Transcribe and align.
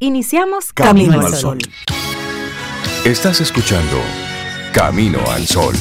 Iniciamos 0.00 0.72
Camino, 0.72 1.20
al 1.20 1.34
Sol. 1.34 1.58
Estás 3.04 3.40
escuchando 3.40 3.96
Camino 4.72 5.18
al 5.28 5.44
Sol. 5.44 5.74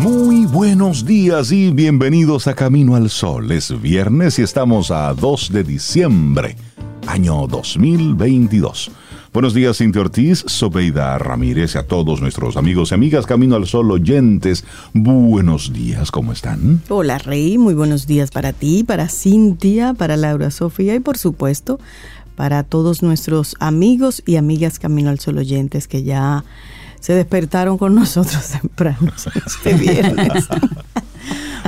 Muy 0.00 0.46
buenos 0.46 1.04
días 1.04 1.50
y 1.50 1.72
bienvenidos 1.72 2.46
a 2.46 2.54
Camino 2.54 2.94
al 2.94 3.10
Sol. 3.10 3.50
Es 3.50 3.80
viernes 3.82 4.38
y 4.38 4.42
estamos 4.42 4.92
a 4.92 5.12
2 5.12 5.50
de 5.50 5.64
diciembre, 5.64 6.56
año 7.08 7.48
2022. 7.48 8.92
Buenos 9.36 9.52
días, 9.52 9.76
Cintia 9.76 10.00
Ortiz, 10.00 10.44
Sobeida 10.46 11.18
Ramírez 11.18 11.74
y 11.74 11.78
a 11.78 11.82
todos 11.82 12.22
nuestros 12.22 12.56
amigos 12.56 12.90
y 12.90 12.94
amigas 12.94 13.26
Camino 13.26 13.54
al 13.56 13.66
Sol 13.66 13.90
oyentes. 13.90 14.64
Buenos 14.94 15.74
días, 15.74 16.10
¿cómo 16.10 16.32
están? 16.32 16.80
Hola, 16.88 17.18
Rey. 17.18 17.58
Muy 17.58 17.74
buenos 17.74 18.06
días 18.06 18.30
para 18.30 18.54
ti, 18.54 18.82
para 18.82 19.10
Cintia, 19.10 19.92
para 19.92 20.16
Laura 20.16 20.50
Sofía 20.50 20.94
y, 20.94 21.00
por 21.00 21.18
supuesto, 21.18 21.78
para 22.34 22.62
todos 22.62 23.02
nuestros 23.02 23.56
amigos 23.60 24.22
y 24.24 24.36
amigas 24.36 24.78
Camino 24.78 25.10
al 25.10 25.20
Sol 25.20 25.36
oyentes 25.36 25.86
que 25.86 26.02
ya 26.02 26.42
se 27.00 27.12
despertaron 27.12 27.76
con 27.76 27.94
nosotros 27.94 28.42
temprano 28.62 29.12
este 29.46 29.74
viernes. 29.78 30.48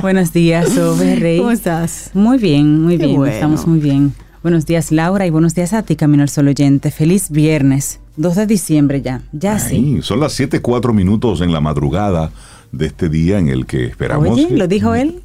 Buenos 0.01 0.33
días, 0.33 0.69
Sobe 0.69 1.17
Rey. 1.17 1.37
¿Cómo 1.37 1.51
estás? 1.51 2.09
Muy 2.15 2.39
bien, 2.39 2.81
muy 2.81 2.97
Qué 2.97 3.05
bien, 3.05 3.17
bueno. 3.17 3.31
estamos 3.31 3.67
muy 3.67 3.79
bien. 3.79 4.15
Buenos 4.41 4.65
días, 4.65 4.91
Laura, 4.91 5.25
y 5.25 5.29
buenos 5.29 5.53
días 5.53 5.73
a 5.73 5.83
ti, 5.83 5.95
Camino 5.95 6.23
al 6.23 6.29
Sol 6.29 6.47
oyente. 6.47 6.91
Feliz 6.91 7.29
viernes, 7.29 7.99
2 8.15 8.35
de 8.35 8.47
diciembre 8.47 9.01
ya, 9.01 9.21
ya 9.33 9.59
sí. 9.59 9.95
Ay, 9.97 10.01
son 10.01 10.21
las 10.21 10.31
7, 10.33 10.61
4 10.61 10.93
minutos 10.93 11.41
en 11.41 11.51
la 11.51 11.59
madrugada 11.59 12.31
de 12.71 12.85
este 12.85 13.09
día 13.09 13.37
en 13.39 13.49
el 13.49 13.65
que 13.65 13.85
esperamos. 13.85 14.29
Oye, 14.29 14.47
que- 14.47 14.55
¿lo 14.57 14.67
dijo 14.67 14.95
él? 14.95 15.21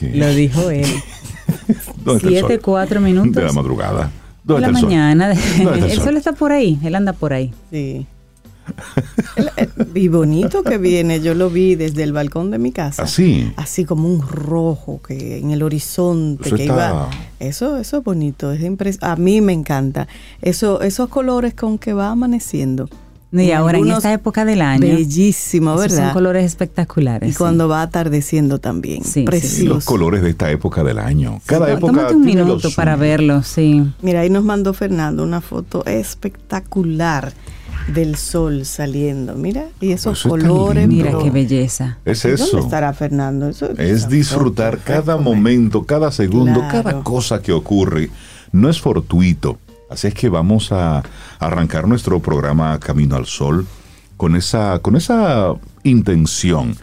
que- 0.00 0.14
Lo 0.16 0.28
dijo 0.34 0.70
él. 0.70 0.86
¿Dónde 2.04 2.16
está 2.16 2.28
el 2.28 2.34
Siete, 2.46 2.58
cuatro 2.60 3.00
minutos. 3.00 3.34
De 3.34 3.42
la 3.44 3.52
madrugada. 3.52 4.04
De 4.04 4.54
¿Dónde 4.54 4.60
la 4.62 4.66
está 4.68 4.78
el 4.78 4.80
sol? 4.80 4.88
mañana. 4.90 5.26
¿Dónde 5.28 5.78
está 5.80 5.92
el 5.92 6.00
sol 6.04 6.16
está 6.16 6.32
por 6.32 6.52
ahí, 6.52 6.78
él 6.82 6.94
anda 6.94 7.12
por 7.12 7.32
ahí. 7.34 7.52
Sí. 7.70 8.06
El- 9.36 9.50
Y 9.94 10.08
bonito 10.08 10.62
que 10.62 10.78
viene, 10.78 11.20
yo 11.20 11.34
lo 11.34 11.48
vi 11.50 11.74
desde 11.74 12.02
el 12.02 12.12
balcón 12.12 12.50
de 12.50 12.58
mi 12.58 12.72
casa. 12.72 13.04
Así. 13.04 13.52
Así 13.56 13.84
como 13.84 14.08
un 14.08 14.20
rojo 14.22 15.00
que 15.06 15.38
en 15.38 15.50
el 15.50 15.62
horizonte 15.62 16.48
Eso 16.48 16.56
que 16.56 16.62
está- 16.64 16.74
iba. 16.90 17.10
Eso, 17.40 17.78
eso 17.78 17.98
es 17.98 18.04
bonito, 18.04 18.52
es 18.52 18.60
impres- 18.62 18.98
a 19.00 19.16
mí 19.16 19.40
me 19.40 19.52
encanta. 19.52 20.06
Eso, 20.42 20.82
esos 20.82 21.08
colores 21.08 21.54
con 21.54 21.78
que 21.78 21.92
va 21.92 22.10
amaneciendo. 22.10 22.88
Y 23.32 23.50
ahora 23.50 23.76
en 23.78 23.88
esta 23.90 24.12
época 24.12 24.44
del 24.46 24.62
año. 24.62 24.80
Bellísimo, 24.80 25.72
esos 25.72 25.82
¿verdad? 25.82 26.04
Son 26.06 26.14
colores 26.14 26.44
espectaculares. 26.46 27.28
y 27.28 27.32
sí. 27.32 27.38
cuando 27.38 27.68
va 27.68 27.82
atardeciendo 27.82 28.60
también. 28.60 29.02
Sí, 29.02 29.10
sí, 29.10 29.12
sí. 29.20 29.24
Precioso. 29.24 29.74
Los 29.74 29.84
colores 29.84 30.22
de 30.22 30.30
esta 30.30 30.50
época 30.50 30.82
del 30.84 30.98
año. 30.98 31.40
Cada 31.44 31.70
época 31.70 31.92
Tómate 31.92 32.14
un 32.14 32.24
tiene 32.24 32.44
minuto 32.44 32.70
para 32.70 32.92
suyo. 32.94 33.00
verlo, 33.02 33.42
sí. 33.42 33.82
Mira, 34.00 34.20
ahí 34.20 34.30
nos 34.30 34.44
mandó 34.44 34.72
Fernando 34.72 35.22
una 35.22 35.40
foto 35.42 35.84
espectacular 35.84 37.32
del 37.88 38.16
sol 38.16 38.64
saliendo. 38.64 39.34
Mira, 39.36 39.66
y 39.80 39.92
esos 39.92 40.18
Eso 40.18 40.36
es 40.36 40.42
tan 40.42 40.50
colores. 40.50 40.88
Mira 40.88 41.12
qué 41.22 41.30
belleza. 41.30 41.98
Es 42.04 42.22
¿Dónde 42.22 42.42
eso. 42.42 42.58
estará 42.58 42.92
Fernando? 42.92 43.48
Eso- 43.48 43.70
Es 43.78 44.08
disfrutar 44.08 44.78
cada 44.78 45.16
momento, 45.16 45.84
cada 45.84 46.10
segundo, 46.10 46.60
Claro. 46.60 46.82
cada 46.82 47.02
cosa 47.02 47.40
que 47.42 47.52
ocurre. 47.52 48.10
No 48.52 48.68
es 48.68 48.80
fortuito. 48.80 49.58
Así 49.88 50.08
es 50.08 50.14
que 50.14 50.28
vamos 50.28 50.72
a 50.72 51.02
arrancar 51.38 51.86
nuestro 51.86 52.18
programa 52.20 52.78
Camino 52.80 53.14
al 53.16 53.26
Sol 53.26 53.66
con 54.16 54.34
esa, 54.34 54.80
con 54.80 54.96
esa 54.96 55.54
intención. 55.84 56.74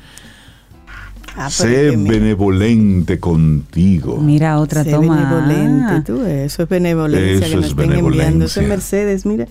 Ah, 1.36 1.50
sé 1.50 1.98
benevolente 1.98 3.20
contigo. 3.20 4.18
Mira 4.22 4.60
otra 4.60 4.84
sé 4.84 4.92
toma. 4.92 5.16
benevolente, 5.16 6.02
tú, 6.14 6.24
eso 6.26 6.64
es 6.64 6.70
benevolencia 6.70 7.48
Eso 7.48 7.50
que 7.50 7.56
nos 7.56 7.66
es 7.66 7.72
estén 7.72 7.92
enviando. 7.94 8.46
Eso 8.46 8.62
es 8.62 8.68
Mercedes, 8.68 9.26
mira. 9.26 9.48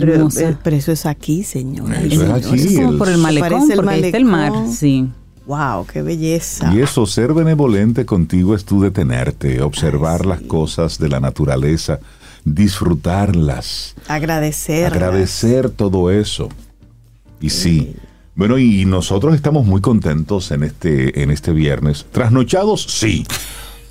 Pero, 0.00 0.14
Hermosa. 0.14 0.48
eh, 0.50 0.56
pero 0.64 0.74
eso 0.76 0.90
es 0.90 1.06
aquí, 1.06 1.44
señora. 1.44 2.00
Eso 2.02 2.06
es 2.06 2.18
señores. 2.18 2.46
aquí. 2.46 2.60
es 2.60 2.74
como 2.76 2.90
el- 2.92 2.98
por 2.98 3.08
el 3.10 3.18
malecón, 3.18 3.50
Parece 3.50 3.72
el 3.74 3.76
porque 3.76 3.94
ahí 3.94 4.02
está 4.04 4.16
el 4.18 4.24
mar. 4.24 4.52
Sí. 4.72 5.08
Wow, 5.46 5.86
qué 5.86 6.02
belleza. 6.02 6.72
Y 6.74 6.80
eso, 6.80 7.04
ser 7.04 7.34
benevolente 7.34 8.04
contigo 8.06 8.54
es 8.54 8.64
tú 8.64 8.80
detenerte, 8.80 9.60
observar 9.60 10.24
las 10.24 10.40
cosas 10.40 10.98
de 10.98 11.08
la 11.08 11.20
naturaleza, 11.20 11.98
disfrutarlas. 12.44 13.94
Agradecer. 14.08 14.86
agradecer 14.86 15.70
todo 15.70 16.10
eso. 16.10 16.48
Y 17.40 17.50
sí. 17.50 17.94
Bueno, 18.34 18.56
y 18.58 18.84
nosotros 18.86 19.34
estamos 19.34 19.66
muy 19.66 19.80
contentos 19.80 20.50
en 20.52 20.62
este, 20.62 21.22
en 21.22 21.30
este 21.30 21.52
viernes. 21.52 22.06
Trasnochados, 22.12 22.82
sí. 22.88 23.26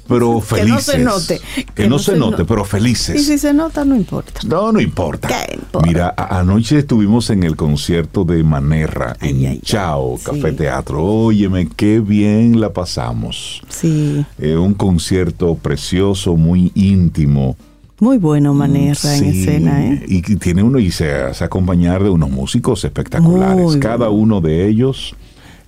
Pero 0.08 0.28
Que 0.28 0.34
no 0.34 0.42
felices. 0.42 0.86
se 0.86 0.98
note. 1.00 1.42
Que, 1.74 1.88
no, 1.88 1.98
se 2.00 2.18
note, 2.18 2.40
no- 2.40 2.46
pero 2.46 2.64
Y 2.64 2.66
felices. 2.66 3.26
si 3.26 3.38
se 3.38 3.54
nota, 3.54 3.86
no 3.86 3.96
importa. 3.96 4.42
No, 4.46 4.72
no 4.72 4.82
importa. 4.82 5.28
¿Qué 5.30 5.56
importa? 5.56 5.88
Mira, 5.88 6.14
anoche 6.18 6.80
estuvimos 6.80 7.30
en 7.30 7.44
el 7.44 7.56
concierto 7.56 8.26
de 8.26 8.44
Manerra 8.44 9.16
Ay, 9.22 9.30
en 9.30 9.36
ay, 9.38 9.46
ay. 9.48 9.60
Chao, 9.64 10.18
Sí. 10.18 10.26
Café 10.26 10.52
Teatro. 10.52 11.04
Óyeme, 11.04 11.70
qué 11.76 12.00
bien 12.02 12.60
la 12.60 12.74
pasamos. 12.74 13.62
Sí, 13.70 14.26
Eh, 14.38 14.58
un 14.58 14.74
concierto 14.74 15.56
precioso, 15.56 16.36
muy 16.36 16.72
íntimo. 16.76 17.56
muy 18.00 18.18
bueno 18.18 18.54
Manerra 18.54 19.16
en 19.16 19.20
Sí, 19.32 19.42
escena, 19.42 19.86
¿eh? 19.86 20.04
Y 20.08 20.22
que 20.24 20.36
tiene 20.36 20.64
uno 20.64 20.80
y 20.80 20.90
se 20.92 21.14
hace 21.14 21.44
acompañar 21.44 22.04
de 22.04 22.10
unos 22.10 22.32
músicos 22.32 22.84
espectaculares. 22.84 23.64
Muy 23.64 23.80
Cada 23.80 24.08
bueno. 24.08 24.14
uno 24.14 24.42
de 24.42 24.68
ellos 24.68 25.16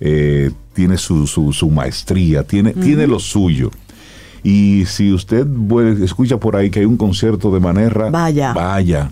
eh, 0.00 0.50
tiene 0.74 0.98
su, 0.98 1.26
su, 1.28 1.52
su 1.52 1.70
maestría, 1.70 2.42
tiene, 2.42 2.72
tiene 2.72 3.06
lo 3.06 3.20
suyo. 3.20 3.70
Y 4.44 4.84
si 4.86 5.12
usted 5.12 5.46
escucha 6.02 6.38
por 6.38 6.54
ahí 6.54 6.70
que 6.70 6.80
hay 6.80 6.86
un 6.86 6.96
concierto 6.96 7.50
de 7.52 7.58
Manerra, 7.60 8.10
Vaya. 8.10 8.52
Vaya. 8.52 9.10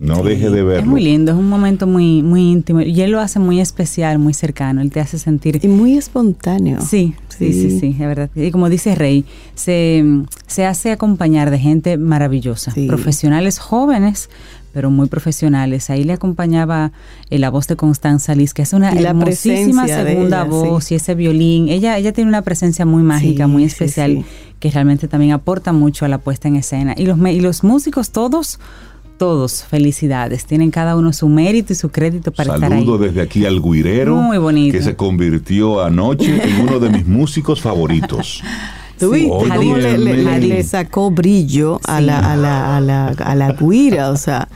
No 0.00 0.16
Sí, 0.16 0.22
deje 0.28 0.50
de 0.50 0.62
verlo. 0.62 0.82
Es 0.82 0.86
muy 0.86 1.02
lindo, 1.02 1.32
es 1.32 1.38
un 1.38 1.48
momento 1.48 1.86
muy, 1.88 2.22
muy 2.22 2.52
íntimo. 2.52 2.80
Y 2.80 3.00
él 3.00 3.10
lo 3.10 3.20
hace 3.20 3.40
muy 3.40 3.60
especial, 3.60 4.18
muy 4.20 4.32
cercano. 4.32 4.80
Él 4.80 4.92
te 4.92 5.00
hace 5.00 5.18
sentir. 5.18 5.58
Y 5.62 5.66
muy 5.66 5.96
espontáneo. 5.96 6.80
Sí, 6.80 7.14
sí, 7.28 7.52
sí, 7.52 7.70
Sí. 7.70 7.80
sí, 7.80 7.86
es 7.92 7.98
verdad. 7.98 8.30
Y 8.36 8.52
como 8.52 8.68
dice 8.68 8.94
Rey, 8.94 9.24
se, 9.56 10.04
se 10.46 10.66
hace 10.66 10.92
acompañar 10.92 11.50
de 11.50 11.58
gente 11.58 11.96
maravillosa, 11.98 12.70
Sí. 12.70 12.86
profesionales 12.86 13.58
jóvenes, 13.58 14.30
pero 14.78 14.90
muy 14.92 15.08
profesionales. 15.08 15.90
Ahí 15.90 16.04
le 16.04 16.12
acompañaba 16.12 16.92
eh, 17.30 17.38
la 17.40 17.50
voz 17.50 17.66
de 17.66 17.74
Constanza 17.74 18.36
Liz, 18.36 18.54
que 18.54 18.62
es 18.62 18.72
una 18.72 18.94
la 18.94 19.08
hermosísima 19.10 19.88
segunda 19.88 20.42
ella, 20.42 20.44
voz 20.44 20.84
sí. 20.84 20.94
y 20.94 20.96
ese 20.98 21.16
violín. 21.16 21.68
Ella, 21.68 21.98
ella 21.98 22.12
tiene 22.12 22.28
una 22.28 22.42
presencia 22.42 22.86
muy 22.86 23.02
mágica, 23.02 23.46
Sí, 23.46 23.50
muy 23.50 23.64
especial, 23.64 24.18
sí. 24.18 24.24
que 24.60 24.70
realmente 24.70 25.08
también 25.08 25.32
aporta 25.32 25.72
mucho 25.72 26.04
a 26.04 26.08
la 26.08 26.18
puesta 26.18 26.46
en 26.46 26.54
escena. 26.54 26.94
Y 26.96 27.06
los, 27.06 27.18
me- 27.18 27.32
y 27.32 27.40
los 27.40 27.64
músicos, 27.64 28.10
todos, 28.12 28.60
todos, 29.16 29.64
felicidades. 29.64 30.46
Tienen 30.46 30.70
cada 30.70 30.94
uno 30.94 31.12
su 31.12 31.28
mérito 31.28 31.72
y 31.72 31.76
su 31.76 31.88
crédito 31.88 32.30
para 32.30 32.54
estar 32.54 32.72
ahí. 32.72 32.78
Saludo 32.84 32.98
desde 32.98 33.20
aquí 33.20 33.46
al 33.46 33.60
Guirero, 33.60 34.14
Muy 34.14 34.38
bonito. 34.38 34.78
que 34.78 34.84
se 34.84 34.94
convirtió 34.94 35.82
anoche 35.84 36.40
en 36.40 36.60
uno 36.60 36.78
de 36.78 36.88
mis 36.90 37.04
músicos 37.04 37.60
favoritos. 37.60 38.44
¿Tú 38.98 39.14
Sí, 39.14 39.28
cómo 39.28 39.76
le, 39.76 39.96
le- 39.98 40.14
men. 40.24 40.48
le 40.48 40.62
sacó 40.64 41.10
brillo 41.10 41.80
a, 41.84 42.00
la, 42.00 42.18
a, 42.32 42.36
la, 42.36 42.76
a, 42.76 42.80
la, 42.80 43.08
a 43.08 43.34
la 43.34 43.52
guira? 43.52 44.10
O 44.10 44.16
sea, 44.16 44.48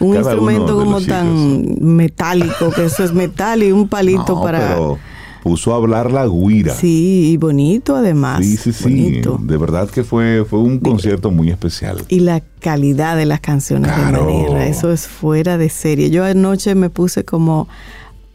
un 0.00 0.12
Cada 0.14 0.30
instrumento 0.32 0.76
como 0.76 1.00
tan 1.00 1.76
metálico, 1.96 2.70
que 2.70 2.84
eso 2.84 3.02
es 3.04 3.12
metal 3.12 3.62
y 3.62 3.72
un 3.72 3.88
palito 3.88 4.24
No, 4.36 4.42
para... 4.42 4.58
pero 4.60 4.98
puso 5.42 5.72
a 5.72 5.76
hablar 5.76 6.10
la 6.12 6.26
guira. 6.26 6.74
Sí, 6.74 7.30
y 7.32 7.36
bonito 7.38 7.96
además. 7.96 8.44
Sí, 8.44 8.56
sí, 8.58 8.72
sí. 8.72 8.84
bonito. 8.84 9.38
De 9.40 9.56
verdad 9.56 9.88
que 9.88 10.04
fue, 10.04 10.44
fue 10.48 10.58
un 10.58 10.78
concierto 10.78 11.30
muy 11.30 11.48
especial. 11.50 12.02
Y 12.08 12.20
la 12.20 12.42
calidad 12.60 13.16
de 13.16 13.24
las 13.24 13.40
canciones 13.40 13.90
Claro. 13.92 14.26
de 14.26 14.32
Manera, 14.32 14.66
eso 14.66 14.92
es 14.92 15.06
fuera 15.06 15.56
de 15.56 15.70
serie. 15.70 16.10
Yo 16.10 16.24
anoche 16.24 16.74
me 16.74 16.90
puse 16.90 17.24
como 17.24 17.66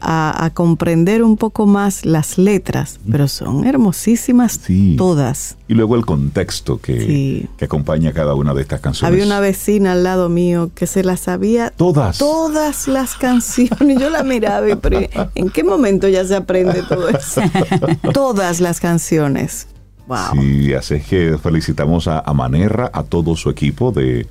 a, 0.04 0.44
a 0.44 0.50
comprender 0.50 1.22
un 1.22 1.36
poco 1.36 1.66
más 1.66 2.04
las 2.04 2.36
letras, 2.38 3.00
pero 3.10 3.26
son 3.26 3.64
hermosísimas 3.66 4.60
Sí. 4.62 4.94
todas. 4.98 5.56
Y 5.66 5.74
luego 5.74 5.96
el 5.96 6.04
contexto 6.04 6.78
que, 6.80 7.00
Sí. 7.00 7.48
que 7.56 7.64
acompaña 7.64 8.12
cada 8.12 8.34
una 8.34 8.52
de 8.54 8.62
estas 8.62 8.80
canciones. 8.80 9.10
Había 9.12 9.24
una 9.24 9.40
vecina 9.40 9.92
al 9.92 10.04
lado 10.04 10.28
mío 10.28 10.70
que 10.74 10.86
se 10.86 11.02
las 11.02 11.20
sabía 11.20 11.70
Todas. 11.70 12.18
todas 12.18 12.86
las 12.88 13.14
canciones. 13.16 13.98
Yo 13.98 14.10
la 14.10 14.22
miraba 14.22 14.70
y 14.70 14.76
pero 14.76 15.00
¿en 15.34 15.50
qué 15.50 15.64
momento 15.64 16.06
ya 16.08 16.24
se 16.24 16.36
aprende 16.36 16.82
todo 16.88 17.08
eso? 17.08 17.40
todas 18.12 18.60
las 18.60 18.80
canciones. 18.80 19.68
Wow. 20.06 20.18
Sí, 20.40 20.74
así 20.74 20.94
es 20.96 21.06
que 21.06 21.38
felicitamos 21.42 22.08
a, 22.08 22.20
a 22.20 22.34
Manerra, 22.34 22.90
a 22.92 23.04
todo 23.04 23.36
su 23.36 23.48
equipo 23.48 23.90
de, 23.90 24.26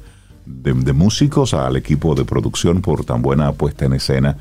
de- 0.46 0.74
de 0.74 0.94
músicos, 0.94 1.56
al 1.56 1.76
equipo 1.78 2.14
de 2.14 2.26
producción 2.26 2.82
por 2.82 3.04
tan 3.06 3.24
buena 3.24 3.52
puesta 3.54 3.86
en 3.86 3.94
escena. 3.94 4.38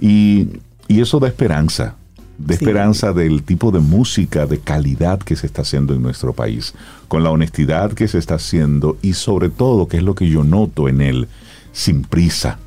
Y, 0.00 0.46
y 0.90 1.00
eso 1.00 1.20
da 1.20 1.28
esperanza, 1.28 1.94
de 2.36 2.56
Sí. 2.56 2.64
esperanza 2.64 3.12
del 3.12 3.44
tipo 3.44 3.70
de 3.70 3.78
música 3.78 4.46
de 4.46 4.58
calidad 4.58 5.20
que 5.20 5.36
se 5.36 5.46
está 5.46 5.62
haciendo 5.62 5.94
en 5.94 6.02
nuestro 6.02 6.32
país, 6.32 6.74
con 7.06 7.22
la 7.22 7.30
honestidad 7.30 7.92
que 7.92 8.08
se 8.08 8.18
está 8.18 8.34
haciendo 8.34 8.96
y 9.00 9.12
sobre 9.12 9.50
todo, 9.50 9.86
que 9.86 9.98
es 9.98 10.02
lo 10.02 10.16
que 10.16 10.28
yo 10.28 10.42
noto 10.42 10.88
en 10.88 11.00
él, 11.00 11.28
sin 11.72 12.02
prisa. 12.02 12.58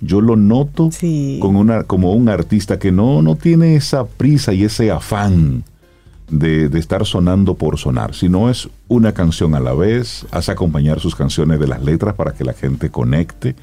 yo 0.00 0.20
lo 0.20 0.34
noto 0.36 0.90
con 1.40 1.54
una, 1.56 1.84
como 1.84 2.12
un 2.14 2.28
artista 2.28 2.78
que 2.78 2.90
no, 2.90 3.22
no 3.22 3.36
tiene 3.36 3.76
esa 3.76 4.04
prisa 4.04 4.52
y 4.52 4.64
ese 4.64 4.90
afán 4.90 5.62
de, 6.28 6.68
de, 6.68 6.78
estar 6.80 7.06
sonando 7.06 7.54
por 7.54 7.78
sonar, 7.78 8.12
sino 8.12 8.50
es 8.50 8.68
una 8.88 9.12
canción 9.12 9.54
a 9.54 9.60
la 9.60 9.72
vez, 9.72 10.26
hace 10.32 10.50
acompañar 10.50 10.98
sus 10.98 11.14
canciones 11.14 11.60
de 11.60 11.68
las 11.68 11.82
letras 11.82 12.14
para 12.14 12.32
que 12.34 12.44
la 12.44 12.52
gente 12.52 12.90
conecte 12.90 13.54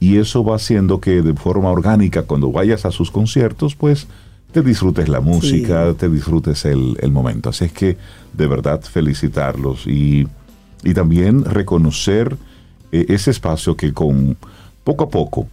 y 0.00 0.16
eso 0.16 0.42
va 0.42 0.56
haciendo 0.56 0.98
que 0.98 1.20
de 1.20 1.34
forma 1.34 1.70
orgánica 1.70 2.22
cuando 2.22 2.50
vayas 2.50 2.86
a 2.86 2.90
sus 2.90 3.10
conciertos, 3.10 3.76
pues 3.76 4.08
te 4.50 4.62
disfrutes 4.62 5.08
la 5.08 5.20
música, 5.20 5.92
te 5.94 6.08
disfrutes 6.08 6.64
el, 6.64 6.96
el, 7.00 7.12
momento. 7.12 7.50
Así 7.50 7.66
es 7.66 7.72
que 7.72 7.98
de 8.32 8.46
verdad 8.46 8.80
felicitarlos 8.80 9.86
y, 9.86 10.26
y 10.82 10.94
también 10.94 11.44
reconocer 11.44 12.36
eh, 12.90 13.06
ese 13.10 13.30
espacio 13.30 13.76
que 13.76 13.92
con 13.92 14.36
poco 14.82 15.04
a 15.04 15.10
poco 15.10 15.46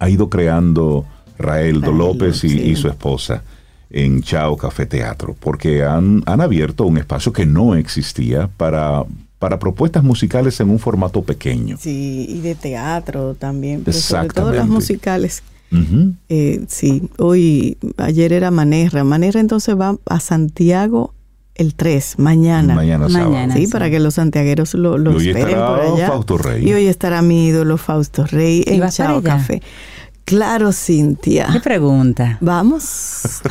ha 0.00 0.10
ido 0.10 0.28
creando 0.28 1.06
Raeldo 1.38 1.92
López 1.92 2.42
y, 2.42 2.60
y, 2.60 2.76
su 2.76 2.88
esposa 2.88 3.44
en 3.90 4.22
Chao 4.22 4.56
Café 4.56 4.86
Teatro, 4.86 5.36
porque 5.38 5.84
han, 5.84 6.22
han 6.26 6.40
abierto 6.40 6.84
un 6.84 6.98
espacio 6.98 7.32
que 7.32 7.46
no 7.46 7.76
existía 7.76 8.48
para 8.56 9.04
para 9.42 9.58
propuestas 9.58 10.04
musicales 10.04 10.60
en 10.60 10.70
un 10.70 10.78
formato 10.78 11.20
pequeño. 11.22 11.76
Sí, 11.76 12.26
y 12.28 12.42
de 12.42 12.54
teatro 12.54 13.34
también, 13.34 13.82
pero 13.82 13.98
sobre 13.98 14.28
todo 14.28 14.52
las 14.52 14.68
musicales. 14.68 15.42
eh, 16.28 16.64
sí, 16.68 17.10
hoy, 17.18 17.76
ayer 17.96 18.32
era 18.32 18.52
Manerra. 18.52 19.02
Manerra 19.02 19.40
entonces 19.40 19.76
va 19.76 19.96
a 20.06 20.20
Santiago 20.20 21.12
el 21.56 21.74
3, 21.74 22.20
mañana. 22.20 22.76
Mañana 22.76 23.08
sábado. 23.08 23.52
sí, 23.52 23.66
para 23.66 23.90
que 23.90 23.98
los 23.98 24.14
santiagueros 24.14 24.74
lo, 24.74 24.96
lo 24.96 25.10
y 25.10 25.16
hoy 25.16 25.28
esperen 25.30 25.48
estará 25.48 25.66
por 25.66 25.80
allá. 25.80 26.06
Fausto 26.06 26.38
Rey. 26.38 26.68
Y 26.68 26.72
hoy 26.74 26.86
estará 26.86 27.20
mi 27.20 27.48
ídolo 27.48 27.78
Fausto 27.78 28.24
Rey 28.24 28.62
en 28.64 28.88
Chao 28.90 29.18
allá? 29.18 29.60
Claro, 30.24 30.72
Cintia. 30.72 31.48
¿Qué 31.52 31.60
pregunta? 31.60 32.38
Vamos. 32.40 33.22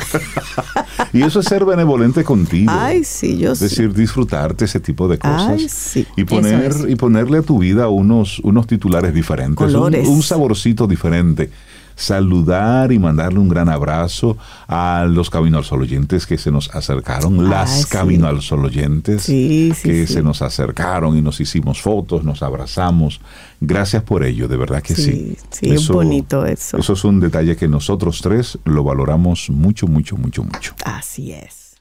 Y 1.12 1.22
eso 1.22 1.40
es 1.40 1.46
ser 1.46 1.64
benevolente 1.66 2.24
contigo. 2.24 2.72
Ay, 2.74 3.04
sí, 3.04 3.36
yo 3.36 3.52
Es 3.52 3.58
sí. 3.58 3.64
decir, 3.66 3.92
disfrutarte 3.92 4.64
ese 4.64 4.80
tipo 4.80 5.08
de 5.08 5.18
cosas. 5.18 5.48
Ay, 5.48 5.68
sí. 5.68 6.06
Y 6.16 6.24
poner, 6.24 6.70
es. 6.70 6.84
y 6.88 6.96
ponerle 6.96 7.38
a 7.38 7.42
tu 7.42 7.58
vida 7.58 7.88
unos, 7.88 8.38
unos 8.40 8.66
titulares 8.66 9.12
diferentes, 9.12 9.60
un, 9.66 9.72
Colores. 9.72 10.08
un 10.08 10.22
saborcito 10.22 10.86
diferente. 10.86 11.50
Saludar 11.94 12.92
y 12.92 12.98
mandarle 12.98 13.38
un 13.38 13.48
gran 13.48 13.68
abrazo 13.68 14.36
a 14.68 15.06
los 15.08 15.30
Camino 15.30 15.58
al 15.58 15.64
Sol 15.64 15.82
oyentes 15.82 16.26
que 16.26 16.38
se 16.38 16.50
nos 16.50 16.70
acercaron, 16.74 17.40
Ay, 17.40 17.46
las 17.48 17.82
sí. 17.82 17.88
Camino 17.90 18.26
al 18.26 18.40
Sol 18.42 18.64
oyentes 18.64 19.22
Sí, 19.22 19.72
sí, 19.76 19.82
que 19.88 20.06
sí. 20.06 20.14
se 20.14 20.22
nos 20.22 20.42
acercaron 20.42 21.16
y 21.16 21.22
nos 21.22 21.40
hicimos 21.40 21.80
fotos, 21.80 22.24
nos 22.24 22.42
abrazamos. 22.42 23.20
Gracias 23.60 24.02
por 24.02 24.24
ello, 24.24 24.48
de 24.48 24.56
verdad 24.56 24.82
que 24.82 24.94
sí. 24.94 25.02
Sí, 25.02 25.36
sí, 25.50 25.70
es 25.70 25.88
bonito 25.88 26.44
eso. 26.46 26.78
Eso 26.78 26.92
es 26.94 27.04
un 27.04 27.20
detalle 27.20 27.56
que 27.56 27.68
nosotros 27.68 28.20
tres 28.22 28.58
lo 28.64 28.82
valoramos 28.84 29.50
mucho, 29.50 29.86
mucho, 29.86 30.16
mucho, 30.16 30.42
mucho. 30.42 30.74
Así 30.84 31.32
es. 31.32 31.76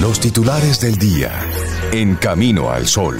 Los 0.00 0.20
titulares 0.20 0.80
del 0.80 0.96
día 0.96 1.30
en 1.92 2.16
Camino 2.16 2.70
al 2.70 2.86
Sol. 2.86 3.18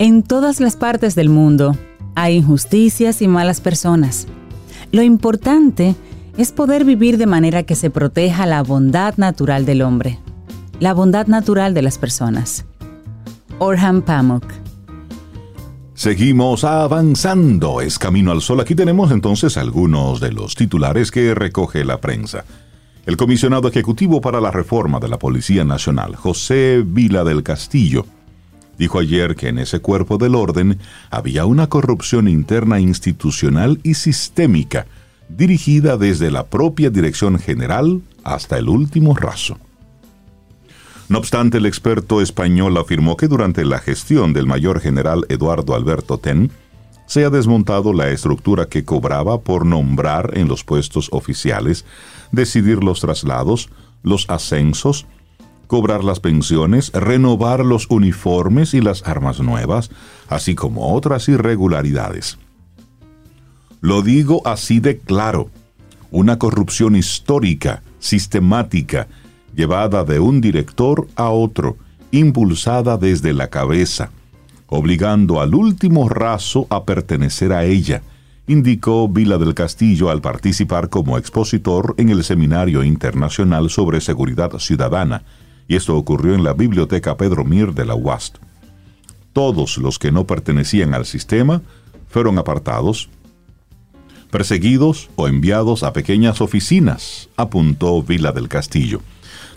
En 0.00 0.22
todas 0.22 0.60
las 0.60 0.76
partes 0.76 1.16
del 1.16 1.28
mundo 1.28 1.76
hay 2.14 2.36
injusticias 2.36 3.20
y 3.20 3.26
malas 3.26 3.60
personas. 3.60 4.28
Lo 4.92 5.02
importante 5.02 5.96
es 6.36 6.52
poder 6.52 6.84
vivir 6.84 7.18
de 7.18 7.26
manera 7.26 7.64
que 7.64 7.74
se 7.74 7.90
proteja 7.90 8.46
la 8.46 8.62
bondad 8.62 9.16
natural 9.16 9.66
del 9.66 9.82
hombre, 9.82 10.20
la 10.78 10.94
bondad 10.94 11.26
natural 11.26 11.74
de 11.74 11.82
las 11.82 11.98
personas. 11.98 12.64
Orhan 13.58 14.02
Pamuk. 14.02 14.44
Seguimos 15.94 16.62
avanzando, 16.62 17.80
es 17.80 17.98
Camino 17.98 18.30
al 18.30 18.40
Sol. 18.40 18.60
Aquí 18.60 18.76
tenemos 18.76 19.10
entonces 19.10 19.56
algunos 19.56 20.20
de 20.20 20.30
los 20.30 20.54
titulares 20.54 21.10
que 21.10 21.34
recoge 21.34 21.84
la 21.84 22.00
prensa. 22.00 22.44
El 23.04 23.16
comisionado 23.16 23.66
ejecutivo 23.66 24.20
para 24.20 24.40
la 24.40 24.52
reforma 24.52 25.00
de 25.00 25.08
la 25.08 25.18
Policía 25.18 25.64
Nacional, 25.64 26.14
José 26.14 26.84
Vila 26.86 27.24
del 27.24 27.42
Castillo, 27.42 28.06
dijo 28.78 28.98
ayer 28.98 29.36
que 29.36 29.48
en 29.48 29.58
ese 29.58 29.80
cuerpo 29.80 30.18
del 30.18 30.34
orden 30.34 30.78
había 31.10 31.44
una 31.44 31.68
corrupción 31.68 32.28
interna 32.28 32.80
institucional 32.80 33.80
y 33.82 33.94
sistémica, 33.94 34.86
dirigida 35.28 35.96
desde 35.96 36.30
la 36.30 36.46
propia 36.46 36.90
Dirección 36.90 37.38
General 37.38 38.00
hasta 38.24 38.56
el 38.56 38.68
último 38.68 39.14
raso. 39.14 39.58
No 41.08 41.18
obstante, 41.18 41.58
el 41.58 41.66
experto 41.66 42.20
español 42.20 42.76
afirmó 42.76 43.16
que 43.16 43.28
durante 43.28 43.64
la 43.64 43.78
gestión 43.78 44.32
del 44.32 44.46
mayor 44.46 44.80
general 44.80 45.24
Eduardo 45.28 45.74
Alberto 45.74 46.18
Ten, 46.18 46.50
se 47.06 47.24
ha 47.24 47.30
desmontado 47.30 47.94
la 47.94 48.10
estructura 48.10 48.66
que 48.66 48.84
cobraba 48.84 49.40
por 49.40 49.64
nombrar 49.64 50.32
en 50.36 50.46
los 50.46 50.62
puestos 50.62 51.08
oficiales, 51.10 51.86
decidir 52.32 52.84
los 52.84 53.00
traslados, 53.00 53.70
los 54.02 54.28
ascensos, 54.28 55.06
cobrar 55.68 56.02
las 56.02 56.18
pensiones, 56.18 56.90
renovar 56.92 57.64
los 57.64 57.88
uniformes 57.90 58.74
y 58.74 58.80
las 58.80 59.06
armas 59.06 59.38
nuevas, 59.38 59.90
así 60.28 60.56
como 60.56 60.92
otras 60.92 61.28
irregularidades. 61.28 62.38
Lo 63.80 64.02
digo 64.02 64.42
así 64.44 64.80
de 64.80 64.98
claro, 64.98 65.50
una 66.10 66.38
corrupción 66.38 66.96
histórica, 66.96 67.82
sistemática, 68.00 69.06
llevada 69.54 70.04
de 70.04 70.18
un 70.18 70.40
director 70.40 71.06
a 71.14 71.28
otro, 71.28 71.76
impulsada 72.10 72.96
desde 72.96 73.32
la 73.34 73.48
cabeza, 73.48 74.10
obligando 74.68 75.40
al 75.40 75.54
último 75.54 76.08
raso 76.08 76.66
a 76.70 76.84
pertenecer 76.84 77.52
a 77.52 77.64
ella, 77.64 78.02
indicó 78.46 79.06
Vila 79.08 79.36
del 79.36 79.54
Castillo 79.54 80.10
al 80.10 80.22
participar 80.22 80.88
como 80.88 81.18
expositor 81.18 81.94
en 81.98 82.08
el 82.08 82.24
Seminario 82.24 82.82
Internacional 82.82 83.68
sobre 83.68 84.00
Seguridad 84.00 84.50
Ciudadana, 84.58 85.22
y 85.68 85.76
esto 85.76 85.96
ocurrió 85.96 86.34
en 86.34 86.42
la 86.42 86.54
Biblioteca 86.54 87.16
Pedro 87.16 87.44
Mir 87.44 87.74
de 87.74 87.84
la 87.84 87.94
UAST. 87.94 88.38
Todos 89.34 89.76
los 89.76 89.98
que 89.98 90.10
no 90.10 90.26
pertenecían 90.26 90.94
al 90.94 91.04
sistema 91.04 91.62
fueron 92.08 92.38
apartados, 92.38 93.10
perseguidos 94.30 95.10
o 95.14 95.28
enviados 95.28 95.82
a 95.82 95.92
pequeñas 95.92 96.40
oficinas, 96.40 97.28
apuntó 97.36 98.02
Vila 98.02 98.32
del 98.32 98.48
Castillo. 98.48 99.02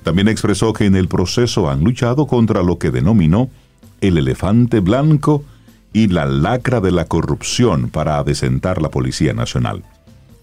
También 0.04 0.28
expresó 0.28 0.74
que 0.74 0.86
en 0.86 0.96
el 0.96 1.08
proceso 1.08 1.70
han 1.70 1.84
luchado 1.84 2.28
contra 2.28 2.62
lo 2.62 2.78
que 2.78 2.92
denominó 2.92 3.50
el 4.02 4.18
elefante 4.18 4.82
blanco 4.82 5.44
y 5.94 6.08
la 6.08 6.26
lacra 6.26 6.82
de 6.82 6.92
la 6.92 7.06
corrupción 7.06 7.90
para 7.90 8.18
adecentar 8.18 8.82
la 8.82 8.90
Policía 8.90 9.34
Nacional. 9.34 9.84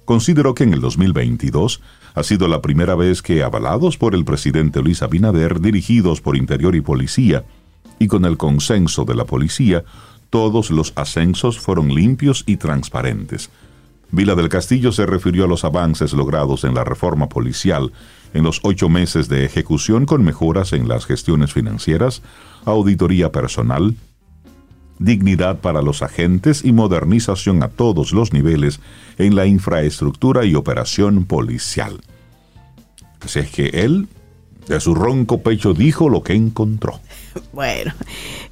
Consideró 0.04 0.54
que 0.54 0.64
en 0.64 0.72
el 0.72 0.80
2022 0.80 1.80
ha 2.18 2.24
sido 2.24 2.48
la 2.48 2.60
primera 2.60 2.96
vez 2.96 3.22
que, 3.22 3.42
avalados 3.42 3.96
por 3.96 4.14
el 4.14 4.24
presidente 4.24 4.82
Luis 4.82 5.02
Abinader, 5.02 5.60
dirigidos 5.60 6.20
por 6.20 6.36
Interior 6.36 6.74
y 6.74 6.80
Policía, 6.80 7.44
y 8.00 8.08
con 8.08 8.24
el 8.24 8.36
consenso 8.36 9.04
de 9.04 9.14
la 9.14 9.24
policía, 9.24 9.84
todos 10.30 10.70
los 10.70 10.92
ascensos 10.96 11.58
fueron 11.58 11.94
limpios 11.94 12.42
y 12.46 12.56
transparentes. 12.56 13.50
Vila 14.10 14.34
del 14.34 14.48
Castillo 14.48 14.90
se 14.90 15.06
refirió 15.06 15.44
a 15.44 15.48
los 15.48 15.64
avances 15.64 16.12
logrados 16.12 16.64
en 16.64 16.74
la 16.74 16.84
reforma 16.84 17.28
policial 17.28 17.92
en 18.34 18.42
los 18.42 18.60
ocho 18.62 18.88
meses 18.88 19.28
de 19.28 19.44
ejecución 19.44 20.04
con 20.04 20.24
mejoras 20.24 20.72
en 20.72 20.88
las 20.88 21.06
gestiones 21.06 21.52
financieras, 21.52 22.22
auditoría 22.64 23.32
personal, 23.32 23.94
dignidad 24.98 25.58
para 25.58 25.82
los 25.82 26.02
agentes 26.02 26.64
y 26.64 26.72
modernización 26.72 27.62
a 27.62 27.68
todos 27.68 28.12
los 28.12 28.32
niveles 28.32 28.80
en 29.18 29.36
la 29.36 29.46
infraestructura 29.46 30.44
y 30.44 30.54
operación 30.54 31.24
policial. 31.24 32.00
Así 33.20 33.40
es 33.40 33.50
que 33.50 33.66
él, 33.68 34.08
de 34.68 34.80
su 34.80 34.94
ronco 34.94 35.42
pecho, 35.42 35.74
dijo 35.74 36.08
lo 36.08 36.22
que 36.22 36.34
encontró. 36.34 37.00
Bueno, 37.52 37.92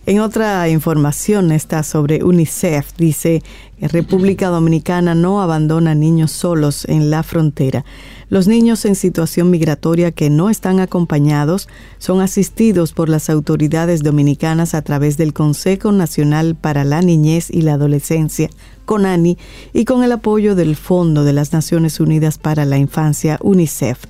en 0.07 0.21
otra 0.21 0.69
información 0.69 1.51
está 1.51 1.83
sobre 1.83 2.23
UNICEF. 2.23 2.95
Dice 2.97 3.43
República 3.81 4.49
Dominicana 4.49 5.15
no 5.17 5.43
abandona 5.43 5.95
niños 5.97 6.31
solos 6.31 6.85
en 6.85 7.11
la 7.11 7.25
frontera. 7.25 7.85
Los 8.29 8.49
niños 8.49 8.85
en 8.85 8.97
situación 8.97 9.51
migratoria 9.51 10.11
que 10.11 10.31
no 10.31 10.51
están 10.51 10.81
acompañados 10.81 11.69
son 11.99 12.21
asistidos 12.21 12.93
por 12.93 13.09
las 13.09 13.31
autoridades 13.31 14.03
dominicanas 14.03 14.75
a 14.75 14.83
través 14.83 15.17
del 15.17 15.33
Consejo 15.33 15.93
Nacional 15.93 16.57
para 16.57 16.83
la 16.83 17.03
Niñez 17.03 17.51
y 17.51 17.63
la 17.63 17.75
Adolescencia, 17.75 18.51
CONANI, 18.85 19.39
y 19.73 19.85
con 19.85 20.03
el 20.03 20.11
apoyo 20.11 20.57
del 20.57 20.75
Fondo 20.75 21.23
de 21.23 21.35
las 21.35 21.53
Naciones 21.53 22.01
Unidas 22.01 22.37
para 22.37 22.65
la 22.65 22.79
Infancia, 22.79 23.39
UNICEF. 23.43 24.05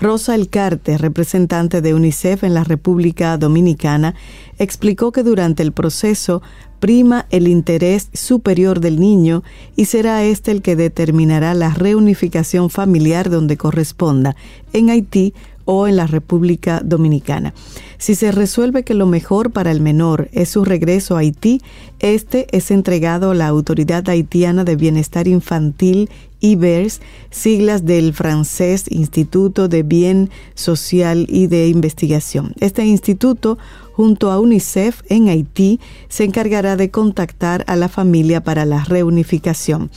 Rosa 0.00 0.34
Elcarte, 0.34 0.98
representante 0.98 1.80
de 1.80 1.94
UNICEF 1.94 2.42
en 2.42 2.54
la 2.54 2.64
República 2.64 3.38
Dominicana, 3.38 4.16
explicó 4.58 5.12
que 5.12 5.22
durante 5.22 5.62
el 5.62 5.70
proceso 5.70 6.42
prima 6.84 7.24
el 7.30 7.48
interés 7.48 8.10
superior 8.12 8.78
del 8.78 9.00
niño 9.00 9.42
y 9.74 9.86
será 9.86 10.22
este 10.22 10.50
el 10.50 10.60
que 10.60 10.76
determinará 10.76 11.54
la 11.54 11.70
reunificación 11.70 12.68
familiar 12.68 13.30
donde 13.30 13.56
corresponda, 13.56 14.36
en 14.74 14.90
Haití 14.90 15.32
o 15.64 15.88
en 15.88 15.96
la 15.96 16.06
República 16.06 16.82
Dominicana. 16.84 17.54
Si 17.96 18.14
se 18.14 18.32
resuelve 18.32 18.82
que 18.82 18.92
lo 18.92 19.06
mejor 19.06 19.50
para 19.50 19.70
el 19.70 19.80
menor 19.80 20.28
es 20.32 20.50
su 20.50 20.62
regreso 20.62 21.16
a 21.16 21.20
Haití, 21.20 21.62
este 22.00 22.54
es 22.54 22.70
entregado 22.70 23.30
a 23.30 23.34
la 23.34 23.48
Autoridad 23.48 24.06
Haitiana 24.06 24.64
de 24.64 24.76
Bienestar 24.76 25.26
Infantil 25.26 26.10
IBERS, 26.40 27.00
siglas 27.30 27.86
del 27.86 28.12
francés 28.12 28.84
Instituto 28.90 29.68
de 29.68 29.82
Bien 29.82 30.28
Social 30.54 31.24
y 31.30 31.46
de 31.46 31.68
Investigación. 31.68 32.52
Este 32.60 32.84
instituto, 32.84 33.56
junto 33.94 34.32
a 34.32 34.40
UNICEF 34.40 35.02
en 35.08 35.28
Haití, 35.28 35.78
se 36.08 36.24
encargará 36.24 36.76
de 36.76 36.90
contactar 36.90 37.64
a 37.68 37.76
la 37.76 37.88
familia 37.88 38.42
para 38.42 38.64
la 38.64 38.82
reunificación. 38.82 39.90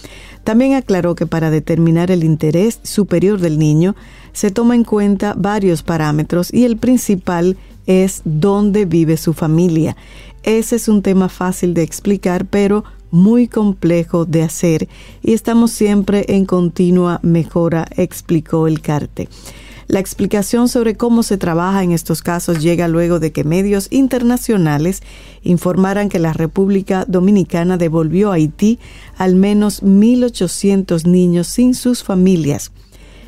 También 0.44 0.76
aclaró 0.76 1.16
que 1.16 1.26
para 1.26 1.50
determinar 1.50 2.12
el 2.12 2.24
interés 2.24 2.80
superior 2.84 3.40
del 3.40 3.58
niño 3.58 3.96
se 4.34 4.52
toma 4.52 4.76
en 4.76 4.84
cuenta 4.84 5.34
varios 5.36 5.82
parámetros 5.82 6.54
y 6.54 6.66
el 6.66 6.78
principal 6.78 7.58
es 7.88 8.22
dónde 8.24 8.86
vive 8.86 9.18
su 9.18 9.34
familia. 9.34 9.98
Ese 10.44 10.76
es 10.76 10.88
un 10.88 11.02
tema 11.02 11.28
fácil 11.28 11.74
de 11.74 11.82
explicar, 11.82 12.46
pero 12.46 12.84
muy 13.10 13.48
complejo 13.48 14.26
de 14.26 14.44
hacer 14.44 14.88
y 15.24 15.34
estamos 15.34 15.72
siempre 15.72 16.26
en 16.28 16.46
continua 16.46 17.20
mejora, 17.24 17.88
explicó 17.96 18.68
el 18.68 18.82
CARTE. 18.82 19.28
La 19.88 20.00
explicación 20.00 20.68
sobre 20.68 20.96
cómo 20.96 21.24
se 21.24 21.38
trabaja 21.38 21.82
en 21.82 21.94
estos 21.94 22.22
casos 22.22 22.62
llega 22.62 22.90
luego 22.90 23.20
de 23.20 23.32
que 23.32 23.46
medios 23.46 23.88
internacionales 23.90 25.02
informaran 25.44 26.10
que 26.10 26.20
la 26.20 26.34
República 26.34 27.06
Dominicana 27.08 27.78
devolvió 27.78 28.32
a 28.32 28.36
Haití 28.36 28.80
al 29.18 29.36
menos 29.36 29.84
1.800 29.84 31.06
niños 31.06 31.48
sin 31.48 31.74
sus 31.74 32.04
familias. 32.04 32.74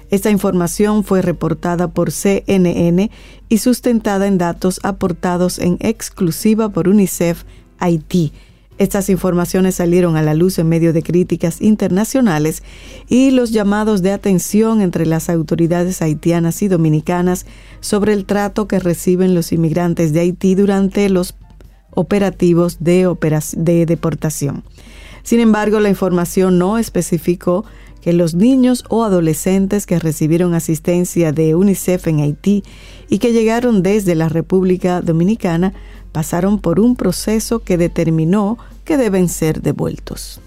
Esta 0.09 0.31
información 0.31 1.05
fue 1.05 1.21
reportada 1.21 1.87
por 1.87 2.11
CNN 2.11 3.09
y 3.47 3.57
sustentada 3.59 4.27
en 4.27 4.37
datos 4.37 4.81
aportados 4.83 5.59
en 5.59 5.77
exclusiva 5.79 6.69
por 6.69 6.89
UNICEF 6.89 7.43
Haití 7.77 8.33
estas 8.79 9.09
informaciones 9.09 9.75
salieron 9.75 10.15
a 10.15 10.21
la 10.21 10.33
luz 10.33 10.57
en 10.57 10.69
medio 10.69 10.93
de 10.93 11.03
críticas 11.03 11.61
internacionales 11.61 12.63
y 13.09 13.31
los 13.31 13.51
llamados 13.51 14.01
de 14.01 14.13
atención 14.13 14.81
entre 14.81 15.05
las 15.05 15.29
autoridades 15.29 16.01
haitianas 16.01 16.61
y 16.61 16.69
dominicanas 16.69 17.45
sobre 17.81 18.13
el 18.13 18.25
trato 18.25 18.69
que 18.69 18.79
reciben 18.79 19.35
los 19.35 19.51
inmigrantes 19.51 20.13
de 20.13 20.21
Haití 20.21 20.55
durante 20.55 21.09
los 21.09 21.35
operativos 21.91 22.77
de, 22.79 23.13
de 23.57 23.85
deportación. 23.85 24.63
Sin 25.23 25.41
embargo, 25.41 25.81
la 25.81 25.89
información 25.89 26.57
no 26.57 26.77
especificó 26.77 27.65
que 28.01 28.13
los 28.13 28.33
niños 28.33 28.85
o 28.87 29.03
adolescentes 29.03 29.85
que 29.85 29.99
recibieron 29.99 30.53
asistencia 30.53 31.33
de 31.33 31.53
UNICEF 31.53 32.07
en 32.07 32.21
Haití 32.21 32.63
y 33.09 33.17
que 33.19 33.33
llegaron 33.33 33.83
desde 33.83 34.15
la 34.15 34.29
República 34.29 35.01
Dominicana 35.01 35.73
pasaron 36.11 36.59
por 36.59 36.79
un 36.79 36.95
proceso 36.95 37.59
que 37.59 37.77
determinó 37.77 38.57
que 38.85 38.97
deben 38.97 39.29
ser 39.29 39.61
devueltos. 39.61 40.41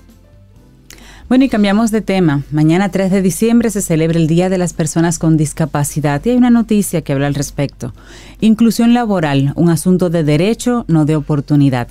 Bueno, 1.28 1.44
y 1.44 1.48
cambiamos 1.48 1.90
de 1.90 2.02
tema. 2.02 2.42
Mañana 2.50 2.90
3 2.90 3.10
de 3.10 3.22
diciembre 3.22 3.70
se 3.70 3.80
celebra 3.80 4.18
el 4.18 4.26
Día 4.26 4.50
de 4.50 4.58
las 4.58 4.74
Personas 4.74 5.18
con 5.18 5.38
Discapacidad 5.38 6.20
y 6.24 6.30
hay 6.30 6.36
una 6.36 6.50
noticia 6.50 7.00
que 7.00 7.14
habla 7.14 7.26
al 7.26 7.34
respecto. 7.34 7.94
Inclusión 8.40 8.92
laboral, 8.92 9.52
un 9.56 9.70
asunto 9.70 10.10
de 10.10 10.24
derecho, 10.24 10.84
no 10.88 11.06
de 11.06 11.16
oportunidad. 11.16 11.88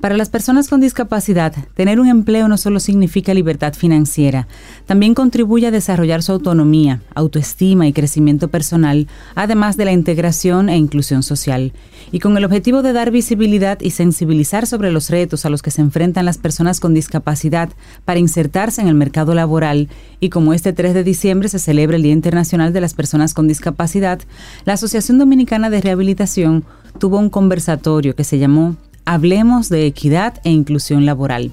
Para 0.00 0.16
las 0.16 0.30
personas 0.30 0.68
con 0.68 0.80
discapacidad, 0.80 1.54
tener 1.74 2.00
un 2.00 2.08
empleo 2.08 2.48
no 2.48 2.56
solo 2.56 2.80
significa 2.80 3.34
libertad 3.34 3.74
financiera, 3.74 4.48
también 4.86 5.12
contribuye 5.12 5.66
a 5.66 5.70
desarrollar 5.70 6.22
su 6.22 6.32
autonomía, 6.32 7.02
autoestima 7.14 7.86
y 7.86 7.92
crecimiento 7.92 8.48
personal, 8.48 9.08
además 9.34 9.76
de 9.76 9.84
la 9.84 9.92
integración 9.92 10.70
e 10.70 10.78
inclusión 10.78 11.22
social. 11.22 11.74
Y 12.12 12.20
con 12.20 12.34
el 12.38 12.46
objetivo 12.46 12.80
de 12.80 12.94
dar 12.94 13.10
visibilidad 13.10 13.78
y 13.82 13.90
sensibilizar 13.90 14.66
sobre 14.66 14.90
los 14.90 15.10
retos 15.10 15.44
a 15.44 15.50
los 15.50 15.60
que 15.60 15.70
se 15.70 15.82
enfrentan 15.82 16.24
las 16.24 16.38
personas 16.38 16.80
con 16.80 16.94
discapacidad 16.94 17.68
para 18.06 18.20
insertarse 18.20 18.80
en 18.80 18.88
el 18.88 18.94
mercado 18.94 19.34
laboral, 19.34 19.90
y 20.18 20.30
como 20.30 20.54
este 20.54 20.72
3 20.72 20.94
de 20.94 21.04
diciembre 21.04 21.50
se 21.50 21.58
celebra 21.58 21.98
el 21.98 22.02
Día 22.02 22.12
Internacional 22.12 22.72
de 22.72 22.80
las 22.80 22.94
Personas 22.94 23.34
con 23.34 23.48
Discapacidad, 23.48 24.18
la 24.64 24.72
Asociación 24.72 25.18
Dominicana 25.18 25.68
de 25.68 25.82
Rehabilitación 25.82 26.64
tuvo 26.98 27.18
un 27.18 27.28
conversatorio 27.28 28.16
que 28.16 28.24
se 28.24 28.38
llamó 28.38 28.76
Hablemos 29.04 29.68
de 29.68 29.86
equidad 29.86 30.40
e 30.44 30.50
inclusión 30.50 31.06
laboral. 31.06 31.52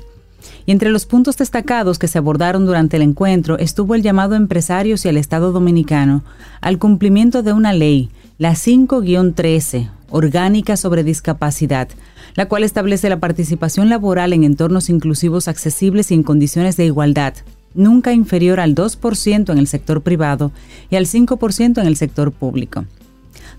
Y 0.66 0.72
entre 0.72 0.90
los 0.90 1.06
puntos 1.06 1.38
destacados 1.38 1.98
que 1.98 2.08
se 2.08 2.18
abordaron 2.18 2.66
durante 2.66 2.98
el 2.98 3.04
encuentro 3.04 3.58
estuvo 3.58 3.96
el 3.96 4.02
llamado 4.02 4.34
a 4.34 4.38
empresarios 4.38 5.06
y 5.06 5.10
al 5.10 5.18
Estado 5.18 5.52
dominicano 5.52 6.24
al 6.62 6.78
cumplimiento 6.78 7.44
de 7.44 7.54
una 7.54 7.74
ley, 7.74 8.10
la 8.38 8.52
5-13, 8.52 9.90
orgánica 10.10 10.78
sobre 10.78 11.04
discapacidad, 11.04 11.88
la 12.36 12.48
cual 12.48 12.64
establece 12.64 13.10
la 13.10 13.20
participación 13.20 13.90
laboral 13.90 14.34
en 14.34 14.44
entornos 14.44 14.90
inclusivos 14.90 15.48
accesibles 15.48 16.12
y 16.12 16.14
en 16.14 16.24
condiciones 16.24 16.78
de 16.78 16.86
igualdad, 16.86 17.34
nunca 17.74 18.14
inferior 18.14 18.60
al 18.60 18.76
2% 18.76 19.52
en 19.52 19.58
el 19.58 19.68
sector 19.68 20.02
privado 20.02 20.52
y 20.90 20.96
al 20.96 21.06
5% 21.06 21.80
en 21.80 21.88
el 21.88 21.96
sector 21.96 22.32
público. 22.32 22.86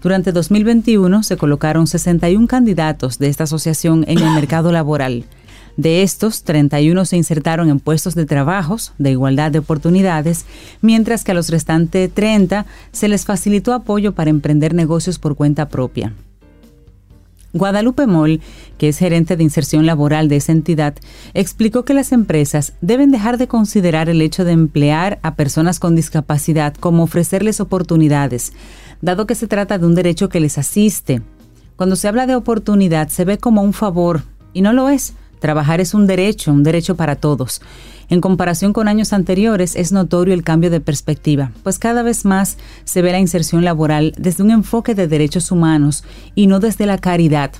Durante 0.03 0.31
2021 0.31 1.23
se 1.25 1.37
colocaron 1.37 1.87
61 1.87 2.47
candidatos 2.47 3.19
de 3.19 3.29
esta 3.29 3.45
asociación 3.45 4.05
en 4.07 4.19
el 4.19 4.31
mercado 4.33 4.71
laboral. 4.71 5.25
De 5.77 6.03
estos, 6.03 6.43
31 6.43 7.05
se 7.05 7.17
insertaron 7.17 7.69
en 7.69 7.79
puestos 7.79 8.15
de 8.15 8.27
trabajos 8.27 8.93
de 8.99 9.13
igualdad 9.13 9.53
de 9.53 9.61
oportunidades, 9.61 10.45
mientras 10.83 11.25
que 11.25 11.33
a 11.33 11.35
los 11.35 11.51
restantes 11.51 12.13
30 12.13 12.67
se 12.93 13.09
les 13.09 13.25
facilitó 13.25 13.73
apoyo 13.73 14.13
para 14.13 14.31
emprender 14.31 14.75
negocios 14.75 15.19
por 15.19 15.37
cuenta 15.37 15.69
propia. 15.69 16.13
Guadalupe 17.55 18.07
Moll, 18.07 18.41
que 18.77 18.89
es 18.89 18.99
gerente 18.99 19.37
de 19.37 19.43
inserción 19.43 19.87
laboral 19.87 20.29
de 20.29 20.37
esa 20.37 20.53
entidad, 20.53 20.95
explicó 21.33 21.85
que 21.85 21.95
las 21.95 22.13
empresas 22.13 22.75
deben 22.83 23.11
dejar 23.11 23.39
de 23.39 23.49
considerar 23.49 24.09
el 24.09 24.21
hecho 24.21 24.45
de 24.45 24.53
emplear 24.53 25.19
a 25.23 25.35
personas 25.35 25.81
con 25.81 25.97
discapacidad 25.97 26.75
como 26.75 27.05
ofrecerles 27.05 27.61
oportunidades, 27.61 28.53
dado 29.01 29.27
que 29.27 29.35
se 29.35 29.47
trata 29.47 29.79
de 29.79 29.87
un 29.87 29.95
derecho 29.95 30.29
que 30.29 30.41
les 30.41 30.59
asiste. 30.59 31.23
Cuando 31.77 31.97
se 31.97 32.09
habla 32.09 32.27
de 32.27 32.35
oportunidad 32.35 33.09
se 33.09 33.25
ve 33.25 33.39
como 33.39 33.63
un 33.63 33.73
favor, 33.73 34.23
y 34.53 34.63
no 34.63 34.73
lo 34.73 34.89
es. 34.89 35.15
Trabajar 35.39 35.81
es 35.81 35.95
un 35.95 36.07
derecho, 36.07 36.53
un 36.53 36.65
derecho 36.65 36.97
para 36.97 37.17
todos. 37.17 37.61
En 38.09 38.21
comparación 38.21 38.73
con 38.73 38.89
años 38.89 39.13
anteriores, 39.13 39.77
es 39.77 39.93
notorio 39.93 40.35
el 40.35 40.43
cambio 40.43 40.71
de 40.71 40.81
perspectiva, 40.81 41.53
pues 41.63 41.79
cada 41.79 42.03
vez 42.03 42.25
más 42.25 42.57
se 42.85 43.03
ve 43.03 43.13
la 43.13 43.21
inserción 43.21 43.65
laboral 43.65 44.15
desde 44.19 44.43
un 44.43 44.51
enfoque 44.51 44.95
de 44.95 45.07
derechos 45.07 45.53
humanos 45.53 46.05
y 46.35 46.47
no 46.47 46.59
desde 46.59 46.87
la 46.87 46.99
caridad 46.99 47.53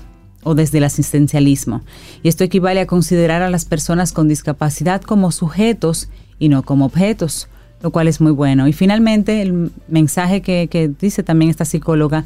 o 0.43 0.55
desde 0.55 0.79
el 0.79 0.85
asistencialismo. 0.85 1.83
Y 2.23 2.29
esto 2.29 2.43
equivale 2.43 2.81
a 2.81 2.87
considerar 2.87 3.43
a 3.43 3.49
las 3.49 3.65
personas 3.65 4.11
con 4.11 4.27
discapacidad 4.27 5.01
como 5.01 5.31
sujetos 5.31 6.09
y 6.39 6.49
no 6.49 6.63
como 6.63 6.85
objetos 6.85 7.47
lo 7.81 7.91
cual 7.91 8.07
es 8.07 8.21
muy 8.21 8.31
bueno. 8.31 8.67
Y 8.67 8.73
finalmente, 8.73 9.41
el 9.41 9.71
mensaje 9.87 10.41
que, 10.41 10.91
dice 10.99 11.23
también 11.23 11.51
esta 11.51 11.65
psicóloga, 11.65 12.25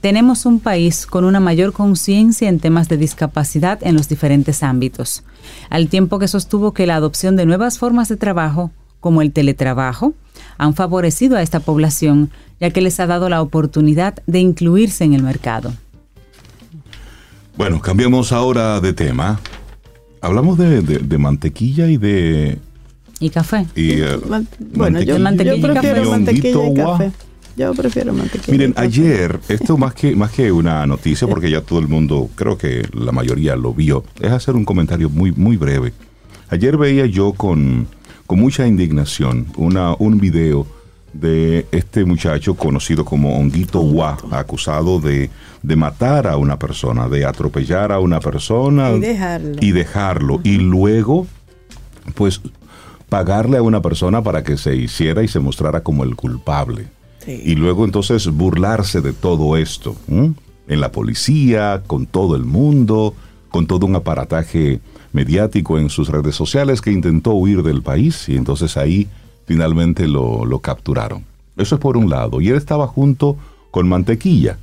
tenemos 0.00 0.46
un 0.46 0.60
país 0.60 1.06
con 1.06 1.24
una 1.24 1.40
mayor 1.40 1.72
conciencia 1.72 2.48
en 2.48 2.60
temas 2.60 2.88
de 2.88 2.96
discapacidad 2.96 3.78
en 3.82 3.96
los 3.96 4.08
diferentes 4.08 4.62
ámbitos, 4.62 5.24
al 5.70 5.88
tiempo 5.88 6.18
que 6.18 6.28
sostuvo 6.28 6.72
que 6.72 6.86
la 6.86 6.96
adopción 6.96 7.36
de 7.36 7.46
nuevas 7.46 7.78
formas 7.78 8.08
de 8.08 8.16
trabajo, 8.16 8.70
como 9.00 9.22
el 9.22 9.32
teletrabajo, 9.32 10.14
han 10.58 10.74
favorecido 10.74 11.36
a 11.36 11.42
esta 11.42 11.60
población, 11.60 12.30
ya 12.60 12.70
que 12.70 12.82
les 12.82 13.00
ha 13.00 13.06
dado 13.06 13.28
la 13.28 13.42
oportunidad 13.42 14.22
de 14.26 14.40
incluirse 14.40 15.04
en 15.04 15.14
el 15.14 15.22
mercado. 15.22 15.72
Bueno, 17.56 17.80
cambiamos 17.80 18.32
ahora 18.32 18.80
de 18.80 18.92
tema. 18.92 19.40
Hablamos 20.20 20.58
de 20.58 21.18
mantequilla 21.18 21.88
y 21.88 21.96
de 21.96 22.58
y 23.20 23.30
café. 23.30 23.66
Eh, 23.74 24.18
bueno, 24.74 25.00
yo, 25.00 25.16
prefiero 25.16 26.10
mantequilla 26.10 26.68
y 26.68 26.74
café. 26.74 27.12
Yo 27.56 27.72
prefiero 27.74 28.12
mantequilla. 28.12 28.52
Miren, 28.52 28.74
ayer, 28.76 29.40
esto 29.48 29.78
más 29.78 29.94
que, 29.94 30.14
más 30.14 30.30
que 30.30 30.52
una 30.52 30.86
noticia, 30.86 31.26
porque 31.26 31.50
ya 31.50 31.62
todo 31.62 31.78
el 31.78 31.88
mundo, 31.88 32.28
creo 32.34 32.58
que 32.58 32.86
la 32.92 33.12
mayoría 33.12 33.56
lo 33.56 33.72
vio, 33.72 34.04
es 34.20 34.30
hacer 34.30 34.54
un 34.54 34.64
comentario 34.64 35.08
muy, 35.08 35.32
muy 35.32 35.56
breve. 35.56 35.92
Ayer 36.50 36.76
veía 36.76 37.06
yo 37.06 37.32
con, 37.32 37.88
con 38.26 38.38
mucha 38.38 38.66
indignación 38.66 39.46
una, 39.56 39.94
un 39.94 40.18
video 40.18 40.66
de 41.12 41.66
este 41.72 42.04
muchacho 42.04 42.54
conocido 42.54 43.04
como 43.04 43.38
Honguito 43.38 43.80
Gua, 43.80 44.18
acusado 44.30 45.00
de, 45.00 45.30
de, 45.62 45.76
matar 45.76 46.26
a 46.26 46.36
una 46.36 46.58
persona, 46.58 47.08
de 47.08 47.24
atropellar 47.24 47.90
a 47.90 48.00
una 48.00 48.20
persona 48.20 48.90
y 48.92 49.00
dejarlo. 49.00 49.56
Y, 49.60 49.72
dejarlo, 49.72 50.40
y 50.44 50.58
luego, 50.58 51.26
pues 52.14 52.42
pagarle 53.08 53.58
a 53.58 53.62
una 53.62 53.82
persona 53.82 54.22
para 54.22 54.42
que 54.42 54.56
se 54.56 54.76
hiciera 54.76 55.22
y 55.22 55.28
se 55.28 55.40
mostrara 55.40 55.82
como 55.82 56.04
el 56.04 56.16
culpable. 56.16 56.88
Y 57.26 57.56
luego 57.56 57.84
entonces 57.84 58.28
burlarse 58.28 59.00
de 59.00 59.12
todo 59.12 59.56
esto, 59.56 59.96
¿m? 60.08 60.34
en 60.68 60.80
la 60.80 60.92
policía, 60.92 61.82
con 61.86 62.06
todo 62.06 62.36
el 62.36 62.44
mundo, 62.44 63.14
con 63.50 63.66
todo 63.66 63.86
un 63.86 63.96
aparataje 63.96 64.80
mediático 65.12 65.78
en 65.78 65.88
sus 65.88 66.08
redes 66.08 66.36
sociales 66.36 66.80
que 66.80 66.92
intentó 66.92 67.32
huir 67.32 67.62
del 67.62 67.82
país 67.82 68.28
y 68.28 68.36
entonces 68.36 68.76
ahí 68.76 69.08
finalmente 69.46 70.06
lo, 70.06 70.44
lo 70.44 70.60
capturaron. 70.60 71.24
Eso 71.56 71.76
es 71.76 71.80
por 71.80 71.96
un 71.96 72.10
lado. 72.10 72.40
Y 72.40 72.48
él 72.48 72.56
estaba 72.56 72.86
junto 72.86 73.36
con 73.70 73.88
Mantequilla, 73.88 74.58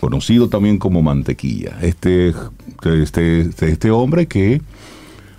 conocido 0.00 0.48
también 0.48 0.78
como 0.78 1.02
Mantequilla. 1.02 1.78
Este, 1.82 2.34
este, 2.84 3.40
este, 3.40 3.70
este 3.70 3.90
hombre 3.90 4.26
que 4.26 4.62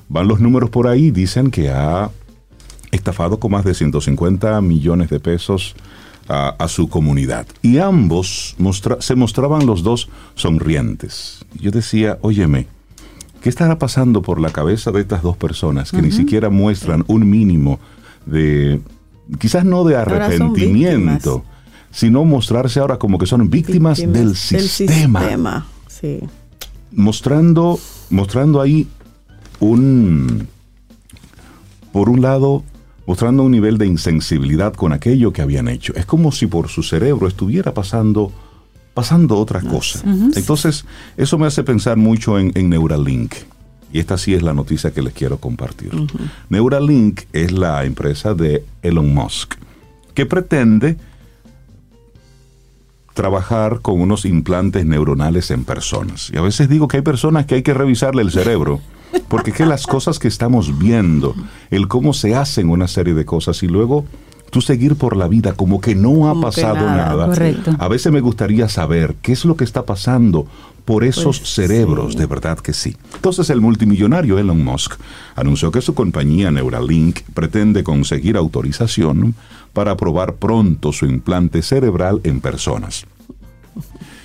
van 0.08 0.28
los 0.28 0.40
números 0.40 0.70
por 0.70 0.88
ahí, 0.88 1.12
dicen 1.12 1.52
que 1.52 1.70
ha 1.70 2.12
estafado 2.92 3.40
con 3.40 3.52
más 3.52 3.64
de 3.66 3.74
150 3.74 4.60
millones 4.62 5.10
de 5.10 5.20
pesos 5.20 5.76
a, 6.28 6.50
a 6.60 6.68
su 6.68 6.90
comunidad. 6.90 7.48
Y 7.62 7.78
ambos 7.80 8.56
mostra- 8.60 9.02
se 9.02 9.16
mostraban 9.16 9.66
los 9.66 9.84
dos 9.84 10.10
sonrientes. 10.36 11.46
Yo 11.60 11.72
decía, 11.72 12.18
óyeme, 12.22 12.68
¿qué 13.42 13.50
estará 13.50 13.78
pasando 13.80 14.22
por 14.22 14.40
la 14.40 14.52
cabeza 14.52 14.92
de 14.92 15.02
estas 15.02 15.22
dos 15.24 15.38
personas 15.38 15.92
que 15.92 16.02
ni 16.02 16.12
siquiera 16.12 16.50
muestran 16.50 17.04
un 17.08 17.30
mínimo 17.30 17.80
de, 18.26 18.80
quizás 19.40 19.66
no 19.66 19.84
de 19.84 19.96
arrepentimiento, 19.96 21.44
sino 21.92 22.26
mostrarse 22.26 22.80
ahora 22.80 22.98
como 23.00 23.18
que 23.18 23.26
son 23.26 23.50
víctimas, 23.50 23.98
del 24.00 24.36
sistema? 24.36 25.20
sistema, 25.22 25.66
Sí. 25.88 26.20
mostrando, 26.92 27.80
mostrando 28.12 28.62
ahí 28.62 28.88
un, 29.60 30.48
por 31.92 32.10
un 32.10 32.22
lado, 32.22 32.64
mostrando 33.10 33.42
un 33.42 33.50
nivel 33.50 33.80
de 33.80 33.88
insensibilidad 33.88 34.72
con 34.76 34.94
aquello 34.94 35.34
que 35.34 35.42
habían 35.42 35.68
hecho. 35.68 35.96
Es 35.96 36.06
como 36.06 36.32
si 36.32 36.46
por 36.46 36.68
su 36.68 36.84
cerebro 36.84 37.28
estuviera 37.28 37.74
pasando, 37.74 38.32
pasando 38.94 39.36
otra 39.40 39.62
cosa. 39.62 40.04
Entonces, 40.36 40.86
eso 41.18 41.40
me 41.40 41.48
hace 41.48 41.64
pensar 41.64 41.98
mucho 41.98 42.38
en, 42.38 42.52
en 42.54 42.70
Neuralink. 42.70 43.34
Y 43.92 43.98
esta 43.98 44.16
sí 44.20 44.36
es 44.36 44.44
la 44.44 44.54
noticia 44.54 44.92
que 44.92 45.02
les 45.02 45.14
quiero 45.14 45.40
compartir. 45.40 45.90
Neuralink 46.50 47.22
es 47.34 47.52
la 47.52 47.84
empresa 47.84 48.36
de 48.36 48.64
Elon 48.84 49.12
Musk, 49.12 49.56
que 50.14 50.28
pretende 50.28 50.96
trabajar 53.16 53.80
con 53.82 54.02
unos 54.02 54.24
implantes 54.24 54.86
neuronales 54.86 55.50
en 55.50 55.64
personas. 55.64 56.30
Y 56.32 56.38
a 56.38 56.42
veces 56.42 56.70
digo 56.70 56.88
que 56.88 56.98
hay 56.98 57.04
personas 57.04 57.48
que 57.48 57.56
hay 57.56 57.64
que 57.64 57.74
revisarle 57.74 58.22
el 58.22 58.30
cerebro, 58.30 58.82
porque 59.28 59.52
que 59.52 59.66
las 59.66 59.86
cosas 59.88 60.20
que 60.20 60.28
estamos 60.28 60.78
viendo, 60.80 61.36
el 61.72 61.88
cómo 61.88 62.14
se 62.14 62.36
hacen 62.36 62.70
una 62.70 62.88
serie 62.88 63.14
de 63.14 63.26
cosas 63.26 63.62
y 63.64 63.68
luego 63.68 64.06
tú 64.52 64.62
seguir 64.62 64.96
por 64.96 65.16
la 65.16 65.28
vida 65.28 65.54
como 65.54 65.80
que 65.80 65.94
no 65.96 66.28
ha 66.28 66.32
Como 66.32 66.42
pasado 66.42 66.76
nada. 66.86 67.32
A 67.78 67.88
veces 67.88 68.12
me 68.12 68.20
gustaría 68.22 68.68
saber 68.70 69.16
qué 69.22 69.32
es 69.34 69.46
lo 69.46 69.56
que 69.56 69.64
está 69.64 69.86
pasando 69.86 70.48
por 70.86 71.04
esos 71.04 71.40
Pues, 71.40 71.54
cerebros, 71.54 72.14
sí. 72.14 72.18
de 72.20 72.26
verdad 72.26 72.58
que 72.58 72.74
sí. 72.74 72.98
Entonces 73.14 73.52
el 73.52 73.62
multimillonario 73.62 74.40
Elon 74.40 74.64
Musk 74.64 74.94
anunció 75.36 75.70
que 75.72 75.82
su 75.82 75.94
compañía 75.94 76.50
Neuralink 76.50 77.20
pretende 77.36 77.84
conseguir 77.84 78.38
autorización 78.38 79.36
para 79.74 79.96
probar 79.96 80.34
pronto 80.36 80.92
su 80.92 81.06
implante 81.06 81.62
cerebral 81.62 82.22
en 82.24 82.42
personas. 82.42 83.06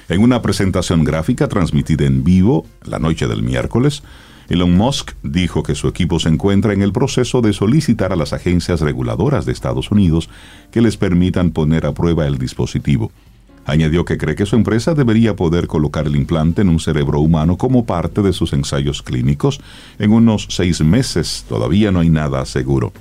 En 0.09 0.23
una 0.23 0.41
presentación 0.43 1.05
gráfica 1.05 1.49
transmitida 1.49 2.05
en 2.07 2.25
vivo 2.25 2.67
la 2.85 2.99
noche 2.99 3.27
del 3.27 3.43
miércoles, 3.43 4.03
Elon 4.49 4.77
Musk 4.77 5.13
dijo 5.23 5.63
que 5.63 5.75
su 5.75 5.89
equipo 5.89 6.21
se 6.21 6.29
encuentra 6.29 6.73
en 6.73 6.83
el 6.83 6.93
proceso 6.93 7.41
de 7.41 7.53
solicitar 7.53 8.13
a 8.13 8.17
las 8.17 8.33
agencias 8.33 8.81
reguladoras 8.81 9.47
de 9.47 9.53
Estados 9.53 9.91
Unidos 9.91 10.29
que 10.71 10.83
les 10.83 10.97
permitan 10.97 11.51
poner 11.51 11.87
a 11.87 11.93
prueba 11.93 12.27
el 12.27 12.39
dispositivo. 12.39 13.11
Añadió 13.67 14.05
que 14.05 14.19
cree 14.19 14.35
que 14.35 14.45
su 14.45 14.57
empresa 14.57 14.95
debería 14.95 15.37
poder 15.37 15.67
colocar 15.67 16.07
el 16.07 16.17
implante 16.17 16.61
en 16.61 16.69
un 16.69 16.81
cerebro 16.81 17.21
humano 17.21 17.57
como 17.57 17.87
parte 17.87 18.21
de 18.21 18.35
sus 18.35 18.53
ensayos 18.53 19.03
clínicos 19.03 19.61
en 19.99 20.13
unos 20.13 20.47
seis 20.51 20.83
meses. 20.83 21.47
Todavía 21.49 21.91
no 21.91 22.01
hay 22.01 22.11
nada 22.11 22.45
seguro. 22.45 22.93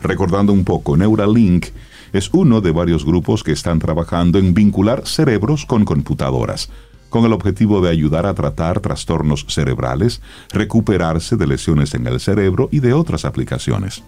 Recordando 0.00 0.52
un 0.52 0.64
poco, 0.64 0.96
Neuralink 0.96 1.66
es 2.12 2.30
uno 2.32 2.60
de 2.60 2.70
varios 2.70 3.04
grupos 3.04 3.42
que 3.42 3.52
están 3.52 3.78
trabajando 3.78 4.38
en 4.38 4.54
vincular 4.54 5.06
cerebros 5.06 5.66
con 5.66 5.84
computadoras, 5.84 6.70
con 7.12 7.26
el 7.26 7.34
objetivo 7.34 7.82
de 7.82 7.90
ayudar 7.90 8.24
a 8.24 8.32
tratar 8.32 8.80
trastornos 8.80 9.44
cerebrales, 9.46 10.22
recuperarse 10.50 11.36
de 11.36 11.46
lesiones 11.46 11.92
en 11.94 12.06
el 12.06 12.18
cerebro 12.20 12.70
y 12.72 12.80
de 12.80 12.94
otras 12.94 13.26
aplicaciones. 13.26 14.02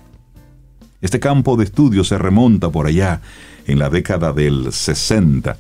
Este 1.03 1.21
campo 1.21 1.59
de 1.59 1.65
estudio 1.65 2.03
se 2.03 2.17
remonta 2.17 2.71
por 2.71 2.87
allá 2.87 3.21
en 3.67 3.79
la 3.79 3.91
década 3.91 4.33
del 4.33 4.73
60 4.73 5.59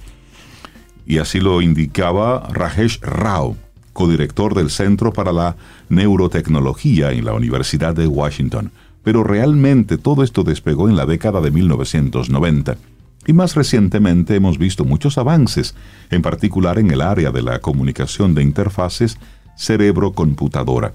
y 1.06 1.18
así 1.18 1.38
lo 1.38 1.60
indicaba 1.60 2.48
Rajesh 2.50 3.00
Rao, 3.02 3.58
codirector 3.92 4.54
del 4.54 4.70
Centro 4.70 5.12
para 5.12 5.30
la 5.30 5.56
Neurotecnología 5.90 7.12
en 7.12 7.26
la 7.26 7.34
Universidad 7.34 7.94
de 7.94 8.06
Washington. 8.06 8.72
Pero 9.02 9.22
realmente 9.22 9.98
todo 9.98 10.22
esto 10.22 10.44
despegó 10.44 10.88
en 10.88 10.96
la 10.96 11.04
década 11.04 11.42
de 11.42 11.50
1990. 11.50 12.78
Y 13.26 13.32
más 13.32 13.54
recientemente 13.54 14.36
hemos 14.36 14.58
visto 14.58 14.84
muchos 14.84 15.18
avances, 15.18 15.74
en 16.10 16.22
particular 16.22 16.78
en 16.78 16.90
el 16.90 17.00
área 17.00 17.30
de 17.30 17.42
la 17.42 17.60
comunicación 17.60 18.34
de 18.34 18.42
interfaces 18.42 19.18
cerebro-computadora. 19.56 20.92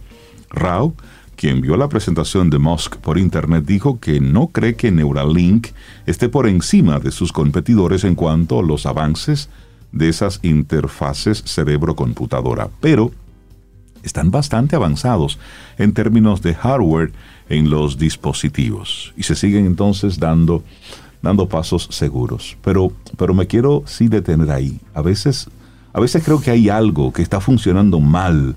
Rao, 0.49 0.93
quien 1.35 1.61
vio 1.61 1.77
la 1.77 1.87
presentación 1.87 2.49
de 2.49 2.59
Musk 2.59 2.97
por 2.97 3.17
internet, 3.17 3.63
dijo 3.65 3.99
que 3.99 4.19
no 4.19 4.47
cree 4.47 4.75
que 4.75 4.91
Neuralink 4.91 5.67
esté 6.05 6.27
por 6.27 6.47
encima 6.47 6.99
de 6.99 7.11
sus 7.11 7.31
competidores 7.31 8.03
en 8.03 8.15
cuanto 8.15 8.59
a 8.59 8.63
los 8.63 8.85
avances 8.85 9.49
de 9.91 10.09
esas 10.09 10.39
interfaces 10.43 11.41
cerebro-computadora, 11.45 12.69
pero 12.81 13.11
están 14.03 14.31
bastante 14.31 14.75
avanzados 14.75 15.39
en 15.77 15.93
términos 15.93 16.41
de 16.41 16.55
hardware 16.55 17.11
en 17.49 17.69
los 17.69 17.97
dispositivos 17.97 19.13
y 19.17 19.23
se 19.23 19.35
siguen 19.35 19.65
entonces 19.65 20.19
dando, 20.19 20.63
dando 21.21 21.47
pasos 21.47 21.87
seguros. 21.91 22.57
Pero, 22.63 22.91
pero 23.17 23.33
me 23.33 23.47
quiero 23.47 23.83
sí 23.85 24.07
detener 24.07 24.51
ahí. 24.51 24.79
A 24.93 25.01
veces, 25.01 25.49
a 25.93 25.99
veces 25.99 26.23
creo 26.23 26.41
que 26.41 26.51
hay 26.51 26.69
algo 26.69 27.11
que 27.11 27.21
está 27.21 27.39
funcionando 27.39 27.99
mal 27.99 28.55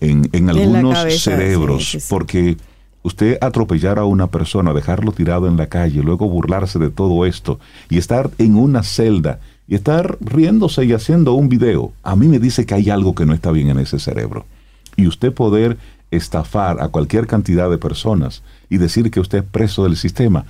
en, 0.00 0.28
en 0.32 0.50
algunos 0.50 0.98
cerebros, 1.22 1.84
sí, 1.84 1.90
sí, 1.92 2.00
sí. 2.00 2.06
porque 2.10 2.56
usted 3.02 3.38
atropellar 3.40 3.98
a 3.98 4.04
una 4.04 4.28
persona, 4.28 4.72
dejarlo 4.72 5.12
tirado 5.12 5.46
en 5.46 5.56
la 5.56 5.68
calle, 5.68 6.02
luego 6.02 6.28
burlarse 6.28 6.78
de 6.78 6.90
todo 6.90 7.26
esto 7.26 7.60
y 7.88 7.98
estar 7.98 8.30
en 8.38 8.56
una 8.56 8.82
celda 8.82 9.40
y 9.68 9.74
estar 9.74 10.18
riéndose 10.20 10.84
y 10.84 10.92
haciendo 10.92 11.34
un 11.34 11.48
video, 11.48 11.92
a 12.02 12.16
mí 12.16 12.28
me 12.28 12.38
dice 12.38 12.66
que 12.66 12.74
hay 12.74 12.90
algo 12.90 13.14
que 13.14 13.26
no 13.26 13.32
está 13.32 13.50
bien 13.50 13.68
en 13.68 13.78
ese 13.78 13.98
cerebro. 13.98 14.46
Y 14.96 15.06
usted 15.06 15.32
poder 15.32 15.78
estafar 16.10 16.80
a 16.80 16.88
cualquier 16.88 17.26
cantidad 17.26 17.70
de 17.70 17.78
personas 17.78 18.42
y 18.68 18.78
decir 18.78 19.10
que 19.10 19.20
usted 19.20 19.38
es 19.38 19.44
preso 19.44 19.84
del 19.84 19.96
sistema, 19.96 20.44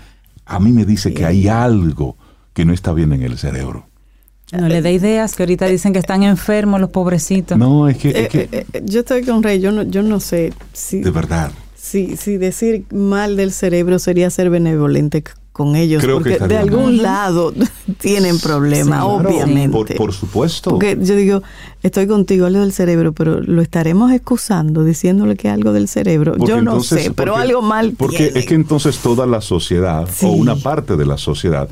a 0.47 0.61
mí 0.61 0.73
me 0.73 0.85
dice 0.85 1.13
que 1.13 1.25
hay 1.25 1.49
algo 1.49 2.17
que 2.53 2.65
no 2.65 2.73
está 2.73 2.93
bien 2.93 3.13
en 3.13 3.23
el 3.23 3.39
cerebro. 3.39 3.87
No 4.53 4.69
le 4.69 4.83
dé 4.83 4.93
ideas, 4.93 5.35
que 5.35 5.43
ahorita 5.43 5.67
dicen 5.67 5.93
que 5.93 5.99
están 5.99 6.23
enfermos 6.23 6.81
los 6.81 6.91
pobrecitos. 6.91 7.59
No, 7.59 7.89
es 7.89 7.97
que, 7.97 8.11
es 8.11 8.17
Eh, 8.17 8.29
que 8.29 8.41
eh, 8.53 8.67
eh, 8.73 8.83
yo 8.85 9.01
estoy 9.01 9.25
con 9.25 9.43
Rey, 9.43 9.59
yo 9.61 9.73
no, 9.73 9.83
yo 9.83 10.03
no 10.03 10.21
sé 10.21 10.53
si, 10.73 11.01
de 11.01 11.11
verdad. 11.11 11.51
Si, 11.85 12.17
si 12.17 12.39
decir 12.39 12.87
mal 12.93 13.37
del 13.37 13.53
cerebro 13.53 13.99
sería 13.99 14.31
ser 14.31 14.49
benevolente 14.49 15.23
con 15.53 15.77
ellos, 15.77 16.03
Creo 16.03 16.17
que 16.19 16.23
porque 16.23 16.29
de 16.31 16.35
estaría 16.37 16.61
algún 16.61 16.97
mal. 16.97 17.03
lado 17.03 17.53
tienen 18.01 18.41
problemas, 18.41 19.01
Claro, 19.05 19.29
obviamente. 19.29 19.71
Por, 19.71 19.95
por 19.97 20.13
supuesto. 20.13 20.71
Porque 20.71 20.99
yo 21.01 21.15
digo, 21.15 21.43
estoy 21.83 22.07
contigo, 22.07 22.47
algo 22.47 22.61
del 22.63 22.73
cerebro, 22.73 23.13
pero 23.13 23.41
lo 23.41 23.61
estaremos 23.63 24.11
excusando 24.13 24.83
diciéndole 24.83 25.37
que 25.37 25.49
algo 25.51 25.73
del 25.73 25.87
cerebro. 25.87 26.33
Porque 26.39 26.51
yo 26.51 26.63
no 26.63 26.81
sé, 26.81 27.13
pero 27.15 27.33
porque- 27.35 27.49
algo 27.49 27.63
mal 27.63 27.93
Porque 27.97 28.33
es 28.35 28.47
que 28.47 28.55
entonces 28.55 28.99
toda 28.99 29.27
la 29.27 29.41
sociedad, 29.43 30.09
Sí. 30.13 30.27
o 30.27 30.31
una 30.31 30.57
parte 30.57 30.97
de 30.97 31.07
la 31.07 31.19
sociedad, 31.19 31.69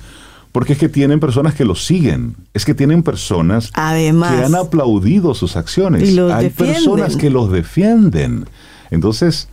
porque 0.53 0.75
es 0.75 0.79
que 0.79 0.91
tienen 0.91 1.19
personas 1.19 1.55
que 1.55 1.65
los 1.65 1.85
siguen, 1.87 2.37
es 2.55 2.65
que 2.67 2.75
tienen 2.75 3.03
personas 3.03 3.71
Además. 3.73 4.33
que 4.39 4.45
han 4.45 4.55
aplaudido 4.55 5.35
sus 5.35 5.57
acciones. 5.57 6.09
Y 6.09 6.13
los 6.15 6.31
Hay 6.31 6.45
defienden. 6.45 6.75
personas 6.77 7.17
que 7.17 7.31
los 7.31 7.51
defienden. 7.51 8.45
Entonces, 8.91 9.49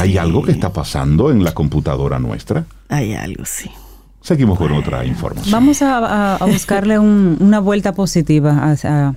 hay 0.00 0.18
algo 0.18 0.42
que 0.42 0.52
está 0.52 0.72
pasando 0.72 1.30
en 1.30 1.42
la 1.44 1.52
computadora 1.52 2.18
nuestra. 2.18 2.64
Hay 2.88 3.14
algo, 3.14 3.44
sí. 3.44 3.70
Seguimos 4.22 4.58
con 4.58 4.72
otra 4.72 5.04
información. 5.04 5.52
Vamos 5.52 5.82
a, 5.82 5.98
a- 5.98 6.36
a 6.36 6.44
buscarle 6.46 6.98
un- 6.98 7.36
una 7.40 7.60
vuelta 7.60 7.92
positiva 7.94 8.52
a, 8.52 8.76
a- 8.82 9.14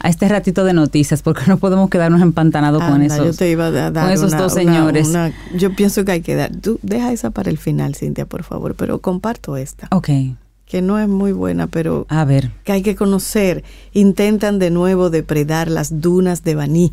a 0.00 0.08
este 0.08 0.28
ratito 0.28 0.64
de 0.64 0.74
noticias, 0.74 1.22
porque 1.22 1.44
no 1.46 1.56
podemos 1.56 1.88
quedarnos 1.88 2.20
empantanados 2.20 2.82
con 2.82 3.00
esos, 3.00 3.24
yo 3.26 3.32
te 3.34 3.50
iba 3.50 3.66
a 3.68 3.70
dar 3.90 4.04
con 4.04 4.12
esos 4.12 4.32
una- 4.32 4.42
dos 4.42 4.52
una- 4.52 4.62
señores. 4.62 5.08
una- 5.08 5.32
yo 5.56 5.74
pienso 5.74 6.04
que 6.04 6.12
hay 6.12 6.20
que 6.20 6.34
dar. 6.34 6.50
Tú 6.54 6.78
deja 6.82 7.10
esa 7.12 7.30
para 7.30 7.48
el 7.48 7.56
final, 7.56 7.94
Cintia, 7.94 8.26
por 8.26 8.42
favor, 8.42 8.74
pero 8.74 8.98
comparto 9.00 9.56
esta, 9.56 9.88
Ok, 9.92 10.10
que 10.66 10.82
no 10.82 10.98
es 10.98 11.08
muy 11.08 11.32
buena, 11.32 11.68
pero 11.68 12.04
a 12.10 12.24
ver. 12.26 12.50
que 12.64 12.72
hay 12.72 12.82
que 12.82 12.94
conocer. 12.96 13.64
Intentan 13.94 14.58
de 14.58 14.70
nuevo 14.70 15.08
depredar 15.08 15.70
las 15.70 16.02
dunas 16.02 16.44
de 16.44 16.54
Baní. 16.54 16.92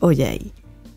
Oye 0.00 0.26
ahí. 0.26 0.52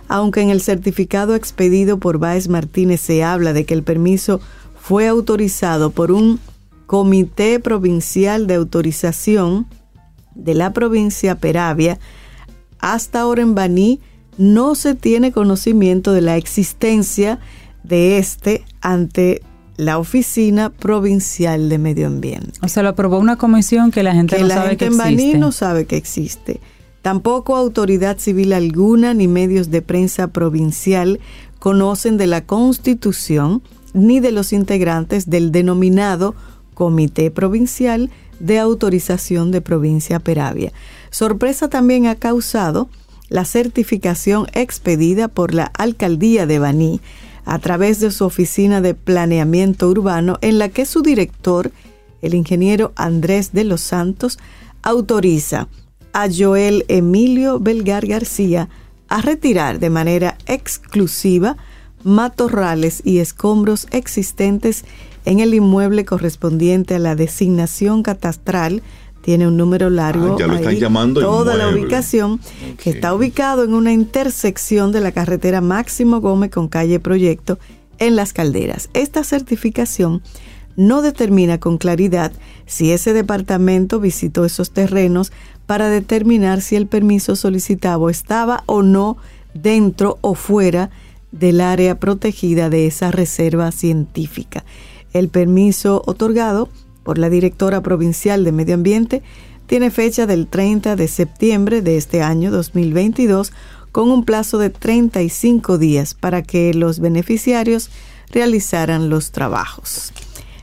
Aunque 0.07 0.41
en 0.41 0.49
el 0.49 0.61
certificado 0.61 1.35
expedido 1.35 1.97
por 1.97 2.17
Báez 2.17 2.47
Martínez 2.47 3.01
se 3.01 3.23
habla 3.23 3.53
de 3.53 3.65
que 3.65 3.73
el 3.73 3.83
permiso 3.83 4.39
fue 4.79 5.07
autorizado 5.07 5.91
por 5.91 6.11
un 6.11 6.39
Comité 6.85 7.59
Provincial 7.59 8.47
de 8.47 8.55
Autorización 8.55 9.67
de 10.35 10.53
la 10.53 10.71
provincia 10.71 11.35
Peravia, 11.35 11.99
hasta 12.79 13.19
ahora 13.19 13.41
en 13.41 13.55
Baní 13.55 13.99
no 14.37 14.75
se 14.75 14.95
tiene 14.95 15.31
conocimiento 15.31 16.13
de 16.13 16.21
la 16.21 16.37
existencia 16.37 17.39
de 17.83 18.17
este 18.17 18.63
ante 18.81 19.41
la 19.77 19.99
Oficina 19.99 20.69
Provincial 20.69 21.69
de 21.69 21.77
Medio 21.77 22.07
Ambiente. 22.07 22.53
O 22.61 22.67
sea, 22.67 22.83
lo 22.83 22.89
aprobó 22.89 23.19
una 23.19 23.35
comisión 23.35 23.91
que 23.91 24.03
la 24.03 24.13
gente 24.13 24.39
no 24.39 24.47
sabe 24.47 24.77
que 24.77 24.85
en 24.85 24.97
Baní 24.97 25.33
no 25.33 25.51
sabe 25.51 25.85
que 25.85 25.97
existe. 25.97 26.59
Tampoco 27.01 27.55
autoridad 27.55 28.17
civil 28.17 28.53
alguna 28.53 29.13
ni 29.13 29.27
medios 29.27 29.69
de 29.71 29.81
prensa 29.81 30.27
provincial 30.27 31.19
conocen 31.59 32.17
de 32.17 32.27
la 32.27 32.45
constitución 32.45 33.61
ni 33.93 34.19
de 34.19 34.31
los 34.31 34.53
integrantes 34.53 35.29
del 35.29 35.51
denominado 35.51 36.35
Comité 36.73 37.31
Provincial 37.31 38.11
de 38.39 38.59
Autorización 38.59 39.51
de 39.51 39.61
Provincia 39.61 40.19
Peravia. 40.19 40.71
Sorpresa 41.09 41.69
también 41.69 42.05
ha 42.05 42.15
causado 42.15 42.89
la 43.29 43.45
certificación 43.45 44.47
expedida 44.53 45.27
por 45.27 45.53
la 45.53 45.65
Alcaldía 45.65 46.45
de 46.45 46.59
Baní 46.59 47.01
a 47.45 47.59
través 47.59 47.99
de 47.99 48.11
su 48.11 48.25
oficina 48.25 48.81
de 48.81 48.93
planeamiento 48.93 49.89
urbano 49.89 50.37
en 50.41 50.59
la 50.59 50.69
que 50.69 50.85
su 50.85 51.01
director, 51.01 51.71
el 52.21 52.33
ingeniero 52.33 52.93
Andrés 52.95 53.53
de 53.53 53.63
los 53.63 53.81
Santos, 53.81 54.37
autoriza 54.83 55.67
a 56.17 56.27
Joel 56.35 56.83
Emilio 56.87 57.59
Belgar 57.59 58.07
García 58.07 58.69
a 59.07 59.21
retirar 59.21 59.77
de 59.77 59.91
manera 59.91 60.35
exclusiva 60.47 61.57
matorrales 62.03 63.03
y 63.05 63.19
escombros 63.19 63.85
existentes 63.91 64.83
en 65.25 65.41
el 65.41 65.53
inmueble 65.53 66.05
correspondiente 66.05 66.95
a 66.95 66.99
la 66.99 67.15
designación 67.15 68.01
catastral 68.01 68.81
tiene 69.21 69.47
un 69.47 69.57
número 69.57 69.91
largo. 69.91 70.33
Ah, 70.33 70.37
ya 70.39 70.47
lo 70.47 70.55
están 70.55 70.77
llamando 70.77 71.21
Toda 71.21 71.55
la 71.55 71.69
ubicación 71.69 72.39
que 72.81 72.89
está 72.89 73.13
ubicado 73.13 73.63
en 73.63 73.75
una 73.75 73.93
intersección 73.93 74.91
de 74.91 75.01
la 75.01 75.11
carretera 75.11 75.61
Máximo 75.61 76.19
Gómez 76.19 76.49
con 76.49 76.67
calle 76.67 76.99
Proyecto 76.99 77.59
en 77.99 78.15
Las 78.15 78.33
Calderas. 78.33 78.89
Esta 78.95 79.23
certificación 79.23 80.23
no 80.77 81.01
determina 81.01 81.59
con 81.59 81.77
claridad 81.77 82.31
si 82.65 82.91
ese 82.91 83.13
departamento 83.13 83.99
visitó 83.99 84.45
esos 84.45 84.71
terrenos 84.71 85.31
para 85.67 85.89
determinar 85.89 86.61
si 86.61 86.75
el 86.75 86.87
permiso 86.87 87.35
solicitado 87.35 88.09
estaba 88.09 88.63
o 88.65 88.81
no 88.81 89.17
dentro 89.53 90.17
o 90.21 90.33
fuera 90.33 90.89
del 91.31 91.61
área 91.61 91.99
protegida 91.99 92.69
de 92.69 92.87
esa 92.87 93.11
reserva 93.11 93.71
científica. 93.71 94.63
El 95.13 95.29
permiso 95.29 96.01
otorgado 96.05 96.69
por 97.03 97.17
la 97.17 97.29
directora 97.29 97.81
provincial 97.81 98.43
de 98.43 98.51
Medio 98.51 98.73
Ambiente 98.73 99.21
tiene 99.67 99.91
fecha 99.91 100.25
del 100.25 100.47
30 100.47 100.95
de 100.95 101.07
septiembre 101.07 101.81
de 101.81 101.97
este 101.97 102.21
año 102.21 102.49
2022 102.51 103.51
con 103.91 104.09
un 104.09 104.23
plazo 104.23 104.57
de 104.57 104.69
35 104.69 105.77
días 105.77 106.13
para 106.13 106.43
que 106.43 106.73
los 106.73 106.99
beneficiarios 106.99 107.89
realizaran 108.31 109.09
los 109.09 109.31
trabajos. 109.31 110.13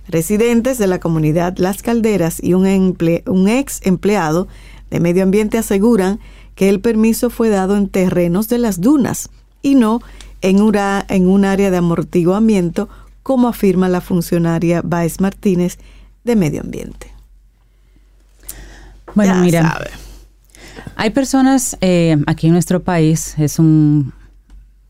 Residentes 0.06 0.78
de 0.78 0.86
la 0.86 1.00
comunidad 1.00 1.56
Las 1.56 1.82
Calderas 1.82 2.42
y 2.42 2.54
un, 2.54 2.96
un 3.26 3.48
ex 3.48 3.80
empleado 3.84 4.48
de 4.94 5.00
medio 5.00 5.24
ambiente 5.24 5.58
aseguran 5.58 6.20
que 6.54 6.68
el 6.68 6.78
permiso 6.78 7.28
fue 7.28 7.48
dado 7.48 7.76
en 7.76 7.88
terrenos 7.88 8.48
de 8.48 8.58
las 8.58 8.80
dunas 8.80 9.28
y 9.60 9.74
no 9.74 10.00
en, 10.40 10.58
en 11.08 11.28
un 11.28 11.44
área 11.44 11.72
de 11.72 11.76
amortiguamiento, 11.78 12.88
como 13.24 13.48
afirma 13.48 13.88
la 13.88 14.00
funcionaria 14.00 14.82
Baez 14.84 15.20
Martínez 15.20 15.78
de 16.22 16.36
Medio 16.36 16.60
Ambiente. 16.60 17.12
Bueno, 19.16 19.34
mira, 19.40 19.80
hay 20.94 21.10
personas 21.10 21.76
eh, 21.80 22.16
aquí 22.28 22.46
en 22.46 22.52
nuestro 22.52 22.84
país, 22.84 23.34
es 23.36 23.58
un 23.58 24.12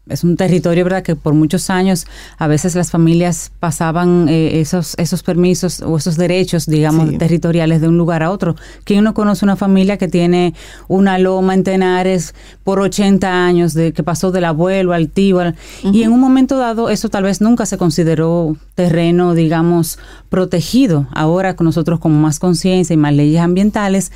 es 0.08 0.22
un 0.22 0.36
territorio, 0.36 0.84
¿verdad?, 0.84 1.02
que 1.02 1.16
por 1.16 1.34
muchos 1.34 1.70
años 1.70 2.06
a 2.38 2.46
veces 2.46 2.74
las 2.74 2.90
familias 2.90 3.50
pasaban 3.58 4.28
eh, 4.28 4.60
esos, 4.60 4.94
esos 4.98 5.22
permisos 5.22 5.80
o 5.80 5.96
esos 5.96 6.16
derechos, 6.16 6.66
digamos, 6.66 7.16
territoriales 7.16 7.80
de 7.80 7.88
un 7.88 7.96
lugar 7.96 8.22
a 8.22 8.30
otro. 8.30 8.54
¿Quién 8.84 9.04
no 9.04 9.14
conoce 9.14 9.44
una 9.44 9.56
familia 9.56 9.96
que 9.96 10.08
tiene 10.08 10.54
una 10.88 11.18
loma 11.18 11.54
en 11.54 11.64
Tenares 11.64 12.34
por 12.64 12.80
80 12.80 13.46
años, 13.46 13.72
de 13.72 13.92
que 13.92 14.02
pasó 14.02 14.30
del 14.30 14.44
abuelo 14.44 14.92
al 14.92 15.08
tío? 15.08 15.40
Y 15.82 16.02
en 16.02 16.12
un 16.12 16.20
momento 16.20 16.58
dado 16.58 16.90
eso 16.90 17.08
tal 17.08 17.24
vez 17.24 17.40
nunca 17.40 17.64
se 17.66 17.78
consideró 17.78 18.56
terreno, 18.74 19.34
digamos, 19.34 19.98
protegido. 20.28 21.06
Ahora 21.12 21.56
con 21.56 21.64
nosotros 21.64 21.98
con 21.98 22.12
más 22.20 22.38
conciencia 22.38 22.92
y 22.92 22.96
más 22.96 23.14
leyes 23.14 23.40
ambientales, 23.40 24.12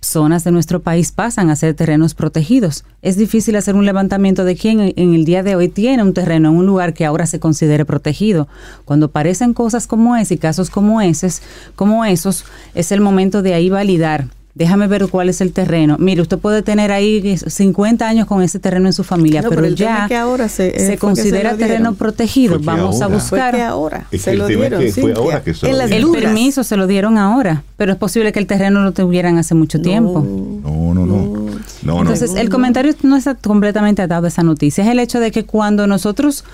zonas 0.00 0.44
de 0.44 0.50
nuestro 0.50 0.80
país 0.80 1.12
pasan 1.12 1.50
a 1.50 1.56
ser 1.56 1.74
terrenos 1.74 2.14
protegidos. 2.14 2.84
Es 3.02 3.16
difícil 3.16 3.56
hacer 3.56 3.74
un 3.74 3.84
levantamiento 3.84 4.44
de 4.44 4.56
quién 4.56 4.80
en 4.96 5.14
el 5.14 5.24
día 5.24 5.42
de 5.42 5.56
hoy 5.56 5.68
tiene 5.68 6.02
un 6.02 6.14
terreno 6.14 6.50
en 6.50 6.56
un 6.56 6.66
lugar 6.66 6.94
que 6.94 7.04
ahora 7.04 7.26
se 7.26 7.40
considere 7.40 7.84
protegido. 7.84 8.48
Cuando 8.84 9.06
aparecen 9.06 9.54
cosas 9.54 9.86
como 9.86 10.16
ese 10.16 10.34
y 10.34 10.38
casos 10.38 10.70
como 10.70 11.00
esos, 11.00 11.42
como 11.76 12.04
esos, 12.04 12.44
es 12.74 12.92
el 12.92 13.00
momento 13.00 13.42
de 13.42 13.54
ahí 13.54 13.68
validar 13.68 14.26
déjame 14.54 14.86
ver 14.86 15.08
cuál 15.08 15.28
es 15.28 15.40
el 15.40 15.52
terreno. 15.52 15.96
Mire, 15.98 16.22
usted 16.22 16.38
puede 16.38 16.62
tener 16.62 16.92
ahí 16.92 17.36
50 17.36 18.06
años 18.06 18.26
con 18.26 18.42
ese 18.42 18.58
terreno 18.58 18.86
en 18.86 18.92
su 18.92 19.04
familia, 19.04 19.42
pero, 19.48 19.66
ya 19.68 20.06
que 20.08 20.16
ahora 20.16 20.48
se, 20.48 20.92
eh, 20.92 20.98
considera 20.98 21.56
terreno 21.56 21.94
protegido. 21.94 22.58
Vamos 22.60 23.00
a 23.00 23.06
buscar. 23.06 23.56
ahora 23.60 24.06
se 24.16 24.34
lo 24.34 24.46
dieron. 24.46 24.82
el 24.82 26.10
permiso 26.10 26.64
se 26.64 26.76
lo 26.76 26.86
dieron 26.86 27.18
ahora, 27.18 27.62
pero 27.76 27.92
es 27.92 27.98
posible 27.98 28.32
que 28.32 28.38
el 28.38 28.46
terreno 28.46 28.82
lo 28.82 28.92
tuvieran 28.92 29.38
hace 29.38 29.54
mucho 29.54 29.80
tiempo. 29.80 30.20
No, 30.20 30.94
no, 30.94 31.06
no. 31.06 32.00
Entonces, 32.00 32.34
el 32.34 32.48
comentario 32.48 32.94
no 33.02 33.16
está 33.16 33.34
completamente 33.34 34.02
atado 34.02 34.26
a 34.26 34.28
esa 34.28 34.42
noticia. 34.42 34.84
Es 34.84 34.90
el 34.90 34.98
hecho 34.98 35.20
de 35.20 35.30
que 35.30 35.44
cuando 35.44 35.86
nosotros 35.86 36.44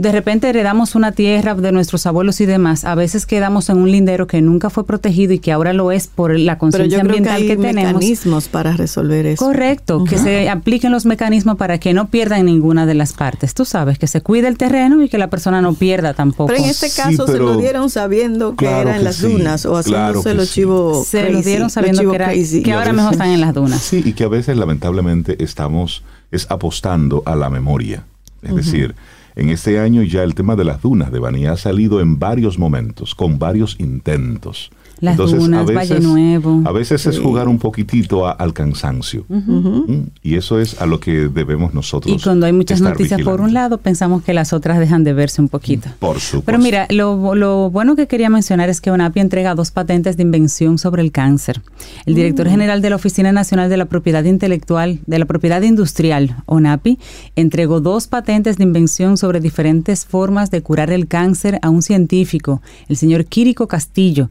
de 0.00 0.12
repente 0.12 0.48
heredamos 0.48 0.94
una 0.94 1.12
tierra 1.12 1.54
de 1.54 1.72
nuestros 1.72 2.06
abuelos 2.06 2.40
y 2.40 2.46
demás, 2.46 2.86
a 2.86 2.94
veces 2.94 3.26
quedamos 3.26 3.68
en 3.68 3.76
un 3.76 3.92
lindero 3.92 4.26
que 4.26 4.40
nunca 4.40 4.70
fue 4.70 4.86
protegido 4.86 5.34
y 5.34 5.40
que 5.40 5.52
ahora 5.52 5.74
lo 5.74 5.92
es 5.92 6.06
por 6.06 6.38
la 6.38 6.56
conciencia 6.56 7.02
ambiental 7.02 7.42
que, 7.42 7.54
tenemos. 7.58 7.92
mecanismos 7.92 8.48
para 8.48 8.72
resolver 8.72 9.26
eso. 9.26 9.44
Correcto, 9.44 10.04
que 10.04 10.16
se 10.16 10.48
apliquen 10.48 10.90
los 10.90 11.04
mecanismos 11.04 11.58
para 11.58 11.76
que 11.76 11.92
no 11.92 12.08
pierdan 12.08 12.46
ninguna 12.46 12.86
de 12.86 12.94
las 12.94 13.12
partes. 13.12 13.52
Tú 13.52 13.66
sabes, 13.66 13.98
que 13.98 14.06
se 14.06 14.22
cuide 14.22 14.48
el 14.48 14.56
terreno 14.56 15.02
y 15.02 15.10
que 15.10 15.18
la 15.18 15.28
persona 15.28 15.60
no 15.60 15.74
pierda 15.74 16.14
tampoco. 16.14 16.46
Pero 16.46 16.64
en 16.64 16.70
este 16.70 16.90
caso 16.90 17.26
se 17.26 17.36
lo 17.36 17.58
dieron 17.58 17.90
sabiendo 17.90 18.56
que 18.56 18.70
era 18.70 18.96
en 18.96 19.04
las 19.04 19.20
dunas 19.20 19.66
o 19.66 19.76
haciéndose 19.76 20.32
los 20.32 20.50
chivos 20.50 21.08
Se 21.08 21.30
lo 21.30 21.42
dieron 21.42 21.68
sabiendo 21.68 22.08
que, 22.08 22.14
era, 22.14 22.32
que 22.32 22.72
ahora 22.72 22.94
mejor 22.94 23.12
están 23.12 23.28
en 23.28 23.42
las 23.42 23.52
dunas. 23.52 23.82
Sí, 23.82 24.02
y 24.02 24.14
que 24.14 24.24
a 24.24 24.28
veces 24.28 24.56
lamentablemente 24.56 25.44
estamos 25.44 26.04
es 26.30 26.50
apostando 26.50 27.22
a 27.26 27.36
la 27.36 27.50
memoria. 27.50 28.04
Es 28.42 28.54
decir, 28.54 28.94
en 29.36 29.48
este 29.48 29.78
año 29.78 30.02
ya 30.02 30.22
el 30.22 30.34
tema 30.34 30.56
de 30.56 30.64
las 30.64 30.82
dunas 30.82 31.12
de 31.12 31.18
Banía 31.18 31.52
ha 31.52 31.56
salido 31.56 32.00
en 32.00 32.18
varios 32.18 32.58
momentos, 32.58 33.14
con 33.14 33.38
varios 33.38 33.76
intentos. 33.78 34.70
Las 35.00 35.16
dunas, 35.16 35.60
a 35.60 35.64
veces, 35.64 35.90
Valle 35.90 36.00
Nuevo. 36.00 36.62
A 36.64 36.72
veces 36.72 37.06
es 37.06 37.18
jugar 37.18 37.48
un 37.48 37.58
poquitito 37.58 38.26
al 38.26 38.52
cansancio. 38.52 39.24
Mm, 39.28 40.02
y 40.22 40.34
eso 40.34 40.60
es 40.60 40.80
a 40.80 40.86
lo 40.86 41.00
que 41.00 41.28
debemos 41.28 41.74
nosotros. 41.74 42.14
Y 42.14 42.22
cuando 42.22 42.46
hay 42.46 42.52
muchas 42.52 42.80
noticias 42.80 43.20
por 43.22 43.40
un 43.40 43.54
lado, 43.54 43.78
pensamos 43.78 44.22
que 44.22 44.34
las 44.34 44.52
otras 44.52 44.78
dejan 44.78 45.04
de 45.04 45.12
verse 45.12 45.40
un 45.40 45.48
poquito. 45.48 45.88
Por 45.98 46.20
supuesto. 46.20 46.46
Pero 46.46 46.58
mira, 46.58 46.86
lo, 46.90 47.34
lo 47.34 47.70
bueno 47.70 47.96
que 47.96 48.06
quería 48.06 48.28
mencionar 48.28 48.68
es 48.68 48.80
que 48.80 48.90
ONAPI 48.90 49.20
entrega 49.20 49.54
dos 49.54 49.70
patentes 49.70 50.16
de 50.16 50.22
invención 50.22 50.78
sobre 50.78 51.02
el 51.02 51.12
cáncer. 51.12 51.62
El 52.06 52.14
director 52.14 52.46
mm. 52.46 52.50
general 52.50 52.82
de 52.82 52.90
la 52.90 52.96
Oficina 52.96 53.32
Nacional 53.32 53.70
de 53.70 53.76
la 53.76 53.86
Propiedad 53.86 54.24
Intelectual, 54.24 55.00
de 55.06 55.18
la 55.18 55.24
Propiedad 55.24 55.62
Industrial, 55.62 56.36
ONAPI, 56.46 56.98
entregó 57.36 57.80
dos 57.80 58.06
patentes 58.06 58.58
de 58.58 58.64
invención 58.64 59.16
sobre 59.16 59.40
diferentes 59.40 60.04
formas 60.04 60.50
de 60.50 60.62
curar 60.62 60.90
el 60.90 61.06
cáncer 61.06 61.58
a 61.62 61.70
un 61.70 61.82
científico, 61.82 62.62
el 62.88 62.96
señor 62.96 63.24
Quirico 63.26 63.66
Castillo, 63.66 64.30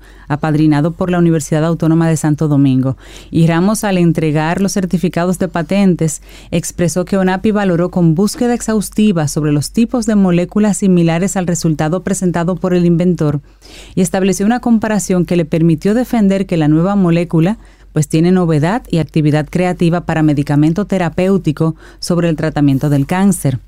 a 0.59 0.91
por 0.91 1.09
la 1.09 1.19
Universidad 1.19 1.63
Autónoma 1.63 2.09
de 2.09 2.17
Santo 2.17 2.47
Domingo. 2.47 2.97
Y 3.31 3.47
Ramos, 3.47 3.83
al 3.83 3.97
entregar 3.97 4.61
los 4.61 4.73
certificados 4.73 5.39
de 5.39 5.47
patentes, 5.47 6.21
expresó 6.51 7.05
que 7.05 7.17
ONAPI 7.17 7.51
valoró 7.51 7.89
con 7.91 8.13
búsqueda 8.13 8.53
exhaustiva 8.53 9.27
sobre 9.27 9.51
los 9.51 9.71
tipos 9.71 10.05
de 10.05 10.15
moléculas 10.15 10.77
similares 10.77 11.37
al 11.37 11.47
resultado 11.47 12.03
presentado 12.03 12.55
por 12.55 12.73
el 12.73 12.85
inventor 12.85 13.39
y 13.95 14.01
estableció 14.01 14.45
una 14.45 14.59
comparación 14.59 15.25
que 15.25 15.37
le 15.37 15.45
permitió 15.45 15.93
defender 15.93 16.45
que 16.45 16.57
la 16.57 16.67
nueva 16.67 16.95
molécula 16.95 17.57
pues 17.93 18.07
tiene 18.07 18.31
novedad 18.31 18.83
y 18.89 18.99
actividad 18.99 19.47
creativa 19.49 20.01
para 20.01 20.23
medicamento 20.23 20.85
terapéutico 20.85 21.75
sobre 21.99 22.29
el 22.29 22.35
tratamiento 22.35 22.89
del 22.89 23.07
cáncer. 23.07 23.59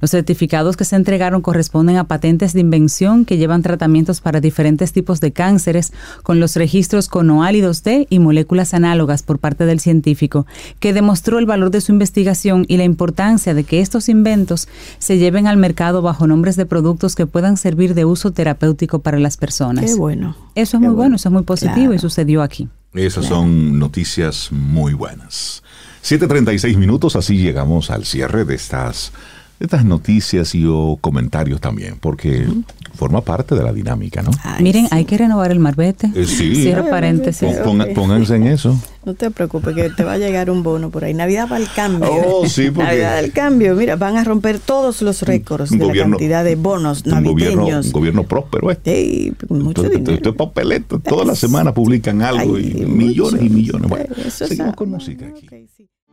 Los 0.00 0.10
certificados 0.10 0.76
que 0.76 0.84
se 0.84 0.96
entregaron 0.96 1.42
corresponden 1.42 1.96
a 1.96 2.04
patentes 2.04 2.52
de 2.52 2.60
invención 2.60 3.24
que 3.24 3.36
llevan 3.36 3.62
tratamientos 3.62 4.20
para 4.20 4.40
diferentes 4.40 4.92
tipos 4.92 5.20
de 5.20 5.32
cánceres 5.32 5.92
con 6.22 6.40
los 6.40 6.56
registros 6.56 7.08
conoálidos 7.08 7.82
de 7.82 8.06
y 8.10 8.18
moléculas 8.18 8.74
análogas 8.74 9.22
por 9.22 9.38
parte 9.38 9.66
del 9.66 9.80
científico, 9.80 10.46
que 10.80 10.92
demostró 10.92 11.38
el 11.38 11.46
valor 11.46 11.70
de 11.70 11.80
su 11.80 11.92
investigación 11.92 12.64
y 12.68 12.76
la 12.76 12.84
importancia 12.84 13.54
de 13.54 13.64
que 13.64 13.80
estos 13.80 14.08
inventos 14.08 14.68
se 14.98 15.18
lleven 15.18 15.46
al 15.46 15.56
mercado 15.56 16.02
bajo 16.02 16.26
nombres 16.26 16.56
de 16.56 16.66
productos 16.66 17.14
que 17.14 17.26
puedan 17.26 17.56
servir 17.56 17.94
de 17.94 18.04
uso 18.04 18.32
terapéutico 18.32 19.00
para 19.00 19.18
las 19.18 19.36
personas. 19.36 19.84
Qué 19.84 19.94
bueno. 19.94 20.36
Eso 20.54 20.76
es 20.76 20.82
muy 20.82 20.94
bueno. 20.94 21.16
eso 21.16 21.28
es 21.28 21.32
muy 21.32 21.42
positivo 21.42 21.92
y 21.92 21.98
sucedió 21.98 22.42
aquí. 22.42 22.68
Esas 22.94 23.26
son 23.26 23.78
noticias 23.78 24.48
muy 24.50 24.94
buenas. 24.94 25.62
7.36 26.02 26.76
minutos, 26.76 27.16
así 27.16 27.36
llegamos 27.36 27.90
al 27.90 28.04
cierre 28.04 28.44
de 28.44 28.54
estas 28.54 29.12
estas 29.60 29.84
noticias 29.84 30.54
y 30.54 30.64
o 30.66 30.98
comentarios 31.00 31.60
también, 31.60 31.96
porque 32.00 32.46
forma 32.94 33.20
parte 33.22 33.54
de 33.54 33.62
la 33.62 33.72
dinámica, 33.72 34.22
¿no? 34.22 34.30
Miren, 34.60 34.88
hay 34.90 35.04
que 35.04 35.18
renovar 35.18 35.50
el 35.50 35.58
marbete. 35.60 36.10
Eh, 36.14 36.24
sí. 36.26 36.54
Cierro 36.54 36.88
paréntesis. 36.88 37.48
pónganse 37.94 38.36
en 38.36 38.46
eso. 38.46 38.78
No 39.04 39.14
te 39.14 39.30
preocupes, 39.30 39.74
que 39.74 39.90
te 39.90 40.04
va 40.04 40.12
a 40.12 40.18
llegar 40.18 40.50
un 40.50 40.62
bono 40.62 40.90
por 40.90 41.04
ahí. 41.04 41.14
Navidad 41.14 41.48
va 41.50 41.56
al 41.56 41.72
cambio. 41.72 42.10
Oh, 42.10 42.46
sí, 42.46 42.70
porque... 42.70 42.90
Navidad 42.90 43.18
al 43.18 43.32
cambio. 43.32 43.74
Mira, 43.74 43.96
van 43.96 44.16
a 44.16 44.24
romper 44.24 44.58
todos 44.58 45.00
los 45.02 45.22
récords 45.22 45.70
de 45.70 45.78
la 45.78 45.94
cantidad 45.94 46.44
de 46.44 46.56
bonos 46.56 47.06
navideños. 47.06 47.86
Un 47.86 47.92
gobierno, 47.92 48.24
próspero, 48.24 48.70
¿eh? 48.70 48.78
Sí, 48.84 49.32
mucho 49.48 49.84
dinero. 49.84 50.12
Esto 50.12 50.30
es 50.30 50.36
papeleto. 50.36 50.98
Toda 50.98 51.24
la 51.24 51.34
semana 51.34 51.72
publican 51.72 52.20
algo 52.22 52.58
y 52.58 52.74
millones 52.86 53.42
y 53.42 53.48
millones. 53.48 53.88
Bueno, 53.88 54.14
seguimos 54.28 54.74
con 54.74 54.90
música 54.90 55.26
aquí. 55.26 55.48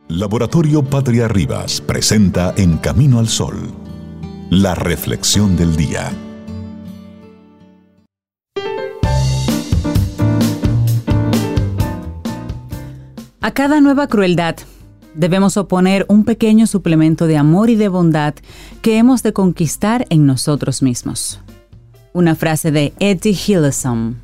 Laboratorio 0.08 0.84
Patria 0.84 1.26
Rivas 1.26 1.80
presenta 1.80 2.54
En 2.56 2.76
Camino 2.76 3.18
al 3.18 3.26
Sol, 3.26 3.56
la 4.50 4.76
reflexión 4.76 5.56
del 5.56 5.74
día. 5.74 6.12
A 13.40 13.50
cada 13.50 13.80
nueva 13.80 14.06
crueldad 14.06 14.54
debemos 15.16 15.56
oponer 15.56 16.06
un 16.08 16.24
pequeño 16.24 16.68
suplemento 16.68 17.26
de 17.26 17.36
amor 17.36 17.68
y 17.68 17.74
de 17.74 17.88
bondad 17.88 18.34
que 18.82 18.98
hemos 18.98 19.24
de 19.24 19.32
conquistar 19.32 20.06
en 20.08 20.24
nosotros 20.24 20.82
mismos. 20.82 21.40
Una 22.12 22.36
frase 22.36 22.70
de 22.70 22.94
Eddie 23.00 23.32
Hillesum. 23.32 24.14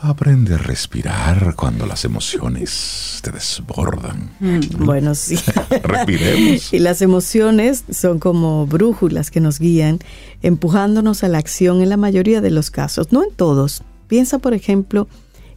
Aprende 0.00 0.54
a 0.54 0.58
respirar 0.58 1.54
cuando 1.56 1.86
las 1.86 2.04
emociones 2.04 3.20
te 3.22 3.30
desbordan. 3.30 4.30
Mm, 4.40 4.84
bueno, 4.84 5.14
sí. 5.14 5.38
Respiremos. 5.82 6.72
Y 6.72 6.78
las 6.80 7.00
emociones 7.00 7.84
son 7.90 8.18
como 8.18 8.66
brújulas 8.66 9.30
que 9.30 9.40
nos 9.40 9.58
guían, 9.58 9.98
empujándonos 10.42 11.24
a 11.24 11.28
la 11.28 11.38
acción 11.38 11.80
en 11.80 11.88
la 11.88 11.96
mayoría 11.96 12.42
de 12.42 12.50
los 12.50 12.70
casos, 12.70 13.10
no 13.10 13.24
en 13.24 13.30
todos. 13.34 13.82
Piensa, 14.06 14.38
por 14.38 14.52
ejemplo, 14.52 15.08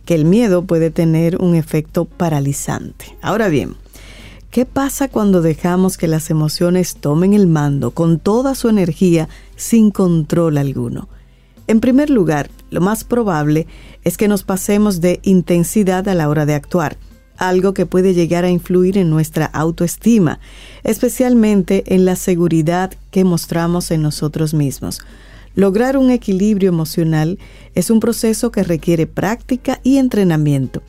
que 0.06 0.16
el 0.16 0.24
miedo 0.24 0.64
puede 0.64 0.90
tener 0.90 1.42
un 1.42 1.56
efecto 1.56 2.06
paralizante. 2.06 3.18
Ahora 3.22 3.50
bien, 3.50 3.76
¿qué 4.52 4.66
pasa 4.66 5.10
cuando 5.10 5.42
dejamos 5.42 5.98
que 5.98 6.08
las 6.08 6.30
emociones 6.30 6.96
tomen 6.96 7.34
el 7.34 7.46
mando 7.46 7.92
con 7.92 8.20
toda 8.20 8.56
su 8.56 8.70
energía 8.70 9.28
sin 9.58 9.92
control 9.92 10.58
alguno? 10.58 11.10
En 11.68 11.82
primer 11.82 12.10
lugar, 12.10 12.50
lo 12.70 12.82
más 12.82 13.04
probable 13.04 13.68
es 14.04 14.18
que 14.18 14.28
nos 14.28 14.44
pasemos 14.44 15.02
de 15.02 15.20
intensidad 15.24 16.08
a 16.08 16.16
la 16.16 16.30
hora 16.30 16.46
de 16.46 16.54
actuar, 16.54 16.98
algo 17.38 17.74
que 17.74 17.86
puede 17.86 18.14
llegar 18.14 18.46
a 18.46 18.50
influir 18.50 18.98
en 18.98 19.10
nuestra 19.10 19.46
autoestima, 19.46 20.40
especialmente 20.84 21.96
en 21.96 22.06
la 22.06 22.16
seguridad 22.16 22.94
que 23.12 23.24
mostramos 23.24 23.92
en 23.92 24.02
nosotros 24.02 24.54
mismos. 24.54 25.02
Lograr 25.56 25.98
un 25.98 26.12
equilibrio 26.12 26.70
emocional 26.70 27.40
es 27.76 27.90
un 27.90 28.00
proceso 28.00 28.52
que 28.52 28.64
requiere 28.64 29.08
práctica 29.08 29.80
y 29.84 29.98
entrenamiento. 29.98 30.84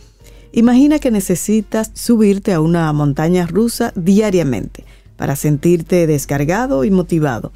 Imagina 0.52 0.98
que 0.98 1.10
necesitas 1.10 1.92
subirte 1.94 2.52
a 2.52 2.60
una 2.60 2.92
montaña 2.92 3.46
rusa 3.46 3.92
diariamente 3.94 4.84
para 5.16 5.36
sentirte 5.36 6.06
descargado 6.06 6.84
y 6.84 6.90
motivado. 6.90 7.52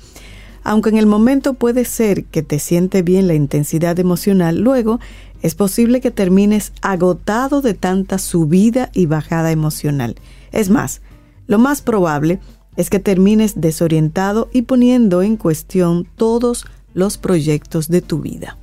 Aunque 0.64 0.88
en 0.88 0.96
el 0.96 1.06
momento 1.06 1.54
puede 1.54 1.84
ser 1.84 2.24
que 2.24 2.42
te 2.42 2.58
siente 2.58 3.02
bien 3.02 3.28
la 3.28 3.34
intensidad 3.34 3.98
emocional, 3.98 4.58
luego 4.58 4.98
es 5.42 5.54
posible 5.54 6.00
que 6.00 6.10
termines 6.10 6.72
agotado 6.80 7.60
de 7.60 7.74
tanta 7.74 8.18
subida 8.18 8.90
y 8.94 9.04
bajada 9.04 9.52
emocional. 9.52 10.16
Es 10.52 10.70
más, 10.70 11.02
lo 11.46 11.58
más 11.58 11.82
probable 11.82 12.40
es 12.76 12.88
que 12.88 12.98
termines 12.98 13.60
desorientado 13.60 14.48
y 14.52 14.62
poniendo 14.62 15.22
en 15.22 15.36
cuestión 15.36 16.08
todos 16.16 16.64
los 16.94 17.18
proyectos 17.18 17.88
de 17.88 18.00
tu 18.00 18.20
vida. 18.20 18.56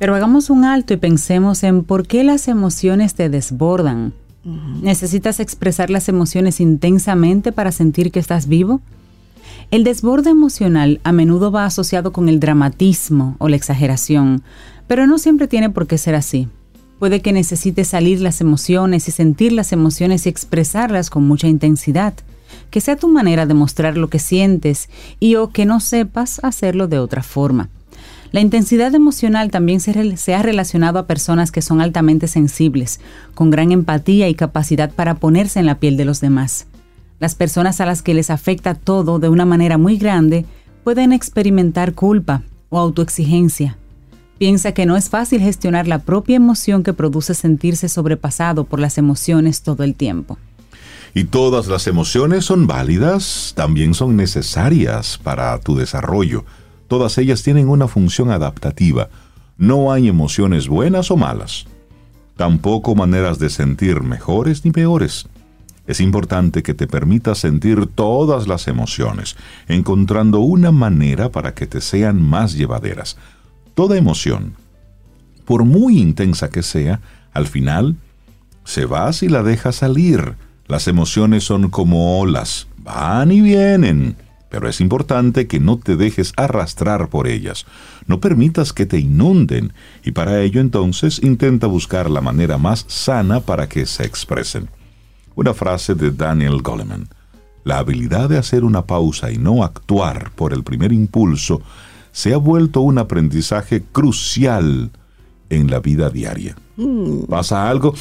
Pero 0.00 0.16
hagamos 0.16 0.50
un 0.50 0.64
alto 0.64 0.92
y 0.92 0.96
pensemos 0.96 1.62
en 1.62 1.84
por 1.84 2.06
qué 2.06 2.24
las 2.24 2.48
emociones 2.48 3.14
te 3.14 3.28
desbordan. 3.28 4.12
¿Necesitas 4.82 5.38
expresar 5.38 5.90
las 5.90 6.08
emociones 6.08 6.60
intensamente 6.60 7.52
para 7.52 7.70
sentir 7.70 8.10
que 8.10 8.18
estás 8.18 8.48
vivo? 8.48 8.80
El 9.70 9.84
desborde 9.84 10.30
emocional 10.30 11.00
a 11.04 11.12
menudo 11.12 11.52
va 11.52 11.64
asociado 11.64 12.12
con 12.12 12.28
el 12.28 12.40
dramatismo 12.40 13.36
o 13.38 13.48
la 13.48 13.54
exageración, 13.54 14.42
pero 14.88 15.06
no 15.06 15.16
siempre 15.16 15.46
tiene 15.46 15.70
por 15.70 15.86
qué 15.86 15.96
ser 15.96 16.16
así. 16.16 16.48
Puede 16.98 17.22
que 17.22 17.32
necesites 17.32 17.86
salir 17.86 18.20
las 18.20 18.40
emociones 18.40 19.06
y 19.06 19.12
sentir 19.12 19.52
las 19.52 19.70
emociones 19.72 20.26
y 20.26 20.28
expresarlas 20.28 21.08
con 21.08 21.22
mucha 21.22 21.46
intensidad, 21.46 22.14
que 22.70 22.80
sea 22.80 22.96
tu 22.96 23.06
manera 23.06 23.46
de 23.46 23.54
mostrar 23.54 23.96
lo 23.96 24.10
que 24.10 24.18
sientes 24.18 24.88
y 25.20 25.36
o 25.36 25.50
que 25.50 25.66
no 25.66 25.78
sepas 25.78 26.42
hacerlo 26.42 26.88
de 26.88 26.98
otra 26.98 27.22
forma. 27.22 27.68
La 28.32 28.40
intensidad 28.40 28.92
emocional 28.92 29.52
también 29.52 29.78
se, 29.78 30.34
ha 30.34 30.42
relacionado 30.42 30.98
a 30.98 31.06
personas 31.06 31.52
que 31.52 31.62
son 31.62 31.80
altamente 31.80 32.26
sensibles, 32.26 33.00
con 33.34 33.50
gran 33.50 33.70
empatía 33.70 34.28
y 34.28 34.34
capacidad 34.34 34.90
para 34.90 35.14
ponerse 35.14 35.60
en 35.60 35.66
la 35.66 35.78
piel 35.78 35.96
de 35.96 36.04
los 36.06 36.20
demás. 36.20 36.66
Las 37.20 37.34
personas 37.34 37.82
a 37.82 37.86
las 37.86 38.00
que 38.00 38.14
les 38.14 38.30
afecta 38.30 38.74
todo 38.74 39.18
de 39.18 39.28
una 39.28 39.44
manera 39.44 39.76
muy 39.76 39.98
grande 39.98 40.46
pueden 40.82 41.12
experimentar 41.12 41.92
culpa 41.92 42.42
o 42.70 42.78
autoexigencia. 42.78 43.76
Piensa 44.38 44.72
que 44.72 44.86
no 44.86 44.96
es 44.96 45.10
fácil 45.10 45.42
gestionar 45.42 45.86
la 45.86 45.98
propia 45.98 46.36
emoción 46.36 46.82
que 46.82 46.94
produce 46.94 47.34
sentirse 47.34 47.90
sobrepasado 47.90 48.64
por 48.64 48.80
las 48.80 48.96
emociones 48.96 49.60
todo 49.60 49.84
el 49.84 49.94
tiempo. 49.94 50.38
Y 51.12 51.24
todas 51.24 51.66
las 51.66 51.86
emociones 51.86 52.46
son 52.46 52.66
válidas, 52.66 53.52
también 53.54 53.92
son 53.92 54.16
necesarias 54.16 55.18
para 55.22 55.58
tu 55.60 55.76
desarrollo. 55.76 56.46
Todas 56.88 57.18
ellas 57.18 57.42
tienen 57.42 57.68
una 57.68 57.86
función 57.86 58.30
adaptativa. 58.30 59.10
No 59.58 59.92
hay 59.92 60.08
emociones 60.08 60.68
buenas 60.68 61.10
o 61.10 61.18
malas. 61.18 61.66
Tampoco 62.36 62.94
maneras 62.94 63.38
de 63.38 63.50
sentir 63.50 64.00
mejores 64.00 64.64
ni 64.64 64.70
peores. 64.70 65.26
Es 65.90 66.00
importante 66.00 66.62
que 66.62 66.72
te 66.72 66.86
permitas 66.86 67.38
sentir 67.38 67.88
todas 67.88 68.46
las 68.46 68.68
emociones, 68.68 69.34
encontrando 69.66 70.38
una 70.38 70.70
manera 70.70 71.32
para 71.32 71.52
que 71.52 71.66
te 71.66 71.80
sean 71.80 72.22
más 72.22 72.52
llevaderas. 72.54 73.16
Toda 73.74 73.96
emoción, 73.96 74.54
por 75.44 75.64
muy 75.64 75.98
intensa 75.98 76.48
que 76.48 76.62
sea, 76.62 77.00
al 77.32 77.48
final 77.48 77.96
se 78.62 78.84
va 78.84 79.12
si 79.12 79.28
la 79.28 79.42
dejas 79.42 79.74
salir. 79.74 80.36
Las 80.68 80.86
emociones 80.86 81.42
son 81.42 81.70
como 81.70 82.20
olas, 82.20 82.68
van 82.78 83.32
y 83.32 83.40
vienen, 83.40 84.14
pero 84.48 84.68
es 84.68 84.80
importante 84.80 85.48
que 85.48 85.58
no 85.58 85.76
te 85.76 85.96
dejes 85.96 86.32
arrastrar 86.36 87.08
por 87.08 87.26
ellas. 87.26 87.66
No 88.06 88.20
permitas 88.20 88.72
que 88.72 88.86
te 88.86 89.00
inunden 89.00 89.72
y 90.04 90.12
para 90.12 90.40
ello 90.40 90.60
entonces 90.60 91.20
intenta 91.20 91.66
buscar 91.66 92.08
la 92.08 92.20
manera 92.20 92.58
más 92.58 92.84
sana 92.86 93.40
para 93.40 93.68
que 93.68 93.86
se 93.86 94.04
expresen. 94.04 94.68
Una 95.40 95.54
frase 95.54 95.94
de 95.94 96.10
Daniel 96.10 96.60
Goleman. 96.60 97.08
La 97.64 97.78
habilidad 97.78 98.28
de 98.28 98.36
hacer 98.36 98.62
una 98.62 98.84
pausa 98.84 99.32
y 99.32 99.38
no 99.38 99.64
actuar 99.64 100.32
por 100.32 100.52
el 100.52 100.62
primer 100.62 100.92
impulso 100.92 101.62
se 102.12 102.34
ha 102.34 102.36
vuelto 102.36 102.82
un 102.82 102.98
aprendizaje 102.98 103.82
crucial 103.90 104.90
en 105.48 105.70
la 105.70 105.80
vida 105.80 106.10
diaria. 106.10 106.56
Mm. 106.76 107.22
¿Pasa 107.30 107.70
algo? 107.70 107.94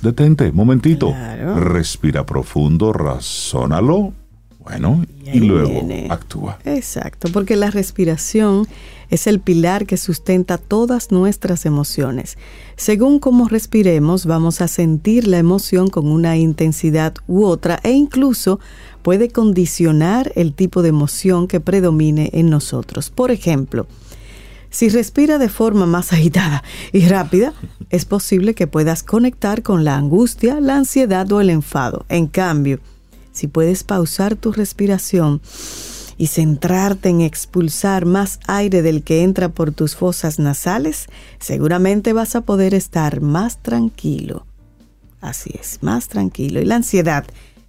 detente, 0.00 0.50
momentito. 0.50 1.12
Respira 1.56 2.24
profundo, 2.24 2.94
razónalo. 2.94 4.14
Bueno, 4.68 5.06
y, 5.24 5.40
luego 5.40 5.88
actúa. 6.10 6.58
Exacto, 6.66 7.30
porque 7.32 7.56
la 7.56 7.70
respiración 7.70 8.68
es 9.08 9.26
el 9.26 9.40
pilar 9.40 9.86
que 9.86 9.96
sustenta 9.96 10.58
todas 10.58 11.10
nuestras 11.10 11.64
emociones. 11.64 12.36
Según 12.76 13.18
cómo 13.18 13.48
respiremos, 13.48 14.26
vamos 14.26 14.60
a 14.60 14.68
sentir 14.68 15.26
la 15.26 15.38
emoción 15.38 15.88
con 15.88 16.06
una 16.06 16.36
intensidad 16.36 17.14
u 17.26 17.44
otra 17.44 17.80
e 17.82 17.92
incluso 17.92 18.60
puede 19.00 19.30
condicionar 19.30 20.32
el 20.36 20.52
tipo 20.52 20.82
de 20.82 20.90
emoción 20.90 21.48
que 21.48 21.60
predomine 21.60 22.28
en 22.34 22.50
nosotros. 22.50 23.08
Por 23.08 23.30
ejemplo, 23.30 23.86
si 24.68 24.90
respira 24.90 25.38
de 25.38 25.48
forma 25.48 25.86
más 25.86 26.12
agitada 26.12 26.62
y 26.92 27.06
rápida, 27.06 27.54
es 27.88 28.04
posible 28.04 28.54
que 28.54 28.66
puedas 28.66 29.02
conectar 29.02 29.62
con 29.62 29.84
la 29.84 29.96
angustia, 29.96 30.60
la 30.60 30.76
ansiedad 30.76 31.30
o 31.32 31.40
el 31.40 31.48
enfado. 31.48 32.04
En 32.10 32.26
cambio, 32.26 32.80
si 33.38 33.46
puedes 33.46 33.84
pausar 33.84 34.34
tu 34.34 34.50
respiración 34.50 35.40
y 36.16 36.26
centrarte 36.26 37.08
en 37.08 37.20
expulsar 37.20 38.04
más 38.04 38.40
aire 38.48 38.82
del 38.82 39.04
que 39.04 39.22
entra 39.22 39.48
por 39.48 39.70
tus 39.70 39.94
fosas 39.94 40.40
nasales, 40.40 41.06
seguramente 41.38 42.12
vas 42.12 42.34
a 42.34 42.40
poder 42.40 42.74
estar 42.74 43.20
más 43.20 43.62
tranquilo. 43.62 44.44
Así 45.20 45.50
es, 45.58 45.78
más 45.82 46.08
tranquilo. 46.08 46.60
Y 46.60 46.64
la 46.64 46.74
ansiedad, 46.74 47.24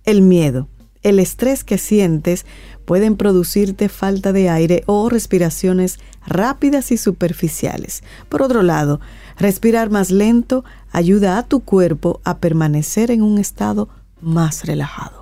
el 0.06 0.24
miedo, 0.24 0.68
el 1.04 1.20
estrés 1.20 1.64
que 1.64 1.78
sientes 1.78 2.48
pueden 2.86 3.16
producirte 3.16 3.90
falta 3.90 4.34
de 4.34 4.50
aire 4.50 4.84
o 4.88 5.08
respiraciones 5.08 6.00
rápidas 6.26 6.92
y 6.92 6.98
superficiales. 6.98 8.02
Por 8.28 8.42
otro 8.42 8.64
lado, 8.64 9.00
respirar 9.38 9.92
más 9.92 10.10
lento 10.10 10.66
ayuda 10.92 11.38
a 11.38 11.44
tu 11.44 11.60
cuerpo 11.60 12.22
a 12.24 12.40
permanecer 12.40 13.12
en 13.12 13.22
un 13.22 13.38
estado 13.38 13.88
más 14.20 14.66
relajado. 14.66 15.19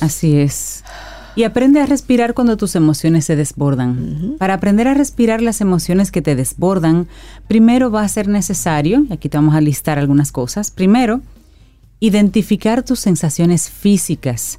Así 0.00 0.36
es. 0.36 0.84
Y 1.36 1.44
aprende 1.44 1.80
a 1.80 1.86
respirar 1.86 2.34
cuando 2.34 2.56
tus 2.56 2.74
emociones 2.74 3.24
se 3.24 3.36
desbordan. 3.36 4.36
Para 4.38 4.54
aprender 4.54 4.88
a 4.88 4.94
respirar 4.94 5.40
las 5.40 5.60
emociones 5.60 6.10
que 6.10 6.22
te 6.22 6.34
desbordan, 6.34 7.06
primero 7.46 7.90
va 7.90 8.02
a 8.02 8.08
ser 8.08 8.26
necesario, 8.26 9.04
y 9.08 9.12
aquí 9.12 9.28
te 9.28 9.38
vamos 9.38 9.54
a 9.54 9.60
listar 9.60 9.98
algunas 9.98 10.32
cosas, 10.32 10.70
primero, 10.72 11.20
identificar 12.00 12.82
tus 12.82 12.98
sensaciones 12.98 13.70
físicas. 13.70 14.58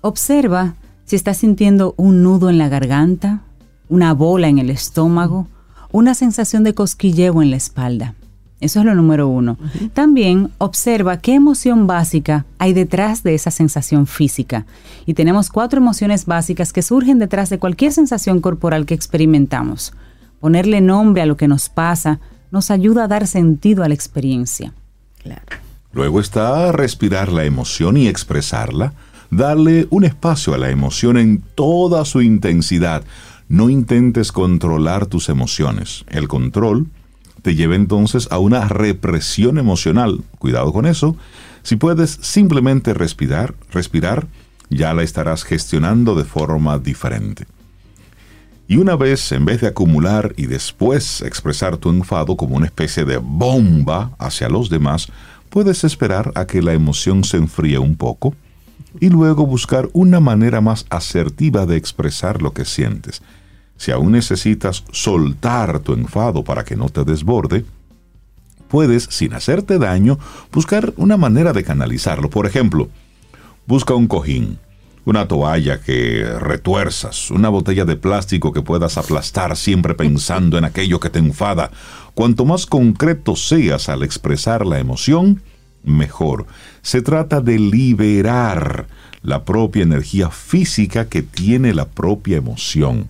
Observa 0.00 0.76
si 1.04 1.16
estás 1.16 1.38
sintiendo 1.38 1.94
un 1.98 2.22
nudo 2.22 2.48
en 2.48 2.56
la 2.56 2.68
garganta, 2.68 3.42
una 3.88 4.14
bola 4.14 4.48
en 4.48 4.58
el 4.58 4.70
estómago, 4.70 5.48
una 5.92 6.14
sensación 6.14 6.64
de 6.64 6.74
cosquilleo 6.74 7.42
en 7.42 7.50
la 7.50 7.56
espalda. 7.56 8.14
Eso 8.64 8.80
es 8.80 8.86
lo 8.86 8.94
número 8.94 9.28
uno. 9.28 9.58
También 9.92 10.50
observa 10.56 11.18
qué 11.18 11.34
emoción 11.34 11.86
básica 11.86 12.46
hay 12.58 12.72
detrás 12.72 13.22
de 13.22 13.34
esa 13.34 13.50
sensación 13.50 14.06
física. 14.06 14.64
Y 15.04 15.12
tenemos 15.12 15.50
cuatro 15.50 15.80
emociones 15.80 16.24
básicas 16.24 16.72
que 16.72 16.80
surgen 16.80 17.18
detrás 17.18 17.50
de 17.50 17.58
cualquier 17.58 17.92
sensación 17.92 18.40
corporal 18.40 18.86
que 18.86 18.94
experimentamos. 18.94 19.92
Ponerle 20.40 20.80
nombre 20.80 21.20
a 21.20 21.26
lo 21.26 21.36
que 21.36 21.46
nos 21.46 21.68
pasa 21.68 22.20
nos 22.50 22.70
ayuda 22.70 23.04
a 23.04 23.08
dar 23.08 23.26
sentido 23.26 23.84
a 23.84 23.88
la 23.88 23.94
experiencia. 23.94 24.72
Luego 25.92 26.20
está 26.20 26.72
respirar 26.72 27.30
la 27.30 27.44
emoción 27.44 27.98
y 27.98 28.08
expresarla 28.08 28.94
darle 29.30 29.86
un 29.90 30.04
espacio 30.04 30.54
a 30.54 30.58
la 30.58 30.70
emoción 30.70 31.18
en 31.18 31.42
toda 31.54 32.06
su 32.06 32.22
intensidad. 32.22 33.04
No 33.46 33.68
intentes 33.68 34.32
controlar 34.32 35.04
tus 35.04 35.28
emociones. 35.28 36.06
El 36.08 36.28
control 36.28 36.86
te 37.44 37.54
lleva 37.54 37.74
entonces 37.74 38.26
a 38.30 38.38
una 38.38 38.66
represión 38.68 39.58
emocional. 39.58 40.22
Cuidado 40.38 40.72
con 40.72 40.86
eso. 40.86 41.14
Si 41.62 41.76
puedes 41.76 42.12
simplemente 42.22 42.94
respirar, 42.94 43.54
respirar, 43.70 44.26
ya 44.70 44.94
la 44.94 45.02
estarás 45.02 45.44
gestionando 45.44 46.14
de 46.14 46.24
forma 46.24 46.78
diferente. 46.78 47.44
Y 48.66 48.78
una 48.78 48.96
vez, 48.96 49.30
en 49.32 49.44
vez 49.44 49.60
de 49.60 49.66
acumular 49.66 50.32
y 50.38 50.46
después 50.46 51.20
expresar 51.20 51.76
tu 51.76 51.90
enfado 51.90 52.34
como 52.34 52.56
una 52.56 52.64
especie 52.64 53.04
de 53.04 53.18
bomba 53.18 54.12
hacia 54.18 54.48
los 54.48 54.70
demás, 54.70 55.08
puedes 55.50 55.84
esperar 55.84 56.32
a 56.36 56.46
que 56.46 56.62
la 56.62 56.72
emoción 56.72 57.24
se 57.24 57.36
enfríe 57.36 57.78
un 57.78 57.94
poco 57.96 58.34
y 59.00 59.10
luego 59.10 59.46
buscar 59.46 59.90
una 59.92 60.18
manera 60.18 60.62
más 60.62 60.86
asertiva 60.88 61.66
de 61.66 61.76
expresar 61.76 62.40
lo 62.40 62.54
que 62.54 62.64
sientes. 62.64 63.20
Si 63.76 63.90
aún 63.90 64.12
necesitas 64.12 64.84
soltar 64.92 65.80
tu 65.80 65.92
enfado 65.92 66.44
para 66.44 66.64
que 66.64 66.76
no 66.76 66.88
te 66.88 67.04
desborde, 67.04 67.64
puedes, 68.68 69.04
sin 69.04 69.34
hacerte 69.34 69.78
daño, 69.78 70.18
buscar 70.52 70.92
una 70.96 71.16
manera 71.16 71.52
de 71.52 71.64
canalizarlo. 71.64 72.30
Por 72.30 72.46
ejemplo, 72.46 72.88
busca 73.66 73.94
un 73.94 74.06
cojín, 74.06 74.58
una 75.04 75.28
toalla 75.28 75.80
que 75.80 76.24
retuerzas, 76.40 77.30
una 77.30 77.48
botella 77.48 77.84
de 77.84 77.96
plástico 77.96 78.52
que 78.52 78.62
puedas 78.62 78.96
aplastar 78.96 79.56
siempre 79.56 79.94
pensando 79.94 80.56
en 80.56 80.64
aquello 80.64 80.98
que 81.00 81.10
te 81.10 81.18
enfada. 81.18 81.70
Cuanto 82.14 82.44
más 82.44 82.66
concreto 82.66 83.36
seas 83.36 83.88
al 83.88 84.02
expresar 84.02 84.64
la 84.64 84.78
emoción, 84.78 85.42
mejor. 85.82 86.46
Se 86.82 87.02
trata 87.02 87.40
de 87.40 87.58
liberar 87.58 88.86
la 89.24 89.44
propia 89.44 89.82
energía 89.82 90.30
física 90.30 91.06
que 91.06 91.22
tiene 91.22 91.74
la 91.74 91.86
propia 91.86 92.36
emoción. 92.36 93.08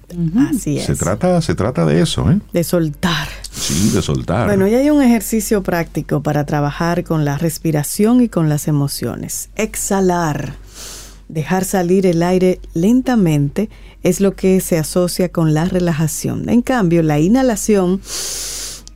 Así 0.49 0.79
es. 0.79 0.87
Se 0.87 0.95
trata, 0.95 1.43
se 1.43 1.55
trata 1.55 1.85
de 1.85 2.01
eso, 2.01 2.31
¿eh? 2.31 2.41
De 2.53 2.65
soltar. 2.65 3.29
Sí, 3.51 3.91
de 3.91 4.01
soltar. 4.01 4.47
Bueno, 4.47 4.67
y 4.69 4.75
hay 4.75 4.91
un 4.91 5.03
ejercicio 5.03 5.63
práctico 5.63 6.23
para 6.23 6.47
trabajar 6.47 7.03
con 7.05 7.25
la 7.25 7.37
respiración 7.37 8.23
y 8.23 8.29
con 8.29 8.49
las 8.49 8.69
emociones. 8.69 9.51
Exhalar. 9.57 10.55
Dejar 11.29 11.65
salir 11.65 12.07
el 12.07 12.23
aire 12.23 12.61
lentamente 12.75 13.69
es 14.03 14.21
lo 14.21 14.37
que 14.37 14.61
se 14.61 14.79
asocia 14.79 15.31
con 15.31 15.53
la 15.53 15.65
relajación. 15.65 16.49
En 16.49 16.63
cambio, 16.63 17.03
la 17.03 17.19
inhalación 17.19 18.01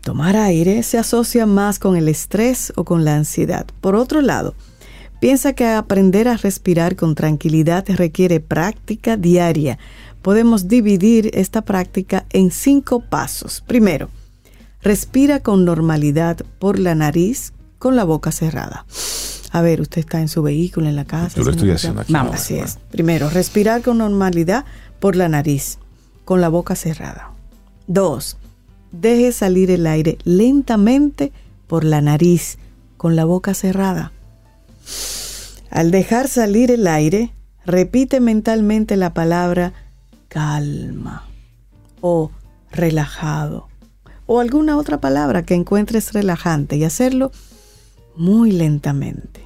Tomar 0.09 0.37
aire 0.37 0.83
se 0.85 0.97
asocia 0.97 1.45
más 1.45 1.79
con 1.79 1.95
el 1.95 2.09
estrés 2.09 2.73
o 2.77 2.85
con 2.85 3.05
la 3.05 3.17
ansiedad. 3.17 3.67
Por 3.83 3.95
otro 3.95 4.23
lado, 4.23 4.55
piensa 5.21 5.53
que 5.53 5.67
aprender 5.67 6.29
a 6.29 6.37
respirar 6.37 6.97
con 6.97 7.15
tranquilidad 7.15 7.85
requiere 7.89 8.41
práctica 8.41 9.17
diaria. 9.17 9.79
Podemos 10.23 10.69
dividir 10.69 11.31
esta 11.35 11.63
práctica 11.63 12.27
en 12.31 12.51
cinco 12.51 13.01
pasos. 13.01 13.63
Primero, 13.67 14.11
respira 14.83 15.41
con 15.41 15.65
normalidad 15.65 16.39
por 16.59 16.79
la 16.79 16.95
nariz 16.95 17.53
con 17.79 17.97
la 17.97 18.05
boca 18.05 18.33
cerrada. 18.33 18.85
A 19.51 19.63
ver, 19.63 19.81
usted 19.81 20.01
está 20.01 20.21
en 20.21 20.29
su 20.29 20.43
vehículo, 20.43 20.89
en 20.89 20.97
la 20.97 21.05
casa. 21.05 21.37
Yo 21.37 21.45
lo 21.45 21.53
estoy 21.53 21.71
haciendo 21.71 22.03
aquí. 22.03 22.13
Vamos, 22.13 22.35
así 22.35 22.57
es. 22.57 22.79
Primero, 22.91 23.31
respirar 23.31 23.83
con 23.83 23.99
normalidad 23.99 24.65
por 25.01 25.17
la 25.17 25.29
nariz, 25.29 25.79
con 26.25 26.41
la 26.41 26.49
boca 26.49 26.75
cerrada. 26.75 27.33
Dos, 27.87 28.37
deje 28.93 29.33
salir 29.33 29.71
el 29.71 29.87
aire 29.87 30.19
lentamente 30.25 31.33
por 31.67 31.85
la 31.85 32.01
nariz, 32.01 32.59
con 32.97 33.17
la 33.17 33.25
boca 33.25 33.55
cerrada. 33.55 34.13
Al 35.71 35.91
dejar 35.91 36.29
salir 36.29 36.71
el 36.71 36.87
aire, 36.87 37.33
repite 37.65 38.21
mentalmente 38.21 38.97
la 38.97 39.13
palabra 39.13 39.73
calma 40.29 41.27
o 42.01 42.31
relajado 42.71 43.69
o 44.27 44.41
alguna 44.41 44.77
otra 44.77 45.01
palabra 45.01 45.43
que 45.43 45.55
encuentres 45.55 46.13
relajante 46.13 46.77
y 46.77 46.85
hacerlo 46.85 47.33
muy 48.17 48.53
lentamente. 48.53 49.41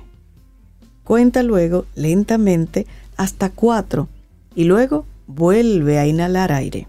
Cuenta 1.04 1.42
luego 1.42 1.86
lentamente 1.94 2.86
hasta 3.16 3.50
cuatro 3.50 4.08
y 4.54 4.64
luego 4.64 5.06
vuelve 5.26 5.98
a 5.98 6.06
inhalar 6.06 6.52
aire. 6.52 6.88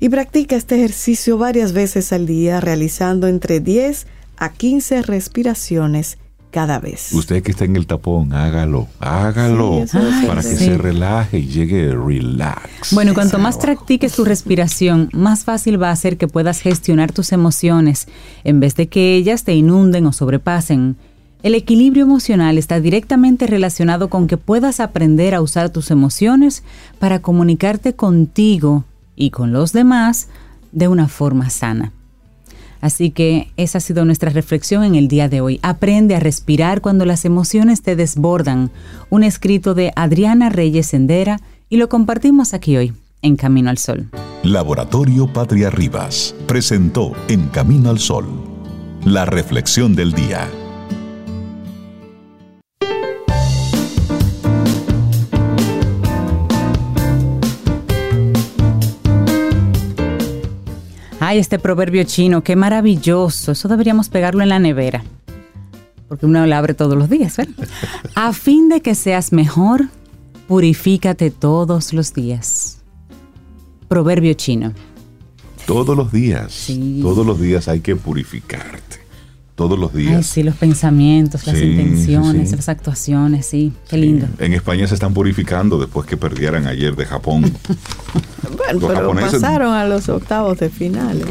Y 0.00 0.08
practica 0.08 0.54
este 0.54 0.76
ejercicio 0.76 1.38
varias 1.38 1.72
veces 1.72 2.12
al 2.12 2.26
día 2.26 2.60
realizando 2.60 3.26
entre 3.26 3.58
10 3.58 4.06
a 4.36 4.52
15 4.52 5.02
respiraciones 5.02 6.18
cada 6.50 6.78
vez. 6.78 7.12
Usted 7.12 7.42
que 7.42 7.50
está 7.50 7.64
en 7.64 7.76
el 7.76 7.86
tapón, 7.86 8.32
hágalo, 8.32 8.88
hágalo 9.00 9.84
para 10.26 10.42
que 10.42 10.56
se 10.56 10.78
relaje 10.78 11.38
y 11.40 11.46
llegue 11.46 11.94
relax. 11.94 12.92
Bueno, 12.92 13.14
cuanto 13.14 13.38
más 13.38 13.58
practiques 13.58 14.14
tu 14.14 14.24
respiración, 14.24 15.10
más 15.12 15.44
fácil 15.44 15.80
va 15.80 15.90
a 15.90 15.96
ser 15.96 16.16
que 16.16 16.28
puedas 16.28 16.60
gestionar 16.60 17.12
tus 17.12 17.32
emociones 17.32 18.08
en 18.44 18.60
vez 18.60 18.74
de 18.76 18.88
que 18.88 19.14
ellas 19.14 19.44
te 19.44 19.54
inunden 19.54 20.06
o 20.06 20.12
sobrepasen. 20.12 20.96
El 21.42 21.54
equilibrio 21.54 22.02
emocional 22.02 22.58
está 22.58 22.80
directamente 22.80 23.46
relacionado 23.46 24.08
con 24.08 24.26
que 24.26 24.36
puedas 24.36 24.80
aprender 24.80 25.34
a 25.34 25.40
usar 25.40 25.70
tus 25.70 25.90
emociones 25.90 26.64
para 26.98 27.20
comunicarte 27.20 27.94
contigo 27.94 28.84
y 29.14 29.30
con 29.30 29.52
los 29.52 29.72
demás 29.72 30.28
de 30.72 30.88
una 30.88 31.06
forma 31.08 31.50
sana. 31.50 31.92
Así 32.80 33.10
que 33.10 33.48
esa 33.56 33.78
ha 33.78 33.80
sido 33.80 34.04
nuestra 34.04 34.30
reflexión 34.30 34.84
en 34.84 34.94
el 34.94 35.08
día 35.08 35.28
de 35.28 35.40
hoy. 35.40 35.58
Aprende 35.62 36.14
a 36.14 36.20
respirar 36.20 36.80
cuando 36.80 37.04
las 37.04 37.24
emociones 37.24 37.82
te 37.82 37.96
desbordan. 37.96 38.70
Un 39.10 39.24
escrito 39.24 39.74
de 39.74 39.92
Adriana 39.96 40.48
Reyes 40.48 40.88
Sendera 40.88 41.40
y 41.68 41.76
lo 41.76 41.88
compartimos 41.88 42.54
aquí 42.54 42.76
hoy, 42.76 42.92
en 43.22 43.36
Camino 43.36 43.70
al 43.70 43.78
Sol. 43.78 44.08
Laboratorio 44.42 45.26
Patria 45.32 45.70
Rivas 45.70 46.34
presentó 46.46 47.12
En 47.28 47.48
Camino 47.48 47.90
al 47.90 47.98
Sol, 47.98 48.26
la 49.04 49.24
reflexión 49.24 49.94
del 49.94 50.12
día. 50.12 50.48
Ay, 61.28 61.40
este 61.40 61.58
proverbio 61.58 62.04
chino, 62.04 62.42
qué 62.42 62.56
maravilloso. 62.56 63.52
Eso 63.52 63.68
deberíamos 63.68 64.08
pegarlo 64.08 64.42
en 64.42 64.48
la 64.48 64.58
nevera. 64.58 65.04
Porque 66.08 66.24
uno 66.24 66.46
lo 66.46 66.56
abre 66.56 66.72
todos 66.72 66.96
los 66.96 67.10
días, 67.10 67.36
¿verdad? 67.36 67.68
A 68.14 68.32
fin 68.32 68.70
de 68.70 68.80
que 68.80 68.94
seas 68.94 69.30
mejor, 69.30 69.88
purifícate 70.46 71.30
todos 71.30 71.92
los 71.92 72.14
días. 72.14 72.78
Proverbio 73.88 74.32
chino. 74.32 74.72
Todos 75.66 75.94
los 75.94 76.10
días. 76.12 76.70
Todos 77.02 77.26
los 77.26 77.38
días 77.38 77.68
hay 77.68 77.80
que 77.80 77.94
purificarte 77.94 78.88
todos 79.54 79.78
los 79.78 79.92
días. 79.92 80.16
Ay, 80.16 80.22
sí, 80.22 80.42
los 80.44 80.54
pensamientos, 80.54 81.44
las 81.44 81.60
intenciones, 81.60 82.52
las 82.52 82.68
actuaciones, 82.68 83.44
sí, 83.44 83.72
qué 83.88 83.98
lindo. 83.98 84.28
En 84.38 84.54
España 84.54 84.86
se 84.86 84.94
están 84.94 85.12
purificando 85.12 85.78
después 85.80 86.06
que 86.06 86.16
perdieran 86.16 86.68
ayer 86.68 86.94
de 86.94 87.04
Japón. 87.04 87.52
pero 88.80 89.14
pasaron 89.14 89.72
a 89.72 89.86
los 89.86 90.08
octavos 90.08 90.58
de 90.58 90.70
final. 90.70 91.24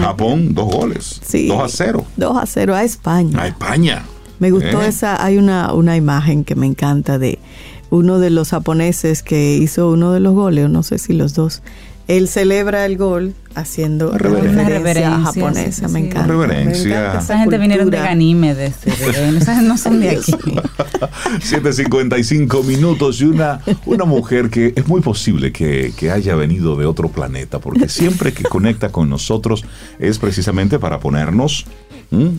Japón, 0.00 0.54
dos 0.54 0.72
goles. 0.72 1.20
Sí, 1.24 1.48
dos 1.48 1.62
a 1.62 1.68
cero. 1.68 2.04
Dos 2.16 2.36
a 2.36 2.46
cero 2.46 2.74
a 2.74 2.84
España. 2.84 3.42
A 3.42 3.48
España. 3.48 4.04
Me 4.38 4.50
gustó 4.50 4.82
¿Eh? 4.82 4.88
esa, 4.88 5.24
hay 5.24 5.38
una, 5.38 5.72
una 5.72 5.96
imagen 5.96 6.44
que 6.44 6.54
me 6.54 6.66
encanta 6.66 7.18
de 7.18 7.38
uno 7.90 8.18
de 8.18 8.30
los 8.30 8.50
japoneses 8.50 9.22
que 9.22 9.54
hizo 9.54 9.90
uno 9.90 10.12
de 10.12 10.20
los 10.20 10.34
goles, 10.34 10.68
no 10.68 10.82
sé 10.82 10.98
si 10.98 11.12
los 11.12 11.34
dos, 11.34 11.62
él 12.08 12.28
celebra 12.28 12.86
el 12.86 12.96
gol 12.96 13.34
haciendo 13.54 14.10
una 14.10 14.68
reverencia, 14.68 15.20
japonesa, 15.20 15.86
me 15.88 16.00
encanta. 16.00 16.26
Reverencia. 16.26 17.18
Esa 17.18 17.38
gente 17.38 17.56
vinieron 17.58 17.88
de 17.90 17.96
Ganímedes, 17.96 18.74
no 19.62 19.78
son 19.78 20.00
de 20.00 20.10
aquí. 20.10 20.32
7.55 20.32 22.64
minutos 22.64 23.20
y 23.20 23.24
una, 23.24 23.60
una 23.86 24.04
mujer 24.04 24.50
que 24.50 24.72
es 24.76 24.86
muy 24.86 25.00
posible 25.00 25.52
que, 25.52 25.92
que 25.96 26.10
haya 26.10 26.36
venido 26.36 26.76
de 26.76 26.86
otro 26.86 27.08
planeta, 27.08 27.58
porque 27.58 27.88
siempre 27.88 28.32
que 28.32 28.44
conecta 28.44 28.90
con 28.90 29.08
nosotros 29.08 29.64
es 29.98 30.18
precisamente 30.18 30.78
para 30.78 31.00
ponernos 31.00 31.66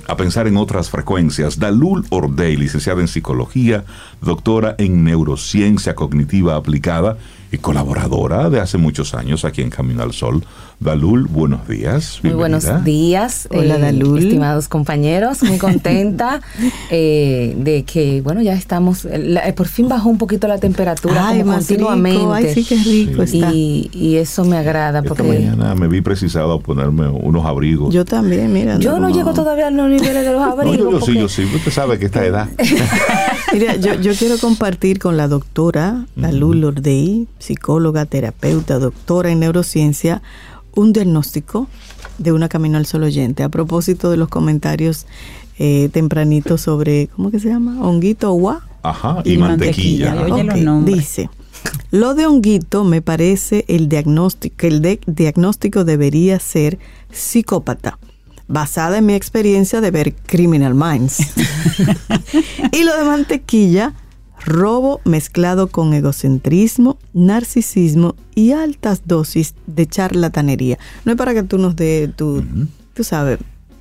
a 0.08 0.16
pensar 0.16 0.48
en 0.48 0.58
otras 0.58 0.90
frecuencias. 0.90 1.60
Dalul 1.60 2.06
Ordey, 2.10 2.56
licenciada 2.56 3.02
en 3.02 3.08
psicología, 3.08 3.84
doctora 4.22 4.76
en 4.78 5.04
neurociencia 5.04 5.96
cognitiva 5.96 6.56
aplicada 6.56 7.18
y 7.52 7.58
colaboradora 7.58 8.50
de 8.50 8.60
hace 8.60 8.78
muchos 8.78 9.14
años 9.14 9.46
aquí 9.46 9.62
en 9.62 9.70
Camino 9.70 10.04
al 10.04 10.14
Sol. 10.14 10.44
Dalul, 10.80 11.26
buenos 11.26 11.68
días. 11.68 12.20
Muy 12.22 12.34
buenos 12.34 12.66
días, 12.84 13.48
Hola, 13.50 13.78
eh, 13.78 13.80
Dalul. 13.80 14.20
estimados 14.20 14.68
compañeros. 14.68 15.42
Muy 15.42 15.58
contenta 15.58 16.42
eh, 16.92 17.56
de 17.58 17.84
que, 17.84 18.22
bueno, 18.22 18.44
ya 18.44 18.54
estamos, 18.54 19.06
eh, 19.06 19.54
por 19.56 19.68
fin 19.68 19.90
bajó 19.90 20.10
un 20.10 20.20
poquito 20.20 20.48
la 20.48 20.60
temperatura 20.60 21.34
como 21.36 21.54
continuamente. 21.54 22.26
Ay, 22.32 22.54
sí, 22.54 22.64
qué 22.64 22.76
rico 22.76 23.24
está. 23.24 23.52
Y, 23.52 24.18
eso 24.18 24.46
me 24.46 24.58
agrada. 24.58 25.00
Esta 25.00 25.24
mañana 25.24 25.76
me 25.76 25.88
vi 25.88 26.02
precisado 26.02 26.54
a 26.54 26.60
ponerme 26.60 27.08
unos 27.08 27.46
abrigos. 27.46 27.94
Yo 27.94 28.04
también, 28.06 28.52
mira. 28.52 28.78
Yo 28.78 29.00
no, 29.00 29.10
llego 29.10 29.34
todavía 29.34 29.68
a 29.68 29.72
los 29.72 29.90
niveles 29.90 30.26
de 30.26 30.32
los 30.32 30.42
abrigos. 30.48 30.78
yo, 30.78 31.02
sí, 31.02 31.14
yo 31.16 31.30
sí. 31.30 31.44
Usted 31.56 31.72
sabe 31.72 31.98
que 31.98 32.06
esta 32.06 32.26
edad. 32.26 32.48
mira, 33.54 33.76
yo, 33.78 33.96
yo, 33.96 34.07
quiero 34.14 34.38
compartir 34.38 35.00
con 35.00 35.18
la 35.18 35.28
doctora 35.28 36.06
Dalul 36.16 36.64
Ordei, 36.64 37.28
psicóloga, 37.40 38.06
terapeuta, 38.06 38.80
doctora 38.80 39.32
en 39.32 39.40
neurociencia, 39.40 40.22
un 40.76 40.94
diagnóstico 40.94 41.68
de 42.18 42.32
una 42.32 42.48
Camino 42.48 42.78
al 42.78 42.86
Sol 42.86 43.04
oyente 43.04 43.44
a 43.44 43.50
propósito 43.50 44.12
de 44.12 44.18
los 44.18 44.30
comentarios 44.30 45.08
eh, 45.58 45.90
tempranitos 45.92 46.62
sobre, 46.62 47.08
¿cómo 47.08 47.32
que 47.32 47.40
se 47.40 47.50
llama? 47.50 47.82
Honguito 47.82 48.32
gua. 48.34 48.68
Ajá, 48.84 49.22
y, 49.26 49.38
mantequilla. 49.38 50.16
Dice, 50.86 51.30
lo 51.92 52.14
de 52.14 52.28
honguito 52.28 52.84
me 52.84 53.02
parece 53.02 53.66
el 53.68 53.90
diagnóstico, 53.90 54.68
el 54.68 55.00
diagnóstico 55.08 55.84
debería 55.84 56.40
ser 56.40 56.78
psicópata 57.12 57.98
basada 58.48 58.98
en 58.98 59.06
mi 59.06 59.14
experiencia 59.14 59.82
de 59.82 59.92
ver 59.92 60.14
Criminal 60.14 60.74
Minds. 60.74 61.18
y 62.72 62.84
lo 62.84 62.98
de 62.98 63.04
mantequilla 63.04 63.94
robo 64.46 65.02
mezclado 65.04 65.68
con 65.68 65.94
egocentrismo, 65.94 66.98
narcisismo 67.14 68.16
y 68.34 68.54
altas 68.54 69.02
dosis 69.06 69.56
de 69.66 69.88
charlatanería. 69.88 70.78
No 71.04 71.12
es 71.12 71.18
para 71.18 71.34
que 71.34 71.44
tú 71.44 71.58
nos 71.58 71.76
dé 71.76 72.08
tu, 72.16 72.44
tú 72.94 73.04
sabes, 73.04 73.40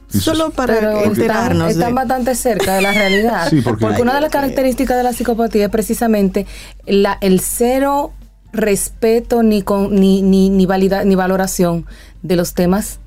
Solo 0.08 0.50
para 0.50 1.02
enterarnos. 1.02 1.72
Están, 1.72 1.94
bastante 1.94 2.34
cerca 2.36 2.76
de 2.76 2.82
la 2.82 2.92
realidad. 2.92 3.50
porque, 3.64 4.00
una 4.00 4.14
de 4.14 4.20
las 4.20 4.30
características 4.30 4.96
de 4.96 5.02
la 5.02 5.12
psicopatía 5.12 5.64
es 5.64 5.70
precisamente 5.70 6.46
la, 6.86 7.18
el 7.20 7.40
cero 7.40 8.12
respeto 8.52 9.42
ni, 9.42 9.62
con, 9.62 9.94
ni, 9.94 10.22
ni, 10.22 10.48
ni, 10.48 10.66
ni 10.66 11.14
valoración 11.14 11.86
de 12.22 12.36
los 12.36 12.54
temas 12.54 13.00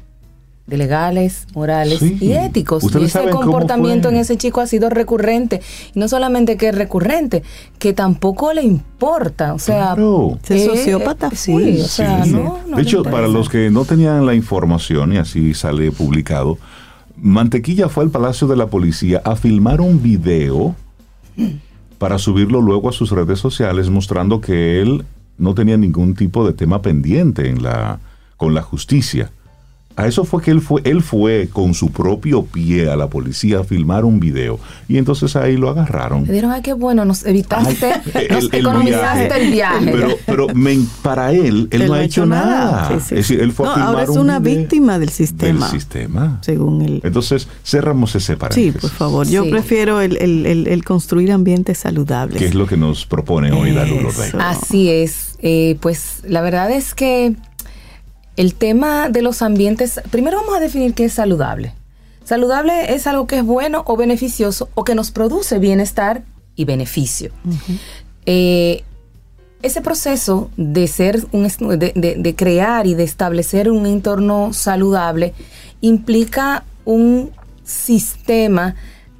de 0.69 0.77
legales, 0.77 1.47
morales 1.55 2.01
y 2.01 2.33
éticos. 2.33 2.83
Y 2.95 3.03
ese 3.03 3.29
comportamiento 3.29 4.09
en 4.09 4.17
ese 4.17 4.37
chico 4.37 4.61
ha 4.61 4.67
sido 4.67 4.89
recurrente. 4.89 5.61
Y 5.93 5.99
no 5.99 6.07
solamente 6.07 6.57
que 6.57 6.69
es 6.69 6.75
recurrente, 6.75 7.43
que 7.79 7.93
tampoco 7.93 8.53
le 8.53 8.61
importa. 8.61 9.53
O 9.53 9.59
sea, 9.59 9.95
es 10.47 10.65
sociópata. 10.65 11.31
sí, 11.31 11.79
o 11.81 11.87
sea, 11.87 12.25
no, 12.25 12.59
De 12.75 12.81
hecho, 12.81 13.03
para 13.03 13.27
los 13.27 13.49
que 13.49 13.69
no 13.69 13.85
tenían 13.85 14.25
la 14.25 14.35
información, 14.35 15.13
y 15.13 15.17
así 15.17 15.53
sale 15.53 15.91
publicado, 15.91 16.57
Mantequilla 17.17 17.89
fue 17.89 18.03
al 18.03 18.11
Palacio 18.11 18.47
de 18.47 18.55
la 18.55 18.67
Policía 18.67 19.21
a 19.25 19.35
filmar 19.35 19.81
un 19.81 20.01
video 20.01 20.75
para 21.97 22.17
subirlo 22.17 22.61
luego 22.61 22.89
a 22.89 22.93
sus 22.93 23.11
redes 23.11 23.39
sociales 23.39 23.89
mostrando 23.89 24.39
que 24.39 24.81
él 24.81 25.05
no 25.37 25.53
tenía 25.53 25.77
ningún 25.77 26.15
tipo 26.15 26.45
de 26.45 26.53
tema 26.53 26.81
pendiente 26.81 27.49
en 27.49 27.63
la, 27.63 27.99
con 28.37 28.53
la 28.53 28.61
justicia. 28.61 29.31
A 29.95 30.07
eso 30.07 30.23
fue 30.23 30.41
que 30.41 30.51
él 30.51 30.61
fue, 30.61 30.81
él 30.85 31.01
fue 31.01 31.49
con 31.51 31.73
su 31.73 31.91
propio 31.91 32.45
pie 32.45 32.89
a 32.89 32.95
la 32.95 33.09
policía 33.09 33.59
a 33.59 33.63
filmar 33.65 34.05
un 34.05 34.21
video. 34.21 34.57
Y 34.87 34.97
entonces 34.97 35.35
ahí 35.35 35.57
lo 35.57 35.69
agarraron. 35.69 36.25
Le 36.25 36.31
dieron, 36.31 36.51
ay, 36.51 36.61
qué 36.61 36.71
bueno, 36.71 37.03
nos 37.03 37.25
evitaste, 37.25 37.91
nos 38.29 38.53
economizaste 38.53 39.41
el 39.41 39.51
viaje. 39.51 39.91
Pero, 39.91 40.15
pero 40.25 40.47
para 41.01 41.33
él, 41.33 41.67
él, 41.71 41.87
no 41.87 41.93
ha 41.95 42.03
hecho 42.03 42.25
nada. 42.25 42.95
Es 42.95 43.09
decir, 43.09 43.41
él 43.41 43.51
fue 43.51 43.67
a 43.67 43.73
filmar 43.73 43.89
ahora 43.89 44.03
es 44.03 44.09
una 44.09 44.39
víctima 44.39 44.99
del 44.99 45.09
sistema. 45.09 45.65
Del 45.65 45.79
sistema. 45.79 46.39
Según 46.41 46.81
él. 46.81 47.01
Entonces, 47.03 47.49
cerramos 47.65 48.15
ese 48.15 48.37
paréntesis. 48.37 48.73
Sí, 48.73 48.79
por 48.79 48.91
favor. 48.91 49.27
Yo 49.27 49.49
prefiero 49.49 49.99
el, 49.99 50.15
el, 50.15 50.83
construir 50.85 51.33
ambientes 51.33 51.77
saludables. 51.79 52.37
¿Qué 52.37 52.45
es 52.45 52.55
lo 52.55 52.67
que 52.67 52.77
nos 52.77 53.05
propone 53.05 53.51
hoy 53.51 53.73
Darulo 53.73 54.11
Rey? 54.11 54.31
Así 54.39 54.89
es. 54.89 55.35
Eh, 55.41 55.77
pues 55.81 56.21
la 56.27 56.41
verdad 56.41 56.71
es 56.71 56.93
que 56.93 57.35
el 58.39 58.55
tema 58.55 59.09
de 59.09 59.21
los 59.21 59.41
ambientes, 59.41 59.99
primero 60.11 60.37
vamos 60.37 60.55
a 60.55 60.61
definir 60.61 60.93
qué 60.93 61.03
es 61.03 61.13
saludable. 61.13 61.73
Saludable 62.23 62.93
es 62.93 63.05
algo 63.05 63.27
que 63.27 63.39
es 63.39 63.43
bueno 63.43 63.83
o 63.85 63.97
beneficioso 63.97 64.69
o 64.75 64.85
que 64.85 64.95
nos 64.95 65.11
produce 65.11 65.59
bienestar 65.59 66.23
y 66.55 66.63
beneficio. 66.63 67.33
Eh, 68.25 68.85
ese 69.61 69.81
proceso 69.81 70.49
de 70.55 70.87
ser 70.87 71.25
un, 71.33 71.49
de, 71.49 72.35
crear 72.37 72.87
y 72.87 72.93
de 72.93 73.03
establecer 73.03 73.69
un 73.69 73.85
entorno 73.85 74.53
saludable 74.53 75.33
implica 75.81 76.63
un 76.85 77.31
sistema 77.65 78.75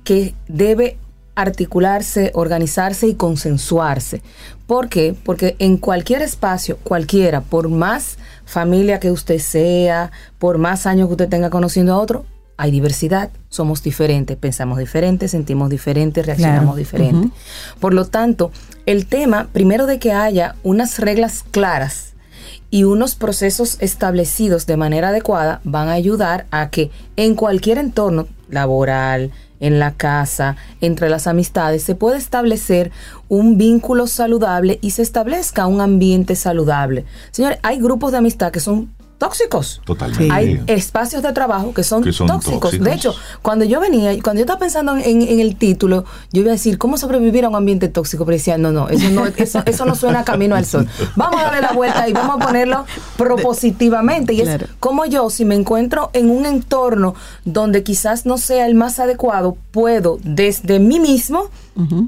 que 0.06 0.34
debe 0.48 0.96
articularse, 1.36 2.32
organizarse 2.36 3.08
y 3.08 3.16
consensuarse. 3.16 4.22
¿Por 4.66 4.88
qué? 4.88 5.14
Porque 5.24 5.56
en 5.60 5.78
cualquier 5.78 6.22
espacio, 6.22 6.78
cualquiera, 6.84 7.42
por 7.42 7.70
más 7.70 8.18
familia 8.50 9.00
que 9.00 9.12
usted 9.12 9.38
sea, 9.38 10.12
por 10.40 10.58
más 10.58 10.88
años 10.88 11.08
que 11.08 11.14
usted 11.14 11.30
tenga 11.30 11.52
conociendo 11.52 11.94
a 11.94 12.00
otro, 12.00 12.26
hay 12.58 12.72
diversidad, 12.72 13.30
somos 13.48 13.84
diferentes, 13.84 14.36
pensamos 14.38 14.80
diferentes, 14.80 15.32
sentimos 15.32 15.70
diferentes, 15.70 16.26
reaccionamos 16.26 16.76
diferentes. 16.76 17.32
Por 17.80 17.94
lo 17.94 18.06
tanto, 18.06 18.52
el 18.88 19.06
tema, 19.06 19.50
primero 19.54 19.86
de 19.86 20.00
que 20.00 20.14
haya 20.14 20.56
unas 20.64 20.98
reglas 20.98 21.46
claras 21.52 22.14
y 22.72 22.86
unos 22.86 23.14
procesos 23.14 23.78
establecidos 23.82 24.66
de 24.66 24.78
manera 24.78 25.10
adecuada, 25.10 25.62
van 25.64 25.88
a 25.88 25.94
ayudar 25.94 26.48
a 26.50 26.72
que 26.72 26.90
en 27.18 27.36
cualquier 27.36 27.78
entorno 27.78 28.28
laboral, 28.50 29.32
en 29.60 29.80
la 29.80 29.94
casa, 29.94 30.56
entre 30.82 31.10
las 31.10 31.28
amistades, 31.28 31.84
se 31.84 31.96
puede 31.96 32.18
establecer 32.18 32.92
un 33.28 33.58
vínculo 33.58 34.08
saludable 34.08 34.80
y 34.82 34.92
se 34.92 35.02
establezca 35.02 35.68
un 35.68 35.82
ambiente 35.82 36.36
saludable. 36.36 37.06
Señores, 37.32 37.60
hay 37.64 37.80
grupos 37.80 38.12
de 38.12 38.20
amistad 38.20 38.52
que 38.52 38.60
son 38.60 38.90
tóxicos. 39.20 39.82
Totalmente. 39.86 40.34
Hay 40.34 40.64
espacios 40.66 41.22
de 41.22 41.32
trabajo 41.34 41.74
que 41.74 41.84
son, 41.84 42.04
tóxicos. 42.04 42.80
De 42.80 42.94
hecho, 42.94 43.14
cuando 43.44 43.66
yo 43.66 43.80
venía, 43.80 44.12
cuando 44.24 44.40
yo 44.40 44.46
estaba 44.46 44.60
pensando 44.60 44.96
en, 44.98 45.22
el 45.22 45.56
título, 45.58 46.06
yo 46.32 46.42
iba 46.42 46.50
a 46.50 46.54
decir 46.54 46.78
cómo 46.78 46.98
sobrevivir 46.98 47.46
a 47.46 47.50
un 47.50 47.56
ambiente 47.56 47.90
tóxico, 47.90 48.26
pero 48.26 48.38
decía, 48.38 48.58
no, 48.58 48.72
no, 48.72 48.90
eso 48.90 49.10
no, 49.10 49.28
eso, 49.28 49.64
no 49.86 49.94
suena 49.94 50.24
camino 50.24 50.56
al 50.56 50.66
sol. 50.66 50.88
Vamos 51.16 51.40
a 51.42 51.44
darle 51.46 51.62
la 51.62 51.74
vuelta 51.74 52.08
y 52.08 52.14
vamos 52.14 52.42
a 52.42 52.46
ponerlo 52.48 52.86
propositivamente. 53.18 54.34
Y 54.34 54.42
es 54.42 54.66
como 54.80 55.06
yo, 55.06 55.30
si 55.30 55.46
me 55.46 55.56
encuentro 55.56 56.10
en 56.14 56.32
un 56.32 56.46
entorno 56.46 57.14
donde 57.44 57.84
quizás 57.84 58.26
no 58.26 58.38
sea 58.38 58.66
el 58.66 58.74
más 58.74 59.00
adecuado, 59.00 59.58
puedo 59.72 60.18
desde 60.24 60.80
mí 60.80 61.00
mismo 61.00 61.50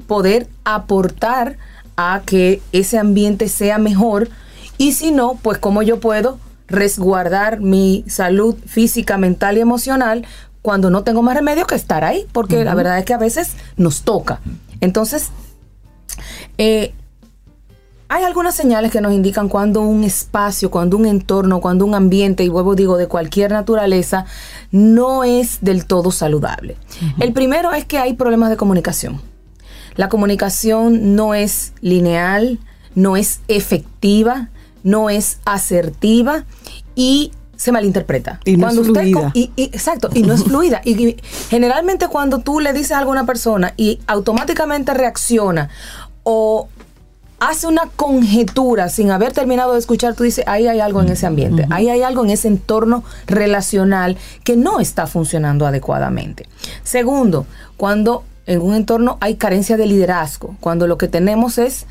poder 0.06 0.48
aportar 0.64 1.58
a 1.96 2.22
que 2.24 2.62
ese 2.72 2.98
ambiente 2.98 3.48
sea 3.48 3.76
mejor. 3.76 4.30
Y 4.78 4.92
si 4.92 5.10
no, 5.10 5.38
pues 5.42 5.58
cómo 5.58 5.82
yo 5.82 6.00
puedo 6.00 6.38
resguardar 6.72 7.60
mi 7.60 8.04
salud 8.08 8.56
física, 8.66 9.18
mental 9.18 9.58
y 9.58 9.60
emocional 9.60 10.26
cuando 10.62 10.90
no 10.90 11.04
tengo 11.04 11.22
más 11.22 11.34
remedio 11.34 11.66
que 11.66 11.74
estar 11.74 12.04
ahí, 12.04 12.26
porque 12.32 12.64
la 12.64 12.74
verdad 12.74 12.98
es 12.98 13.04
que 13.04 13.14
a 13.14 13.18
veces 13.18 13.54
nos 13.76 14.02
toca. 14.02 14.40
Entonces, 14.80 15.30
eh, 16.56 16.94
hay 18.08 18.24
algunas 18.24 18.54
señales 18.54 18.92
que 18.92 19.00
nos 19.00 19.12
indican 19.12 19.48
cuando 19.48 19.80
un 19.80 20.04
espacio, 20.04 20.70
cuando 20.70 20.96
un 20.96 21.06
entorno, 21.06 21.60
cuando 21.60 21.84
un 21.84 21.94
ambiente, 21.94 22.44
y 22.44 22.48
vuelvo 22.48 22.74
digo, 22.74 22.96
de 22.96 23.08
cualquier 23.08 23.52
naturaleza, 23.52 24.26
no 24.70 25.24
es 25.24 25.58
del 25.62 25.86
todo 25.86 26.10
saludable. 26.10 26.76
El 27.20 27.32
primero 27.32 27.72
es 27.72 27.84
que 27.84 27.98
hay 27.98 28.12
problemas 28.12 28.50
de 28.50 28.56
comunicación. 28.56 29.20
La 29.96 30.08
comunicación 30.08 31.16
no 31.16 31.34
es 31.34 31.72
lineal, 31.80 32.58
no 32.94 33.16
es 33.16 33.40
efectiva, 33.48 34.50
no 34.82 35.10
es 35.10 35.38
asertiva 35.44 36.44
y 36.94 37.32
se 37.56 37.70
malinterpreta. 37.70 38.40
Y 38.44 38.56
no 38.56 38.66
cuando 38.66 38.82
es 38.82 38.88
fluida. 38.88 39.30
y, 39.34 39.50
exacto, 39.56 40.10
y 40.12 40.22
no 40.22 40.34
es 40.34 40.42
fluida. 40.44 40.80
Y, 40.84 41.16
generalmente 41.48 42.08
cuando 42.08 42.40
tú 42.40 42.58
le 42.58 42.72
dices 42.72 42.92
algo 42.92 43.10
a 43.10 43.12
una 43.12 43.26
persona 43.26 43.72
y 43.76 44.00
automáticamente 44.06 44.92
reacciona 44.94 45.68
o 46.24 46.68
hace 47.38 47.66
una 47.66 47.88
conjetura 47.96 48.88
sin 48.88 49.10
haber 49.10 49.32
terminado 49.32 49.72
de 49.72 49.78
escuchar, 49.78 50.14
tú 50.14 50.22
dices, 50.22 50.44
ahí 50.46 50.68
hay 50.68 50.80
algo 50.80 51.02
en 51.02 51.08
ese 51.08 51.26
ambiente, 51.26 51.66
ahí 51.70 51.88
hay 51.88 52.02
algo 52.02 52.24
en 52.24 52.30
ese 52.30 52.46
entorno 52.46 53.02
relacional 53.26 54.16
que 54.44 54.56
no 54.56 54.78
está 54.78 55.08
funcionando 55.08 55.66
adecuadamente. 55.66 56.46
Segundo, 56.84 57.46
cuando 57.76 58.22
en 58.46 58.60
un 58.60 58.74
entorno 58.74 59.18
hay 59.20 59.36
carencia 59.36 59.76
de 59.76 59.86
liderazgo, 59.86 60.56
cuando 60.60 60.86
lo 60.86 60.98
que 60.98 61.08
tenemos 61.08 61.58
es 61.58 61.86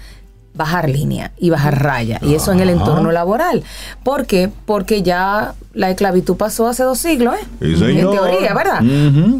bajar 0.53 0.89
línea 0.89 1.31
y 1.37 1.49
bajar 1.49 1.83
raya. 1.83 2.19
Y 2.21 2.35
eso 2.35 2.51
en 2.51 2.59
el 2.59 2.69
entorno 2.69 3.11
laboral. 3.11 3.63
¿Por 4.03 4.25
qué? 4.25 4.49
Porque 4.65 5.01
ya 5.01 5.55
la 5.73 5.89
esclavitud 5.89 6.35
pasó 6.35 6.67
hace 6.67 6.83
dos 6.83 6.99
siglos, 6.99 7.35
¿eh? 7.35 7.45
en 7.61 8.11
teoría, 8.11 8.53
¿verdad? 8.53 8.81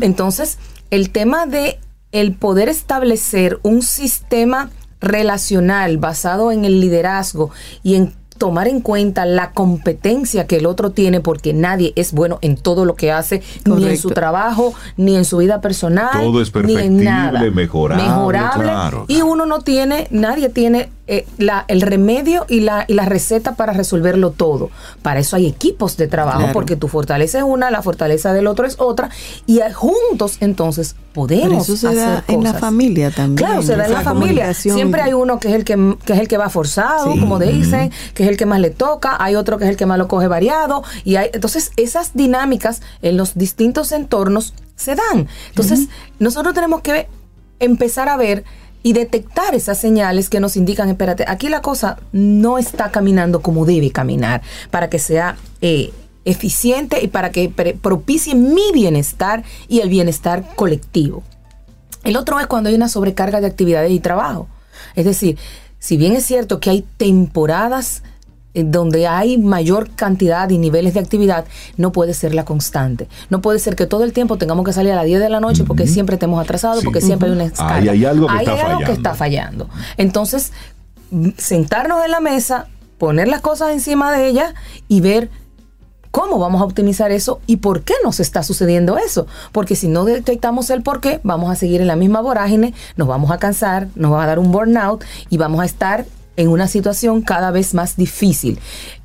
Entonces, 0.01 0.57
el 0.89 1.09
tema 1.11 1.45
de 1.45 1.79
el 2.11 2.33
poder 2.33 2.69
establecer 2.69 3.59
un 3.63 3.81
sistema 3.81 4.69
relacional 4.99 5.97
basado 5.97 6.51
en 6.51 6.65
el 6.65 6.79
liderazgo 6.79 7.51
y 7.83 7.95
en 7.95 8.13
tomar 8.41 8.67
en 8.67 8.81
cuenta 8.81 9.27
la 9.27 9.51
competencia 9.51 10.47
que 10.47 10.57
el 10.57 10.65
otro 10.65 10.89
tiene 10.89 11.19
porque 11.19 11.53
nadie 11.53 11.93
es 11.95 12.11
bueno 12.11 12.39
en 12.41 12.57
todo 12.57 12.85
lo 12.85 12.95
que 12.95 13.11
hace, 13.11 13.43
ni 13.65 13.85
en 13.85 13.97
su 13.97 14.09
trabajo, 14.09 14.73
ni 14.97 15.15
en 15.15 15.25
su 15.25 15.37
vida 15.37 15.61
personal, 15.61 16.09
todo 16.11 16.41
es 16.41 16.51
ni 16.55 16.75
en 16.75 17.03
nada. 17.03 17.39
mejorable, 17.51 18.03
mejorable 18.03 18.71
y 19.07 19.21
uno 19.21 19.45
no 19.45 19.59
tiene, 19.59 20.07
nadie 20.09 20.49
tiene 20.49 20.89
eh, 21.13 21.27
la, 21.37 21.65
el 21.67 21.81
remedio 21.81 22.45
y 22.47 22.61
la, 22.61 22.85
y 22.87 22.93
la 22.93 23.03
receta 23.03 23.55
para 23.55 23.73
resolverlo 23.73 24.31
todo. 24.31 24.69
Para 25.01 25.19
eso 25.19 25.35
hay 25.35 25.45
equipos 25.45 25.97
de 25.97 26.07
trabajo, 26.07 26.47
porque 26.53 26.77
tu 26.77 26.87
fortaleza 26.87 27.39
es 27.39 27.43
una, 27.43 27.69
la 27.69 27.81
fortaleza 27.81 28.31
del 28.31 28.47
otro 28.47 28.65
es 28.65 28.77
otra, 28.79 29.09
y 29.45 29.59
juntos 29.73 30.37
entonces 30.39 30.95
podemos 31.11 31.67
eso 31.67 31.75
se 31.75 31.93
da 31.93 32.23
en 32.29 32.45
la 32.45 32.53
familia 32.53 33.11
también. 33.11 33.45
Claro, 33.45 33.61
se 33.61 33.75
da 33.75 33.87
en 33.87 33.91
la 33.91 34.03
familia. 34.03 34.53
Siempre 34.53 35.01
hay 35.01 35.11
uno 35.11 35.37
que 35.37 35.49
es 35.49 35.53
el 35.55 35.65
que, 35.65 35.73
es 36.07 36.17
el 36.17 36.29
que 36.29 36.37
va 36.37 36.49
forzado, 36.49 37.09
como 37.19 37.39
dicen, 37.39 37.91
que 38.13 38.23
es 38.23 38.29
el 38.29 38.37
que 38.37 38.45
más 38.45 38.61
le 38.61 38.69
toca, 38.69 39.17
hay 39.19 39.35
otro 39.35 39.57
que 39.57 39.65
es 39.65 39.69
el 39.69 39.75
que 39.75 39.85
más 39.85 39.97
lo 39.97 40.07
coge 40.07 40.27
variado, 40.27 40.81
y 41.03 41.17
hay, 41.17 41.29
entonces 41.33 41.71
esas 41.75 42.13
dinámicas 42.13 42.81
en 43.01 43.17
los 43.17 43.35
distintos 43.35 43.91
entornos 43.91 44.53
se 44.77 44.95
dan. 44.95 45.27
Entonces, 45.49 45.89
nosotros 46.19 46.53
tenemos 46.53 46.79
que 46.79 47.09
empezar 47.59 48.07
a 48.07 48.15
ver 48.15 48.45
y 48.83 48.93
detectar 48.93 49.53
esas 49.55 49.77
señales 49.77 50.29
que 50.29 50.39
nos 50.39 50.57
indican, 50.57 50.89
espérate, 50.89 51.25
aquí 51.27 51.49
la 51.49 51.61
cosa 51.61 51.99
no 52.11 52.57
está 52.57 52.91
caminando 52.91 53.41
como 53.41 53.65
debe 53.65 53.91
caminar 53.91 54.41
para 54.69 54.89
que 54.89 54.99
sea 54.99 55.37
eh, 55.61 55.91
eficiente 56.25 57.03
y 57.03 57.07
para 57.07 57.31
que 57.31 57.49
propicie 57.81 58.35
mi 58.35 58.71
bienestar 58.73 59.43
y 59.67 59.79
el 59.79 59.89
bienestar 59.89 60.55
colectivo. 60.55 61.23
El 62.03 62.17
otro 62.17 62.39
es 62.39 62.47
cuando 62.47 62.69
hay 62.69 62.75
una 62.75 62.89
sobrecarga 62.89 63.41
de 63.41 63.47
actividades 63.47 63.91
y 63.91 63.99
trabajo. 63.99 64.47
Es 64.95 65.05
decir, 65.05 65.37
si 65.79 65.97
bien 65.97 66.13
es 66.13 66.25
cierto 66.25 66.59
que 66.59 66.71
hay 66.71 66.85
temporadas 66.97 68.03
donde 68.53 69.07
hay 69.07 69.37
mayor 69.37 69.89
cantidad 69.91 70.49
y 70.49 70.57
niveles 70.57 70.93
de 70.93 70.99
actividad, 70.99 71.45
no 71.77 71.91
puede 71.91 72.13
ser 72.13 72.33
la 72.33 72.45
constante. 72.45 73.07
No 73.29 73.41
puede 73.41 73.59
ser 73.59 73.75
que 73.75 73.85
todo 73.85 74.03
el 74.03 74.13
tiempo 74.13 74.37
tengamos 74.37 74.65
que 74.65 74.73
salir 74.73 74.91
a 74.91 74.95
las 74.95 75.05
10 75.05 75.19
de 75.19 75.29
la 75.29 75.39
noche 75.39 75.63
porque 75.63 75.87
siempre 75.87 76.15
estemos 76.15 76.41
atrasados, 76.41 76.83
porque 76.83 77.01
siempre 77.01 77.29
hay 77.29 77.35
una 77.35 77.45
escala. 77.45 77.75
Ahí 77.75 77.89
hay 77.89 78.05
algo, 78.05 78.27
que, 78.27 78.37
está 78.37 78.65
algo 78.65 78.85
que 78.85 78.91
está 78.91 79.13
fallando. 79.13 79.69
Entonces, 79.97 80.51
sentarnos 81.37 82.03
en 82.03 82.11
la 82.11 82.19
mesa, 82.19 82.67
poner 82.97 83.27
las 83.27 83.41
cosas 83.41 83.71
encima 83.71 84.11
de 84.11 84.27
ella 84.27 84.53
y 84.87 85.01
ver 85.01 85.29
cómo 86.11 86.39
vamos 86.39 86.61
a 86.61 86.65
optimizar 86.65 87.11
eso 87.11 87.39
y 87.47 87.57
por 87.57 87.83
qué 87.83 87.93
nos 88.03 88.19
está 88.19 88.43
sucediendo 88.43 88.97
eso. 88.97 89.27
Porque 89.51 89.75
si 89.75 89.87
no 89.87 90.03
detectamos 90.05 90.69
el 90.69 90.83
por 90.83 90.99
qué, 90.99 91.19
vamos 91.23 91.49
a 91.49 91.55
seguir 91.55 91.81
en 91.81 91.87
la 91.87 91.95
misma 91.95 92.21
vorágine, 92.21 92.73
nos 92.97 93.07
vamos 93.07 93.31
a 93.31 93.37
cansar, 93.37 93.87
nos 93.95 94.11
va 94.11 94.23
a 94.23 94.27
dar 94.27 94.39
un 94.39 94.51
burnout 94.51 95.03
y 95.29 95.37
vamos 95.37 95.61
a 95.61 95.65
estar 95.65 96.05
en 96.41 96.49
una 96.49 96.67
situación 96.67 97.21
cada 97.21 97.51
vez 97.51 97.73
más 97.73 97.95
difícil. 97.95 98.59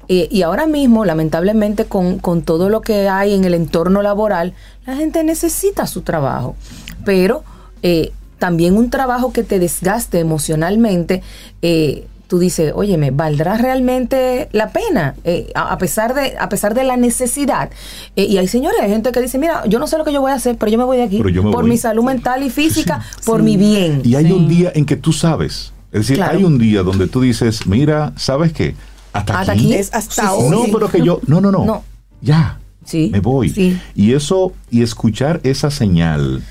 Eh, 0.08 0.28
y 0.30 0.42
ahora 0.42 0.66
mismo, 0.66 1.04
lamentablemente, 1.04 1.86
con, 1.86 2.20
todo 2.42 2.68
lo 2.68 2.80
que 2.80 3.08
hay 3.08 3.34
en 3.34 3.44
el 3.44 3.54
entorno 3.54 4.02
laboral, 4.02 4.54
la 4.86 4.96
gente 4.96 5.24
necesita 5.24 5.86
su 5.86 6.02
trabajo. 6.02 6.56
Pero 7.04 7.44
eh, 7.82 8.12
también 8.38 8.76
un 8.76 8.90
trabajo 8.90 9.32
que 9.32 9.42
te 9.42 9.58
desgaste 9.58 10.20
emocionalmente, 10.20 11.22
eh, 11.62 12.06
tú 12.28 12.38
dices, 12.38 12.72
óyeme, 12.74 13.12
¿valdrá 13.12 13.56
realmente 13.56 14.48
la 14.52 14.70
pena? 14.70 15.14
a, 15.54 15.78
pesar 15.78 16.12
de, 16.14 16.36
a 16.38 16.48
pesar 16.48 16.74
de 16.74 16.82
la 16.82 16.96
necesidad. 16.96 17.70
y 18.16 18.36
hay 18.36 18.48
señores, 18.48 18.80
hay 18.80 18.90
gente 18.90 19.12
que 19.12 19.20
dice, 19.20 19.38
mira, 19.38 19.64
yo 19.66 19.78
no 19.78 19.86
sé 19.86 19.96
lo 19.96 20.04
que 20.04 20.12
yo 20.12 20.20
voy 20.20 20.32
a 20.32 20.34
hacer, 20.34 20.56
pero 20.56 20.70
yo 20.70 20.78
me 20.78 20.84
voy 20.84 20.96
de 20.96 21.04
aquí. 21.04 21.22
Por 21.22 21.64
mi 21.64 21.78
salud 21.78 22.04
mental 22.04 22.42
y 22.42 22.50
física, 22.50 23.04
por 23.24 23.42
mi 23.42 23.56
bien. 23.56 24.02
Y 24.04 24.16
hay 24.16 24.30
un 24.32 24.48
día 24.48 24.72
en 24.74 24.86
que 24.86 24.96
tú 24.96 25.12
sabes 25.12 25.72
es 25.96 26.08
decir, 26.08 26.22
hay 26.22 26.44
un 26.44 26.58
día 26.58 26.82
donde 26.82 27.08
tú 27.08 27.22
dices, 27.22 27.66
mira, 27.66 28.12
¿sabes 28.16 28.52
qué? 28.52 28.74
Hasta, 29.14 29.50
aquí. 29.50 29.72
es 29.72 29.94
hasta 29.94 30.34
hoy. 30.34 30.50
No, 30.50 30.64
pero 30.70 30.90
que 30.90 31.02
yo, 31.02 31.22
no, 31.26 31.40
no, 31.40 31.50
no. 31.50 31.84
Ya. 32.20 32.60
Sí. 32.84 33.08
Me 33.10 33.20
voy. 33.20 33.78
Y 33.94 34.12
eso, 34.12 34.52
y 34.70 34.82
escuchar 34.82 35.40
esa 35.42 35.70
señal, 35.70 36.44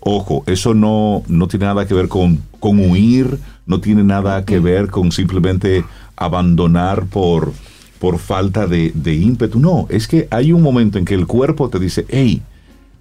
ojo, 0.00 0.44
eso 0.46 0.74
no, 0.74 1.22
no 1.26 1.48
tiene 1.48 1.64
nada 1.64 1.86
que 1.86 1.94
ver 1.94 2.08
con, 2.08 2.42
con 2.60 2.78
huir, 2.78 3.38
no 3.64 3.80
tiene 3.80 4.04
nada 4.04 4.44
que 4.44 4.60
ver 4.60 4.88
con 4.88 5.10
simplemente 5.10 5.82
abandonar 6.14 7.06
por, 7.06 7.54
por 7.98 8.18
falta 8.18 8.66
de, 8.66 8.92
de 8.94 9.14
ímpetu. 9.14 9.58
No, 9.58 9.86
es 9.88 10.06
que 10.06 10.28
hay 10.30 10.52
un 10.52 10.60
momento 10.60 10.98
en 10.98 11.06
que 11.06 11.14
el 11.14 11.26
cuerpo 11.26 11.70
te 11.70 11.78
dice, 11.78 12.04
hey, 12.10 12.42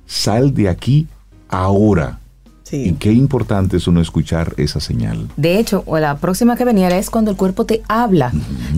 sal 0.05 0.53
de 0.53 0.69
aquí 0.69 1.07
ahora 1.49 2.19
Y 2.71 2.93
qué 2.93 3.11
importante 3.11 3.77
es 3.77 3.87
uno 3.87 4.01
escuchar 4.01 4.53
esa 4.57 4.79
señal. 4.79 5.27
De 5.37 5.59
hecho, 5.59 5.83
la 5.99 6.17
próxima 6.17 6.55
que 6.55 6.65
venía 6.65 6.89
es 6.97 7.09
cuando 7.09 7.29
el 7.29 7.37
cuerpo 7.37 7.65
te 7.65 7.83
habla, 7.87 8.31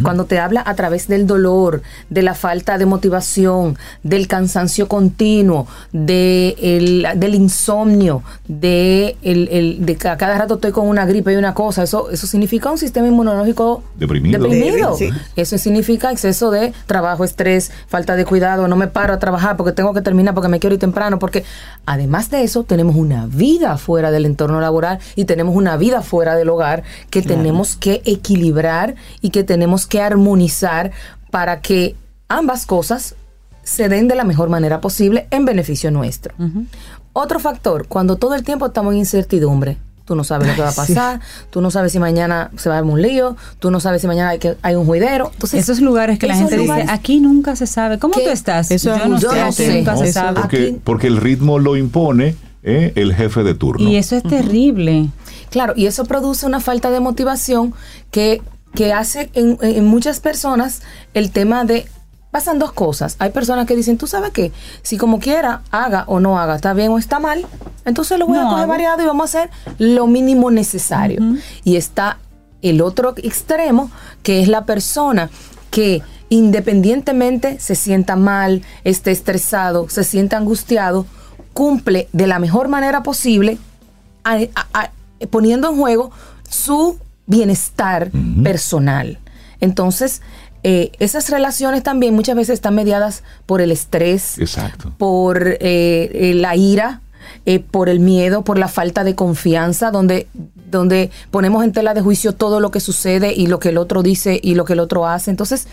cuando 0.03 0.25
te 0.25 0.39
habla 0.39 0.61
a 0.65 0.75
través 0.75 1.07
del 1.07 1.25
dolor, 1.25 1.81
de 2.09 2.21
la 2.21 2.33
falta 2.33 2.77
de 2.77 2.85
motivación, 2.85 3.77
del 4.03 4.27
cansancio 4.27 4.87
continuo, 4.87 5.67
de 5.93 6.55
el, 6.61 7.07
del 7.19 7.35
insomnio, 7.35 8.23
de, 8.47 9.15
el, 9.21 9.85
de 9.85 9.95
que 9.95 10.07
a 10.09 10.17
cada 10.17 10.37
rato 10.37 10.55
estoy 10.55 10.71
con 10.71 10.87
una 10.87 11.05
gripe 11.05 11.31
y 11.31 11.35
una 11.37 11.53
cosa. 11.53 11.83
Eso, 11.83 12.09
eso 12.09 12.27
significa 12.27 12.69
un 12.69 12.77
sistema 12.77 13.07
inmunológico 13.07 13.83
deprimido. 13.97 14.97
Eso 15.35 15.57
significa 15.57 16.11
exceso 16.11 16.51
de 16.51 16.73
trabajo, 16.87 17.23
estrés, 17.23 17.71
falta 17.87 18.15
de 18.15 18.25
cuidado, 18.25 18.67
no 18.67 18.75
me 18.75 18.87
paro 18.87 19.13
a 19.13 19.19
trabajar 19.19 19.55
porque 19.55 19.71
tengo 19.71 19.93
que 19.93 20.01
terminar 20.01 20.33
porque 20.33 20.49
me 20.49 20.59
quiero 20.59 20.73
ir 20.73 20.79
temprano, 20.79 21.19
porque 21.19 21.45
además 21.85 22.29
de 22.29 22.43
eso 22.43 22.63
tenemos 22.63 22.95
una 22.95 23.27
vida 23.27 23.76
fuera 23.77 24.11
del 24.11 24.25
entorno 24.25 24.59
laboral 24.59 24.99
y 25.15 25.25
tenemos 25.25 25.55
una 25.55 25.77
vida 25.77 26.01
fuera 26.01 26.35
del 26.35 26.49
hogar 26.49 26.83
que 27.09 27.21
tenemos 27.21 27.75
que 27.75 28.01
equilibrar 28.05 28.95
y 29.21 29.29
que 29.29 29.43
tenemos 29.43 29.87
que 29.87 30.01
armonizar 30.01 30.91
para 31.31 31.61
que 31.61 31.95
ambas 32.29 32.65
cosas 32.65 33.15
se 33.63 33.89
den 33.89 34.07
de 34.07 34.15
la 34.15 34.23
mejor 34.23 34.49
manera 34.49 34.79
posible 34.79 35.27
en 35.29 35.45
beneficio 35.45 35.91
nuestro. 35.91 36.33
Otro 37.13 37.39
factor, 37.39 37.87
cuando 37.87 38.15
todo 38.15 38.35
el 38.35 38.43
tiempo 38.43 38.67
estamos 38.67 38.93
en 38.93 38.99
incertidumbre, 38.99 39.77
tú 40.05 40.15
no 40.15 40.23
sabes 40.23 40.47
lo 40.47 40.55
que 40.55 40.61
va 40.61 40.69
a 40.69 40.75
pasar, 40.75 41.19
tú 41.49 41.61
no 41.61 41.69
sabes 41.69 41.91
si 41.91 41.99
mañana 41.99 42.49
se 42.55 42.69
va 42.69 42.75
a 42.75 42.81
dar 42.81 42.89
un 42.89 43.01
lío, 43.01 43.35
tú 43.59 43.69
no 43.69 43.79
sabes 43.79 44.01
si 44.01 44.07
mañana 44.07 44.29
hay, 44.29 44.39
que, 44.39 44.55
hay 44.61 44.75
un 44.75 44.85
juidero. 44.85 45.31
Entonces, 45.33 45.61
esos 45.61 45.81
lugares 45.81 46.17
que 46.17 46.27
la 46.27 46.35
gente 46.35 46.57
dice, 46.57 46.85
aquí 46.87 47.19
nunca 47.19 47.55
se 47.55 47.67
sabe. 47.67 47.99
¿Cómo 47.99 48.13
tú 48.13 48.29
estás? 48.29 48.71
Eso 48.71 48.97
yo 48.97 49.05
no, 49.07 49.19
sé, 49.51 49.77
nunca 49.77 49.97
se 49.97 50.13
sabe. 50.13 50.39
Porque, 50.39 50.79
porque 50.83 51.07
el 51.07 51.17
ritmo 51.17 51.59
lo 51.59 51.75
impone 51.75 52.35
¿eh? 52.67 52.93
el 52.95 53.15
jefe 53.15 53.43
de 53.43 53.55
turno. 53.55 53.87
Y 53.89 53.95
eso 53.95 54.15
es 54.15 54.23
terrible. 54.23 55.09
Claro, 55.49 55.73
y 55.75 55.85
eso 55.85 56.05
produce 56.05 56.45
una 56.45 56.59
falta 56.59 56.91
de 56.91 56.99
motivación 56.99 57.73
que, 58.11 58.41
que 58.75 58.93
hace 58.93 59.29
en, 59.33 59.57
en 59.61 59.85
muchas 59.85 60.19
personas 60.19 60.81
el 61.13 61.31
tema 61.31 61.63
de 61.63 61.87
pasan 62.31 62.59
dos 62.59 62.73
cosas. 62.73 63.15
Hay 63.19 63.31
personas 63.31 63.65
que 63.65 63.75
dicen, 63.75 63.97
tú 63.97 64.05
sabes 64.05 64.31
qué, 64.31 64.51
si 64.83 64.97
como 64.97 65.19
quiera, 65.19 65.61
haga 65.71 66.03
o 66.07 66.19
no 66.19 66.37
haga, 66.37 66.55
está 66.55 66.73
bien 66.73 66.91
o 66.91 66.97
está 66.97 67.19
mal, 67.19 67.47
entonces 67.85 68.19
lo 68.19 68.27
voy 68.27 68.37
a 68.37 68.43
coger 68.43 68.67
variado 68.67 69.01
y 69.01 69.05
vamos 69.05 69.33
a 69.33 69.39
hacer 69.39 69.49
lo 69.79 70.07
mínimo 70.07 70.51
necesario. 70.51 71.19
Y 71.63 71.77
está 71.77 72.19
el 72.61 72.81
otro 72.81 73.13
extremo, 73.17 73.89
que 74.23 74.41
es 74.41 74.49
la 74.49 74.65
persona 74.65 75.29
que 75.71 76.03
independientemente 76.29 77.59
se 77.59 77.75
sienta 77.75 78.15
mal, 78.15 78.61
esté 78.83 79.11
estresado, 79.11 79.87
se 79.89 80.03
sienta 80.03 80.37
angustiado, 80.37 81.05
cumple 81.57 82.07
de 82.13 82.27
la 82.27 82.37
mejor 82.37 82.67
manera 82.67 83.01
posible, 83.01 83.57
poniendo 85.31 85.71
en 85.71 85.75
juego 85.75 86.11
su 86.47 86.99
bienestar 87.25 88.11
personal. 88.43 89.17
Entonces, 89.59 90.21
eh, 90.61 90.91
esas 90.99 91.31
relaciones 91.31 91.81
también 91.81 92.13
muchas 92.13 92.35
veces 92.35 92.53
están 92.53 92.75
mediadas 92.75 93.23
por 93.47 93.61
el 93.61 93.71
estrés, 93.71 94.35
por 94.99 95.47
eh, 95.47 95.57
eh, 95.61 96.33
la 96.35 96.55
ira, 96.55 97.01
por 97.71 97.89
el 97.89 97.99
miedo, 97.99 98.43
por 98.43 98.57
la 98.57 98.67
falta 98.67 99.03
de 99.03 99.15
confianza, 99.15 99.91
donde, 99.91 100.27
donde 100.69 101.11
ponemos 101.31 101.63
en 101.63 101.71
tela 101.71 101.93
de 101.93 102.01
juicio 102.01 102.33
todo 102.33 102.59
lo 102.59 102.71
que 102.71 102.79
sucede 102.79 103.33
y 103.33 103.47
lo 103.47 103.59
que 103.59 103.69
el 103.69 103.77
otro 103.77 104.03
dice 104.03 104.39
y 104.41 104.55
lo 104.55 104.65
que 104.65 104.73
el 104.73 104.79
otro 104.79 105.07
hace. 105.07 105.31
Entonces, 105.31 105.67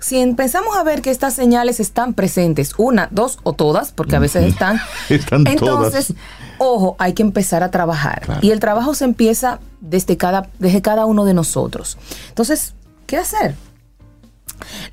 si 0.00 0.18
empezamos 0.18 0.76
a 0.76 0.82
ver 0.84 1.02
que 1.02 1.10
estas 1.10 1.34
señales 1.34 1.80
están 1.80 2.14
presentes, 2.14 2.72
una, 2.78 3.08
dos 3.10 3.38
o 3.42 3.52
todas, 3.52 3.92
porque 3.92 4.16
a 4.16 4.20
veces 4.20 4.44
están, 4.44 4.80
entonces, 5.08 6.14
ojo, 6.58 6.96
hay 6.98 7.14
que 7.14 7.22
empezar 7.22 7.62
a 7.62 7.70
trabajar. 7.70 8.38
Y 8.40 8.50
el 8.50 8.60
trabajo 8.60 8.94
se 8.94 9.04
empieza 9.04 9.60
desde 9.80 10.16
cada, 10.16 10.48
desde 10.58 10.82
cada 10.82 11.06
uno 11.06 11.24
de 11.24 11.34
nosotros. 11.34 11.98
Entonces, 12.28 12.74
¿qué 13.06 13.16
hacer? 13.16 13.54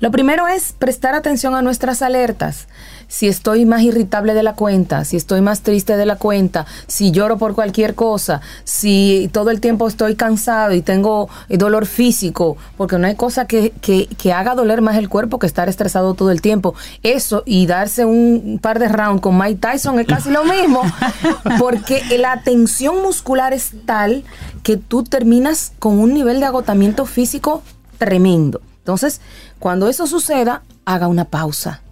Lo 0.00 0.10
primero 0.10 0.46
es 0.48 0.74
prestar 0.78 1.14
atención 1.14 1.54
a 1.54 1.62
nuestras 1.62 2.02
alertas. 2.02 2.68
Si 3.08 3.28
estoy 3.28 3.64
más 3.66 3.82
irritable 3.82 4.34
de 4.34 4.42
la 4.42 4.54
cuenta, 4.54 5.04
si 5.04 5.16
estoy 5.16 5.40
más 5.40 5.60
triste 5.60 5.96
de 5.96 6.06
la 6.06 6.16
cuenta, 6.16 6.66
si 6.86 7.12
lloro 7.12 7.38
por 7.38 7.54
cualquier 7.54 7.94
cosa, 7.94 8.40
si 8.64 9.30
todo 9.32 9.50
el 9.50 9.60
tiempo 9.60 9.86
estoy 9.86 10.16
cansado 10.16 10.74
y 10.74 10.82
tengo 10.82 11.28
eh, 11.48 11.56
dolor 11.56 11.86
físico, 11.86 12.56
porque 12.76 12.98
no 12.98 13.06
hay 13.06 13.14
cosa 13.14 13.46
que, 13.46 13.72
que, 13.80 14.32
haga 14.32 14.54
doler 14.54 14.82
más 14.82 14.96
el 14.96 15.08
cuerpo 15.08 15.38
que 15.38 15.46
estar 15.46 15.68
estresado 15.68 16.14
todo 16.14 16.30
el 16.30 16.40
tiempo. 16.40 16.74
Eso 17.02 17.42
y 17.46 17.66
darse 17.66 18.04
un 18.04 18.58
par 18.60 18.78
de 18.78 18.88
rounds 18.88 19.22
con 19.22 19.38
Mike 19.38 19.60
Tyson 19.60 20.00
es 20.00 20.06
casi 20.06 20.30
lo 20.30 20.44
mismo, 20.44 20.82
porque 21.58 22.02
la 22.18 22.42
tensión 22.42 23.02
muscular 23.02 23.52
es 23.52 23.72
tal 23.86 24.24
que 24.62 24.76
tú 24.76 25.04
terminas 25.04 25.72
con 25.78 25.98
un 25.98 26.12
nivel 26.12 26.40
de 26.40 26.46
agotamiento 26.46 27.06
físico 27.06 27.62
tremendo. 27.98 28.60
Entonces, 28.78 29.20
cuando 29.58 29.88
eso 29.88 30.06
suceda, 30.06 30.62
haga 30.84 31.08
una 31.08 31.24
pausa. 31.24 31.82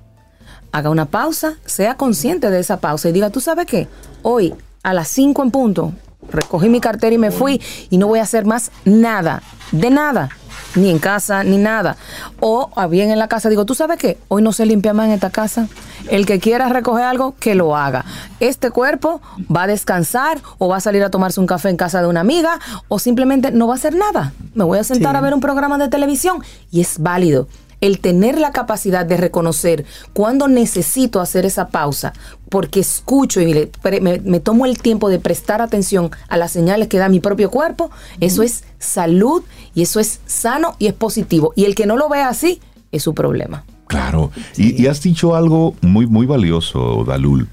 Haga 0.75 0.91
una 0.91 1.05
pausa, 1.05 1.55
sea 1.65 1.95
consciente 1.95 2.51
de 2.51 2.59
esa 2.59 2.81
pausa 2.81 3.09
y 3.09 3.13
diga, 3.13 3.31
¿tú 3.31 3.41
sabes 3.41 3.65
qué? 3.65 3.87
Hoy 4.23 4.53
a 4.83 4.93
las 4.93 5.07
5 5.07 5.45
en 5.45 5.51
punto, 5.53 5.93
recogí 6.29 6.69
mi 6.69 6.81
cartera 6.81 7.15
y 7.15 7.19
me 7.19 7.31
fui 7.31 7.63
y 7.91 7.97
no 7.97 8.09
voy 8.09 8.19
a 8.19 8.25
hacer 8.25 8.45
más 8.45 8.73
nada, 8.85 9.41
de 9.71 9.91
nada, 9.91 10.31
ni 10.75 10.91
en 10.91 10.99
casa, 10.99 11.45
ni 11.45 11.59
nada. 11.59 11.97
O 12.41 12.73
bien 12.89 13.13
en 13.13 13.21
la 13.21 13.29
casa 13.29 13.49
digo, 13.51 13.65
¿tú 13.65 13.77
sabes 13.77 13.99
qué? 13.99 14.19
Hoy 14.27 14.43
no 14.43 14.53
se 14.53 14.67
limpia 14.67 14.93
más 14.93 15.07
en 15.07 15.13
esta 15.13 15.31
casa. 15.31 15.69
El 16.11 16.27
que 16.27 16.41
quiera 16.41 16.69
recoger 16.69 17.05
algo, 17.05 17.37
que 17.39 17.55
lo 17.55 17.77
haga. 17.77 18.05
Este 18.41 18.73
cuerpo 18.73 19.23
va 19.55 19.63
a 19.63 19.67
descansar 19.69 20.41
o 20.59 20.67
va 20.67 20.79
a 20.79 20.81
salir 20.81 21.05
a 21.05 21.11
tomarse 21.11 21.39
un 21.39 21.47
café 21.47 21.69
en 21.69 21.77
casa 21.77 22.03
de 22.03 22.09
una 22.09 22.19
amiga 22.19 22.59
o 22.89 22.99
simplemente 22.99 23.53
no 23.53 23.69
va 23.69 23.75
a 23.75 23.77
hacer 23.77 23.95
nada. 23.95 24.33
Me 24.55 24.65
voy 24.65 24.81
a 24.81 24.83
sentar 24.83 25.15
a 25.15 25.21
ver 25.21 25.35
un 25.35 25.41
programa 25.41 25.79
de 25.79 25.89
televisión 25.89 26.43
y 26.73 26.81
es 26.81 26.99
válido 26.99 27.47
el 27.81 27.99
tener 28.01 28.39
la 28.39 28.53
capacidad 28.53 29.07
de 29.07 29.17
reconocer 29.17 29.85
cuando 30.13 30.49
necesito 30.49 31.21
hacer 31.21 31.45
esa 31.47 31.69
pausa, 31.69 32.13
porque 32.49 32.81
escucho 32.81 33.41
y 33.41 33.71
me, 34.01 34.41
tomo 34.41 34.67
el 34.67 34.79
tiempo 34.79 35.09
de 35.09 35.19
prestar 35.19 35.61
atención 35.61 36.11
a 36.29 36.37
las 36.37 36.53
señales 36.53 36.89
que 36.89 36.99
da 36.99 37.09
mi 37.09 37.21
propio 37.21 37.51
cuerpo, 37.51 37.91
eso 38.21 38.43
es 38.43 38.65
salud 38.79 39.43
y 39.75 39.83
eso 39.83 40.01
es 40.01 40.21
sano 40.27 40.77
y 40.79 40.87
es 40.87 40.95
positivo. 40.95 41.53
Y 41.57 41.65
el 41.65 41.75
que 41.75 41.87
no 41.87 41.97
lo 41.97 42.09
vea 42.09 42.29
así 42.29 42.61
es 42.93 43.03
su 43.03 43.15
problema. 43.15 43.65
Claro, 43.87 44.31
y, 44.57 44.87
has 44.87 45.03
dicho 45.03 45.37
algo 45.37 45.75
muy, 45.83 46.07
muy 46.07 46.27
valioso, 46.27 47.05
Dalul, 47.05 47.49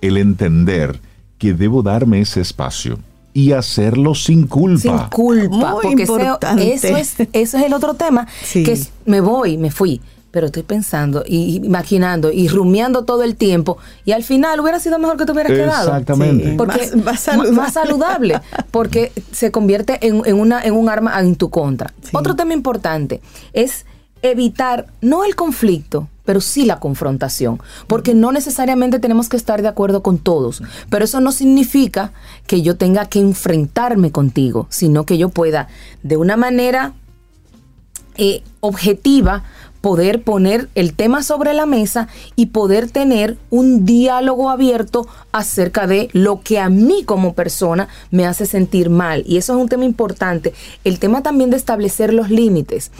el 0.00 0.16
entender 0.18 1.00
que 1.38 1.54
debo 1.54 1.82
darme 1.82 2.20
ese 2.20 2.40
espacio 2.40 2.98
y 3.36 3.52
hacerlo 3.52 4.14
sin 4.14 4.46
culpa. 4.46 4.80
Sin 4.80 4.98
culpa, 5.10 5.76
porque 5.82 6.04
eso, 6.04 6.18
es, 6.96 7.16
eso 7.34 7.58
es 7.58 7.64
el 7.64 7.74
otro 7.74 7.92
tema, 7.92 8.26
que 8.50 8.80
me 9.04 9.20
voy, 9.20 9.58
me 9.58 9.70
fui, 9.70 10.00
pero 10.30 10.46
estoy 10.46 10.62
pensando 10.62 11.22
y 11.26 11.56
imaginando 11.56 12.32
y 12.32 12.48
rumiando 12.48 13.04
todo 13.04 13.24
el 13.24 13.36
tiempo 13.36 13.76
y 14.06 14.12
al 14.12 14.22
final 14.22 14.58
hubiera 14.60 14.80
sido 14.80 14.98
mejor 14.98 15.18
que 15.18 15.26
te 15.26 15.32
hubieras 15.32 15.52
quedado. 15.52 15.88
Exactamente. 15.90 16.54
Porque 16.56 16.90
más, 16.96 17.20
saludable. 17.74 18.40
porque 18.70 19.12
se 19.32 19.50
convierte 19.50 19.98
en, 20.00 20.40
una, 20.40 20.62
en 20.62 20.72
un 20.72 20.88
arma 20.88 21.20
en 21.20 21.36
tu 21.36 21.50
contra. 21.50 21.92
Otro 22.14 22.36
tema 22.36 22.54
importante 22.54 23.20
es 23.52 23.84
evitar 24.22 24.86
no 25.02 25.26
el 25.26 25.36
conflicto, 25.36 26.08
pero 26.26 26.42
sí 26.42 26.66
la 26.66 26.80
confrontación, 26.80 27.60
porque 27.86 28.12
no 28.12 28.32
necesariamente 28.32 28.98
tenemos 28.98 29.30
que 29.30 29.38
estar 29.38 29.62
de 29.62 29.68
acuerdo 29.68 30.02
con 30.02 30.18
todos, 30.18 30.62
pero 30.90 31.06
eso 31.06 31.20
no 31.20 31.32
significa 31.32 32.12
que 32.46 32.60
yo 32.60 32.76
tenga 32.76 33.06
que 33.06 33.20
enfrentarme 33.20 34.12
contigo, 34.12 34.66
sino 34.68 35.06
que 35.06 35.16
yo 35.16 35.30
pueda 35.30 35.68
de 36.02 36.18
una 36.18 36.36
manera 36.36 36.92
eh, 38.18 38.42
objetiva 38.60 39.44
poder 39.86 40.22
poner 40.22 40.68
el 40.74 40.94
tema 40.94 41.22
sobre 41.22 41.54
la 41.54 41.64
mesa 41.64 42.08
y 42.34 42.46
poder 42.46 42.90
tener 42.90 43.38
un 43.50 43.84
diálogo 43.84 44.50
abierto 44.50 45.06
acerca 45.30 45.86
de 45.86 46.08
lo 46.12 46.40
que 46.40 46.58
a 46.58 46.68
mí 46.68 47.04
como 47.04 47.34
persona 47.34 47.86
me 48.10 48.26
hace 48.26 48.46
sentir 48.46 48.90
mal. 48.90 49.22
Y 49.26 49.36
eso 49.36 49.54
es 49.54 49.60
un 49.60 49.68
tema 49.68 49.84
importante. 49.84 50.54
El 50.82 50.98
tema 50.98 51.22
también 51.22 51.50
de 51.50 51.56
establecer 51.56 52.12
los 52.12 52.30
límites. 52.30 52.90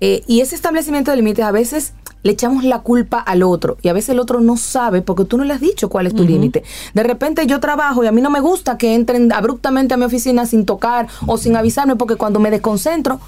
Eh, 0.00 0.24
y 0.26 0.40
ese 0.40 0.56
establecimiento 0.56 1.12
de 1.12 1.18
límites 1.18 1.44
a 1.44 1.52
veces 1.52 1.92
le 2.24 2.32
echamos 2.32 2.64
la 2.64 2.80
culpa 2.80 3.18
al 3.20 3.42
otro 3.44 3.76
y 3.82 3.88
a 3.88 3.92
veces 3.92 4.10
el 4.10 4.18
otro 4.18 4.40
no 4.40 4.56
sabe 4.56 5.02
porque 5.02 5.24
tú 5.24 5.36
no 5.36 5.44
le 5.44 5.52
has 5.52 5.60
dicho 5.60 5.88
cuál 5.88 6.06
es 6.08 6.14
tu 6.14 6.24
límite. 6.24 6.64
De 6.94 7.02
repente 7.02 7.46
yo 7.46 7.60
trabajo 7.60 8.02
y 8.02 8.06
a 8.06 8.12
mí 8.12 8.20
no 8.20 8.30
me 8.30 8.40
gusta 8.40 8.78
que 8.78 8.94
entren 8.94 9.30
abruptamente 9.32 9.94
a 9.94 9.96
mi 9.98 10.06
oficina 10.06 10.46
sin 10.46 10.64
tocar 10.64 11.06
o 11.26 11.36
sin 11.36 11.54
avisarme 11.54 11.96
porque 11.96 12.16
cuando 12.16 12.40
me 12.40 12.50
desconcentro 12.50 13.20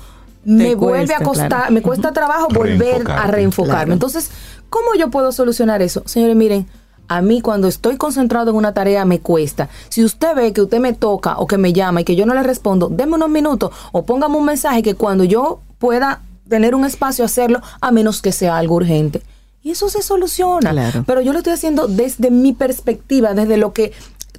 me 0.45 0.75
vuelve 0.75 1.15
a 1.15 1.21
costar, 1.21 1.71
me 1.71 1.83
cuesta 1.83 2.13
trabajo 2.13 2.49
volver 2.49 3.09
a 3.11 3.27
reenfocarme. 3.27 3.93
Entonces, 3.93 4.31
¿cómo 4.71 4.95
yo 4.99 5.11
puedo 5.11 5.31
solucionar 5.31 5.83
eso? 5.83 6.03
Señores, 6.07 6.37
miren, 6.37 6.67
a 7.09 7.21
mí 7.21 7.41
cuando 7.41 7.69
estoy 7.69 7.97
concentrado 7.97 8.51
en 8.51 8.57
una 8.57 8.73
tarea 8.73 9.05
me 9.05 9.21
cuesta. 9.21 9.69
Si 9.91 10.05
usted 10.05 10.35
ve 10.35 10.53
que 10.53 10.63
usted 10.63 10.81
me 10.81 10.95
toca 10.95 11.39
o 11.39 11.47
que 11.47 11.59
me 11.59 11.73
llama 11.73 12.01
y 12.01 12.05
que 12.05 12.17
yo 12.17 12.25
no 12.27 12.35
le 12.35 12.43
respondo, 12.43 12.89
déme 12.89 13.17
unos 13.17 13.29
minutos 13.29 13.73
o 13.93 14.05
póngame 14.05 14.37
un 14.37 14.45
mensaje 14.45 14.83
que 14.83 14.95
cuando 14.95 15.25
yo 15.25 15.61
pueda 15.79 16.23
tener 16.49 16.75
un 16.75 16.85
espacio 16.85 17.25
a 17.25 17.27
hacerlo, 17.27 17.61
a 17.81 17.91
menos 17.91 18.23
que 18.23 18.33
sea 18.33 18.57
algo 18.57 18.77
urgente. 18.77 19.23
Y 19.63 19.73
eso 19.73 19.89
se 19.89 20.03
soluciona. 20.03 21.03
Pero 21.07 21.21
yo 21.21 21.33
lo 21.33 21.39
estoy 21.39 21.53
haciendo 21.53 21.89
desde 21.89 22.31
mi 22.31 22.53
perspectiva, 22.53 23.35
desde 23.35 23.57
lo 23.57 23.73
que 23.73 23.93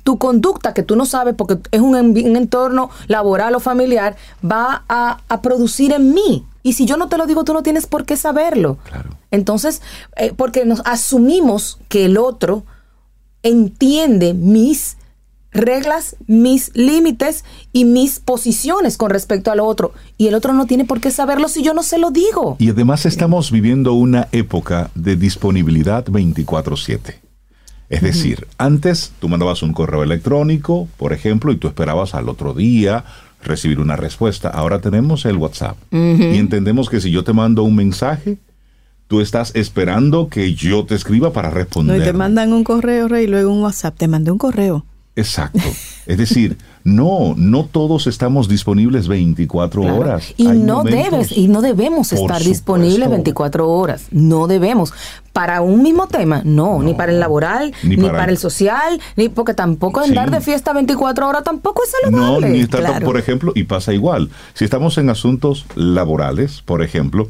tu 0.04 0.18
conducta 0.18 0.74
que 0.74 0.84
tú 0.84 0.96
no 0.96 1.06
sabes 1.06 1.36
porque 1.36 1.58
es 1.72 1.82
un, 1.82 1.96
entorno 1.96 2.90
laboral 3.08 3.56
o 3.56 3.60
familiar 3.60 4.16
va 4.42 4.86
a, 4.88 5.42
producir 5.42 5.92
en 5.92 6.14
mí. 6.14 6.46
Y 6.64 6.74
si 6.74 6.86
yo 6.86 6.96
no 6.96 7.10
te 7.10 7.18
lo 7.18 7.26
digo, 7.26 7.44
tú 7.44 7.54
no 7.54 7.62
tienes 7.62 7.88
por 7.88 8.06
qué 8.06 8.16
saberlo. 8.16 8.78
Entonces, 9.32 9.82
eh, 10.16 10.34
porque 10.36 10.64
nos 10.64 10.82
asumimos 10.86 11.80
que 11.90 12.06
el 12.06 12.18
otro 12.18 12.64
entiende 13.44 14.34
mis 14.34 14.97
reglas, 15.58 16.16
mis 16.28 16.72
límites 16.76 17.44
y 17.74 17.86
mis 17.86 18.20
posiciones 18.20 18.98
con 18.98 19.10
respecto 19.10 19.52
al 19.52 19.60
otro. 19.60 19.94
Y 20.18 20.28
el 20.28 20.36
otro 20.36 20.54
no 20.54 20.66
tiene 20.66 20.86
por 20.86 21.02
qué 21.02 21.12
saberlo 21.12 21.48
si 21.50 21.64
yo 21.64 21.74
no 21.74 21.84
se 21.84 21.98
lo 21.98 22.12
digo. 22.12 22.56
Y 22.60 22.70
además 22.70 23.06
estamos 23.06 23.52
viviendo 23.52 23.94
una 23.94 24.28
época 24.32 24.92
de 24.96 25.16
disponibilidad 25.16 26.06
24/7. 26.06 27.20
Es 27.90 28.02
decir, 28.02 28.48
antes 28.58 29.14
tú 29.20 29.30
mandabas 29.30 29.64
un 29.64 29.72
correo 29.72 30.04
electrónico, 30.04 30.90
por 30.98 31.14
ejemplo, 31.14 31.54
y 31.54 31.58
tú 31.58 31.68
esperabas 31.68 32.16
al 32.16 32.28
otro 32.28 32.54
día 32.54 33.06
recibir 33.42 33.80
una 33.80 33.96
respuesta. 33.96 34.50
Ahora 34.50 34.82
tenemos 34.82 35.26
el 35.26 35.38
WhatsApp. 35.38 35.78
Y 35.92 36.38
entendemos 36.38 36.90
que 36.90 37.00
si 37.00 37.12
yo 37.12 37.24
te 37.24 37.32
mando 37.32 37.64
un 37.64 37.76
mensaje, 37.76 38.40
tú 39.08 39.22
estás 39.22 39.56
esperando 39.56 40.28
que 40.28 40.54
yo 40.54 40.86
te 40.86 40.96
escriba 40.96 41.32
para 41.32 41.50
responder. 41.50 42.00
No, 42.00 42.04
te 42.04 42.12
mandan 42.12 42.52
un 42.52 42.66
correo, 42.66 43.08
Rey, 43.08 43.24
y 43.24 43.28
luego 43.28 43.54
un 43.54 43.62
WhatsApp. 43.64 43.96
Te 43.98 44.10
mandé 44.10 44.32
un 44.32 44.38
correo. 44.38 44.86
Exacto. 45.18 45.60
Es 46.06 46.18
decir, 46.18 46.58
no, 46.84 47.34
no 47.36 47.66
todos 47.66 48.06
estamos 48.06 48.48
disponibles 48.48 49.08
24 49.08 49.82
horas. 49.98 50.34
Y 50.38 50.48
no 50.48 50.84
debes, 50.84 51.36
y 51.36 51.48
no 51.48 51.62
debemos 51.62 52.14
estar 52.14 52.40
disponibles 52.42 53.10
24 53.10 53.68
horas. 53.68 54.06
No 54.12 54.46
debemos. 54.46 54.94
Para 55.34 55.62
un 55.62 55.82
mismo 55.82 56.08
tema, 56.08 56.44
no, 56.46 56.84
ni 56.84 56.94
para 56.94 57.12
el 57.12 57.20
laboral, 57.20 57.74
ni, 57.84 57.98
para, 57.98 58.26
el 58.26 58.38
social, 58.38 59.02
ni 59.16 59.28
porque 59.28 59.56
tampoco 59.56 60.02
andar 60.02 60.30
de 60.30 60.40
fiesta 60.40 60.72
24 60.72 61.28
horas 61.28 61.44
tampoco 61.44 61.84
es 61.84 61.92
saludable. 61.92 62.48
No, 62.48 62.54
ni 62.54 62.60
estar, 62.62 63.04
por 63.04 63.18
ejemplo, 63.18 63.52
y 63.56 63.64
pasa 63.64 63.92
igual. 63.92 64.30
Si 64.54 64.64
estamos 64.64 65.00
en 65.00 65.10
asuntos 65.10 65.66
laborales, 65.76 66.62
por 66.62 66.84
ejemplo, 66.84 67.28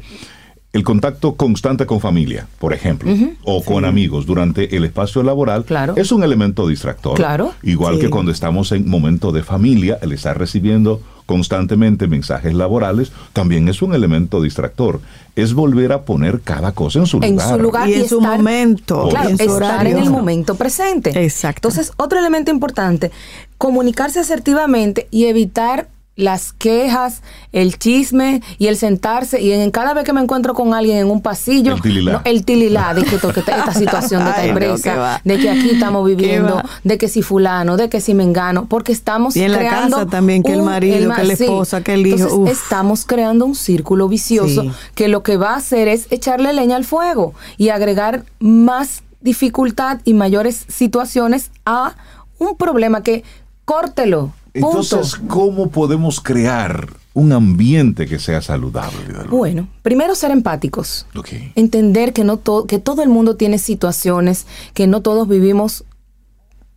el 0.72 0.84
contacto 0.84 1.34
constante 1.34 1.86
con 1.86 2.00
familia, 2.00 2.46
por 2.58 2.74
ejemplo, 2.74 3.10
o 3.42 3.64
con 3.64 3.86
amigos 3.86 4.26
durante 4.26 4.76
el 4.76 4.84
espacio 4.84 5.22
laboral 5.22 5.64
es 5.96 6.12
un 6.12 6.22
elemento 6.22 6.68
distractor. 6.68 7.16
Claro. 7.16 7.54
Igual 7.62 7.98
que 7.98 8.10
cuando 8.10 8.30
estamos 8.30 8.70
en 8.72 8.88
momento 8.88 9.32
de 9.32 9.42
familia, 9.42 9.98
el 10.02 10.12
estar 10.12 10.38
recibiendo 10.38 11.00
constantemente 11.24 12.06
mensajes 12.06 12.54
laborales 12.54 13.12
también 13.32 13.68
es 13.68 13.82
un 13.82 13.94
elemento 13.94 14.42
distractor. 14.42 15.00
Es 15.36 15.54
volver 15.54 15.92
a 15.92 16.02
poner 16.04 16.40
cada 16.40 16.72
cosa 16.72 16.98
en 17.00 17.06
su 17.06 17.18
lugar. 17.18 17.30
En 17.30 17.40
su 17.40 17.62
lugar 17.62 17.88
y, 17.88 17.94
en 17.94 18.08
su 18.08 18.20
momento. 18.20 19.08
Claro, 19.08 19.28
estar 19.30 19.86
en 19.86 19.98
el 19.98 20.10
momento 20.10 20.54
presente. 20.54 21.10
Exacto. 21.22 21.68
Entonces, 21.68 21.92
otro 21.96 22.18
elemento 22.18 22.50
importante, 22.50 23.10
comunicarse 23.56 24.20
asertivamente 24.20 25.06
y 25.10 25.26
evitar 25.26 25.88
las 26.18 26.52
quejas, 26.52 27.22
el 27.52 27.78
chisme 27.78 28.42
y 28.58 28.66
el 28.66 28.76
sentarse. 28.76 29.40
Y 29.40 29.52
en 29.52 29.70
cada 29.70 29.94
vez 29.94 30.02
que 30.02 30.12
me 30.12 30.20
encuentro 30.20 30.52
con 30.52 30.74
alguien 30.74 30.98
en 30.98 31.10
un 31.10 31.22
pasillo, 31.22 31.74
el 31.74 31.80
tililá, 31.80 32.22
el 32.24 32.44
tililá 32.44 32.92
de 32.92 33.04
que, 33.04 33.14
esta 33.14 33.72
situación 33.72 34.24
de 34.24 34.30
esta 34.30 34.44
empresa, 34.44 35.20
de 35.24 35.38
que 35.38 35.48
aquí 35.48 35.70
estamos 35.70 36.04
viviendo, 36.04 36.60
de 36.82 36.98
que 36.98 37.08
si 37.08 37.22
fulano, 37.22 37.76
de 37.76 37.88
que 37.88 38.00
si 38.00 38.14
mengano, 38.14 38.66
porque 38.66 38.90
estamos 38.90 39.36
y 39.36 39.44
en 39.44 39.52
la 39.52 39.60
casa 39.60 40.06
también 40.06 40.42
que 40.42 40.54
el 40.54 40.62
marido, 40.62 41.14
que 41.14 41.22
la 41.22 41.32
esposa, 41.34 41.82
que 41.82 41.94
el 41.94 42.04
hijo. 42.04 42.46
estamos 42.48 43.06
creando 43.06 43.46
un 43.46 43.54
círculo 43.54 44.08
vicioso 44.08 44.64
que 44.96 45.06
lo 45.06 45.22
que 45.22 45.36
va 45.36 45.50
a 45.50 45.56
hacer 45.56 45.86
es 45.86 46.08
echarle 46.10 46.52
leña 46.52 46.74
al 46.74 46.84
fuego 46.84 47.32
y 47.56 47.68
agregar 47.68 48.24
más 48.40 49.04
dificultad 49.20 50.00
y 50.04 50.14
mayores 50.14 50.64
situaciones 50.66 51.52
a 51.64 51.94
un 52.38 52.56
problema 52.56 53.04
que 53.04 53.22
córtelo, 53.64 54.32
entonces, 54.58 55.16
¿cómo 55.28 55.70
podemos 55.70 56.20
crear 56.20 56.88
un 57.14 57.32
ambiente 57.32 58.06
que 58.06 58.18
sea 58.18 58.42
saludable? 58.42 58.98
Bueno, 59.30 59.68
primero 59.82 60.14
ser 60.14 60.30
empáticos. 60.30 61.06
Entender 61.54 62.12
que, 62.12 62.24
no 62.24 62.42
que 62.66 62.78
todo 62.78 63.02
el 63.02 63.08
mundo 63.08 63.36
tiene 63.36 63.58
situaciones, 63.58 64.46
que 64.74 64.86
no 64.86 65.02
todos 65.02 65.26
vivimos 65.28 65.84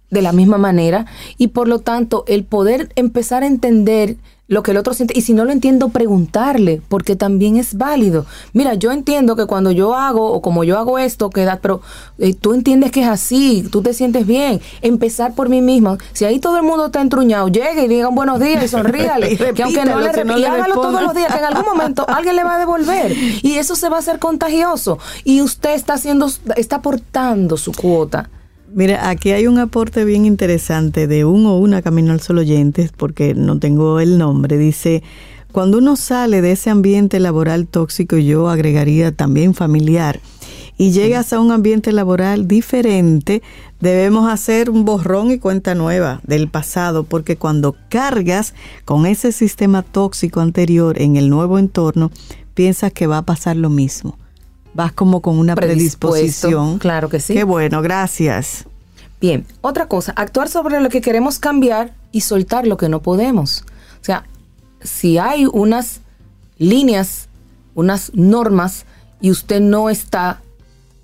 de 0.09 0.21
la 0.21 0.33
misma 0.33 0.57
manera 0.57 1.05
y 1.37 1.47
por 1.49 1.67
lo 1.67 1.79
tanto 1.79 2.25
el 2.27 2.43
poder 2.43 2.91
empezar 2.95 3.43
a 3.43 3.47
entender 3.47 4.17
lo 4.51 4.63
que 4.63 4.71
el 4.71 4.77
otro 4.77 4.93
siente. 4.93 5.17
Y 5.17 5.21
si 5.21 5.33
no 5.33 5.45
lo 5.45 5.53
entiendo, 5.53 5.87
preguntarle, 5.89 6.81
porque 6.89 7.15
también 7.15 7.55
es 7.55 7.77
válido. 7.77 8.25
Mira, 8.51 8.73
yo 8.73 8.91
entiendo 8.91 9.37
que 9.37 9.45
cuando 9.45 9.71
yo 9.71 9.95
hago 9.95 10.29
o 10.29 10.41
como 10.41 10.65
yo 10.65 10.77
hago 10.77 10.99
esto, 10.99 11.29
queda, 11.29 11.59
pero 11.61 11.79
eh, 12.19 12.33
tú 12.33 12.53
entiendes 12.53 12.91
que 12.91 13.03
es 13.03 13.07
así, 13.07 13.65
tú 13.71 13.81
te 13.81 13.93
sientes 13.93 14.27
bien. 14.27 14.59
Empezar 14.81 15.35
por 15.35 15.47
mí 15.47 15.61
misma. 15.61 15.97
Si 16.11 16.25
ahí 16.25 16.39
todo 16.39 16.57
el 16.57 16.63
mundo 16.63 16.87
está 16.87 16.99
entruñado, 16.99 17.47
llegue 17.47 17.85
y 17.85 17.87
diga 17.87 18.09
buenos 18.09 18.41
días 18.41 18.61
y 18.65 18.67
sonríale. 18.67 19.37
que 19.37 19.63
aunque 19.63 19.85
no 19.85 20.01
le 20.01 20.11
repita, 20.11 20.37
y 20.37 20.43
hágalo 20.43 20.75
todos 20.75 21.01
los 21.01 21.15
días, 21.15 21.31
que 21.31 21.39
en 21.39 21.45
algún 21.45 21.63
momento 21.63 22.05
alguien 22.09 22.35
le 22.35 22.43
va 22.43 22.55
a 22.55 22.59
devolver. 22.59 23.15
Y 23.41 23.53
eso 23.53 23.77
se 23.77 23.87
va 23.87 23.95
a 23.95 23.99
hacer 23.99 24.19
contagioso. 24.19 24.99
Y 25.23 25.41
usted 25.41 25.75
está 25.75 25.93
haciendo, 25.93 26.29
está 26.57 26.75
aportando 26.75 27.55
su 27.55 27.71
cuota. 27.71 28.29
Mira, 28.73 29.09
aquí 29.09 29.31
hay 29.31 29.47
un 29.47 29.59
aporte 29.59 30.05
bien 30.05 30.25
interesante 30.25 31.05
de 31.05 31.25
un 31.25 31.45
o 31.45 31.57
una 31.57 31.81
Camino 31.81 32.13
al 32.13 32.21
Sol 32.21 32.37
oyentes, 32.37 32.93
porque 32.95 33.33
no 33.33 33.59
tengo 33.59 33.99
el 33.99 34.17
nombre. 34.17 34.57
Dice, 34.57 35.03
cuando 35.51 35.79
uno 35.79 35.97
sale 35.97 36.41
de 36.41 36.53
ese 36.53 36.69
ambiente 36.69 37.19
laboral 37.19 37.67
tóxico, 37.67 38.15
yo 38.15 38.47
agregaría 38.47 39.11
también 39.11 39.53
familiar, 39.55 40.21
y 40.77 40.91
llegas 40.91 41.33
a 41.33 41.41
un 41.41 41.51
ambiente 41.51 41.91
laboral 41.91 42.47
diferente, 42.47 43.41
debemos 43.81 44.31
hacer 44.31 44.69
un 44.69 44.85
borrón 44.85 45.31
y 45.31 45.37
cuenta 45.37 45.75
nueva 45.75 46.21
del 46.23 46.47
pasado, 46.47 47.03
porque 47.03 47.35
cuando 47.35 47.75
cargas 47.89 48.53
con 48.85 49.05
ese 49.05 49.33
sistema 49.33 49.81
tóxico 49.81 50.39
anterior 50.39 51.01
en 51.01 51.17
el 51.17 51.29
nuevo 51.29 51.59
entorno, 51.59 52.09
piensas 52.53 52.93
que 52.93 53.05
va 53.05 53.17
a 53.17 53.25
pasar 53.25 53.57
lo 53.57 53.69
mismo 53.69 54.17
vas 54.73 54.91
como 54.91 55.21
con 55.21 55.37
una 55.37 55.55
predisposición. 55.55 56.79
Claro 56.79 57.09
que 57.09 57.19
sí. 57.19 57.33
Qué 57.33 57.43
bueno, 57.43 57.81
gracias. 57.81 58.65
Bien, 59.19 59.45
otra 59.61 59.87
cosa, 59.87 60.13
actuar 60.15 60.49
sobre 60.49 60.79
lo 60.81 60.89
que 60.89 61.01
queremos 61.01 61.37
cambiar 61.37 61.93
y 62.11 62.21
soltar 62.21 62.65
lo 62.65 62.77
que 62.77 62.89
no 62.89 63.01
podemos. 63.01 63.63
O 64.01 64.03
sea, 64.03 64.25
si 64.81 65.17
hay 65.17 65.45
unas 65.45 66.01
líneas, 66.57 67.27
unas 67.75 68.11
normas 68.15 68.85
y 69.21 69.29
usted 69.29 69.61
no 69.61 69.89
está 69.89 70.41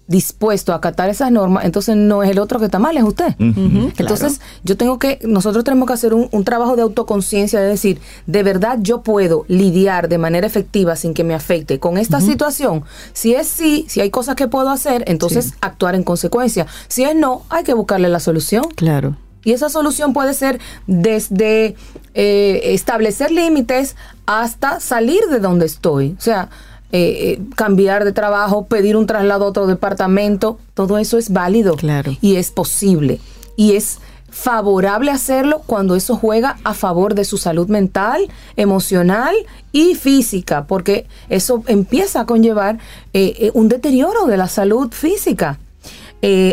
dispuesto 0.08 0.72
a 0.72 0.76
acatar 0.78 1.10
esas 1.10 1.32
normas, 1.32 1.66
entonces 1.66 1.95
no 1.95 2.24
es 2.24 2.30
el 2.30 2.39
otro 2.39 2.60
que 2.60 2.66
está 2.66 2.80
mal, 2.80 2.95
es 2.97 3.03
usted. 3.03 3.36
entonces, 3.38 4.41
yo 4.64 4.78
tengo 4.78 4.99
que, 4.99 5.20
nosotros 5.24 5.64
tenemos 5.64 5.88
que 5.88 5.93
hacer 5.93 6.14
un, 6.14 6.43
trabajo 6.43 6.76
de 6.78 6.82
autoconciencia, 6.82 7.60
de 7.60 7.68
decir, 7.68 7.99
de 8.26 8.41
verdad 8.41 8.78
yo 8.82 9.01
puedo 9.01 9.43
lidiar 9.49 10.08
de 10.08 10.18
manera 10.18 10.47
efectiva 10.47 10.95
sin 10.95 11.14
que 11.14 11.26
me 11.26 11.34
afecte 11.34 11.80
con 11.80 11.97
esta 11.97 12.22
situación. 12.22 12.84
Si 13.12 13.34
es 13.34 13.47
sí, 13.47 13.86
si 13.89 13.99
hay 13.99 14.10
cosas 14.10 14.36
que 14.36 14.47
puedo 14.47 14.70
hacer, 14.70 15.03
entonces 15.08 15.53
actuar 15.60 15.95
en 15.95 16.03
consecuencia. 16.03 16.68
Si 16.88 17.03
es 17.03 17.16
no, 17.16 17.43
hay 17.49 17.64
que 17.64 17.74
buscarle 17.74 18.08
la 18.08 18.22
solución. 18.22 18.64
Claro. 18.76 19.18
Y 19.43 19.53
esa 19.53 19.70
solución 19.70 20.14
puede 20.14 20.34
ser 20.34 20.60
desde 20.88 21.76
eh, 22.14 22.62
establecer 22.74 23.32
límites 23.32 23.95
hasta 24.26 24.80
salir 24.80 25.22
de 25.30 25.39
donde 25.39 25.66
estoy. 25.66 26.16
O 26.18 26.22
sea, 26.22 26.49
eh, 26.93 27.33
eh, 27.33 27.39
cambiar 27.55 28.05
de 28.05 28.13
trabajo, 28.13 28.65
pedir 28.67 28.95
un 28.95 29.07
traslado 29.07 29.43
a 29.43 29.49
otro 29.49 29.67
departamento, 29.67 30.57
todo 30.73 30.97
eso 30.97 31.17
es 31.17 31.33
válido 31.33 31.75
claro. 31.75 32.15
y 32.21 32.38
es 32.38 32.51
posible. 32.51 33.19
Y 33.57 33.75
es 33.75 33.99
favorable 34.29 35.11
hacerlo 35.11 35.63
cuando 35.65 35.95
eso 35.95 36.15
juega 36.15 36.57
a 36.63 36.73
favor 36.73 37.13
de 37.13 37.25
su 37.25 37.38
salud 37.38 37.67
mental, 37.67 38.29
emocional 38.55 39.35
y 39.73 39.95
física, 39.95 40.65
porque 40.65 41.07
eso 41.27 41.61
empieza 41.67 42.21
a 42.21 42.25
conllevar 42.25 42.77
eh, 43.11 43.51
un 43.53 43.67
deterioro 43.67 44.25
de 44.25 44.38
la 44.38 44.47
salud 44.47 44.91
física. 44.91 45.59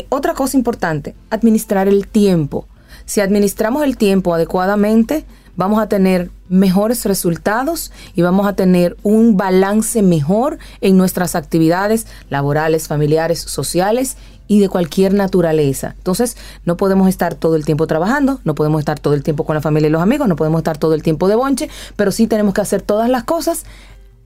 otra 0.08 0.34
cosa 0.34 0.56
importante, 0.56 1.14
administrar 1.30 1.86
el 1.86 2.08
tiempo. 2.08 2.66
Si 3.06 3.20
administramos 3.20 3.84
el 3.84 3.96
tiempo 3.96 4.34
adecuadamente, 4.34 5.24
vamos 5.56 5.80
a 5.80 5.88
tener 5.88 6.30
mejores 6.48 7.04
resultados 7.04 7.92
y 8.14 8.22
vamos 8.22 8.46
a 8.46 8.54
tener 8.54 8.96
un 9.02 9.36
balance 9.36 10.02
mejor 10.02 10.58
en 10.80 10.96
nuestras 10.96 11.34
actividades 11.34 12.06
laborales, 12.30 12.88
familiares, 12.88 13.40
sociales 13.40 14.16
y 14.46 14.60
de 14.60 14.68
cualquier 14.68 15.14
naturaleza. 15.14 15.94
Entonces, 15.96 16.36
no 16.64 16.76
podemos 16.76 17.08
estar 17.08 17.34
todo 17.34 17.56
el 17.56 17.64
tiempo 17.64 17.86
trabajando, 17.86 18.40
no 18.44 18.54
podemos 18.54 18.80
estar 18.80 18.98
todo 18.98 19.14
el 19.14 19.22
tiempo 19.22 19.44
con 19.44 19.54
la 19.54 19.62
familia 19.62 19.88
y 19.88 19.92
los 19.92 20.02
amigos, 20.02 20.28
no 20.28 20.36
podemos 20.36 20.58
estar 20.58 20.76
todo 20.76 20.94
el 20.94 21.02
tiempo 21.02 21.28
de 21.28 21.34
bonche, 21.34 21.68
pero 21.96 22.12
sí 22.12 22.26
tenemos 22.26 22.54
que 22.54 22.60
hacer 22.60 22.82
todas 22.82 23.08
las 23.08 23.24
cosas 23.24 23.64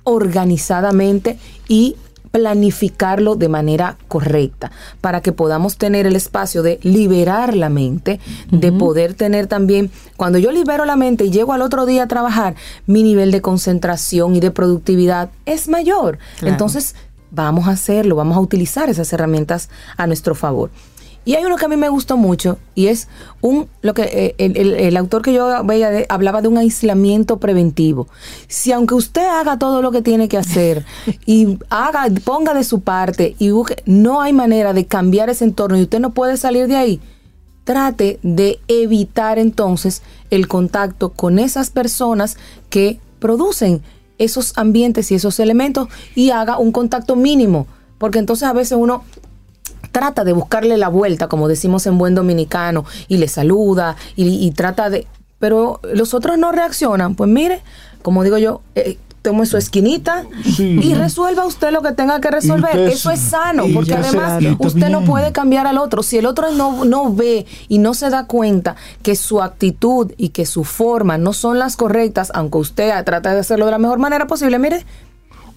organizadamente 0.05 1.39
y 1.69 1.97
planificarlo 2.31 3.35
de 3.37 3.49
manera 3.49 3.97
correcta 4.07 4.71
para 5.01 5.21
que 5.21 5.33
podamos 5.33 5.77
tener 5.77 6.07
el 6.07 6.17
espacio 6.17 6.63
de 6.63 6.79
liberar 6.83 7.55
la 7.55 7.69
mente, 7.69 8.21
de 8.51 8.73
poder 8.73 9.15
tener 9.15 9.47
también, 9.47 9.91
cuando 10.17 10.39
yo 10.39 10.53
libero 10.53 10.85
la 10.85 10.97
mente 10.97 11.25
y 11.25 11.31
llego 11.31 11.53
al 11.53 11.63
otro 11.63 11.87
día 11.87 12.05
a 12.05 12.09
trabajar, 12.09 12.55
mi 12.87 13.03
nivel 13.03 13.31
de 13.31 13.41
concentración 13.41 14.37
y 14.37 14.41
de 14.41 14.51
productividad 14.51 15.31
es 15.47 15.69
mayor. 15.69 16.19
Entonces, 16.43 16.95
vamos 17.31 17.69
a 17.69 17.73
hacerlo, 17.73 18.17
vamos 18.17 18.37
a 18.37 18.41
utilizar 18.41 18.89
esas 18.89 19.13
herramientas 19.13 19.69
a 19.97 20.07
nuestro 20.07 20.35
favor. 20.35 20.71
Y 21.25 21.35
hay 21.35 21.45
uno 21.45 21.57
que 21.57 21.67
a 21.67 21.69
mí 21.69 21.77
me 21.77 21.89
gustó 21.91 22.17
mucho 22.17 22.59
y 22.75 22.87
es 22.87 23.09
un 23.43 23.69
lo 23.83 23.93
que 23.93 24.03
eh, 24.03 24.35
el, 24.39 24.97
autor 24.97 25.23
que 25.23 25.33
yo 25.35 25.63
veía 25.65 26.07
hablaba 26.09 26.41
de 26.41 26.49
un 26.49 26.57
aislamiento 26.57 27.39
preventivo. 27.39 28.09
Si 28.47 28.73
aunque 28.73 28.95
usted 28.95 29.27
haga 29.27 29.59
todo 29.59 29.83
lo 29.83 29.91
que 29.91 30.01
tiene 30.01 30.29
que 30.29 30.39
hacer 30.39 30.87
y 31.27 31.59
haga 31.69 32.07
ponga 32.25 32.55
de 32.55 32.65
su 32.65 32.81
parte 32.81 33.37
y 33.39 33.51
no 33.85 34.21
hay 34.23 34.33
manera 34.33 34.73
de 34.73 34.87
cambiar 34.87 35.29
ese 35.29 35.45
entorno 35.45 35.77
y 35.79 35.83
usted 35.83 36.01
no 36.01 36.15
puede 36.15 36.37
salir 36.37 36.67
de 36.67 36.77
ahí, 36.77 37.01
trate 37.65 38.19
de 38.23 38.61
evitar 38.67 39.39
entonces 39.39 40.03
el 40.31 40.49
contacto 40.49 41.11
con 41.11 41.39
esas 41.39 41.69
personas 41.69 42.39
que 42.71 43.01
producen 43.19 43.83
esos 44.17 44.57
ambientes 44.57 45.11
y 45.11 45.15
esos 45.15 45.39
elementos 45.41 45.89
y 46.15 46.31
haga 46.31 46.59
un 46.59 46.73
contacto 46.73 47.17
mínimo, 47.17 47.67
porque 47.99 48.19
entonces 48.19 48.49
a 48.49 48.53
veces 48.53 48.79
uno 48.79 49.05
trata 49.93 50.25
de 50.25 50.33
buscarle 50.33 50.77
la 50.77 50.89
vuelta, 50.89 51.29
como 51.29 51.49
decimos 51.49 51.87
en 51.87 51.99
buen 51.99 52.15
dominicano, 52.15 52.85
y 53.09 53.19
le 53.19 53.29
saluda 53.29 53.97
y, 54.17 54.51
trata 54.53 54.91
de... 54.91 55.07
Pero 55.39 55.81
los 55.95 56.15
otros 56.15 56.37
no 56.37 56.51
reaccionan. 56.51 57.15
Pues 57.15 57.31
mire, 57.31 57.63
como 58.03 58.25
digo 58.25 58.39
yo, 58.39 58.61
eh, 58.75 58.99
tome 59.23 59.47
su 59.47 59.57
esquinita 59.57 60.25
y 60.59 60.95
resuelva 60.95 61.45
usted 61.45 61.71
lo 61.71 61.83
que 61.83 61.93
tenga 61.93 62.21
que 62.21 62.31
resolver. 62.31 62.77
Eso 62.79 63.11
es 63.11 63.21
sano, 63.21 63.67
porque 63.75 63.95
además 63.95 64.43
usted 64.59 64.89
no 64.89 65.05
puede 65.05 65.33
cambiar 65.33 65.67
al 65.67 65.79
otro. 65.79 66.03
Si 66.03 66.19
el 66.19 66.27
otro 66.27 66.51
no, 66.53 66.85
no 66.85 67.13
ve 67.13 67.47
y 67.69 67.79
no 67.79 67.95
se 67.95 68.11
da 68.11 68.27
cuenta 68.27 68.77
que 69.03 69.17
su 69.17 69.43
actitud 69.43 70.13
y 70.17 70.31
que 70.31 70.47
su 70.47 70.65
forma 70.65 71.19
no 71.19 71.33
son 71.33 71.59
las 71.59 71.77
correctas, 71.77 72.33
aunque 72.35 72.59
usted 72.59 73.05
trata 73.05 73.35
de 73.35 73.41
hacerlo 73.41 73.67
de 73.67 73.73
la 73.73 73.79
mejor 73.79 73.99
manera 73.99 74.27
posible, 74.27 74.59
mire, 74.59 74.85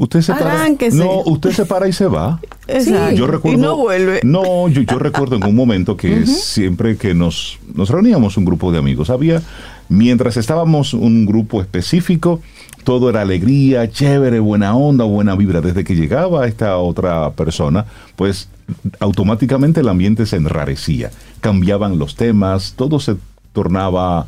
Usted 0.02 0.22
se 0.22 0.34
para. 0.34 0.68
No, 0.94 1.22
usted 1.26 1.52
se 1.52 1.64
para 1.64 1.88
y 1.88 1.94
se 1.94 2.08
va. 2.08 2.42
Yo 3.14 3.28
recuerdo, 3.28 3.56
y 3.56 3.62
no 3.62 3.78
vuelve. 3.78 4.22
No, 4.24 4.68
yo, 4.68 4.98
recuerdo 4.98 5.36
en 5.36 5.44
un 5.44 5.56
momento 5.56 5.96
que 5.96 6.26
siempre 6.26 6.98
que 6.98 7.14
nos, 7.14 7.60
nos 7.76 7.90
reuníamos 7.90 8.36
un 8.36 8.46
grupo 8.46 8.72
de 8.72 8.80
amigos, 8.80 9.12
había, 9.12 9.44
mientras 9.90 10.38
estábamos 10.38 10.96
un 10.96 11.28
grupo 11.28 11.62
específico, 11.62 12.42
todo 12.84 13.12
era 13.12 13.22
alegría, 13.22 13.92
chévere, 13.92 14.40
buena 14.40 14.76
onda, 14.76 15.06
buena 15.06 15.36
vibra. 15.36 15.62
Desde 15.62 15.84
que 15.84 15.96
llegaba 15.96 16.48
esta 16.48 16.78
otra 16.78 17.30
persona, 17.34 17.86
pues 18.16 18.50
automáticamente 19.00 19.82
el 19.82 19.90
ambiente 19.90 20.26
se 20.26 20.38
enrarecía. 20.38 21.12
Cambiaban 21.42 22.00
los 22.00 22.16
temas, 22.16 22.74
todo 22.76 23.00
se 23.00 23.18
tornaba 23.54 24.26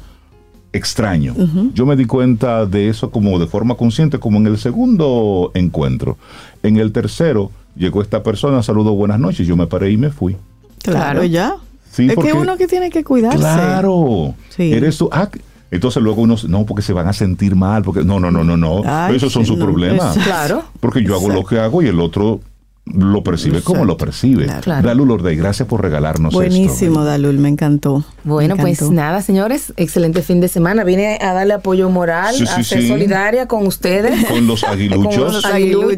extraño. 0.74 1.36
Yo 1.74 1.86
me 1.86 1.96
di 1.96 2.06
cuenta 2.06 2.66
de 2.66 2.90
eso 2.90 3.12
como 3.12 3.40
de 3.40 3.48
forma 3.48 3.76
consciente, 3.76 4.20
como 4.20 4.40
en 4.40 4.48
el 4.48 4.58
segundo 4.58 5.52
encuentro. 5.54 6.18
En 6.64 6.78
el 6.78 6.92
tercero, 6.92 7.52
llegó 7.76 8.02
esta 8.02 8.24
persona, 8.24 8.62
saludó 8.64 8.94
buenas 8.94 9.20
noches, 9.20 9.48
yo 9.48 9.56
me 9.56 9.68
paré 9.68 9.92
y 9.92 9.98
me 9.98 10.10
fui. 10.10 10.36
Claro, 10.82 11.24
ya. 11.24 11.56
es 11.98 12.16
que 12.16 12.34
uno 12.34 12.58
que 12.58 12.68
tiene 12.68 12.90
que 12.90 13.04
cuidarse. 13.04 13.38
Claro. 13.38 14.34
Eres 14.58 14.98
tú. 14.98 15.10
Ah, 15.12 15.30
entonces 15.72 16.04
luego 16.04 16.22
uno, 16.22 16.36
no, 16.50 16.66
porque 16.66 16.84
se 16.84 16.94
van 16.94 17.08
a 17.08 17.14
sentir 17.14 17.56
mal, 17.56 17.84
porque 17.84 18.04
no, 18.04 18.20
no, 18.20 18.30
no, 18.30 18.44
no, 18.44 18.58
no. 18.58 19.10
Esos 19.10 19.32
son 19.32 19.46
sus 19.46 19.58
problemas. 19.58 20.18
claro. 20.24 20.64
Porque 20.80 21.04
yo 21.04 21.16
hago 21.16 21.30
lo 21.30 21.44
que 21.44 21.60
hago 21.60 21.82
y 21.82 21.88
el 21.88 22.00
otro 22.00 22.42
lo 22.86 23.24
percibe 23.24 23.62
como 23.62 23.86
lo 23.86 23.98
percibe. 23.98 24.48
Claro. 24.62 24.88
Dalul 24.88 25.12
Ordey, 25.12 25.38
gracias 25.38 25.68
por 25.68 25.82
regalarnos 25.82 26.34
Buenísimo, 26.34 27.04
Dalul, 27.04 27.38
me 27.38 27.50
encantó. 27.50 28.04
Bueno, 28.24 28.58
pues 28.58 28.82
nada, 28.90 29.22
señores, 29.22 29.74
excelente 29.78 30.22
fin 30.22 30.42
de 30.42 30.50
semana. 30.50 30.84
Vine 30.84 31.18
a 31.22 31.34
darle 31.34 31.54
apoyo 31.54 31.90
moral, 31.90 32.36
a 32.36 32.64
ser 32.64 32.88
solidaria 32.88 33.48
con 33.48 33.66
ustedes. 33.68 34.26
Con 34.26 34.48
los 34.48 34.64
aguiluchos. 34.66 35.44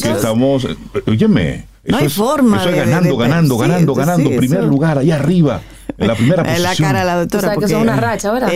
Que 0.02 0.12
estamos, 0.12 0.68
óyeme. 1.08 1.66
No 1.86 1.98
hay 1.98 2.10
forma. 2.10 2.58
Eso 2.62 2.70
es 2.70 2.76
ganando, 2.76 3.18
ganando, 3.18 3.58
ganando, 3.58 3.94
ganando. 3.94 4.30
primer 4.32 4.64
lugar, 4.64 5.00
ahí 5.00 5.12
arriba. 5.12 5.62
En 5.98 6.08
la 6.08 6.16
primera 6.16 6.44
posición. 6.44 6.58
En 6.58 6.64
la 6.64 6.76
cara 6.76 7.00
de 7.00 7.06
la 7.06 7.16
doctora. 7.16 7.48
O 7.48 7.52
sea, 7.52 7.60
que 7.60 7.68
son 7.68 7.82
una 7.82 7.96
racha, 7.96 8.32
¿verdad? 8.32 8.50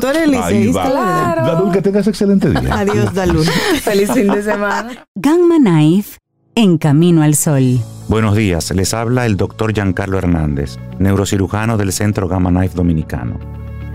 tú, 0.00 0.06
eres 0.08 0.28
liceísta, 0.28 0.90
claro. 0.90 1.46
Dalul, 1.46 1.72
que 1.72 1.82
tengas 1.82 2.06
excelente 2.06 2.50
día. 2.50 2.78
Adiós, 2.78 3.14
Dalul. 3.14 3.44
Feliz 3.82 4.10
fin 4.12 4.28
de 4.28 4.42
semana. 4.42 5.06
Gamma 5.14 5.56
Knife 5.56 6.21
en 6.54 6.76
Camino 6.76 7.22
al 7.22 7.34
Sol. 7.34 7.80
Buenos 8.08 8.36
días, 8.36 8.70
les 8.72 8.92
habla 8.92 9.24
el 9.24 9.36
doctor 9.36 9.72
Giancarlo 9.72 10.18
Hernández, 10.18 10.76
neurocirujano 10.98 11.78
del 11.78 11.92
Centro 11.92 12.28
Gamma 12.28 12.50
Knife 12.50 12.74
Dominicano. 12.74 13.38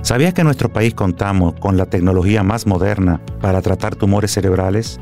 ¿Sabías 0.01 0.34
que 0.34 0.41
en 0.41 0.45
nuestro 0.45 0.70
país 0.70 0.93
contamos 0.93 1.53
con 1.60 1.78
la 1.78 1.86
tecnología 1.86 2.41
más 2.41 2.66
moderna 2.66 3.22
para 3.41 3.62
tratar 3.62 3.95
tumores 3.95 4.32
cerebrales? 4.32 4.99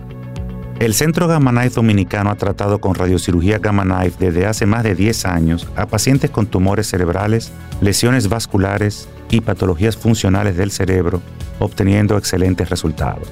El 0.80 0.93
Centro 0.93 1.28
Gamma 1.28 1.51
Knife 1.51 1.76
Dominicano 1.76 2.30
ha 2.30 2.36
tratado 2.36 2.80
con 2.80 2.95
radiocirugía 2.95 3.60
Gamma 3.60 3.84
Knife 3.84 4.26
desde 4.26 4.45
hace 4.45 4.66
más 4.66 4.84
de 4.84 4.95
10 4.95 5.26
años 5.26 5.68
a 5.78 5.86
pacientes 5.86 6.32
con 6.32 6.47
tumores 6.47 6.88
cerebrales, 6.88 7.53
lesiones 7.80 8.28
vasculares 8.28 9.08
y 9.30 9.39
patologías 9.39 9.95
funcionales 9.95 10.58
del 10.58 10.72
cerebro, 10.72 11.22
obteniendo 11.60 12.18
excelentes 12.18 12.70
resultados. 12.70 13.30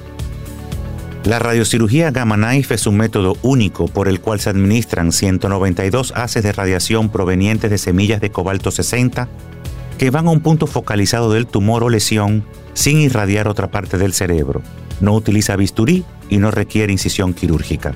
La 1.24 1.38
radiocirugía 1.38 2.10
Gamma 2.10 2.36
Knife 2.36 2.74
es 2.74 2.86
un 2.86 2.98
método 2.98 3.38
único 3.40 3.88
por 3.88 4.08
el 4.08 4.20
cual 4.20 4.40
se 4.40 4.50
administran 4.50 5.10
192 5.10 6.12
haces 6.14 6.42
de 6.42 6.52
radiación 6.52 7.08
provenientes 7.08 7.70
de 7.70 7.78
semillas 7.78 8.20
de 8.20 8.30
cobalto 8.30 8.70
60 8.70 9.26
que 9.96 10.10
van 10.10 10.26
a 10.26 10.30
un 10.30 10.40
punto 10.40 10.66
focalizado 10.66 11.32
del 11.32 11.46
tumor 11.46 11.82
o 11.82 11.88
lesión 11.88 12.44
sin 12.74 13.00
irradiar 13.00 13.48
otra 13.48 13.70
parte 13.70 13.96
del 13.96 14.12
cerebro. 14.12 14.60
No 15.00 15.14
utiliza 15.14 15.56
bisturí 15.56 16.04
y 16.28 16.36
no 16.36 16.50
requiere 16.50 16.92
incisión 16.92 17.32
quirúrgica. 17.32 17.94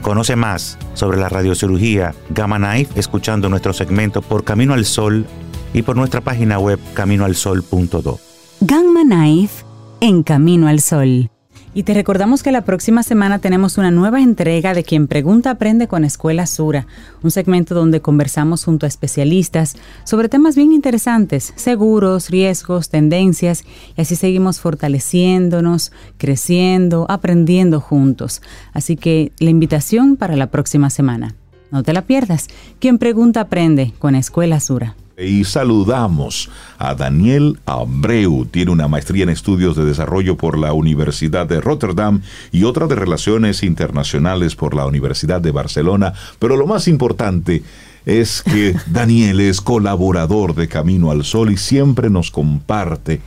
Conoce 0.00 0.34
más 0.34 0.78
sobre 0.94 1.18
la 1.18 1.28
radiocirugía 1.28 2.12
Gamma 2.30 2.58
Knife 2.58 2.98
escuchando 2.98 3.48
nuestro 3.48 3.72
segmento 3.72 4.20
por 4.20 4.42
Camino 4.42 4.74
al 4.74 4.84
Sol 4.84 5.26
y 5.72 5.82
por 5.82 5.94
nuestra 5.94 6.20
página 6.20 6.58
web 6.58 6.80
caminoalsol.do. 6.94 8.18
Gamma 8.62 9.02
Knife 9.04 9.64
en 10.00 10.24
Camino 10.24 10.66
al 10.66 10.80
Sol. 10.80 11.30
Y 11.74 11.84
te 11.84 11.94
recordamos 11.94 12.42
que 12.42 12.52
la 12.52 12.66
próxima 12.66 13.02
semana 13.02 13.38
tenemos 13.38 13.78
una 13.78 13.90
nueva 13.90 14.20
entrega 14.20 14.74
de 14.74 14.84
Quien 14.84 15.06
Pregunta 15.08 15.52
Aprende 15.52 15.88
con 15.88 16.04
Escuela 16.04 16.46
Sura, 16.46 16.86
un 17.22 17.30
segmento 17.30 17.74
donde 17.74 18.02
conversamos 18.02 18.64
junto 18.64 18.84
a 18.84 18.88
especialistas 18.88 19.76
sobre 20.04 20.28
temas 20.28 20.54
bien 20.54 20.72
interesantes, 20.72 21.54
seguros, 21.56 22.28
riesgos, 22.28 22.90
tendencias, 22.90 23.64
y 23.96 24.02
así 24.02 24.16
seguimos 24.16 24.60
fortaleciéndonos, 24.60 25.92
creciendo, 26.18 27.06
aprendiendo 27.08 27.80
juntos. 27.80 28.42
Así 28.74 28.96
que 28.96 29.32
la 29.38 29.48
invitación 29.48 30.16
para 30.16 30.36
la 30.36 30.48
próxima 30.48 30.90
semana. 30.90 31.34
No 31.70 31.82
te 31.82 31.94
la 31.94 32.02
pierdas. 32.02 32.48
Quien 32.80 32.98
Pregunta 32.98 33.40
Aprende 33.40 33.94
con 33.98 34.14
Escuela 34.14 34.60
Sura. 34.60 34.94
Y 35.18 35.44
saludamos 35.44 36.50
a 36.78 36.94
Daniel 36.94 37.58
Abreu. 37.66 38.46
Tiene 38.46 38.70
una 38.70 38.88
maestría 38.88 39.24
en 39.24 39.28
estudios 39.28 39.76
de 39.76 39.84
desarrollo 39.84 40.36
por 40.36 40.58
la 40.58 40.72
Universidad 40.72 41.46
de 41.46 41.60
Rotterdam 41.60 42.22
y 42.50 42.64
otra 42.64 42.86
de 42.86 42.94
relaciones 42.94 43.62
internacionales 43.62 44.56
por 44.56 44.74
la 44.74 44.86
Universidad 44.86 45.40
de 45.40 45.50
Barcelona. 45.50 46.14
Pero 46.38 46.56
lo 46.56 46.66
más 46.66 46.88
importante 46.88 47.62
es 48.06 48.42
que 48.42 48.74
Daniel 48.86 49.40
es 49.40 49.60
colaborador 49.60 50.54
de 50.54 50.68
Camino 50.68 51.10
al 51.10 51.24
Sol 51.24 51.52
y 51.52 51.56
siempre 51.56 52.10
nos 52.10 52.30
comparte 52.30 53.20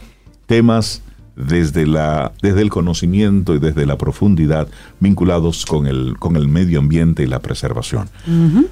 temas 0.48 1.02
desde, 1.36 1.86
la, 1.86 2.32
desde 2.42 2.62
el 2.62 2.70
conocimiento 2.70 3.56
y 3.56 3.60
desde 3.60 3.86
la 3.86 3.98
profundidad 3.98 4.68
vinculados 5.00 5.66
con 5.66 5.88
el, 5.88 6.16
con 6.20 6.36
el 6.36 6.48
medio 6.48 6.80
ambiente 6.80 7.24
y 7.24 7.28
la 7.28 7.40
preservación. 7.40 8.10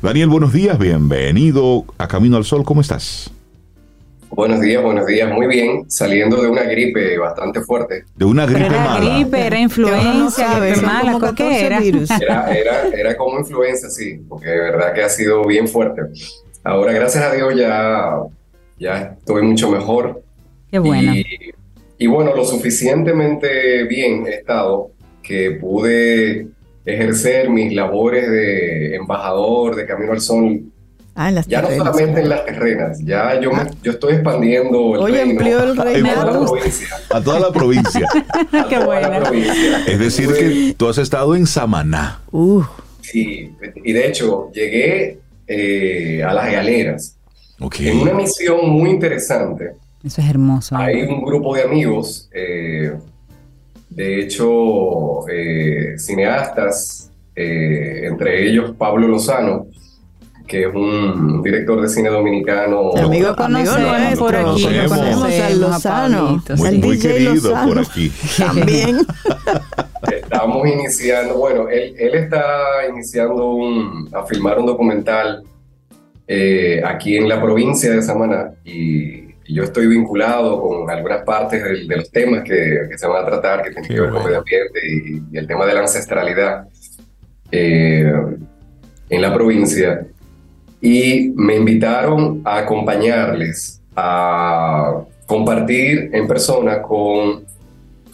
Daniel, 0.01 0.29
buenos 0.29 0.53
días, 0.53 0.77
bienvenido 0.77 1.85
a 1.97 2.07
Camino 2.07 2.37
al 2.37 2.45
Sol, 2.45 2.63
¿cómo 2.63 2.81
estás? 2.81 3.31
Buenos 4.35 4.61
días, 4.61 4.81
buenos 4.81 5.05
días, 5.05 5.31
muy 5.31 5.45
bien, 5.45 5.85
saliendo 5.91 6.41
de 6.41 6.49
una 6.49 6.63
gripe 6.63 7.19
bastante 7.19 7.61
fuerte. 7.61 8.05
De 8.15 8.25
una 8.25 8.47
gripe 8.47 8.65
era 8.65 8.83
mala. 8.83 9.15
gripe, 9.15 9.45
era 9.45 9.59
influenza, 9.59 10.67
era 10.67 10.81
mala, 10.81 11.33
¿qué 11.35 11.65
era? 11.65 11.79
Era, 12.51 12.87
era? 12.87 13.15
como 13.15 13.37
influenza, 13.37 13.91
sí, 13.91 14.21
porque 14.27 14.47
de 14.47 14.57
verdad 14.57 14.91
que 14.93 15.03
ha 15.03 15.09
sido 15.09 15.45
bien 15.45 15.67
fuerte. 15.67 16.01
Ahora, 16.63 16.93
gracias 16.93 17.23
a 17.23 17.31
Dios, 17.31 17.53
ya, 17.55 18.15
ya 18.79 19.15
estoy 19.19 19.43
mucho 19.43 19.69
mejor. 19.69 20.23
Qué 20.71 20.79
bueno. 20.79 21.13
Y 21.13 21.53
bueno, 22.07 22.35
lo 22.35 22.45
suficientemente 22.45 23.83
bien 23.83 24.25
he 24.27 24.35
estado 24.35 24.91
que 25.21 25.51
pude 25.51 26.47
ejercer 26.85 27.49
mis 27.49 27.73
labores 27.73 28.29
de 28.29 28.95
embajador 28.95 29.75
de 29.75 29.85
Camino 29.85 30.11
al 30.11 30.21
Sol. 30.21 30.61
Ah, 31.15 31.29
en 31.29 31.35
las 31.35 31.47
ya 31.47 31.61
no 31.61 31.69
solamente 31.69 32.21
en 32.21 32.29
las 32.29 32.43
terrenas, 32.43 32.99
ya 33.03 33.39
yo, 33.39 33.51
me, 33.51 33.69
yo 33.83 33.91
estoy 33.91 34.13
expandiendo 34.15 34.95
el 34.95 35.01
Oye, 35.01 35.23
reino 35.23 35.63
el 35.63 35.77
reino. 35.77 36.09
A, 36.09 36.15
toda 36.15 36.31
la 36.31 36.31
provincia. 36.41 36.87
a 37.11 37.21
toda 37.21 37.39
la 37.39 37.51
provincia. 37.51 38.07
Qué 38.69 38.79
bueno. 38.79 39.31
Es 39.85 39.99
decir, 39.99 40.33
que 40.33 40.73
tú 40.75 40.89
has 40.89 40.97
estado 40.97 41.35
en 41.35 41.45
Samaná. 41.45 42.21
Uh. 42.31 42.63
Sí, 43.01 43.51
y 43.83 43.93
de 43.93 44.07
hecho 44.07 44.49
llegué 44.51 45.19
eh, 45.45 46.23
a 46.23 46.33
las 46.33 46.51
galeras 46.51 47.15
okay. 47.59 47.89
en 47.89 47.99
una 47.99 48.13
misión 48.13 48.69
muy 48.69 48.89
interesante 48.89 49.73
eso 50.03 50.21
es 50.21 50.29
hermoso. 50.29 50.75
Hay 50.77 51.03
un 51.03 51.23
grupo 51.23 51.55
de 51.55 51.63
amigos, 51.63 52.29
eh, 52.33 52.93
de 53.89 54.19
hecho, 54.19 55.27
eh, 55.29 55.97
cineastas, 55.97 57.11
eh, 57.35 58.01
entre 58.05 58.47
ellos 58.47 58.75
Pablo 58.77 59.07
Lozano, 59.07 59.67
que 60.47 60.63
es 60.63 60.75
un 60.75 61.41
director 61.41 61.81
de 61.81 61.87
cine 61.87 62.09
dominicano. 62.09 62.91
Amigo, 62.97 63.35
conocemos 63.35 64.19
por 64.19 64.35
aquí, 64.35 64.63
conocemos 64.87 65.39
al 65.39 65.61
Lozano, 65.61 66.43
muy, 66.57 66.77
muy 66.79 66.99
querido 66.99 67.53
por 67.65 67.79
aquí. 67.79 68.11
También. 68.37 68.97
Estamos 70.11 70.67
iniciando, 70.67 71.37
bueno, 71.37 71.69
él, 71.69 71.95
él 71.97 72.15
está 72.15 72.43
iniciando 72.89 73.53
un, 73.53 74.09
a 74.13 74.25
filmar 74.25 74.59
un 74.59 74.65
documental 74.65 75.43
eh, 76.25 76.81
aquí 76.85 77.17
en 77.17 77.27
la 77.27 77.41
provincia 77.41 77.91
de 77.91 78.01
Samaná 78.01 78.53
y, 78.63 79.22
yo 79.47 79.63
estoy 79.63 79.87
vinculado 79.87 80.61
con 80.61 80.89
algunas 80.89 81.23
partes 81.23 81.63
de, 81.63 81.95
los 81.95 82.09
temas 82.11 82.43
que, 82.43 82.87
que, 82.89 82.97
se 82.97 83.07
van 83.07 83.23
a 83.23 83.25
tratar, 83.25 83.63
que 83.63 83.71
tienen 83.71 83.89
que 83.89 84.01
ver 84.01 84.09
con 84.09 84.19
el 84.19 84.25
medio 84.25 84.39
ambiente 84.39 84.79
y, 84.87 85.37
el 85.37 85.47
tema 85.47 85.65
de 85.65 85.73
la 85.73 85.79
ancestralidad 85.81 86.67
eh, 87.51 88.13
en 89.09 89.21
la 89.21 89.33
provincia. 89.33 90.05
Y 90.81 91.31
me 91.35 91.55
invitaron 91.55 92.41
a 92.43 92.59
acompañarles 92.59 93.81
a 93.95 95.01
compartir 95.25 96.09
en 96.13 96.27
persona 96.27 96.81
con 96.81 97.45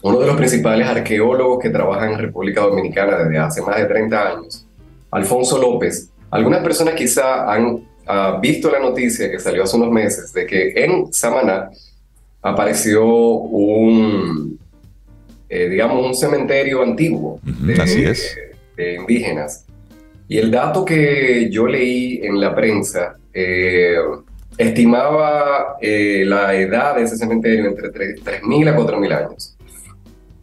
uno 0.02 0.20
de 0.20 0.28
los 0.28 0.36
principales 0.36 0.88
arqueólogos 0.88 1.60
que 1.62 1.70
trabajan 1.70 2.14
en 2.14 2.20
República 2.20 2.62
Dominicana 2.62 3.18
desde 3.18 3.38
hace 3.38 3.62
más 3.62 3.78
de 3.78 3.86
30 3.86 4.30
años, 4.30 4.66
Alfonso 5.12 5.58
López. 5.58 6.10
Algunas 6.32 6.62
personas 6.62 6.94
quizá 6.94 7.52
han 7.52 7.89
ha 8.12 8.40
visto 8.40 8.72
la 8.72 8.80
noticia 8.80 9.30
que 9.30 9.40
salió 9.40 9.64
hace 9.64 9.78
unos 9.78 9.92
meses 9.92 10.34
de 10.34 10.48
que 10.48 10.74
en 10.76 11.14
Samaná 11.14 11.70
apareció 12.42 13.06
un, 13.06 14.58
eh, 15.48 15.70
digamos, 15.70 16.08
un 16.08 16.16
cementerio 16.16 16.82
antiguo 16.82 17.40
de, 17.44 18.96
indígenas. 19.00 19.64
Y 20.28 20.40
el 20.40 20.50
dato 20.50 20.84
que 20.84 21.50
yo 21.52 21.68
leí 21.68 22.22
en 22.24 22.42
la 22.42 22.56
prensa 22.56 23.16
eh, 23.32 23.98
estimaba 24.58 25.78
eh, 25.80 26.24
la 26.26 26.56
edad 26.56 26.96
de 26.96 27.04
ese 27.04 27.16
cementerio 27.16 27.68
entre 27.68 27.90
3.000 27.92 28.70
a 28.70 28.76
4.000 28.76 29.14
años. 29.14 29.56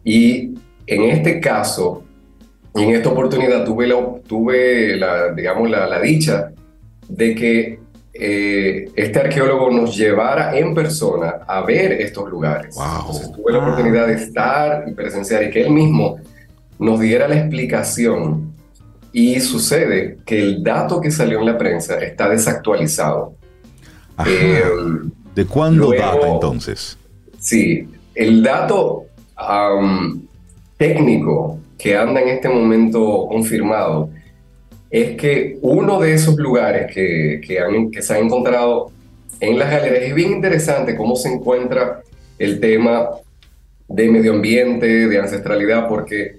Y 0.05 0.53
en 0.85 1.03
este 1.03 1.41
caso, 1.41 2.05
en 2.73 2.91
esta 2.91 3.09
oportunidad 3.09 3.65
tuve 3.65 3.87
la, 3.87 4.05
tuve 4.25 4.95
la 4.95 5.33
digamos, 5.33 5.69
la, 5.69 5.85
la 5.85 5.99
dicha 5.99 6.53
de 7.07 7.35
que 7.35 7.79
eh, 8.13 8.89
este 8.95 9.19
arqueólogo 9.19 9.69
nos 9.69 9.95
llevara 9.95 10.57
en 10.57 10.73
persona 10.73 11.39
a 11.47 11.61
ver 11.61 11.93
estos 11.93 12.29
lugares. 12.29 12.75
tuve 12.75 13.51
la 13.51 13.59
oportunidad 13.59 14.07
de 14.07 14.13
estar 14.13 14.85
y 14.87 14.93
presenciar 14.93 15.43
y 15.43 15.51
que 15.51 15.61
él 15.61 15.71
mismo 15.71 16.17
nos 16.79 16.99
diera 16.99 17.27
la 17.27 17.37
explicación. 17.37 18.53
Y 19.13 19.39
sucede 19.39 20.17
que 20.25 20.39
el 20.39 20.63
dato 20.63 20.99
que 20.99 21.11
salió 21.11 21.39
en 21.39 21.45
la 21.45 21.57
prensa 21.57 21.99
está 21.99 22.29
desactualizado. 22.29 23.35
Eh, 24.25 24.63
¿De 25.35 25.45
cuándo 25.45 25.91
data 25.91 26.27
entonces? 26.27 26.97
Sí, 27.39 27.87
el 28.15 28.41
dato 28.41 29.05
técnico 30.77 31.59
que 31.77 31.95
anda 31.95 32.21
en 32.21 32.29
este 32.29 32.49
momento 32.49 33.27
confirmado 33.29 34.09
es 34.89 35.17
que 35.17 35.57
uno 35.61 35.99
de 35.99 36.13
esos 36.13 36.35
lugares 36.37 36.93
que, 36.93 37.41
que, 37.45 38.01
se 38.01 38.13
han 38.13 38.25
encontrado 38.25 38.91
en 39.39 39.59
las 39.59 39.69
galerías 39.69 40.03
es 40.03 40.15
bien 40.15 40.31
interesante 40.31 40.95
cómo 40.95 41.15
se 41.15 41.29
encuentra 41.29 42.01
el 42.39 42.59
tema 42.59 43.09
de 43.87 44.09
medio 44.09 44.33
ambiente, 44.33 45.07
de 45.07 45.19
ancestralidad, 45.19 45.87
porque 45.87 46.37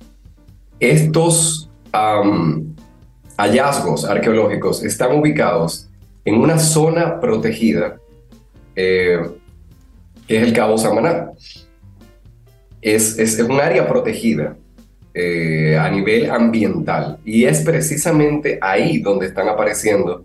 estos 0.80 1.70
hallazgos 3.36 4.05
arqueológicos 4.05 4.84
están 4.84 5.18
ubicados 5.18 5.88
en 6.24 6.36
una 6.36 6.59
zona 6.59 7.20
protegida, 7.20 7.96
eh, 8.76 9.20
que 10.26 10.36
es 10.36 10.42
el 10.42 10.53
Cabo 10.53 10.76
Samaná. 10.78 11.32
Es, 12.80 13.18
es, 13.18 13.38
es 13.38 13.49
un 13.49 13.61
área 13.61 13.88
protegida 13.88 14.57
eh, 15.20 15.76
a 15.76 15.90
nivel 15.90 16.30
ambiental. 16.30 17.18
Y 17.24 17.44
es 17.44 17.62
precisamente 17.62 18.56
ahí 18.62 19.00
donde 19.00 19.26
están 19.26 19.48
apareciendo 19.48 20.22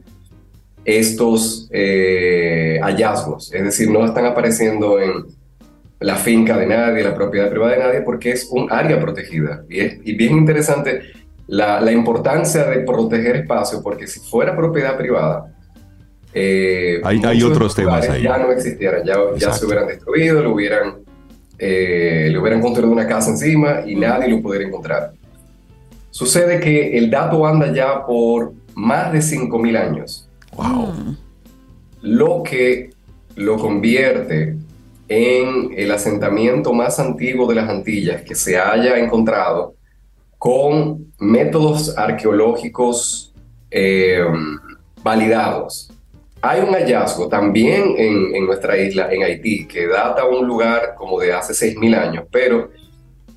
estos 0.86 1.68
eh, 1.72 2.80
hallazgos. 2.80 3.52
Es 3.52 3.64
decir, 3.64 3.90
no 3.90 4.06
están 4.06 4.28
apareciendo 4.28 5.02
en 5.02 5.26
la 6.00 6.16
finca 6.16 6.56
de 6.58 6.68
nadie, 6.68 7.04
la 7.04 7.16
propiedad 7.16 7.50
privada 7.50 7.72
de 7.72 7.80
nadie, 7.80 8.02
porque 8.02 8.34
es 8.34 8.48
un 8.52 8.72
área 8.72 9.00
protegida. 9.00 9.64
Y 9.68 9.80
es 9.80 9.98
y 10.04 10.14
bien 10.14 10.38
interesante 10.38 11.02
la, 11.48 11.82
la, 11.82 11.92
importancia 11.92 12.64
de 12.66 12.82
proteger 12.82 13.38
espacio, 13.38 13.82
porque 13.82 14.06
si 14.06 14.20
fuera 14.20 14.56
propiedad 14.56 14.96
privada, 14.96 15.56
eh, 16.36 17.02
hay, 17.04 17.20
hay, 17.26 17.42
otros 17.42 17.74
temas 17.74 18.08
ahí. 18.08 18.22
Ya 18.22 18.38
no 18.38 18.52
existieran, 18.52 19.04
ya, 19.04 19.16
ya 19.38 19.54
se 19.54 19.66
hubieran 19.66 19.88
destruido, 19.88 20.44
lo 20.44 20.54
hubieran 20.54 20.98
eh, 21.58 22.30
le 22.32 22.38
hubieran 22.40 22.62
construido 22.62 22.92
una 22.92 23.08
casa 23.08 23.32
encima 23.32 23.82
y 23.86 23.96
nadie 23.96 24.28
lo 24.28 24.42
pudiera 24.42 24.66
encontrar. 24.66 25.14
Sucede 26.12 26.60
que 26.60 26.98
el 26.98 27.10
dato 27.10 27.46
anda 27.46 27.74
ya 27.74 28.06
por 28.06 28.54
más 28.76 29.12
de 29.12 29.20
5.000 29.20 29.78
años. 29.78 30.30
Wow. 30.56 31.16
Lo 32.02 32.44
que 32.44 32.92
lo 33.36 33.58
convierte 33.58 34.58
en 35.08 35.72
el 35.76 35.92
asentamiento 35.92 36.74
más 36.74 37.00
antiguo 37.00 37.48
de 37.48 37.56
las 37.56 37.70
Antillas 37.70 38.22
que 38.24 38.36
se 38.36 38.58
haya 38.58 38.98
encontrado 38.98 39.76
con 40.38 41.14
métodos 41.20 41.98
arqueológicos 41.98 43.34
eh, 43.72 44.26
validados. 45.04 45.93
Hay 46.46 46.60
un 46.60 46.74
hallazgo 46.74 47.30
también 47.30 47.96
en, 47.98 48.46
nuestra 48.46 48.78
isla, 48.78 49.08
en 49.10 49.24
Haití, 49.24 49.66
que 49.66 49.88
data 49.88 50.26
un 50.26 50.46
lugar 50.46 50.94
como 50.98 51.18
de 51.18 51.32
hace 51.32 51.54
6.000 51.54 51.98
años, 51.98 52.26
pero 52.30 52.70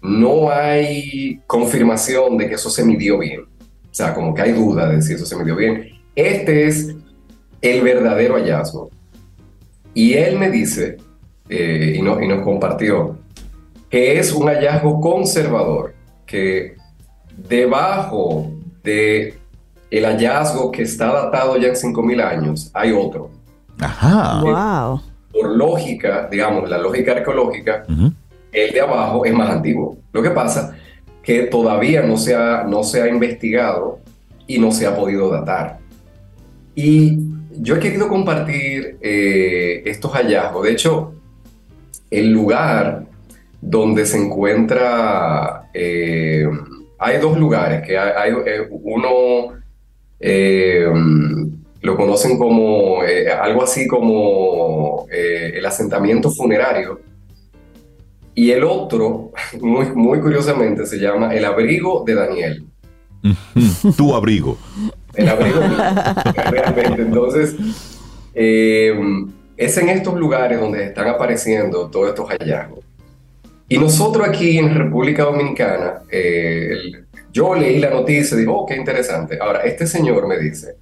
no 0.03 0.51
hay 0.51 1.41
confirmación 1.47 2.37
de 2.37 2.49
que 2.49 2.57
eso 2.57 2.69
se 2.69 2.85
midió 2.85 3.17
bien. 3.21 3.43
O 3.43 3.95
sea, 3.95 4.13
como 4.13 4.35
que 4.35 4.43
hay 4.43 4.51
duda 4.51 4.89
de 4.89 5.01
si 5.03 5.13
eso 5.13 5.25
se 5.25 5.37
midió 5.37 5.55
bien. 5.55 5.89
Este 6.17 6.67
es 6.67 6.97
el 7.61 7.81
verdadero 7.83 8.35
hallazgo. 8.35 8.91
Y 9.95 10.15
él 10.15 10.37
me 10.37 10.51
dice, 10.51 10.97
eh, 11.49 11.93
y, 11.95 11.99
y 12.01 12.03
nos 12.03 12.43
compartió, 12.43 13.19
que 13.89 14.19
es 14.19 14.33
un 14.33 14.49
hallazgo 14.49 15.01
conservador, 15.01 15.95
que 16.27 16.75
debajo 17.37 18.51
de 18.83 19.36
el 19.91 20.05
hallazgo 20.05 20.71
que 20.71 20.83
está 20.83 21.13
datado 21.13 21.57
ya 21.57 21.69
en 21.69 21.75
5.000 21.75 22.23
años, 22.23 22.71
hay 22.75 22.93
otro. 22.93 23.31
Ajá. 23.81 24.41
Wow. 24.41 25.01
Por 25.33 25.57
lógica, 25.57 26.29
digamos, 26.31 26.69
la 26.69 26.79
lógica 26.79 27.13
arqueológica, 27.13 27.85
el 28.53 28.73
de 28.73 28.81
abajo 28.81 29.25
es 29.25 29.33
más 29.33 29.51
antiguo. 29.51 29.99
Lo 30.13 30.23
que 30.23 30.31
pasa 30.31 30.77
que 31.23 31.43
todavía 31.43 32.03
no 32.03 32.17
se 32.17 32.35
ha, 32.35 32.65
no 32.65 32.85
se 32.85 33.03
ha 33.03 33.09
investigado 33.09 33.99
y 34.47 34.59
no 34.59 34.71
se 34.71 34.87
ha 34.87 34.97
podido 34.97 35.29
datar. 35.29 35.79
Y 36.75 37.19
yo 37.59 37.77
he 37.77 37.81
querido 37.81 38.09
compartir 38.09 38.97
eh, 39.01 39.83
estos 39.85 40.13
hallazgos. 40.13 40.65
De 40.65 40.73
hecho, 40.73 41.15
el 42.11 42.31
lugar 42.31 43.07
donde 43.61 44.07
se 44.07 44.19
encuentra, 44.19 45.69
eh, 45.75 46.47
hay 46.99 47.19
dos 47.19 47.37
lugares, 47.39 47.83
que 47.87 47.99
hay, 47.99 48.33
eh, 48.47 48.69
uno 48.71 49.55
eh, 50.21 50.87
lo 51.83 51.97
conocen 51.97 52.39
como 52.39 53.05
eh, 53.05 53.31
algo 53.31 53.63
así 53.63 53.87
como 53.87 55.07
eh, 55.11 55.53
el 55.55 55.67
asentamiento 55.67 56.31
funerario. 56.31 57.01
Y 58.35 58.51
el 58.51 58.65
otro, 58.65 59.33
muy, 59.61 59.87
muy 59.95 60.21
curiosamente, 60.21 60.87
se 60.87 60.99
llama 60.99 61.35
el 61.35 61.45
abrigo 61.45 62.05
de 62.07 62.15
Daniel. 62.15 62.67
tu 63.97 64.15
abrigo. 64.15 64.59
El 65.15 65.29
abrigo, 65.29 65.61
realmente. 66.51 67.03
Entonces, 67.03 67.57
es 68.35 69.79
en 69.79 69.89
estos 69.89 70.15
lugares 70.15 70.61
donde 70.61 70.85
están 70.85 71.09
apareciendo 71.09 71.89
todos 71.89 72.11
estos 72.11 72.29
hallazgos. 72.29 72.85
Y 73.69 73.79
nosotros 73.79 74.29
aquí 74.29 74.59
en 74.59 74.75
República 74.75 75.25
Dominicana, 75.25 76.03
el, 76.11 77.06
yo 77.37 77.55
leí 77.55 77.79
la 77.79 77.91
noticia 77.91 78.35
y 78.35 78.41
digo, 78.41 78.61
oh, 78.61 78.65
qué 78.65 78.77
interesante. 78.77 79.39
Ahora, 79.39 79.61
este 79.61 79.87
señor 79.87 80.27
me 80.27 80.39
dice 80.39 80.77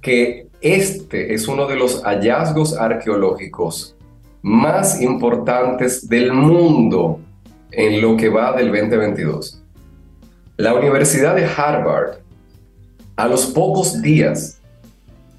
que 0.00 0.46
este 0.62 1.34
es 1.34 1.46
uno 1.46 1.66
de 1.66 1.76
los 1.76 2.02
hallazgos 2.04 2.74
arqueológicos 2.74 3.94
más 4.40 5.02
importantes 5.02 6.08
del 6.08 6.32
mundo 6.32 7.20
en 7.70 8.00
lo 8.00 8.16
que 8.16 8.30
va 8.30 8.56
del 8.56 8.68
2022. 8.68 9.62
La 10.56 10.72
Universidad 10.74 11.36
de 11.36 11.44
Harvard, 11.44 12.20
a 13.16 13.28
los 13.28 13.44
pocos 13.44 14.00
días 14.00 14.62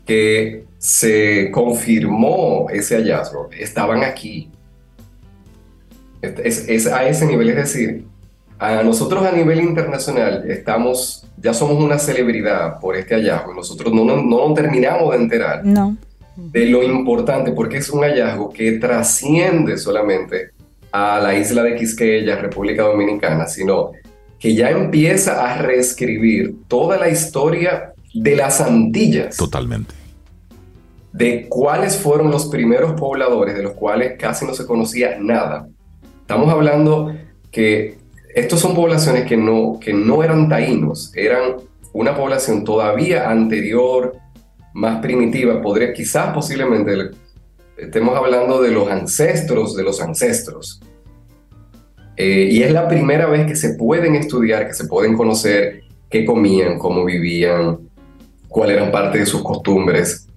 que 0.06 0.64
se 0.78 1.50
confirmó 1.50 2.68
ese 2.70 2.98
hallazgo, 2.98 3.50
estaban 3.58 4.04
aquí. 4.04 4.52
Es, 6.22 6.70
es 6.70 6.86
a 6.86 7.08
ese 7.10 7.26
nivel, 7.26 7.50
es 7.50 7.56
decir, 7.56 8.06
a 8.60 8.84
nosotros 8.84 9.26
a 9.26 9.32
nivel 9.32 9.62
internacional 9.62 10.44
estamos, 10.52 11.26
ya 11.38 11.54
somos 11.54 11.82
una 11.82 11.98
celebridad 11.98 12.78
por 12.80 12.98
este 12.98 13.16
hallazgo. 13.16 13.54
Nosotros 13.54 13.94
no, 13.94 14.04
no, 14.04 14.22
no 14.22 14.54
terminamos 14.54 15.12
de 15.12 15.18
enterar 15.18 15.66
no. 15.66 15.96
de 16.36 16.66
lo 16.66 16.84
importante, 16.84 17.54
porque 17.54 17.78
es 17.78 17.90
un 17.90 18.02
hallazgo 18.02 18.50
que 18.50 18.74
trasciende 18.74 19.78
solamente 19.78 20.52
a 20.92 21.20
la 21.20 21.36
isla 21.36 21.64
de 21.64 21.76
Quisqueya, 21.76 22.36
República 22.36 22.84
Dominicana, 22.84 23.48
sino 23.48 23.92
que 24.38 24.54
ya 24.54 24.72
empieza 24.72 25.50
a 25.50 25.58
reescribir 25.62 26.56
toda 26.68 26.98
la 26.98 27.08
historia 27.08 27.94
de 28.14 28.36
las 28.36 28.60
Antillas. 28.60 29.38
Totalmente. 29.38 29.94
De 31.14 31.48
cuáles 31.48 31.96
fueron 31.96 32.30
los 32.30 32.48
primeros 32.48 33.00
pobladores, 33.00 33.56
de 33.56 33.64
los 33.64 33.74
cuales 33.74 34.18
casi 34.20 34.46
no 34.46 34.54
se 34.54 34.66
conocía 34.66 35.18
nada. 35.18 35.68
Estamos 36.22 36.50
hablando 36.50 37.14
que 37.52 37.99
estos 38.40 38.60
son 38.60 38.74
poblaciones 38.74 39.26
que 39.26 39.38
no, 39.38 39.80
que 39.80 39.94
no 39.94 40.24
eran 40.24 40.48
taínos, 40.50 41.12
eran 41.16 41.58
una 41.94 42.16
población 42.16 42.64
todavía 42.64 43.30
anterior, 43.30 44.16
más 44.74 45.02
primitiva, 45.02 45.62
podría 45.62 45.94
quizás 45.94 46.34
posiblemente 46.34 47.12
estemos 47.78 48.16
hablando 48.16 48.62
de 48.62 48.72
los 48.72 48.90
ancestros 48.90 49.76
de 49.76 49.84
los 49.84 50.02
ancestros. 50.02 50.82
Eh, 52.16 52.50
y 52.52 52.64
es 52.64 52.72
la 52.72 52.88
primera 52.88 53.28
vez 53.28 53.48
que 53.48 53.56
se 53.56 53.76
pueden 53.76 54.16
estudiar, 54.16 54.68
que 54.68 54.74
se 54.74 54.86
pueden 54.86 55.16
conocer 55.16 55.84
qué 56.10 56.26
comían, 56.26 56.78
cómo 56.78 57.06
vivían, 57.06 57.80
cuáles 58.48 58.78
eran 58.78 58.92
parte 58.92 59.20
de 59.20 59.26
sus 59.26 59.42
costumbres. 59.42 60.28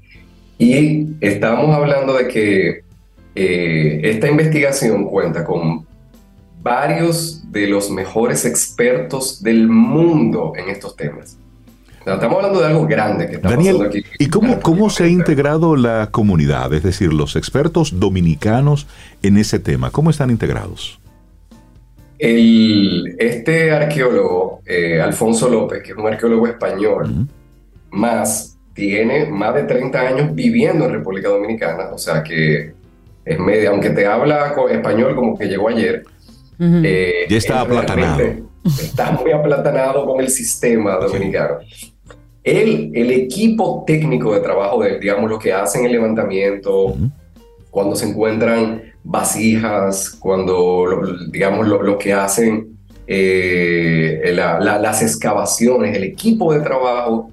Y 0.59 1.09
estamos 1.20 1.74
hablando 1.74 2.14
de 2.14 2.28
que 2.28 2.84
eh, 3.34 4.00
esta 4.05 4.28
investigación 4.28 5.07
cuenta 5.07 5.44
con 5.44 5.86
varios 6.62 7.41
de 7.53 7.66
los 7.66 7.90
mejores 7.90 8.46
expertos 8.46 9.42
del 9.42 9.68
mundo 9.68 10.55
en 10.57 10.70
estos 10.70 10.96
temas. 10.96 11.36
Estamos 11.98 12.36
hablando 12.36 12.61
de 12.61 12.66
algo 12.66 12.86
grande 12.86 13.28
que 13.28 13.34
está 13.36 13.50
Daniel, 13.50 13.82
aquí. 13.82 14.03
¿Y 14.18 14.28
cómo, 14.28 14.59
cómo 14.61 14.88
se 14.90 15.05
ha 15.05 15.09
integrado 15.09 15.76
la 15.76 16.09
comunidad, 16.11 16.72
es 16.72 16.82
decir, 16.82 17.12
los 17.12 17.36
expertos 17.36 18.00
dominicanos 18.00 18.88
en 19.22 19.36
ese 19.36 19.59
tema? 19.61 19.90
¿Cómo 19.90 20.11
están 20.11 20.30
integrados? 20.30 20.98
El, 22.18 23.14
este 23.18 23.70
arqueólogo, 23.70 24.62
eh, 24.64 25.00
Alfonso 25.00 25.48
López, 25.48 25.82
que 25.82 25.92
es 25.92 25.96
un 25.96 26.07
arqueólogo 26.07 26.46
español, 26.46 27.28
más 27.90 28.57
tiene 28.74 29.26
más 29.26 29.55
de 29.55 29.64
30 29.64 30.00
años 30.00 30.34
viviendo 30.34 30.86
en 30.86 30.92
República 30.92 31.28
Dominicana, 31.28 31.90
o 31.92 31.98
sea 31.98 32.22
que 32.22 32.72
es 33.24 33.38
media, 33.38 33.70
aunque 33.70 33.90
te 33.90 34.07
habla 34.07 34.55
español 34.70 35.14
como 35.14 35.38
que 35.38 35.46
llegó 35.46 35.68
ayer. 35.68 36.05
Eh, 36.59 37.26
ya 37.28 37.36
está 37.36 37.61
aplatanado. 37.61 38.20
Está 38.64 39.11
muy 39.12 39.32
aplatanado 39.32 40.07
con 40.07 40.20
el 40.20 40.28
sistema 40.28 40.96
dominicano. 40.96 41.59
El, 42.44 42.90
el 42.94 43.11
equipo 43.11 43.84
técnico 43.86 44.34
de 44.34 44.40
trabajo 44.40 44.82
de 44.82 44.90
él, 44.90 45.00
digamos, 45.00 45.30
lo 45.30 45.38
que 45.38 45.53
hacen 45.53 45.84
el 45.84 45.92
levantamiento, 45.92 46.86
uh 46.86 46.96
-huh. 46.96 47.11
cuando 47.70 47.94
se 47.96 48.09
encuentran 48.09 48.82
vasijas, 49.05 50.11
cuando, 50.11 51.00
digamos, 51.30 51.66
lo, 51.66 51.82
lo 51.82 51.98
que 51.98 52.12
hacen 52.12 52.76
eh, 53.07 54.32
la, 54.34 54.59
la, 54.61 54.78
las 54.78 55.03
excavaciones, 55.03 55.96
el 55.96 56.05
equipo 56.05 56.53
de 56.53 56.61
trabajo 56.61 57.30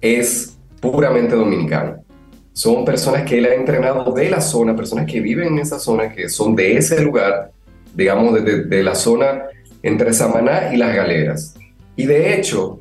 es 0.00 0.56
puramente 0.80 1.34
dominicano. 1.34 2.04
Son 2.52 2.84
personas 2.84 3.22
que 3.22 3.38
él 3.38 3.46
ha 3.46 3.54
entrenado 3.54 4.12
de 4.12 4.30
la 4.30 4.40
zona, 4.40 4.74
personas 4.74 5.06
que 5.06 5.20
viven 5.20 5.48
en 5.48 5.58
esa 5.58 5.78
zona, 5.78 6.12
que 6.12 6.28
son 6.28 6.54
de 6.56 6.76
ese 6.76 7.02
lugar, 7.02 7.50
digamos, 7.96 8.44
de, 8.44 8.82
la 8.82 8.94
zona 8.94 9.44
entre 9.82 10.12
Samaná 10.12 10.72
y 10.72 10.76
las 10.76 10.94
galeras. 10.94 11.54
Y 11.96 12.04
de 12.06 12.34
hecho, 12.34 12.80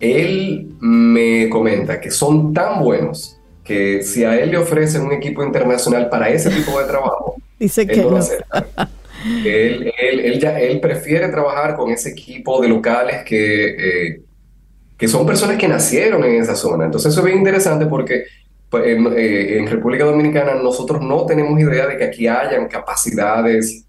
él 0.00 0.70
me 0.80 1.48
comenta 1.50 2.00
que 2.00 2.10
son 2.10 2.54
tan 2.54 2.82
buenos 2.82 3.38
que 3.62 4.02
si 4.02 4.24
a 4.24 4.38
él 4.38 4.52
le 4.52 4.58
ofrecen 4.58 5.02
un 5.02 5.12
equipo 5.12 5.44
internacional 5.44 6.08
para 6.08 6.30
ese 6.30 6.50
tipo 6.50 6.80
de 6.80 6.86
trabajo, 6.86 7.36
Dice 7.58 7.82
él 7.82 7.88
que 7.88 7.96
no 7.96 8.04
lo 8.04 8.10
no. 8.12 8.16
acepta. 8.18 8.66
él, 9.44 9.92
él, 9.98 10.20
él, 10.20 10.40
ya, 10.40 10.58
él 10.58 10.80
prefiere 10.80 11.28
trabajar 11.28 11.74
con 11.74 11.90
ese 11.90 12.10
equipo 12.10 12.60
de 12.60 12.68
locales 12.68 13.24
que, 13.24 13.66
eh, 13.68 14.20
que 14.96 15.08
son 15.08 15.26
personas 15.26 15.56
que 15.58 15.68
nacieron 15.68 16.24
en 16.24 16.40
esa 16.40 16.54
zona. 16.54 16.84
Entonces 16.84 17.12
eso 17.12 17.20
es 17.20 17.26
bien 17.26 17.38
interesante 17.38 17.86
porque 17.86 18.24
pues, 18.70 18.86
en, 18.86 19.06
eh, 19.16 19.58
en 19.58 19.66
República 19.66 20.04
Dominicana 20.04 20.54
nosotros 20.54 21.02
no 21.02 21.26
tenemos 21.26 21.58
idea 21.58 21.86
de 21.86 21.96
que 21.96 22.04
aquí 22.04 22.28
hayan 22.28 22.68
capacidades 22.68 23.85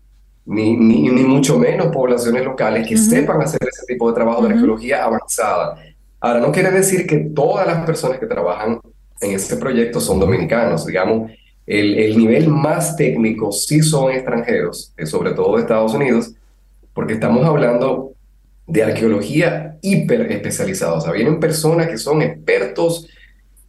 ni, 0.47 0.77
ni, 0.77 1.09
ni, 1.09 1.23
mucho 1.23 1.59
menos 1.59 1.87
poblaciones 1.87 2.43
locales 2.43 2.87
que 2.87 2.95
uh 2.95 2.97
-huh. 2.97 3.09
sepan 3.09 3.41
hacer 3.41 3.59
ese 3.61 3.85
tipo 3.85 4.07
de 4.07 4.15
trabajo 4.15 4.39
uh 4.39 4.43
-huh. 4.43 4.47
de 4.47 4.53
arqueología 4.53 5.03
avanzada. 5.03 5.77
Ahora, 6.19 6.39
no 6.39 6.51
quiere 6.51 6.71
decir 6.71 7.05
que 7.05 7.17
todas 7.35 7.67
las 7.67 7.85
personas 7.85 8.17
que 8.17 8.25
trabajan 8.25 8.79
en 9.21 9.31
este 9.31 9.57
proyecto 9.57 9.99
son 9.99 10.19
dominicanos, 10.19 10.85
digamos, 10.85 11.31
el, 11.65 11.99
el 11.99 12.17
nivel 12.17 12.47
más 12.47 12.95
técnico 12.95 13.51
sí 13.51 13.81
son 13.81 14.11
extranjeros, 14.11 14.93
eh, 14.97 15.05
sobre 15.05 15.31
todo 15.31 15.55
de 15.55 15.63
Estados 15.63 15.93
Unidos, 15.93 16.31
porque 16.93 17.13
estamos 17.13 17.45
hablando 17.45 18.13
de 18.65 18.83
arqueología 18.83 19.77
hiper 19.81 20.31
especializada, 20.31 20.93
o 20.93 21.01
sea, 21.01 21.11
vienen 21.11 21.39
personas 21.39 21.87
que 21.87 21.97
son 21.97 22.21
expertos 22.21 23.07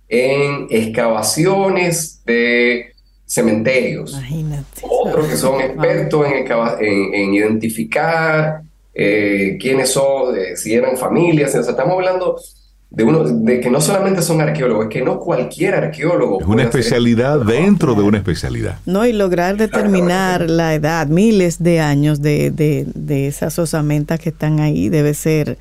en 0.09 0.66
excavaciones 0.70 2.22
de 2.24 2.95
cementerios. 3.29 4.12
Imagínate. 4.12 4.83
Otros 4.83 5.26
que 5.26 5.37
son 5.37 5.61
expertos 5.61 6.26
en, 6.26 6.47
en, 6.81 7.14
en 7.14 7.35
identificar 7.35 8.62
eh, 8.95 9.59
quiénes 9.61 9.91
son, 9.91 10.35
eh, 10.37 10.57
si 10.57 10.74
eran 10.74 10.97
familias. 10.97 11.55
O 11.55 11.62
sea, 11.62 11.70
estamos 11.70 11.95
hablando 11.95 12.41
de, 12.91 13.05
uno, 13.05 13.22
de 13.22 13.61
que 13.61 13.70
no 13.70 13.83
solamente 13.83 14.22
son 14.22 14.41
arqueólogos, 14.41 14.87
es 14.87 14.91
que 14.91 15.03
no 15.03 15.20
cualquier 15.20 15.74
arqueólogo. 15.74 16.41
Es 16.41 16.47
una 16.47 16.62
especialidad 16.62 17.41
dentro 17.41 17.95
de 17.95 18.03
una 18.03 18.16
especialidad. 18.16 18.79
No, 18.87 19.05
y 19.05 19.12
lograr 19.12 19.59
determinar 19.59 20.49
la 20.49 20.74
edad, 20.74 21.07
miles 21.07 21.62
de 21.62 21.81
años 21.81 22.22
de, 22.22 22.51
de, 22.51 22.87
de 22.95 23.26
esas 23.26 23.59
osamentas 23.59 24.18
que 24.20 24.31
están 24.31 24.59
ahí, 24.61 24.89
debe 24.89 25.12
ser 25.12 25.59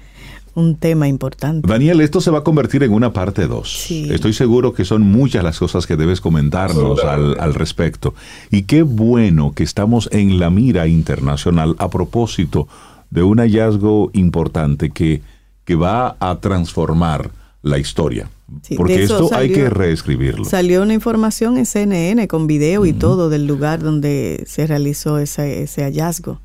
un 0.57 0.75
tema 0.75 1.07
importante. 1.07 1.67
Daniel, 1.67 2.01
esto 2.01 2.19
se 2.19 2.31
va 2.31 2.39
a 2.39 2.43
convertir 2.43 2.81
en 2.81 2.91
una 2.91 3.13
parte 3.13 3.45
2. 3.45 3.71
Sí. 3.71 4.07
Estoy 4.11 4.33
seguro 4.33 4.73
que 4.73 4.85
son 4.85 5.03
muchas 5.03 5.43
las 5.43 5.59
cosas 5.59 5.85
que 5.85 5.95
debes 5.95 6.19
comentarnos 6.19 7.03
al, 7.03 7.39
al, 7.39 7.53
respecto. 7.53 8.15
Y 8.49 8.63
qué 8.63 8.81
bueno 8.81 9.53
que 9.53 9.61
estamos 9.61 10.09
en 10.11 10.39
la 10.39 10.49
mira 10.49 10.87
internacional 10.87 11.75
a 11.77 11.91
propósito 11.91 12.67
de 13.11 13.21
un 13.21 13.37
hallazgo 13.37 14.09
importante 14.13 14.89
que, 14.89 15.21
que 15.63 15.75
va 15.75 16.17
a 16.19 16.39
transformar 16.39 17.29
la 17.61 17.77
historia. 17.77 18.27
Sí, 18.63 18.75
Porque 18.75 19.03
esto 19.03 19.27
salió, 19.27 19.37
hay 19.37 19.51
que 19.51 19.69
reescribirlo. 19.69 20.43
Salió 20.45 20.81
una 20.81 20.95
información 20.95 21.59
en 21.59 21.67
CNN 21.67 22.27
con 22.27 22.47
video 22.47 22.81
uh 22.81 22.85
-huh. 22.85 22.89
y 22.89 22.93
todo 22.93 23.29
del 23.29 23.45
lugar 23.45 23.83
donde 23.83 24.43
se 24.47 24.65
realizó 24.65 25.19
ese, 25.19 25.61
ese 25.61 25.83
hallazgo. 25.83 26.39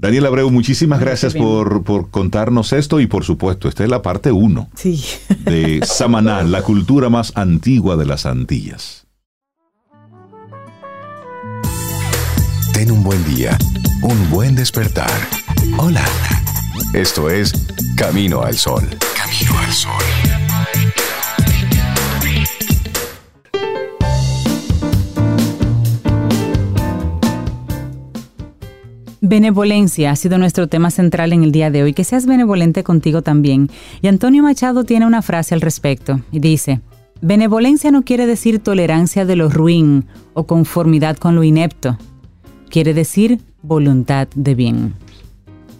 Daniel 0.00 0.24
Abreu, 0.24 0.50
muchísimas 0.50 0.98
gracias 0.98 1.34
por, 1.34 1.84
por, 1.84 2.08
contarnos 2.08 2.72
esto 2.72 3.00
y 3.00 3.06
por 3.06 3.22
supuesto, 3.22 3.68
esta 3.68 3.84
es 3.84 3.90
la 3.90 4.00
parte 4.00 4.32
1 4.32 4.70
sí. 4.74 5.04
de 5.44 5.82
Samaná, 5.84 6.42
la 6.42 6.62
cultura 6.62 7.10
más 7.10 7.32
antigua 7.34 7.98
de 7.98 8.06
las 8.06 8.24
Antillas. 8.24 9.06
Ten 12.72 12.90
un 12.90 13.04
buen 13.04 13.22
día, 13.26 13.58
un 14.02 14.30
buen 14.30 14.54
despertar. 14.54 15.10
Hola. 15.76 16.06
Esto 16.94 17.28
es 17.28 17.52
Camino 17.94 18.40
al 18.40 18.56
Sol. 18.56 18.88
Camino 19.14 19.58
al 19.58 19.70
Sol. 19.70 20.49
Benevolencia 29.30 30.10
ha 30.10 30.16
sido 30.16 30.38
nuestro 30.38 30.66
tema 30.66 30.90
central 30.90 31.32
en 31.32 31.44
el 31.44 31.52
día 31.52 31.70
de 31.70 31.84
hoy. 31.84 31.92
Que 31.92 32.02
seas 32.02 32.26
benevolente 32.26 32.82
contigo 32.82 33.22
también. 33.22 33.70
Y 34.02 34.08
Antonio 34.08 34.42
Machado 34.42 34.82
tiene 34.82 35.06
una 35.06 35.22
frase 35.22 35.54
al 35.54 35.60
respecto 35.60 36.20
y 36.32 36.40
dice, 36.40 36.80
Benevolencia 37.20 37.92
no 37.92 38.02
quiere 38.02 38.26
decir 38.26 38.58
tolerancia 38.58 39.24
de 39.24 39.36
lo 39.36 39.48
ruin 39.48 40.06
o 40.34 40.48
conformidad 40.48 41.16
con 41.16 41.36
lo 41.36 41.44
inepto. 41.44 41.96
Quiere 42.70 42.92
decir 42.92 43.38
voluntad 43.62 44.26
de 44.34 44.56
bien 44.56 44.94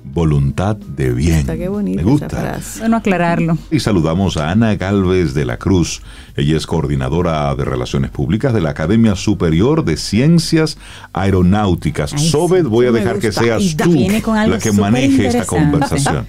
voluntad 0.04 0.76
de 0.76 1.12
bien. 1.12 1.46
Qué 1.46 1.68
Me 1.68 2.02
gusta. 2.02 2.26
Esa 2.26 2.40
frase. 2.40 2.80
Bueno, 2.80 2.96
aclararlo. 2.96 3.58
Y 3.70 3.80
saludamos 3.80 4.36
a 4.36 4.50
Ana 4.50 4.74
Galvez 4.76 5.34
de 5.34 5.44
la 5.44 5.56
Cruz. 5.58 6.02
Ella 6.36 6.56
es 6.56 6.66
coordinadora 6.66 7.54
de 7.54 7.64
Relaciones 7.64 8.10
Públicas 8.10 8.54
de 8.54 8.60
la 8.60 8.70
Academia 8.70 9.14
Superior 9.14 9.84
de 9.84 9.96
Ciencias 9.96 10.78
Aeronáuticas. 11.12 12.12
Ay, 12.14 12.28
Sobed, 12.28 12.62
sí, 12.62 12.68
voy 12.68 12.86
a 12.86 12.92
dejar 12.92 13.18
que 13.18 13.32
seas 13.32 13.76
tú 13.76 13.92
la 13.92 14.58
que 14.58 14.72
maneje 14.72 15.26
esta 15.26 15.44
conversación. 15.44 16.26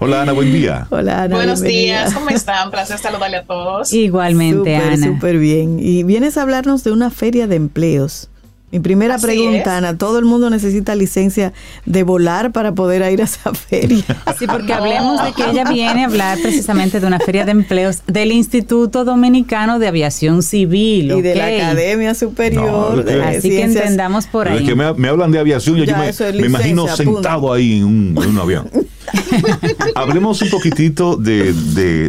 Hola 0.00 0.22
Ana, 0.22 0.32
buen 0.32 0.52
día. 0.52 0.86
Hola 0.90 1.22
Ana. 1.22 1.36
Buenos 1.36 1.60
bienvenida. 1.62 2.00
días, 2.02 2.14
¿cómo 2.14 2.28
están? 2.30 2.70
Placer 2.70 2.98
saludarle 2.98 3.38
a 3.38 3.44
todos. 3.44 3.92
Igualmente, 3.92 4.76
Súper, 4.76 4.92
Ana. 4.92 5.06
súper 5.06 5.38
bien. 5.38 5.78
Y 5.80 6.02
vienes 6.02 6.36
a 6.36 6.42
hablarnos 6.42 6.84
de 6.84 6.92
una 6.92 7.10
feria 7.10 7.46
de 7.46 7.56
empleos 7.56 8.28
Mi 8.74 8.80
primera 8.80 9.18
pregunta, 9.18 9.76
Ana, 9.76 9.96
¿todo 9.96 10.18
el 10.18 10.24
mundo 10.24 10.50
necesita 10.50 10.96
licencia 10.96 11.52
de 11.86 12.02
volar 12.02 12.50
para 12.50 12.74
poder 12.74 13.08
ir 13.12 13.20
a 13.20 13.24
esa 13.24 13.54
feria? 13.54 14.04
Sí, 14.36 14.48
porque 14.48 14.72
hablemos 14.72 15.22
de 15.22 15.32
que 15.32 15.48
ella 15.48 15.62
viene 15.70 16.02
a 16.02 16.06
hablar 16.06 16.38
precisamente 16.42 16.98
de 16.98 17.06
una 17.06 17.20
feria 17.20 17.44
de 17.44 17.52
empleos 17.52 18.02
del 18.08 18.32
Instituto 18.32 19.04
Dominicano 19.04 19.78
de 19.78 19.86
Aviación 19.86 20.42
Civil. 20.42 21.12
Y 21.12 21.22
de 21.22 21.36
la 21.36 21.46
Academia 21.46 22.14
Superior. 22.14 23.04
de 23.04 23.22
así 23.22 23.48
que 23.48 23.62
entendamos 23.62 24.26
por 24.26 24.48
ahí. 24.48 24.64
Es 24.64 24.68
que 24.68 24.74
me, 24.74 25.08
hablan 25.08 25.30
de 25.30 25.38
aviación 25.38 25.78
y 25.78 25.86
yo 25.86 25.94
me, 25.96 26.44
imagino 26.44 26.88
sentado 26.88 27.52
ahí 27.52 27.78
en 27.78 27.84
un, 27.84 28.38
avión. 28.40 28.68
Hablemos 29.94 30.42
un 30.42 30.50
poquitito 30.50 31.14
de, 31.14 31.52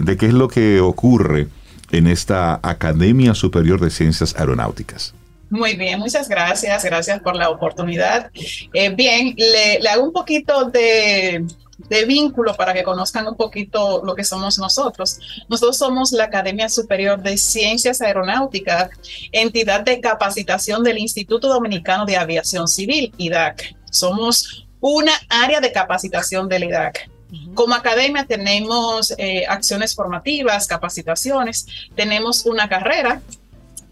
de 0.02 0.18
qué 0.18 0.26
es 0.26 0.34
lo 0.34 0.48
que 0.48 0.80
ocurre 0.80 1.48
en 1.92 2.08
esta 2.08 2.60
Academia 2.64 3.36
Superior 3.36 3.80
de 3.80 3.92
Ciencias 3.92 4.34
Aeronáuticas. 4.36 5.14
Muy 5.50 5.76
bien, 5.76 6.00
muchas 6.00 6.28
gracias, 6.28 6.84
gracias 6.84 7.22
por 7.22 7.36
la 7.36 7.50
oportunidad. 7.50 8.32
Eh, 8.74 8.90
bien, 8.90 9.36
le, 9.38 9.88
hago 9.88 10.04
un 10.04 10.12
poquito 10.12 10.66
de, 10.66 11.46
de 11.78 12.06
vínculo 12.06 12.56
para 12.56 12.74
que 12.74 12.84
conozcan 12.84 13.28
un 13.28 13.36
poquito 13.36 14.04
lo 14.04 14.16
que 14.16 14.24
somos 14.24 14.58
nosotros. 14.58 15.20
Nosotros 15.48 15.78
somos 15.78 16.12
la 16.12 16.26
Academia 16.26 16.68
Superior 16.70 17.22
de 17.22 17.38
Ciencias 17.38 18.02
Aeronáuticas, 18.02 18.90
entidad 19.32 19.82
de 19.82 20.00
capacitación 20.00 20.84
del 20.84 20.98
Instituto 20.98 21.48
Dominicano 21.48 22.06
de 22.06 22.18
Aviación 22.18 22.68
Civil, 22.68 23.14
IDAC. 23.18 23.76
Somos 23.92 24.68
una 24.80 25.14
área 25.30 25.62
de 25.62 25.72
capacitación 25.72 26.50
del 26.50 26.66
IDAC. 26.66 27.10
Como 27.54 27.76
academia 27.76 28.26
tenemos 28.26 29.14
eh, 29.18 29.46
acciones 29.48 29.96
formativas, 29.96 30.68
capacitaciones, 30.68 31.66
tenemos 31.96 32.46
una 32.46 32.70
carrera 32.70 33.22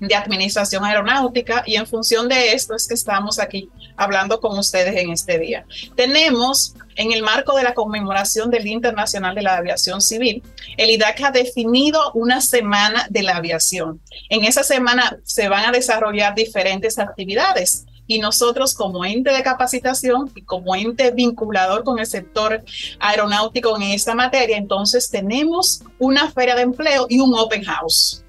de 0.08 0.16
Administración 0.16 0.84
Aeronáutica 0.84 1.64
y 1.66 1.76
en 1.76 1.88
función 1.88 2.28
de 2.28 2.54
esto 2.54 2.76
es 2.76 2.88
que 2.88 2.94
estamos 2.94 3.40
aquí 3.40 3.70
hablando 3.96 4.40
con 4.40 4.58
ustedes 4.58 4.96
en 4.96 5.12
este 5.12 5.40
día. 5.40 5.66
Tenemos 5.96 6.76
en 6.96 7.12
el 7.12 7.24
marco 7.24 7.56
de 7.56 7.64
la 7.64 7.74
conmemoración 7.74 8.52
del 8.52 8.64
Día 8.64 8.74
Internacional 8.74 9.36
de 9.36 9.42
la 9.42 9.58
Aviación 9.58 10.02
Civil, 10.02 10.44
el 10.78 10.90
IDAC 10.92 11.22
ha 11.22 11.32
definido 11.32 12.12
una 12.14 12.42
semana 12.42 13.08
de 13.10 13.24
la 13.24 13.38
aviación. 13.38 14.00
En 14.30 14.46
esa 14.46 14.64
semana 14.64 15.18
se 15.24 15.50
van 15.50 15.66
a 15.66 15.72
desarrollar 15.72 16.36
diferentes 16.36 17.00
actividades 17.00 17.86
y 18.06 18.20
nosotros 18.20 18.74
como 18.74 19.06
ente 19.06 19.32
de 19.32 19.44
capacitación 19.44 20.32
y 20.36 20.42
como 20.44 20.76
ente 20.76 21.12
vinculador 21.12 21.84
con 21.84 22.00
el 22.00 22.06
sector 22.06 22.64
aeronáutico 23.00 23.76
en 23.78 23.84
esta 23.84 24.14
materia, 24.14 24.58
entonces 24.58 25.10
tenemos 25.10 25.82
una 26.00 26.30
feria 26.32 26.56
de 26.56 26.64
empleo 26.64 27.08
y 27.10 27.20
un 27.20 27.34
open 27.34 27.64
house. 27.64 28.23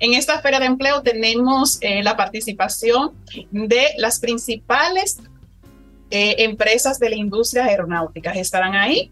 En 0.00 0.14
esta 0.14 0.40
feria 0.40 0.58
de 0.58 0.66
empleo 0.66 1.02
tenemos 1.02 1.78
eh, 1.82 2.02
la 2.02 2.16
participación 2.16 3.12
de 3.50 3.88
las 3.98 4.18
principales 4.18 5.18
eh, 6.10 6.36
empresas 6.38 6.98
de 6.98 7.10
la 7.10 7.16
industria 7.16 7.66
aeronáutica. 7.66 8.32
Estarán 8.32 8.74
ahí 8.74 9.10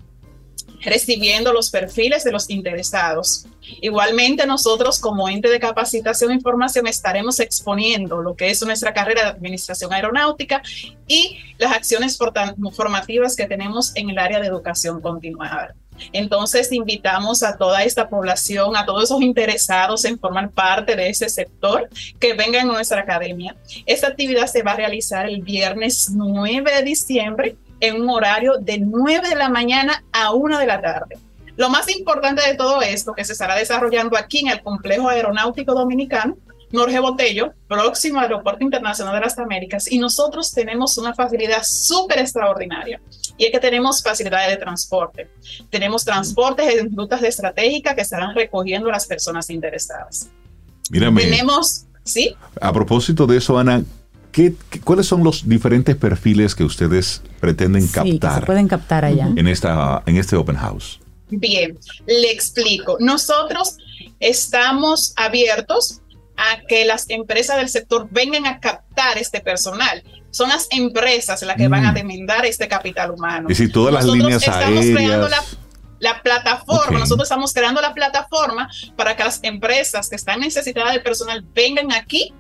recibiendo 0.81 1.53
los 1.53 1.71
perfiles 1.71 2.25
de 2.25 2.33
los 2.33 2.49
interesados. 2.49 3.47
Igualmente 3.83 4.47
nosotros 4.47 4.99
como 4.99 5.29
ente 5.29 5.49
de 5.49 5.61
capacitación 5.61 6.31
e 6.31 6.35
información 6.35 6.87
estaremos 6.87 7.39
exponiendo 7.41 8.23
lo 8.23 8.35
que 8.35 8.49
es 8.49 8.63
nuestra 8.65 8.95
carrera 8.95 9.23
de 9.23 9.29
administración 9.29 9.93
aeronáutica 9.93 10.63
y 11.07 11.37
las 11.59 11.73
acciones 11.73 12.17
formativas 12.17 13.37
que 13.37 13.47
tenemos 13.47 13.95
en 13.95 14.09
el 14.09 14.19
área 14.19 14.41
de 14.41 14.47
educación 14.47 15.01
continuada. 15.03 15.75
Entonces 16.13 16.73
invitamos 16.73 17.43
a 17.43 17.57
toda 17.57 17.85
esta 17.85 18.09
población, 18.09 18.77
a 18.77 18.87
todos 18.87 19.05
esos 19.05 19.23
interesados 19.23 20.05
en 20.05 20.19
formar 20.19 20.51
parte 20.51 20.97
de 20.97 21.09
ese 21.09 21.29
sector, 21.29 21.89
que 22.19 22.35
vengan 22.35 22.69
a 22.69 22.73
nuestra 22.73 23.01
academia. 23.01 23.57
Esta 23.87 24.09
actividad 24.09 24.47
se 24.47 24.63
va 24.63 24.73
a 24.73 24.77
realizar 24.77 25.29
el 25.29 25.43
viernes 25.43 26.11
9 26.13 26.73
de 26.73 26.83
diciembre 26.83 27.57
en 27.81 28.01
un 28.01 28.11
horario 28.11 28.55
de 28.59 28.79
9 28.79 29.29
de 29.29 29.37
la 29.37 29.49
mañana 29.49 30.05
a 30.13 30.33
1 30.33 30.59
de 30.59 30.67
la 30.67 30.81
tarde. 30.81 31.19
Lo 31.57 31.69
más 31.69 31.89
importante 31.89 32.43
de 32.47 32.55
todo 32.55 32.83
esto 32.83 33.15
que 33.15 33.25
se 33.25 33.33
estará 33.33 33.57
desarrollando 33.57 34.17
aquí 34.17 34.41
en 34.41 34.49
el 34.49 34.63
Complejo 34.63 35.09
Aeronáutico 35.09 35.75
Dominicano 35.75 36.37
Norge 36.71 36.99
Botello, 37.01 37.55
próximo 37.67 38.21
Aeropuerto 38.21 38.63
Internacional 38.63 39.15
de 39.15 39.21
las 39.21 39.39
Américas, 39.39 39.91
y 39.91 39.99
nosotros 39.99 40.53
tenemos 40.53 40.99
una 40.99 41.15
facilidad 41.15 41.63
súper 41.63 42.19
extraordinaria, 42.19 43.01
y 43.39 43.45
es 43.47 43.53
que 43.53 43.61
tenemos 43.61 44.03
facilidades 44.03 44.51
de 44.51 44.57
transporte. 44.57 45.31
Tenemos 45.71 46.05
transportes 46.05 46.77
en 46.77 46.95
rutas 46.95 47.21
de 47.21 47.29
estratégica 47.29 47.95
que 47.95 48.03
estarán 48.03 48.35
recogiendo 48.35 48.89
a 48.89 48.93
las 48.93 49.07
personas 49.07 49.49
interesadas. 49.49 50.29
Mírame. 50.91 51.23
Tenemos, 51.23 51.85
¿sí? 52.05 52.35
A 52.61 52.73
propósito 52.73 53.27
de 53.27 53.37
eso, 53.39 53.57
Ana, 53.57 53.85
¿qué, 54.33 54.55
cuáles 54.83 55.07
son 55.07 55.23
los 55.23 55.49
diferentes 55.49 55.95
perfiles 55.97 56.55
que 56.55 56.65
ustedes 56.65 57.23
pretenden 57.41 57.87
captar? 57.87 58.41
se 58.41 58.47
pueden 58.47 58.69
captar 58.69 59.05
allá. 59.05 59.29
En, 59.37 59.47
esta, 59.47 60.03
en 60.07 60.17
este 60.17 60.35
open 60.35 60.57
house. 60.57 61.01
Bien, 61.31 61.79
le 62.07 62.33
explico. 62.33 62.97
Nosotros 63.01 63.77
estamos 64.19 65.13
abiertos 65.17 66.01
a 66.37 66.63
que 66.67 66.85
las 66.85 67.09
empresas 67.11 67.57
del 67.57 67.69
sector 67.69 68.09
vengan 68.11 68.47
a 68.47 68.61
captar 68.61 69.19
este 69.19 69.41
personal. 69.41 70.03
Son 70.31 70.49
las 70.49 70.69
empresas 70.71 71.43
las 71.43 71.57
que 71.57 71.69
van 71.69 71.87
a 71.87 71.93
mm. 71.93 71.95
demandar 71.95 72.47
este 72.47 72.69
capital 72.69 73.11
humano. 73.11 73.49
Y 73.51 73.55
si 73.55 73.71
todas 73.71 73.95
las 73.95 74.05
líneas 74.05 74.43
estamos 74.43 74.85
creando 74.85 75.29
la, 75.99 76.23
plataforma, 76.23 76.99
nosotros 76.99 77.27
estamos 77.27 77.53
creando 77.53 77.81
la 77.81 77.95
plataforma 77.95 78.69
para 78.97 79.17
que 79.17 79.25
las 79.25 79.41
empresas 79.43 80.09
que 80.09 80.17
están 80.17 80.41
necesitadas 80.41 80.93
de 80.93 81.01
personal 81.01 81.45
vengan 81.55 81.93
aquí 81.93 82.33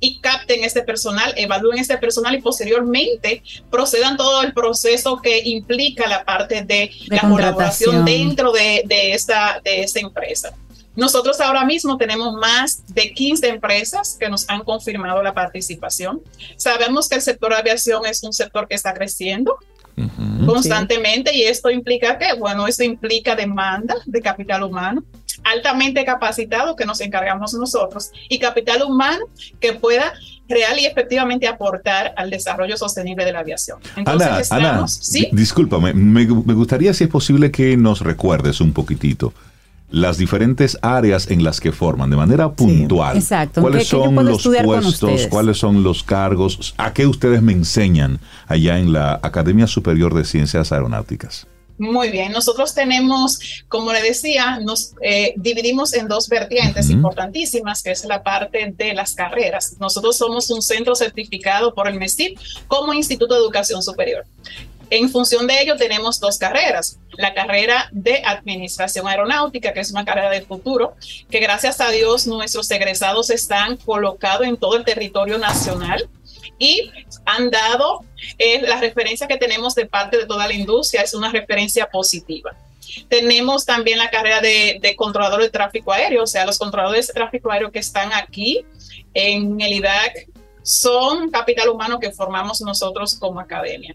y 0.00 0.20
capten 0.20 0.62
este 0.62 0.82
personal, 0.82 1.32
evalúen 1.36 1.78
este 1.78 1.98
personal 1.98 2.34
y 2.34 2.40
posteriormente 2.40 3.42
procedan 3.70 4.16
todo 4.16 4.42
el 4.42 4.52
proceso 4.52 5.20
que 5.20 5.40
implica 5.44 6.06
la 6.06 6.24
parte 6.24 6.62
de, 6.62 6.90
la 7.08 7.20
colaboración 7.22 8.04
dentro 8.04 8.52
de, 8.52 8.82
de, 8.86 9.12
esta, 9.12 9.60
de 9.64 9.82
esta 9.82 10.00
empresa. 10.00 10.54
Nosotros 10.98 11.40
ahora 11.40 11.64
mismo 11.64 11.96
tenemos 11.96 12.34
más 12.34 12.82
de 12.88 13.14
15 13.14 13.46
empresas 13.46 14.16
que 14.18 14.28
nos 14.28 14.50
han 14.50 14.64
confirmado 14.64 15.22
la 15.22 15.32
participación. 15.32 16.20
Sabemos 16.56 17.08
que 17.08 17.14
el 17.14 17.22
sector 17.22 17.50
de 17.52 17.58
aviación 17.58 18.04
es 18.04 18.24
un 18.24 18.32
sector 18.32 18.66
que 18.66 18.74
está 18.74 18.92
creciendo 18.92 19.56
constantemente 20.44 21.32
y 21.36 21.42
esto 21.42 21.70
implica 21.70 22.18
que, 22.18 22.32
bueno, 22.34 22.66
esto 22.66 22.82
implica 22.82 23.36
demanda 23.36 23.94
de 24.06 24.20
capital 24.20 24.64
humano 24.64 25.04
altamente 25.44 26.04
capacitado 26.04 26.74
que 26.74 26.84
nos 26.84 27.00
encargamos 27.00 27.54
nosotros 27.54 28.10
y 28.28 28.40
capital 28.40 28.82
humano 28.82 29.24
que 29.60 29.74
pueda 29.74 30.12
real 30.48 30.80
y 30.80 30.86
efectivamente 30.86 31.46
aportar 31.46 32.12
al 32.16 32.28
desarrollo 32.28 32.76
sostenible 32.76 33.24
de 33.24 33.32
la 33.32 33.40
aviación. 33.40 33.78
Entonces, 33.94 34.50
Ana, 34.50 34.88
¿sí? 34.88 35.28
discúlpame, 35.30 35.94
me, 35.94 36.26
me 36.26 36.54
gustaría 36.54 36.92
si 36.92 37.04
es 37.04 37.10
posible 37.10 37.52
que 37.52 37.76
nos 37.76 38.00
recuerdes 38.00 38.60
un 38.60 38.72
poquitito 38.72 39.32
las 39.90 40.18
diferentes 40.18 40.78
áreas 40.82 41.30
en 41.30 41.42
las 41.42 41.60
que 41.60 41.72
forman 41.72 42.10
de 42.10 42.16
manera 42.16 42.52
puntual. 42.52 43.16
exacto. 43.16 43.62
¿Cuáles 43.62 43.88
son 43.88 44.14
los 44.14 44.46
puestos? 44.46 45.26
¿Cuáles 45.28 45.58
son 45.58 45.82
los 45.82 46.02
cargos? 46.02 46.74
¿A 46.76 46.92
qué 46.92 47.06
ustedes 47.06 47.42
me 47.42 47.52
enseñan 47.52 48.20
allá 48.46 48.78
en 48.78 48.92
la 48.92 49.20
Academia 49.22 49.66
Superior 49.66 50.14
de 50.14 50.24
Ciencias 50.24 50.72
Aeronáuticas? 50.72 51.46
Muy 51.78 52.10
bien, 52.10 52.32
nosotros 52.32 52.74
tenemos, 52.74 53.38
como 53.68 53.92
le 53.92 54.02
decía, 54.02 54.58
nos 54.58 54.94
eh, 55.00 55.32
dividimos 55.36 55.94
en 55.94 56.08
dos 56.08 56.28
vertientes 56.28 56.90
importantísimas, 56.90 57.84
que 57.84 57.92
es 57.92 58.04
la 58.04 58.24
parte 58.24 58.74
de 58.76 58.94
las 58.94 59.14
carreras. 59.14 59.76
Nosotros 59.78 60.16
somos 60.16 60.50
un 60.50 60.60
centro 60.60 60.96
certificado 60.96 61.72
por 61.72 61.86
el 61.86 61.94
MESTIP 61.94 62.36
como 62.66 62.92
Instituto 62.92 63.34
de 63.34 63.40
Educación 63.40 63.80
Superior. 63.84 64.26
En 64.90 65.10
función 65.10 65.46
de 65.46 65.60
ello 65.60 65.76
tenemos 65.76 66.18
dos 66.18 66.38
carreras. 66.38 66.98
La 67.12 67.34
carrera 67.34 67.88
de 67.92 68.22
Administración 68.24 69.06
Aeronáutica, 69.06 69.72
que 69.72 69.80
es 69.80 69.90
una 69.90 70.04
carrera 70.04 70.30
de 70.30 70.42
futuro, 70.42 70.94
que 71.30 71.40
gracias 71.40 71.80
a 71.80 71.90
Dios 71.90 72.26
nuestros 72.26 72.70
egresados 72.70 73.28
están 73.30 73.76
colocados 73.76 74.46
en 74.46 74.56
todo 74.56 74.76
el 74.76 74.84
territorio 74.84 75.36
nacional 75.38 76.08
y 76.58 76.90
han 77.26 77.50
dado 77.50 78.04
eh, 78.38 78.62
la 78.62 78.80
referencia 78.80 79.28
que 79.28 79.36
tenemos 79.36 79.74
de 79.74 79.86
parte 79.86 80.16
de 80.16 80.26
toda 80.26 80.46
la 80.46 80.54
industria, 80.54 81.02
es 81.02 81.14
una 81.14 81.30
referencia 81.30 81.88
positiva. 81.90 82.56
Tenemos 83.08 83.66
también 83.66 83.98
la 83.98 84.10
carrera 84.10 84.40
de, 84.40 84.78
de 84.80 84.96
controlador 84.96 85.42
de 85.42 85.50
tráfico 85.50 85.92
aéreo, 85.92 86.22
o 86.22 86.26
sea, 86.26 86.46
los 86.46 86.58
controladores 86.58 87.08
de 87.08 87.12
tráfico 87.12 87.52
aéreo 87.52 87.70
que 87.70 87.78
están 87.78 88.12
aquí 88.14 88.64
en 89.12 89.60
el 89.60 89.74
IDAC 89.74 90.28
son 90.62 91.30
capital 91.30 91.68
humano 91.68 92.00
que 92.00 92.10
formamos 92.10 92.60
nosotros 92.62 93.14
como 93.16 93.40
academia 93.40 93.94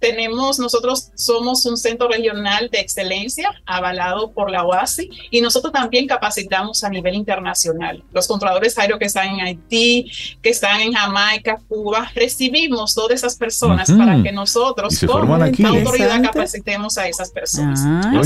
tenemos, 0.00 0.58
nosotros 0.58 1.10
somos 1.14 1.64
un 1.66 1.76
centro 1.76 2.08
regional 2.08 2.70
de 2.72 2.80
excelencia 2.80 3.50
avalado 3.66 4.32
por 4.32 4.50
la 4.50 4.64
OASI 4.64 5.10
y 5.30 5.40
nosotros 5.40 5.72
también 5.72 6.06
capacitamos 6.06 6.82
a 6.82 6.88
nivel 6.88 7.14
internacional. 7.14 8.02
Los 8.12 8.26
controladores 8.26 8.76
aéreos 8.78 8.98
que 8.98 9.04
están 9.04 9.28
en 9.28 9.40
Haití, 9.42 10.10
que 10.42 10.48
están 10.48 10.80
en 10.80 10.94
Jamaica, 10.94 11.60
Cuba, 11.68 12.10
recibimos 12.14 12.94
todas 12.94 13.12
esas 13.12 13.36
personas 13.36 13.90
para 13.92 14.22
que 14.22 14.32
nosotros 14.32 14.98
como 15.06 15.34
autoridad 15.34 16.22
capacitemos 16.22 16.96
a 16.96 17.06
esas 17.06 17.30
personas. 17.30 17.80
Ah, 17.84 18.22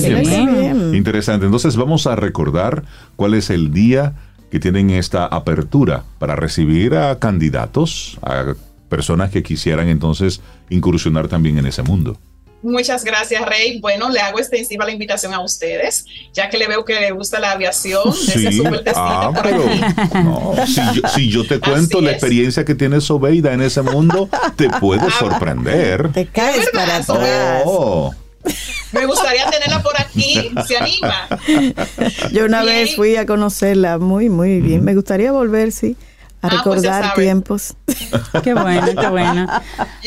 Interesante. 0.95 1.47
Entonces 1.47 1.77
vamos 1.77 2.07
a 2.07 2.15
recordar 2.15 2.85
cuál 3.17 3.35
es 3.35 3.51
el 3.51 3.73
día 3.73 4.15
que 4.51 4.61
tienen 4.61 4.91
esta 4.91 5.27
apertura 5.27 6.05
para 6.21 6.37
recibir 6.37 6.95
a 6.95 7.19
candidatos, 7.19 8.19
a 8.23 8.55
personas 8.89 9.31
que 9.31 9.43
quisieran 9.43 9.89
entonces 9.89 10.41
incursionar 10.71 11.29
también 11.29 11.59
en 11.59 11.67
ese 11.67 11.83
mundo. 11.83 12.19
Muchas 12.65 13.05
gracias, 13.05 13.45
Rey. 13.47 13.79
Bueno, 13.79 14.09
le 14.09 14.21
hago 14.21 14.39
extensiva 14.39 14.87
la 14.87 14.93
invitación 14.93 15.35
a 15.35 15.41
ustedes, 15.41 16.07
ya 16.33 16.49
que 16.49 16.57
le 16.57 16.67
veo 16.67 16.83
que 16.83 16.99
le 16.99 17.11
gusta 17.11 17.39
la 17.39 17.53
aviación. 17.53 18.13
Sí. 18.15 18.63
Ah, 18.97 19.31
pero 19.43 19.65
no, 20.23 20.55
si, 21.15 21.29
yo, 21.29 21.47
te 21.47 21.61
cuento 21.61 22.01
la 22.01 22.13
experiencia 22.13 22.65
que 22.65 22.75
tiene 22.75 23.01
Sobeida 23.03 23.53
en 23.53 23.61
ese 23.61 23.83
mundo, 23.83 24.31
te 24.57 24.71
puede 24.71 25.03
ah, 25.03 25.15
sorprender. 25.19 26.11
Te 26.13 26.27
caes 26.27 26.71
para 26.73 27.03
oh. 27.67 28.15
Me 28.93 29.05
gustaría 29.07 29.51
tenerla 29.51 29.83
por 29.83 30.01
aquí, 30.01 30.51
se 30.67 30.77
anima. 30.79 31.29
Yo 32.33 32.47
una 32.47 32.63
vez 32.63 32.97
fui 32.97 33.17
a 33.17 33.27
conocerla, 33.27 33.99
muy, 33.99 34.31
muy 34.31 34.61
bien. 34.61 34.85
Me 34.85 34.95
gustaría 34.95 35.33
volver, 35.33 35.71
sí 35.73 35.97
a 36.45 36.47
ah, 36.47 36.61
pues 36.63 36.83
recordar 36.83 37.15
tiempos. 37.15 37.75
Qué 38.45 38.53
bueno, 38.53 38.87
qué 39.01 39.09
bueno. 39.09 39.47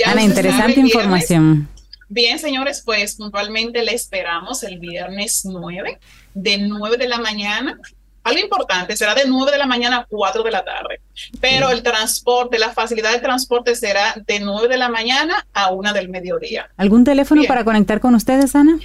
Ana, 0.05 0.21
interesante 0.21 0.79
información. 0.79 1.67
Bien, 2.09 2.37
señores, 2.39 2.83
pues 2.85 3.15
puntualmente 3.15 3.83
le 3.83 3.93
esperamos 3.93 4.63
el 4.63 4.79
viernes 4.79 5.41
9, 5.43 5.99
de 6.33 6.57
9 6.59 6.97
de 6.97 7.07
la 7.07 7.17
mañana. 7.17 7.79
Algo 8.23 8.39
importante, 8.39 8.95
será 8.95 9.15
de 9.15 9.23
9 9.25 9.51
de 9.51 9.57
la 9.57 9.65
mañana 9.65 9.97
a 9.97 10.05
4 10.05 10.43
de 10.43 10.51
la 10.51 10.63
tarde, 10.63 11.01
pero 11.41 11.69
el 11.69 11.81
transporte, 11.81 12.59
la 12.59 12.71
facilidad 12.71 13.11
de 13.11 13.19
transporte 13.19 13.75
será 13.75 14.15
de 14.25 14.39
9 14.39 14.67
de 14.67 14.77
la 14.77 14.89
mañana 14.89 15.47
a 15.53 15.71
1 15.71 15.93
del 15.93 16.09
mediodía. 16.09 16.69
¿Algún 16.77 17.03
teléfono 17.03 17.43
para 17.47 17.63
conectar 17.63 17.99
con 17.99 18.15
ustedes, 18.15 18.55
Ana? 18.55 18.79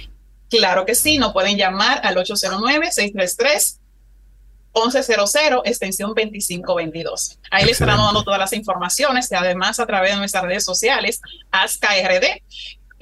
Claro 0.49 0.85
que 0.85 0.95
sí, 0.95 1.17
nos 1.17 1.33
pueden 1.33 1.57
llamar 1.57 2.01
al 2.03 2.15
809-633. 2.15 3.79
1100, 4.73 5.61
extensión 5.65 6.09
2522. 6.09 7.39
Ahí 7.51 7.65
les 7.65 7.73
estaremos 7.73 8.05
dando 8.05 8.23
todas 8.23 8.39
las 8.39 8.53
informaciones 8.53 9.31
y 9.31 9.35
además 9.35 9.79
a 9.79 9.85
través 9.85 10.11
de 10.11 10.17
nuestras 10.17 10.43
redes 10.43 10.63
sociales, 10.63 11.21
ASCARD, 11.51 12.41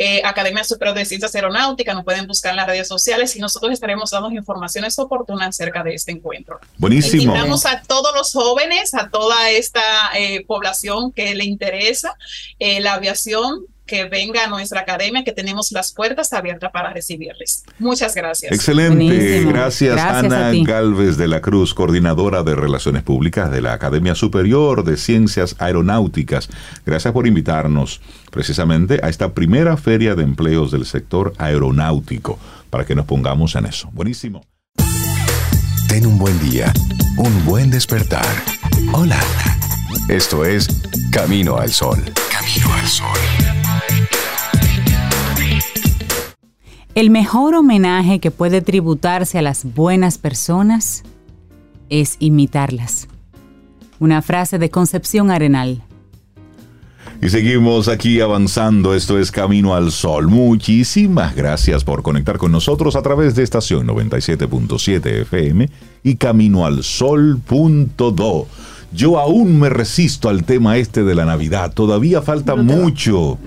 eh, 0.03 0.21
Academia 0.25 0.63
Superior 0.63 0.97
de 0.97 1.05
Ciencias 1.05 1.35
Aeronáuticas, 1.35 1.93
nos 1.93 2.03
pueden 2.03 2.25
buscar 2.25 2.51
en 2.51 2.57
las 2.57 2.65
redes 2.65 2.87
sociales 2.87 3.35
y 3.35 3.39
nosotros 3.39 3.71
estaremos 3.71 4.09
dando 4.09 4.31
informaciones 4.31 4.97
oportunas 4.97 5.49
acerca 5.49 5.83
de 5.83 5.93
este 5.93 6.11
encuentro. 6.11 6.59
Buenísimo. 6.77 7.21
Invitamos 7.21 7.67
a 7.67 7.83
todos 7.83 8.11
los 8.15 8.33
jóvenes, 8.33 8.95
a 8.95 9.09
toda 9.09 9.51
esta 9.51 9.83
eh, 10.15 10.43
población 10.47 11.11
que 11.11 11.35
le 11.35 11.43
interesa 11.43 12.17
eh, 12.57 12.79
la 12.79 12.93
aviación, 12.93 13.67
que 13.91 14.05
venga 14.05 14.45
a 14.45 14.47
nuestra 14.47 14.79
academia, 14.79 15.25
que 15.25 15.33
tenemos 15.33 15.73
las 15.73 15.91
puertas 15.91 16.31
abiertas 16.31 16.71
para 16.71 16.93
recibirles. 16.93 17.65
Muchas 17.77 18.15
gracias. 18.15 18.49
Excelente. 18.53 19.43
Gracias, 19.43 19.99
Ana 19.99 20.53
Galvez 20.63 21.17
de 21.17 21.27
la 21.27 21.41
Cruz, 21.41 21.73
coordinadora 21.73 22.41
de 22.41 22.55
Relaciones 22.55 23.03
Públicas 23.03 23.51
de 23.51 23.61
la 23.61 23.73
Academia 23.73 24.15
Superior 24.15 24.85
de 24.85 24.95
Ciencias 24.95 25.57
Aeronáuticas. 25.59 26.47
Gracias 26.85 27.13
por 27.13 27.27
invitarnos 27.27 27.99
precisamente 28.31 29.01
a 29.03 29.09
esta 29.09 29.33
primera 29.33 29.75
feria 29.75 30.15
de 30.15 30.23
empleos 30.23 30.71
del 30.71 30.85
sector 30.85 31.33
aeronáutico, 31.37 32.39
para 32.69 32.85
que 32.85 32.95
nos 32.95 33.05
pongamos 33.05 33.55
en 33.55 33.65
eso. 33.65 33.89
Buenísimo. 33.91 34.45
Ten 35.89 36.05
un 36.05 36.17
buen 36.17 36.39
día, 36.49 36.71
un 37.17 37.43
buen 37.43 37.69
despertar. 37.69 38.25
Hola. 38.93 39.19
Esto 40.07 40.45
es 40.45 40.69
Camino 41.11 41.57
al 41.57 41.73
Sol. 41.73 42.01
Camino 42.31 42.73
al 42.73 42.87
Sol. 42.87 43.60
El 46.93 47.09
mejor 47.09 47.55
homenaje 47.55 48.19
que 48.19 48.31
puede 48.31 48.61
tributarse 48.61 49.37
a 49.37 49.41
las 49.41 49.63
buenas 49.63 50.17
personas 50.17 51.03
es 51.89 52.17
imitarlas. 52.19 53.07
Una 53.99 54.21
frase 54.21 54.59
de 54.59 54.69
Concepción 54.69 55.31
Arenal. 55.31 55.81
Y 57.21 57.29
seguimos 57.29 57.87
aquí 57.87 58.19
avanzando. 58.19 58.93
Esto 58.93 59.17
es 59.17 59.31
Camino 59.31 59.73
al 59.73 59.93
Sol. 59.93 60.27
Muchísimas 60.27 61.33
gracias 61.33 61.85
por 61.85 62.03
conectar 62.03 62.37
con 62.37 62.51
nosotros 62.51 62.97
a 62.97 63.01
través 63.01 63.35
de 63.35 63.43
estación 63.43 63.87
97.7 63.87 65.21
FM 65.21 65.69
y 66.03 66.15
caminoalsol.do. 66.15 68.47
Yo 68.93 69.19
aún 69.19 69.59
me 69.59 69.69
resisto 69.69 70.27
al 70.27 70.43
tema 70.43 70.77
este 70.77 71.03
de 71.03 71.15
la 71.15 71.23
Navidad. 71.23 71.71
Todavía 71.73 72.21
falta 72.21 72.55
mucho 72.55 73.37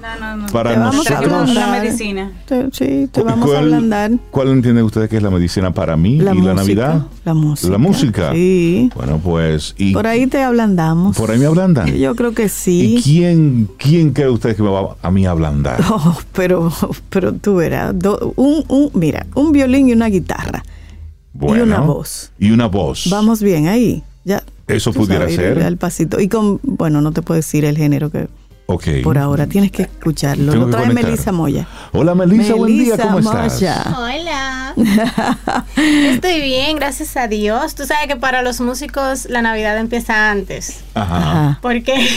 para 0.53 0.77
nosotros. 0.77 1.55
La 1.55 1.67
medicina. 1.67 2.33
sí, 2.73 3.09
te 3.13 3.23
vamos 3.23 3.53
a 3.53 3.59
ablandar. 3.59 4.13
¿Cuál 4.31 4.49
entiende 4.49 4.83
usted 4.83 5.09
que 5.09 5.19
es 5.19 5.23
la 5.23 5.31
medicina 5.31 5.73
para 5.73 5.97
mí 5.97 6.15
y 6.15 6.21
la 6.21 6.55
Navidad? 6.55 7.07
La 7.25 7.35
música. 7.35 7.73
La 7.73 7.79
música. 7.79 8.33
Sí. 8.33 8.91
Bueno, 8.95 9.21
pues. 9.23 9.75
por 9.93 10.07
ahí 10.07 10.27
te 10.27 10.43
ablandamos. 10.43 11.17
Por 11.17 11.31
ahí 11.31 11.39
me 11.39 11.47
ablandan. 11.47 11.95
Yo 11.95 12.15
creo 12.15 12.33
que 12.33 12.49
sí. 12.49 12.97
¿Y 12.97 13.03
quién, 13.03 13.69
quién 13.79 14.13
cree 14.13 14.31
usted 14.31 14.57
que 14.57 14.63
me 14.63 14.71
va 14.71 14.97
a 15.03 15.11
mí 15.11 15.27
ablandar? 15.27 15.81
Oh, 15.97 16.19
pero, 16.33 16.73
pero 17.09 17.35
tú 17.35 17.57
verás. 17.57 17.95
un, 18.35 18.65
un, 18.69 18.91
mira, 18.95 19.27
un 19.35 19.53
violín 19.53 19.89
y 19.89 19.93
una 19.93 20.09
guitarra. 20.09 20.65
y 21.41 21.61
una 21.61 21.81
voz. 21.81 22.33
Y 22.39 22.51
una 22.51 22.67
voz. 22.67 23.07
Vamos 23.11 23.41
bien 23.41 23.69
ahí. 23.69 24.03
Eso 24.67 24.93
pudiera 24.93 25.29
ser. 25.29 25.63
Al 25.63 25.77
pasito. 25.77 26.21
Y 26.21 26.29
con, 26.29 26.61
bueno, 26.63 27.01
no 27.01 27.13
te 27.13 27.23
puedo 27.23 27.37
decir 27.37 27.65
el 27.65 27.77
género 27.77 28.11
que. 28.11 28.29
Okay. 28.67 29.03
Por 29.03 29.19
ahora 29.19 29.47
tienes 29.47 29.71
que 29.71 29.83
escucharlo. 29.83 30.55
Lo 30.55 30.71
trae 30.71 30.89
Melissa 30.89 31.33
Moya. 31.33 31.69
Hola 31.93 32.15
Melissa, 32.15 32.55
buen 32.55 32.79
día, 32.79 32.97
¿cómo 32.97 33.19
estás? 33.19 33.63
Hola. 33.95 34.75
Estoy 35.77 36.41
bien, 36.41 36.77
gracias 36.77 37.17
a 37.19 37.29
Dios. 37.29 37.75
Tú 37.75 37.85
sabes 37.85 38.09
que 38.09 38.17
para 38.17 38.41
los 38.41 38.61
músicos 38.61 39.27
la 39.29 39.43
Navidad 39.43 39.77
empieza 39.79 40.31
antes. 40.31 40.83
Ajá. 40.95 41.59
Porque, 41.61 42.09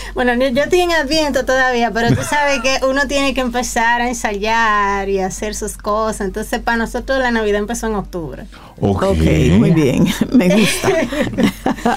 bueno, 0.14 0.32
yo 0.34 0.62
estoy 0.62 0.80
en 0.80 0.92
Adviento 0.92 1.44
todavía, 1.44 1.90
pero 1.90 2.14
tú 2.14 2.22
sabes 2.22 2.60
que 2.60 2.78
uno 2.86 3.08
tiene 3.08 3.34
que 3.34 3.40
empezar 3.40 4.00
a 4.00 4.08
ensayar 4.08 5.08
y 5.08 5.18
hacer 5.18 5.56
sus 5.56 5.76
cosas. 5.76 6.22
Entonces, 6.22 6.60
para 6.60 6.76
nosotros 6.76 7.18
la 7.18 7.32
Navidad 7.32 7.58
empezó 7.58 7.88
en 7.88 7.96
octubre. 7.96 8.46
Ok, 8.80 9.02
okay 9.02 9.50
muy 9.58 9.72
bien, 9.72 10.06
me 10.32 10.48
gusta. 10.54 10.88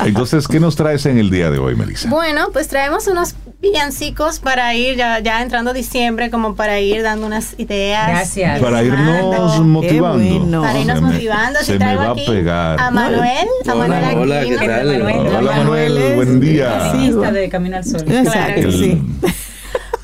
Entonces, 0.06 0.48
¿qué 0.48 0.60
nos 0.60 0.76
traes 0.76 1.06
en 1.06 1.18
el 1.20 1.30
día 1.30 1.52
de 1.52 1.60
hoy, 1.60 1.76
Melissa? 1.76 2.10
Bueno, 2.10 2.48
pues 2.52 2.68
traemos 2.68 3.08
unos 3.08 3.36
villancicos 3.64 4.40
para 4.40 4.76
ir 4.76 4.98
ya, 4.98 5.20
ya 5.20 5.42
entrando 5.42 5.74
diciembre, 5.74 6.30
como 6.30 6.56
para 6.56 6.82
ir 6.82 7.02
dando 7.02 7.26
unas 7.26 7.56
ideas. 7.58 8.10
Gracias. 8.10 8.60
Para 8.60 8.84
irnos 8.84 9.60
motivando. 9.62 10.62
Para 10.62 10.80
irnos 10.80 11.02
motivando. 11.02 11.60
Se 11.62 11.80
me 11.80 11.96
va 11.96 12.12
a 12.12 12.16
pegar. 12.16 12.80
A 12.80 12.92
Manuel. 12.92 13.48
A 13.66 13.74
Manuel 13.74 14.04
Hola, 14.04 14.20
hola 14.20 14.44
¿qué 14.46 14.68
tal? 14.68 15.02
Hola, 15.02 15.52
Manuel, 15.58 16.16
buen 16.16 16.40
día. 16.40 16.94
de 16.94 17.50
Camino 17.50 17.78
al 17.78 17.86
Sol. 17.86 18.04
Exacto, 18.08 18.72
sí. 18.72 19.02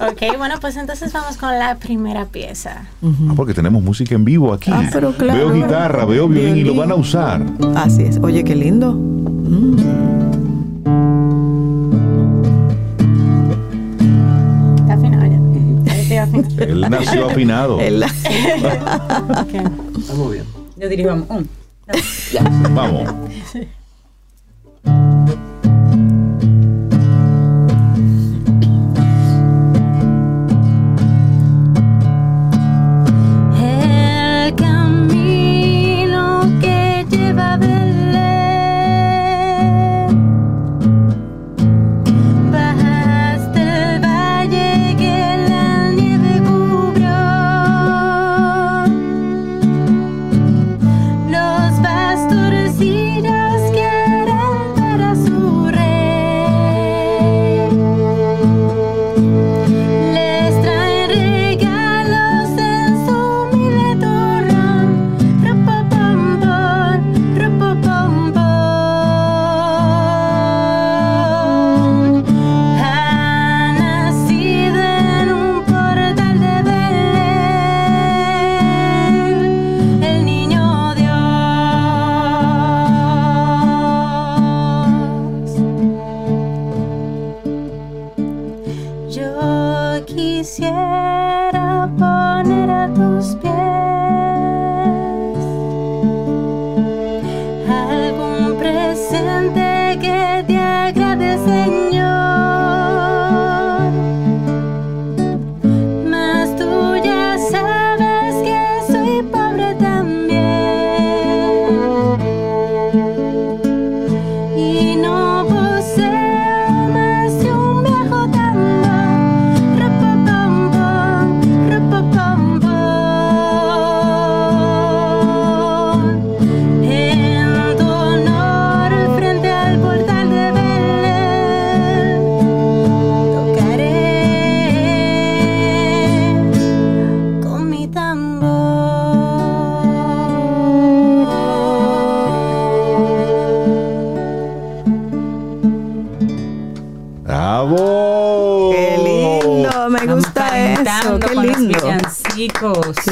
Ok, 0.02 0.38
bueno, 0.38 0.56
pues 0.62 0.78
entonces 0.78 1.12
vamos 1.12 1.36
con 1.36 1.60
la 1.60 1.76
primera 1.76 2.24
pieza. 2.24 2.86
Ah, 3.04 3.34
porque 3.36 3.54
tenemos 3.54 3.84
música 3.84 4.16
en 4.16 4.24
vivo 4.24 4.54
aquí. 4.54 4.72
Ah, 4.74 4.90
pero 4.94 5.12
claro. 5.12 5.38
Veo 5.38 5.54
guitarra, 5.54 6.06
veo 6.06 6.30
violín, 6.30 6.56
y 6.56 6.64
lo 6.64 6.74
van 6.74 6.92
a 6.92 6.96
usar. 6.96 7.42
Así 7.76 8.04
es. 8.04 8.18
Oye, 8.24 8.46
qué 8.46 8.56
lindo. 8.56 8.94
Mm. 8.94 10.19
Él 16.58 16.82
nació 16.82 17.26
afinado. 17.30 17.80
Él 17.80 18.04
Vamos 20.10 20.32
bien. 20.32 20.46
Yo 20.78 20.90
dirijo 20.90 21.14
un. 21.14 21.50
Vamos. 22.74 23.10
Los 37.20 37.48
pastores 37.48 37.89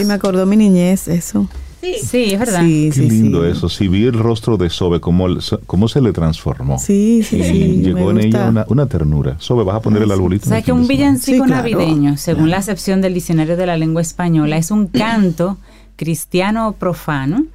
me 0.07 0.13
acordó 0.13 0.45
mi 0.45 0.57
niñez, 0.57 1.07
eso. 1.07 1.47
Sí, 1.81 2.34
es 2.34 2.39
verdad. 2.39 2.61
Qué 2.61 3.07
lindo 3.09 3.45
eso. 3.45 3.69
Si 3.69 3.88
vi 3.88 4.05
el 4.05 4.13
rostro 4.13 4.57
de 4.57 4.69
Sobe, 4.69 4.99
cómo, 4.99 5.27
cómo 5.65 5.88
se 5.88 6.01
le 6.01 6.11
transformó. 6.11 6.79
Sí, 6.79 7.21
sí, 7.23 7.43
sí. 7.43 7.81
Llegó 7.84 8.11
en 8.11 8.19
ella 8.19 8.65
una, 8.67 8.88
ternura. 8.88 9.35
Sobe, 9.39 9.63
vas 9.63 9.75
a 9.75 9.81
poner 9.81 10.01
el 10.01 10.11
arbolito. 10.11 10.45
O 10.45 10.49
sea, 10.49 10.61
que 10.61 10.71
un 10.71 10.88
villancico 10.88 11.45
navideño, 11.45 12.17
según 12.17 12.49
la 12.49 12.57
acepción 12.57 13.01
del 13.01 13.13
diccionario 13.13 13.57
de 13.57 13.65
la 13.65 13.77
lengua 13.77 14.01
española, 14.01 14.57
es 14.57 14.71
un 14.71 14.88
canto 14.88 15.57
cristiano 15.95 16.75
profano 16.77 17.45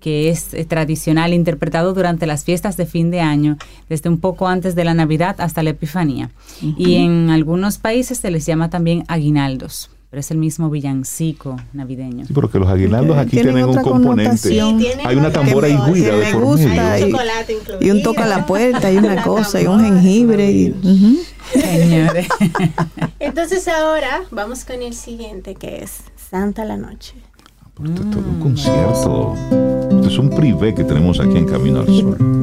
que 0.00 0.30
es 0.30 0.52
eh, 0.52 0.64
tradicional 0.64 1.32
interpretado 1.32 1.94
durante 1.94 2.26
las 2.26 2.42
fiestas 2.42 2.76
de 2.76 2.86
fin 2.86 3.12
de 3.12 3.20
año, 3.20 3.56
desde 3.88 4.08
un 4.08 4.18
poco 4.18 4.48
antes 4.48 4.74
de 4.74 4.84
la 4.84 4.94
Navidad 4.94 5.36
hasta 5.38 5.62
la 5.62 5.70
Epifanía. 5.70 6.30
Y 6.60 6.96
en 6.96 7.30
algunos 7.30 7.78
países 7.78 8.18
se 8.18 8.30
les 8.32 8.44
llama 8.44 8.68
también 8.68 9.04
aguinaldos 9.06 9.90
pero 10.12 10.20
es 10.20 10.30
el 10.30 10.36
mismo 10.36 10.68
villancico 10.68 11.56
navideño. 11.72 12.26
Sí, 12.26 12.34
porque 12.34 12.58
los 12.58 12.68
aguinaldos 12.68 13.16
aquí 13.16 13.40
tienen, 13.40 13.64
un 13.64 13.76
componente. 13.76 14.60
hay 15.06 15.16
una 15.16 15.32
tambora 15.32 15.70
y 15.70 15.76
guira 15.90 16.16
de 16.16 16.32
por 16.34 16.42
gusta, 16.42 17.00
y, 17.00 17.10
y, 17.80 17.90
un 17.90 18.02
toca 18.02 18.26
la 18.26 18.44
puerta, 18.44 18.92
y 18.92 18.98
una 18.98 19.22
cosa, 19.22 19.62
y 19.62 19.66
un 19.66 19.82
jengibre. 19.82 20.52
Y, 20.52 20.74
Señores. 21.54 22.28
Entonces 23.20 23.66
ahora 23.68 24.24
vamos 24.30 24.66
con 24.66 24.82
el 24.82 24.92
siguiente, 24.92 25.54
que 25.54 25.82
es 25.82 26.02
Santa 26.30 26.66
la 26.66 26.76
Noche. 26.76 27.14
Esto 27.82 28.02
es 28.02 28.10
todo 28.10 28.28
un 28.28 28.38
concierto. 28.38 29.34
Esto 29.96 30.08
es 30.08 30.18
un 30.18 30.28
privé 30.28 30.74
que 30.74 30.84
tenemos 30.84 31.20
aquí 31.20 31.38
en 31.38 31.46
Camino 31.46 31.80
al 31.80 31.86
Sol. 31.86 32.41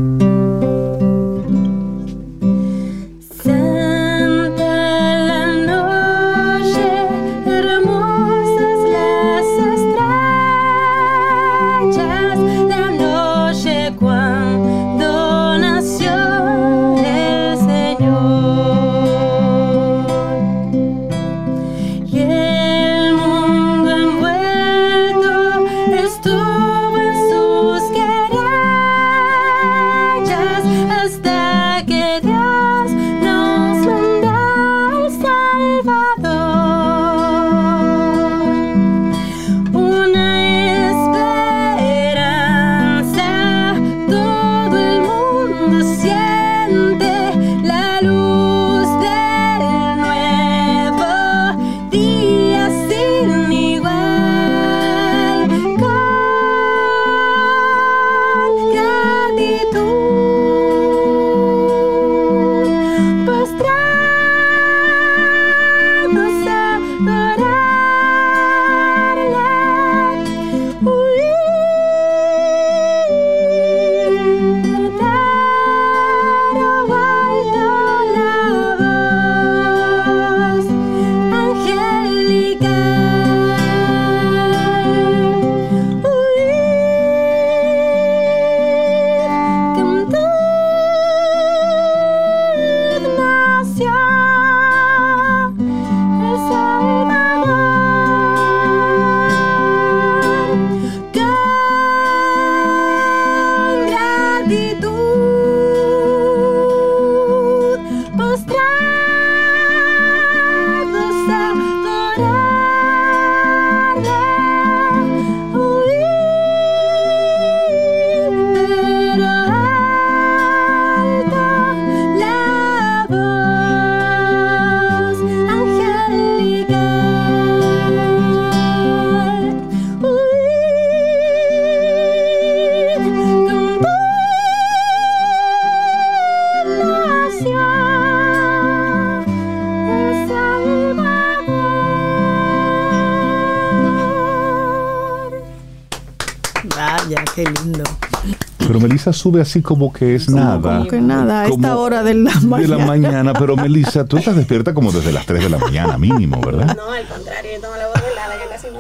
Sube 149.20 149.42
así 149.42 149.62
como 149.62 149.92
que 149.92 150.16
es 150.16 150.30
nada. 150.30 150.78
Como 150.78 150.90
que 150.90 151.02
nada, 151.02 151.42
a 151.42 151.48
esta 151.48 151.76
hora 151.78 152.04
de 152.04 152.16
la 152.16 152.34
mañana. 152.36 152.58
De 152.58 152.68
la 152.68 152.86
mañana, 152.86 153.34
pero 153.34 153.56
Melissa, 153.56 154.06
tú 154.06 154.18
estás 154.18 154.36
despierta 154.36 154.74
como 154.74 154.92
desde 154.92 155.12
las 155.12 155.26
3 155.26 155.44
de 155.44 155.50
la 155.50 155.58
mañana 155.58 155.98
mínimo, 155.98 156.40
¿verdad? 156.42 156.76
No, 156.76 156.92
al 156.92 157.06
contrario, 157.08 157.52
yo 157.56 157.62
tengo 157.62 157.76
la 157.76 157.88
voz 157.88 157.98
helada, 158.12 158.36
yo 158.44 158.50
casi 158.50 158.68
no 158.72 158.80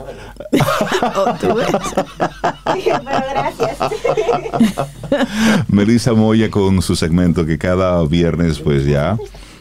oh, 1.16 1.34
¿tú 1.40 1.56
pero 2.64 3.22
gracias. 3.30 3.78
Melissa 5.68 6.14
Moya 6.14 6.50
con 6.50 6.82
su 6.82 6.96
segmento 6.96 7.46
que 7.46 7.58
cada 7.58 8.04
viernes 8.06 8.60
pues 8.60 8.86
ya 8.86 9.18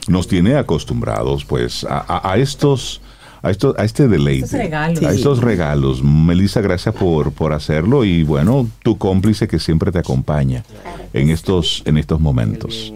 nos 0.07 0.29
tiene 0.29 0.57
acostumbrados 0.57 1.45
pues 1.45 1.85
a, 1.89 2.31
a 2.31 2.37
estos 2.39 3.03
a, 3.43 3.51
esto, 3.51 3.75
a 3.79 3.85
este 3.85 4.09
deleite, 4.09 4.75
a 4.75 4.91
estos 4.91 5.41
regalos. 5.41 6.03
Melissa, 6.03 6.61
gracias 6.61 6.95
por, 6.95 7.33
por 7.33 7.53
hacerlo 7.53 8.05
y 8.05 8.23
bueno, 8.23 8.69
tu 8.83 8.99
cómplice 8.99 9.49
que 9.49 9.59
siempre 9.59 9.93
te 9.93 9.99
acompaña 9.99 10.65
en 11.13 11.31
estos, 11.31 11.83
en 11.87 11.99
estos 11.99 12.21
momentos. 12.21 12.93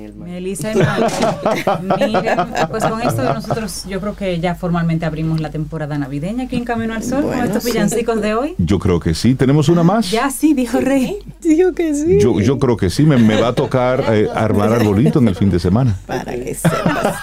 Mira, 1.97 2.69
pues 2.70 2.85
con 2.85 3.02
esto 3.02 3.23
nosotros 3.23 3.85
yo 3.89 4.01
creo 4.01 4.16
que 4.16 4.40
ya 4.40 4.55
formalmente 4.55 5.05
abrimos 5.05 5.40
la 5.40 5.51
temporada 5.51 5.98
navideña 5.98 6.44
aquí 6.44 6.56
en 6.56 6.64
Camino 6.64 6.94
al 6.94 7.02
Sol 7.02 7.24
con 7.24 7.39
estos 7.39 7.64
villancicos 7.64 8.20
de 8.23 8.35
hoy. 8.35 8.55
Yo 8.59 8.78
creo 8.78 9.01
que 9.01 9.14
sí. 9.14 9.35
¿Tenemos 9.35 9.69
una 9.69 9.82
más? 9.82 10.10
Ya 10.10 10.31
sí, 10.31 10.55
dijo 10.55 10.81
Rey. 10.81 11.19
Dijo 11.43 11.73
que 11.73 11.94
sí. 11.94 12.19
Yo, 12.20 12.40
yo 12.40 12.59
creo 12.59 12.77
que 12.77 12.89
sí. 12.89 13.02
Me, 13.02 13.16
me 13.16 13.40
va 13.40 13.48
a 13.48 13.52
tocar 13.52 14.05
eh, 14.10 14.28
armar 14.35 14.73
arbolito 14.73 15.19
en 15.19 15.28
el 15.28 15.35
fin 15.35 15.51
de 15.51 15.59
semana. 15.59 15.97
Para 16.06 16.32
que 16.32 16.55
sepas. 16.55 17.16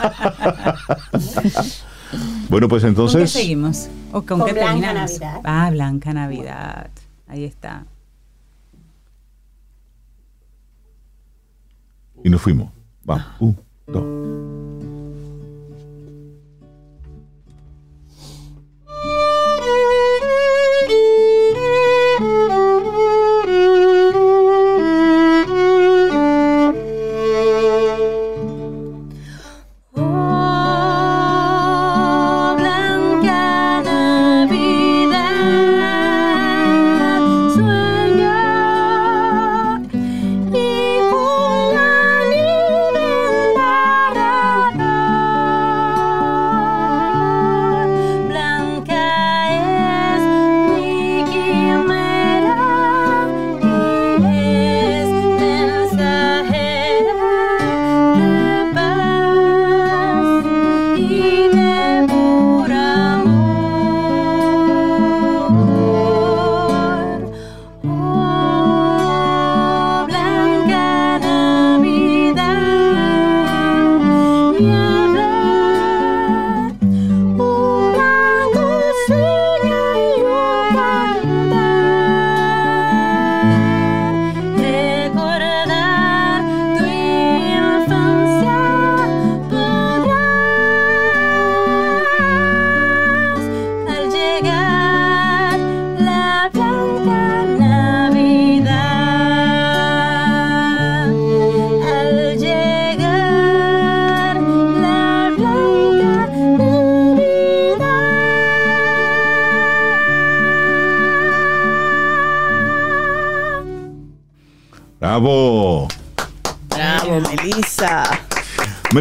bueno, 2.50 2.68
pues 2.68 2.84
entonces... 2.84 3.16
¿Con 3.16 3.22
qué 3.24 3.28
seguimos? 3.28 3.90
¿O 4.12 4.22
con, 4.24 4.46
qué 4.46 4.54
Blanca 4.54 4.70
terminamos? 4.70 5.20
Navidad. 5.20 5.42
Ah, 5.44 5.70
Blanca 5.72 6.14
Navidad. 6.14 6.90
Ahí 7.28 7.44
está. 7.44 7.86
Y 12.24 12.30
nos 12.30 12.42
fuimos. 12.42 12.72
Vamos. 13.04 13.26
Un, 13.40 13.58
dos. 13.88 14.79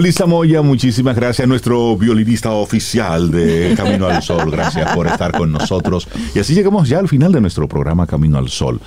Melissa 0.09 0.25
Moya, 0.25 0.63
muchísimas 0.63 1.15
gracias, 1.17 1.47
nuestro 1.47 1.95
violinista 1.95 2.53
oficial 2.53 3.31
de 3.31 3.75
Camino 3.77 4.07
al 4.07 4.23
Sol. 4.23 4.51
Gracias 4.51 4.95
por 4.95 5.07
estar 5.07 5.33
con 5.33 5.53
nosotros. 5.53 6.09
Y 6.35 6.39
así 6.39 6.55
llegamos 6.55 6.89
ya 6.89 6.99
al 6.99 7.09
final 7.09 7.31
de 7.31 7.43
nuestro 7.43 7.69
programa 7.69 8.07
Camino 8.07 8.39
al 8.39 8.49
Sol 8.49 8.81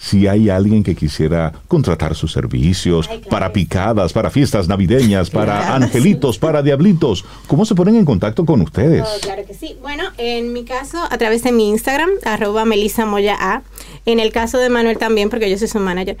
si 0.00 0.26
hay 0.26 0.48
alguien 0.48 0.82
que 0.82 0.96
quisiera 0.96 1.52
contratar 1.68 2.14
sus 2.14 2.32
servicios 2.32 3.06
para 3.28 3.52
picadas, 3.52 4.14
para 4.14 4.30
fiestas 4.30 4.66
navideñas, 4.66 5.28
para 5.28 5.74
angelitos, 5.74 6.38
para 6.38 6.62
diablitos, 6.62 7.24
¿cómo 7.46 7.66
se 7.66 7.74
ponen 7.74 7.96
en 7.96 8.06
contacto 8.06 8.46
con 8.46 8.62
ustedes? 8.62 9.04
Oh, 9.06 9.20
claro 9.20 9.44
que 9.46 9.52
sí. 9.52 9.76
Bueno, 9.82 10.04
en 10.16 10.54
mi 10.54 10.64
caso, 10.64 10.98
a 11.10 11.18
través 11.18 11.42
de 11.42 11.52
mi 11.52 11.68
Instagram, 11.68 12.08
arroba 12.24 12.64
Melissa 12.64 13.04
Moya 13.04 13.36
A. 13.38 13.62
En 14.06 14.20
el 14.20 14.32
caso 14.32 14.58
de 14.58 14.70
Manuel 14.70 14.98
también, 14.98 15.30
porque 15.30 15.50
yo 15.50 15.58
soy 15.58 15.68
su 15.68 15.78
manager. 15.78 16.16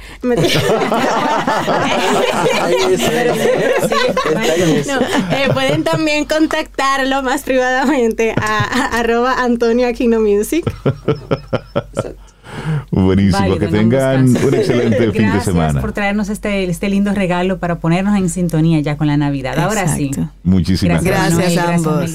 pueden 5.52 5.84
también 5.84 6.24
contactarlo 6.24 7.22
más 7.22 7.42
privadamente 7.42 8.34
a, 8.40 8.98
arroba 8.98 9.42
Antonio 9.42 9.86
Aquino 9.86 10.20
Music. 10.20 10.64
Buenísimo, 12.90 13.58
que 13.58 13.68
tengan 13.68 14.28
un 14.28 14.54
excelente 14.54 15.12
fin 15.12 15.32
de 15.32 15.40
semana. 15.40 15.64
Gracias 15.64 15.80
por 15.80 15.92
traernos 15.92 16.28
este, 16.28 16.64
este 16.64 16.88
lindo 16.88 17.12
regalo 17.12 17.58
para 17.58 17.78
ponernos 17.78 18.18
en 18.18 18.28
sintonía 18.28 18.80
ya 18.80 18.96
con 18.96 19.06
la 19.06 19.16
Navidad. 19.16 19.58
Ahora 19.58 19.88
sí. 19.88 20.10
Muchísimas 20.42 21.02
gracias. 21.02 21.36
Gracias, 21.36 21.64
a 21.64 21.74
ambos. 21.74 22.10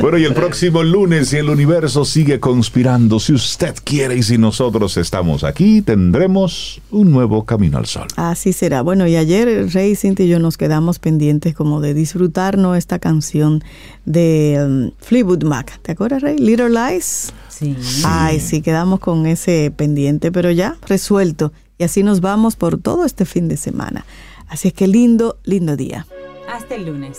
Bueno, 0.00 0.18
y 0.18 0.24
el 0.24 0.34
próximo 0.42 0.82
lunes, 0.82 1.28
si 1.28 1.36
el 1.36 1.48
universo 1.48 2.04
sigue 2.04 2.40
conspirando, 2.40 3.20
si 3.20 3.32
usted 3.32 3.74
quiere 3.82 4.16
y 4.16 4.22
si 4.22 4.38
nosotros 4.38 4.96
estamos 4.96 5.44
aquí, 5.44 5.82
tendremos 5.82 6.80
un 6.90 7.10
nuevo 7.10 7.44
camino 7.44 7.78
al 7.78 7.86
sol. 7.86 8.06
Así 8.16 8.52
será. 8.52 8.82
Bueno, 8.82 9.06
y 9.06 9.16
ayer 9.16 9.72
Rey, 9.72 9.96
Cinti 9.96 10.24
y 10.24 10.28
yo 10.28 10.38
nos 10.38 10.56
quedamos 10.56 10.98
pendientes 10.98 11.54
como 11.54 11.80
de 11.80 11.94
disfrutarnos 11.94 12.76
esta 12.76 12.98
canción 12.98 13.62
de 14.04 14.58
um, 14.64 14.90
Fleetwood 14.98 15.44
Mac. 15.44 15.80
¿Te 15.82 15.92
acuerdas, 15.92 16.22
Rey? 16.22 16.38
Little 16.38 16.70
Lies. 16.70 17.32
Sí. 17.48 17.76
Ay, 18.04 18.40
sí, 18.40 18.62
quedamos 18.62 19.00
con 19.00 19.26
ese 19.26 19.72
pendiente, 19.74 20.30
pero 20.32 20.50
ya 20.50 20.76
resuelto. 20.86 21.52
Y 21.78 21.84
así 21.84 22.02
nos 22.02 22.20
vamos 22.20 22.56
por 22.56 22.78
todo 22.78 23.04
este 23.04 23.24
fin 23.24 23.48
de 23.48 23.56
semana. 23.56 24.04
Así 24.48 24.68
es 24.68 24.74
que 24.74 24.86
lindo, 24.86 25.38
lindo 25.44 25.76
día. 25.76 26.06
Hasta 26.48 26.74
el 26.74 26.86
lunes. 26.86 27.18